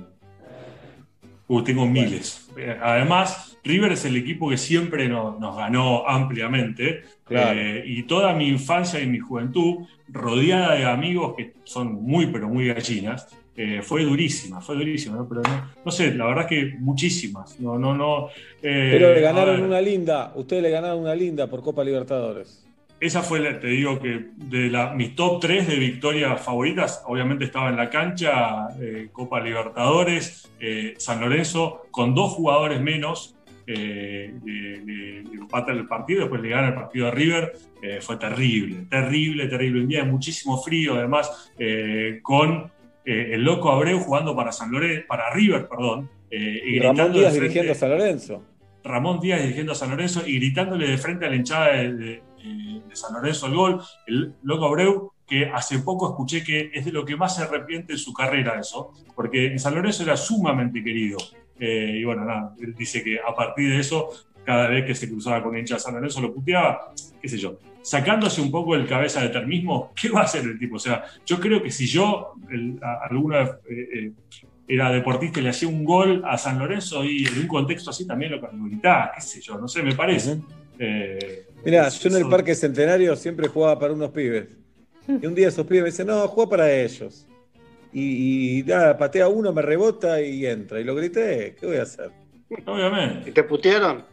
[1.52, 2.48] Uh, tengo miles.
[2.56, 7.02] Eh, Además, River es el equipo que siempre no- nos ganó ampliamente.
[7.24, 7.58] Claro.
[7.58, 12.48] Eh, y toda mi infancia y mi juventud, rodeada de amigos que son muy, pero
[12.48, 15.28] muy gallinas, eh, fue durísima, fue durísima, ¿no?
[15.28, 17.58] Pero no, no sé, la verdad que muchísimas.
[17.58, 18.28] No, no, no.
[18.62, 20.32] eh, Pero le ganaron una linda.
[20.36, 22.64] Ustedes le ganaron una linda por Copa Libertadores.
[23.00, 27.46] Esa fue, la- te digo que de la, mis top 3 de victorias favoritas, obviamente
[27.46, 34.34] estaba en la cancha, eh, Copa Libertadores, eh, San Lorenzo, con dos jugadores menos, eh,
[34.44, 38.16] le, le- le empatan el partido, después le gana el partido a River, eh, fue
[38.18, 39.80] terrible, terrible, terrible.
[39.80, 41.52] Un día de muchísimo frío, además,
[42.22, 42.70] con
[43.04, 47.40] el loco Abreu jugando para San Lorenzo, para River, perdón, eh, Y Ramón Díaz frente-
[47.40, 48.44] dirigiendo a San Lorenzo.
[48.84, 52.22] Ramón Díaz dirigiendo a San Lorenzo y gritándole de frente a la hinchada de, de-
[52.42, 56.92] de San Lorenzo el gol, el loco Abreu, que hace poco escuché que es de
[56.92, 60.82] lo que más se arrepiente en su carrera eso, porque en San Lorenzo era sumamente
[60.82, 61.18] querido.
[61.58, 64.08] Eh, y bueno, nada, él dice que a partir de eso,
[64.44, 67.58] cada vez que se cruzaba con hincha de San Lorenzo lo puteaba, qué sé yo.
[67.82, 70.76] Sacándose un poco el cabeza de termismo, ¿qué va a hacer el tipo?
[70.76, 74.12] O sea, yo creo que si yo el- a- alguna eh, eh,
[74.66, 78.06] era deportista y le hacía un gol a San Lorenzo y en un contexto así
[78.06, 80.38] también lo, lo gritaba, qué sé yo, no sé, me parece.
[80.78, 84.48] Eh, Mirá, yo en el Parque Centenario siempre jugaba para unos pibes.
[85.06, 87.26] Y un día esos pibes me dicen, no, juega para ellos.
[87.92, 90.80] Y, y nada, patea uno, me rebota y entra.
[90.80, 92.10] Y lo grité, ¿qué voy a hacer?
[92.66, 93.30] Obviamente.
[93.30, 94.04] ¿Y te putearon?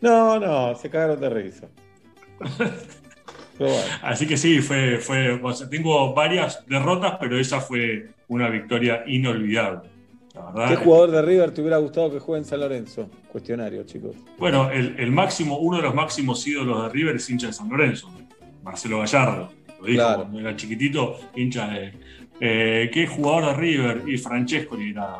[0.00, 1.68] No, no, se cagaron de risa.
[3.58, 3.86] Pero bueno.
[4.02, 9.02] Así que sí, fue, fue, o sea, tengo varias derrotas, pero esa fue una victoria
[9.06, 9.88] inolvidable.
[10.68, 13.08] ¿Qué jugador de River te hubiera gustado que juegue en San Lorenzo?
[13.32, 14.16] Cuestionario, chicos.
[14.38, 17.68] Bueno, el, el máximo, uno de los máximos ídolos de River es hincha de San
[17.68, 18.10] Lorenzo,
[18.62, 19.50] Marcelo Gallardo.
[19.80, 20.22] Lo dijo Claro.
[20.22, 21.92] cuando era chiquitito, hincha de.
[22.40, 24.02] Eh, ¿Qué jugador de River?
[24.06, 25.16] Y Francesco era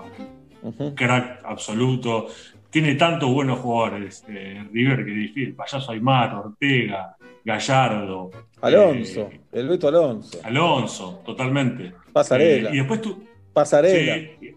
[0.95, 2.27] crack absoluto.
[2.71, 5.55] Tiene tantos buenos jugadores eh, River que difícil.
[5.55, 8.31] Payaso Aymar, Ortega, Gallardo.
[8.61, 10.39] Alonso, eh, el Beto Alonso.
[10.43, 11.93] Alonso, totalmente.
[12.13, 12.71] Pasarela.
[12.71, 13.23] Eh, y después tú.
[13.53, 14.15] Pasarela.
[14.41, 14.55] Sí,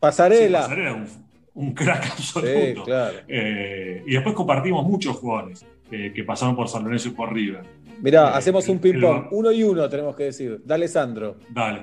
[0.00, 0.58] Pasarela.
[0.62, 1.06] Sí, Pasarela, un,
[1.54, 2.50] un crack absoluto.
[2.52, 3.18] Sí, claro.
[3.28, 7.62] Eh, y después compartimos muchos jugadores eh, que pasaron por San Lorenzo y por River.
[8.00, 9.24] Mirá, Eh, hacemos un ping-pong.
[9.24, 10.62] el- Uno y uno tenemos que decir.
[10.64, 11.36] Dale, Sandro.
[11.50, 11.82] Dale.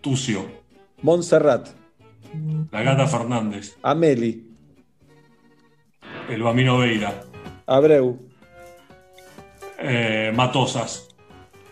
[0.00, 0.44] Tucio.
[1.02, 1.68] Montserrat.
[2.72, 3.76] La Gata Fernández.
[3.82, 4.46] Ameli.
[6.28, 7.20] El Bamino Veira.
[7.66, 8.18] Abreu.
[9.80, 11.08] eh, Matosas.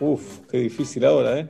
[0.00, 1.48] Uf, qué difícil ahora, ¿eh?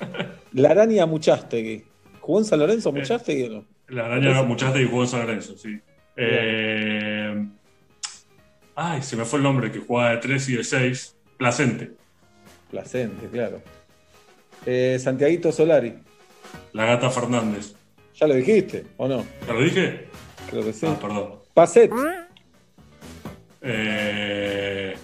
[0.52, 1.84] La araña Muchastegui.
[2.22, 3.64] ¿Jugó en San Lorenzo Muchastegui o no?
[3.88, 5.78] La araña Muchaste y jugó en San Lorenzo, sí.
[6.16, 7.46] Eh,
[8.76, 11.16] ay, se me fue el nombre que jugaba de 3 y de 6.
[11.36, 11.90] Placente.
[12.70, 13.60] Placente, claro.
[14.64, 15.94] Eh, Santiaguito Solari.
[16.72, 17.74] La Gata Fernández.
[18.14, 19.26] ¿Ya lo dijiste o no?
[19.44, 20.06] ¿Te lo dije?
[20.48, 20.86] Creo que sí.
[20.86, 21.40] Ah, perdón.
[21.54, 21.90] Pacet.
[23.62, 24.94] Eh,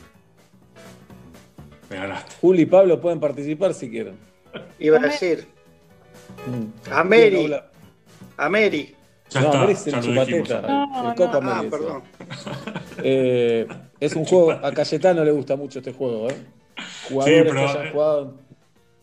[1.90, 2.36] me ganaste.
[2.40, 4.16] Juli y Pablo pueden participar si quieren.
[4.78, 5.57] Iba a decir.
[6.46, 6.92] Mm.
[6.92, 7.54] A Mary.
[8.36, 8.94] A Mary.
[9.30, 10.60] Ya no, está, Mary es el chupateta.
[10.62, 12.02] No, el Coco no, ah, perdón.
[13.02, 13.66] Eh,
[14.00, 14.52] es un juego.
[14.52, 16.36] A Cayetano le gusta mucho este juego, ¿eh?
[17.08, 18.34] Jugadores pero, que hayan eh, jugado.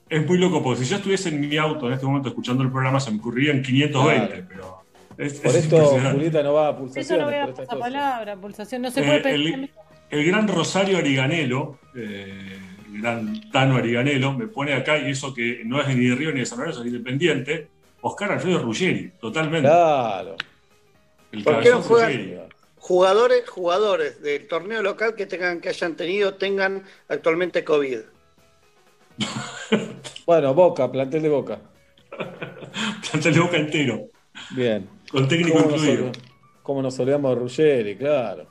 [0.09, 2.71] Es muy loco, porque si yo estuviese en mi auto en este momento escuchando el
[2.71, 4.45] programa, se me ocurrirían 520, Claro.
[4.47, 4.85] pero
[5.17, 5.97] Es- Por es esto.
[6.11, 7.25] Julieta no va a Eso pulsaciones.
[7.25, 7.75] no voy a cosas.
[7.79, 8.81] palabra, pulsación.
[8.81, 9.59] No se Eh, puede pensar.
[9.59, 9.71] el,
[10.09, 12.59] el gran Rosario Ariganelo, eh,
[12.95, 16.31] el gran Tano Ariganelo, me pone acá, y eso que no es ni de Río
[16.31, 17.67] ni de San Lorenzo, es independiente,
[18.01, 19.67] Oscar Alfredo Ruggeri, totalmente.
[19.67, 20.35] Claro.
[21.31, 22.39] El ¿Por qué no cabezón juegan Ruggeri.
[22.77, 27.99] jugadores, jugadores del torneo local que tengan, que hayan tenido, tengan actualmente COVID?
[30.25, 31.59] Bueno, Boca, plantel de Boca.
[33.11, 34.07] Plantel de Boca entero,
[34.55, 34.87] Bien.
[35.11, 36.11] con técnico ¿Cómo nos, incluido.
[36.11, 36.19] olvi-
[36.63, 37.95] cómo nos olvidamos de Ruggeri?
[37.97, 38.47] Claro.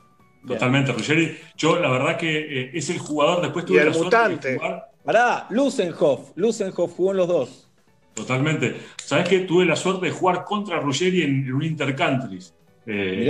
[0.46, 1.38] Totalmente, Ruggeri.
[1.56, 4.22] Yo, la verdad que eh, es el jugador, después Y tuve el la suerte de
[4.22, 4.56] mutante.
[4.56, 6.30] jugar Pará, Lusenhoff.
[6.36, 7.70] Lusenhoff jugó en los dos.
[8.14, 8.76] Totalmente.
[8.96, 12.54] ¿Sabes que Tuve la suerte de jugar contra Ruggeri en, en un Intercountries.
[12.86, 13.28] Eh,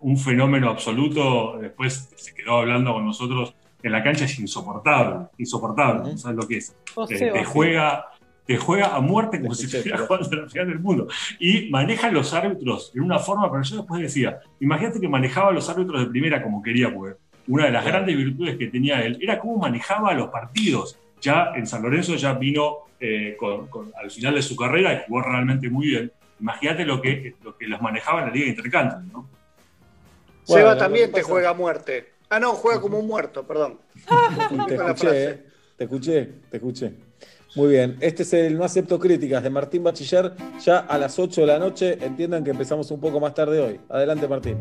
[0.00, 1.58] un, fenómeno absoluto.
[1.60, 4.24] Después se quedó hablando con nosotros en la cancha.
[4.24, 5.26] Es insoportable.
[5.38, 6.10] Insoportable.
[6.12, 6.74] ¿no ¿Sabes lo que es?
[6.94, 7.48] José Eh, te, Vázquez.
[7.48, 8.06] juega,
[8.48, 11.06] te juega a muerte como si estuviera jugando la final del mundo.
[11.38, 15.52] Y maneja los árbitros de una forma, pero yo después decía, imagínate que manejaba a
[15.52, 19.18] los árbitros de primera como quería, porque una de las grandes virtudes que tenía él
[19.20, 20.98] era cómo manejaba los partidos.
[21.20, 25.00] Ya en San Lorenzo ya vino eh, con- con- al final de su carrera y
[25.06, 26.10] jugó realmente muy bien.
[26.40, 29.28] Imagínate lo que, lo que los manejaba en la Liga Intercountry, ¿no?
[30.46, 32.12] Bueno, Seba también te pasa- juega a muerte.
[32.30, 33.78] Ah, no, juega como un muerto, perdón.
[34.70, 35.44] Escuché, eh.
[35.76, 37.07] te escuché, te escuché.
[37.56, 40.32] Muy bien, este es el No Acepto Críticas de Martín Bachiller,
[40.64, 41.98] ya a las 8 de la noche.
[42.04, 43.80] Entiendan que empezamos un poco más tarde hoy.
[43.88, 44.58] Adelante, Martín.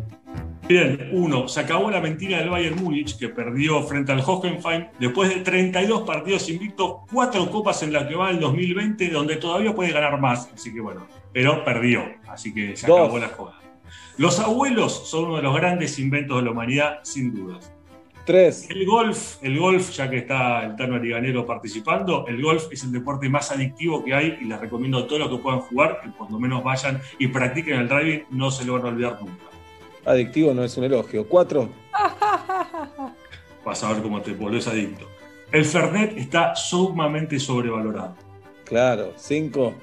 [0.67, 5.29] Bien, uno, se acabó la mentira del Bayern Múnich, que perdió frente al Hoffenheim después
[5.29, 9.91] de 32 partidos invictos, cuatro copas en la que va el 2020, donde todavía puede
[9.93, 12.99] ganar más, así que bueno, pero perdió, así que se Dos.
[12.99, 13.59] acabó la jugada.
[14.17, 17.71] Los abuelos son uno de los grandes inventos de la humanidad, sin dudas.
[18.27, 18.69] Tres.
[18.69, 22.91] El golf, el golf, ya que está el Tano Ariganero participando, el golf es el
[22.91, 26.09] deporte más adictivo que hay y les recomiendo a todos los que puedan jugar que
[26.29, 29.45] lo menos vayan y practiquen el driving, no se lo van a olvidar nunca.
[30.03, 31.25] Adictivo no es un elogio.
[31.25, 31.69] Cuatro.
[33.63, 35.07] vas a ver cómo te volvés adicto.
[35.53, 38.13] El Fernet está sumamente sobrevalorado.
[38.65, 39.13] Claro.
[39.15, 39.73] Cinco.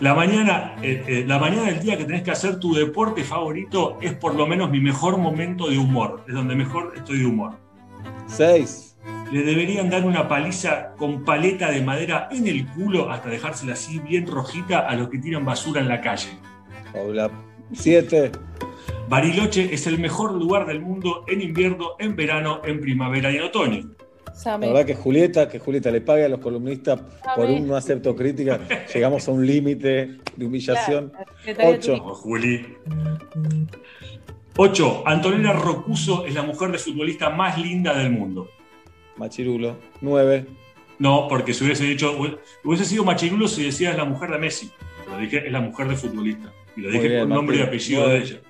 [0.00, 3.96] La mañana, eh, eh, la mañana del día que tenés que hacer tu deporte favorito
[4.00, 7.64] es por lo menos mi mejor momento de humor, es donde mejor estoy de humor.
[8.26, 8.96] Seis.
[9.32, 13.98] Le deberían dar una paliza con paleta de madera en el culo hasta dejársela así
[13.98, 16.28] bien rojita a los que tiran basura en la calle.
[16.94, 17.30] Hola.
[17.72, 18.30] Siete.
[19.08, 23.42] Bariloche es el mejor lugar del mundo en invierno, en verano, en primavera y en
[23.42, 23.96] otoño.
[24.44, 27.00] La verdad que Julieta, que Julieta le pague a los columnistas
[27.34, 28.60] por un no acepto crítica.
[28.94, 31.12] Llegamos a un límite de humillación.
[31.64, 31.98] Ocho.
[31.98, 32.66] Juli.
[34.56, 35.02] 8.
[35.06, 38.48] Antonella Rocuso es la mujer de futbolista más linda del mundo.
[39.16, 39.76] Machirulo.
[40.00, 40.46] Nueve.
[40.98, 42.16] No, porque si hubiese dicho,
[42.64, 44.70] hubiese sido Machirulo si decías es la mujer de Messi.
[45.04, 46.52] Pero dije, es la mujer de futbolista.
[46.76, 48.40] Y lo Muy dije bien, con nombre y apellido de ella.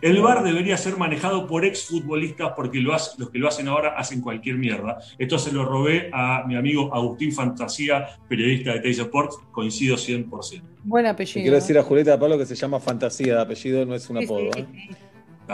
[0.00, 3.94] El bar debería ser manejado por exfutbolistas porque lo hace- los que lo hacen ahora
[3.96, 4.98] hacen cualquier mierda.
[5.16, 9.38] Esto se lo robé a mi amigo Agustín Fantasía, periodista de Teis Sports.
[9.52, 10.62] Coincido 100%.
[10.82, 11.42] Buen apellido.
[11.42, 14.24] quiero decir a Julieta Pablo que se llama Fantasía de apellido, no es un Sí,
[14.24, 14.50] apodo.
[14.54, 14.66] sí, ¿eh?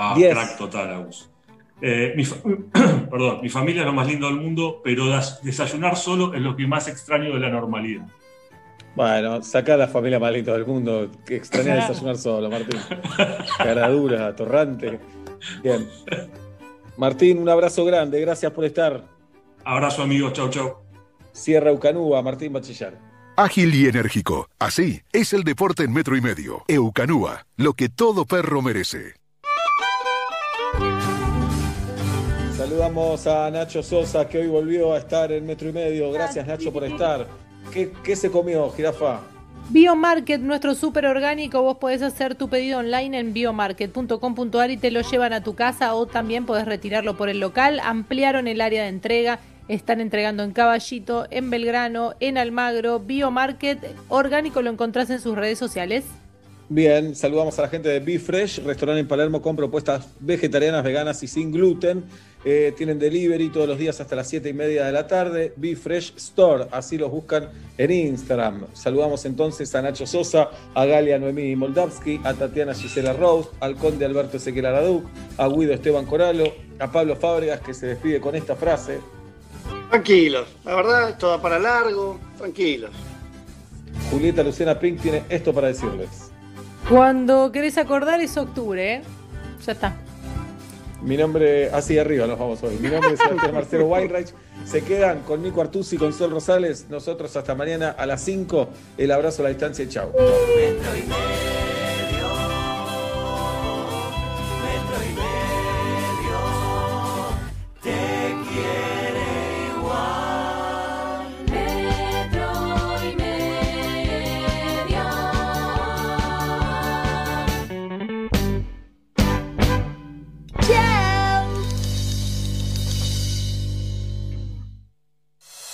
[0.01, 0.33] Ah, Diez.
[0.33, 1.31] crack total, Agus.
[1.81, 2.25] Eh, mi,
[3.11, 5.07] perdón, mi familia es lo más lindo del mundo, pero
[5.43, 8.07] desayunar solo es lo que más extraño de la normalidad.
[8.95, 11.11] Bueno, saca a la familia más linda del mundo.
[11.25, 12.81] Que extraña desayunar solo, Martín.
[13.59, 14.99] Cara dura, torrante.
[15.63, 15.89] Bien.
[16.97, 18.21] Martín, un abrazo grande.
[18.21, 19.05] Gracias por estar.
[19.65, 20.33] Abrazo, amigos.
[20.33, 20.79] Chau, chau.
[21.33, 22.99] Sierra Ucanúa, Martín Bachillar.
[23.37, 24.49] Ágil y enérgico.
[24.59, 26.65] Así es el deporte en metro y medio.
[26.67, 29.18] Eucanúa, lo que todo perro merece.
[32.57, 36.11] Saludamos a Nacho Sosa, que hoy volvió a estar en metro y medio.
[36.11, 37.27] Gracias, Nacho, por estar.
[37.73, 39.21] ¿Qué, qué se comió, jirafa?
[39.71, 45.03] Biomarket, nuestro súper orgánico, vos podés hacer tu pedido online en biomarket.com.ar y te lo
[45.03, 47.79] llevan a tu casa o también podés retirarlo por el local.
[47.85, 53.01] Ampliaron el área de entrega, están entregando en Caballito, en Belgrano, en Almagro.
[53.01, 56.07] Biomarket orgánico lo encontrás en sus redes sociales.
[56.71, 61.23] Bien, saludamos a la gente de Be Fresh, restaurante en Palermo con propuestas vegetarianas, veganas
[61.23, 62.05] y sin gluten.
[62.45, 65.55] Eh, tienen delivery todos los días hasta las 7 y media de la tarde.
[65.57, 67.49] Be Fresh Store, así los buscan
[67.79, 68.67] en Instagram.
[68.75, 74.05] Saludamos entonces a Nacho Sosa, a Galia Noemí Moldavsky, a Tatiana Gisela Rose, al conde
[74.05, 75.07] Alberto Ezequiel Araduc,
[75.39, 79.01] a Guido Esteban Coralo, a Pablo Fábregas, que se despide con esta frase.
[79.89, 82.91] Tranquilos, la verdad, esto para largo, tranquilos.
[84.11, 86.29] Julieta Luciana Pink tiene esto para decirles.
[86.89, 89.03] Cuando querés acordar es octubre, ¿eh?
[89.67, 89.95] Ya está.
[91.03, 92.77] Mi nombre, así arriba nos vamos hoy.
[92.81, 94.33] Mi nombre es Sebastián Marcelo Weinreich.
[94.65, 96.87] Se quedan con Nico Artusi y con Sol Rosales.
[96.89, 98.69] Nosotros hasta mañana a las 5.
[98.97, 100.13] El abrazo a la distancia y chao.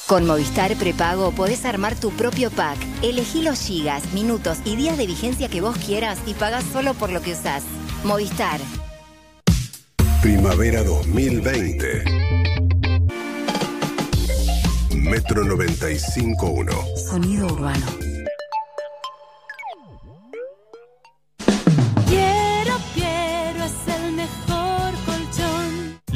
[0.07, 2.77] Con Movistar Prepago podés armar tu propio pack.
[3.03, 7.11] Elegí los gigas, minutos y días de vigencia que vos quieras y pagás solo por
[7.11, 7.63] lo que usás.
[8.05, 8.61] Movistar.
[10.21, 12.05] Primavera 2020.
[14.95, 16.97] Metro 95.1.
[16.97, 18.14] Sonido urbano.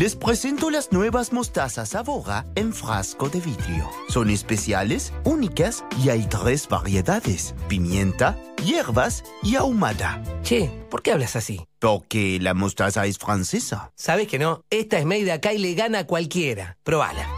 [0.08, 3.90] Les presento las nuevas mostazas Avora en frasco de vidrio.
[4.08, 10.22] Son especiales, únicas y hay tres variedades: pimienta, hierbas y ahumada.
[10.42, 11.66] Che, ¿por qué hablas así?
[11.78, 13.92] Porque la mostaza es francesa.
[13.96, 16.78] Sabes que no, esta es made acá y le gana a cualquiera.
[16.84, 17.28] Probala.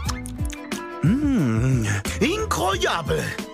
[1.03, 1.83] Mmm,
[2.21, 3.21] incroyable.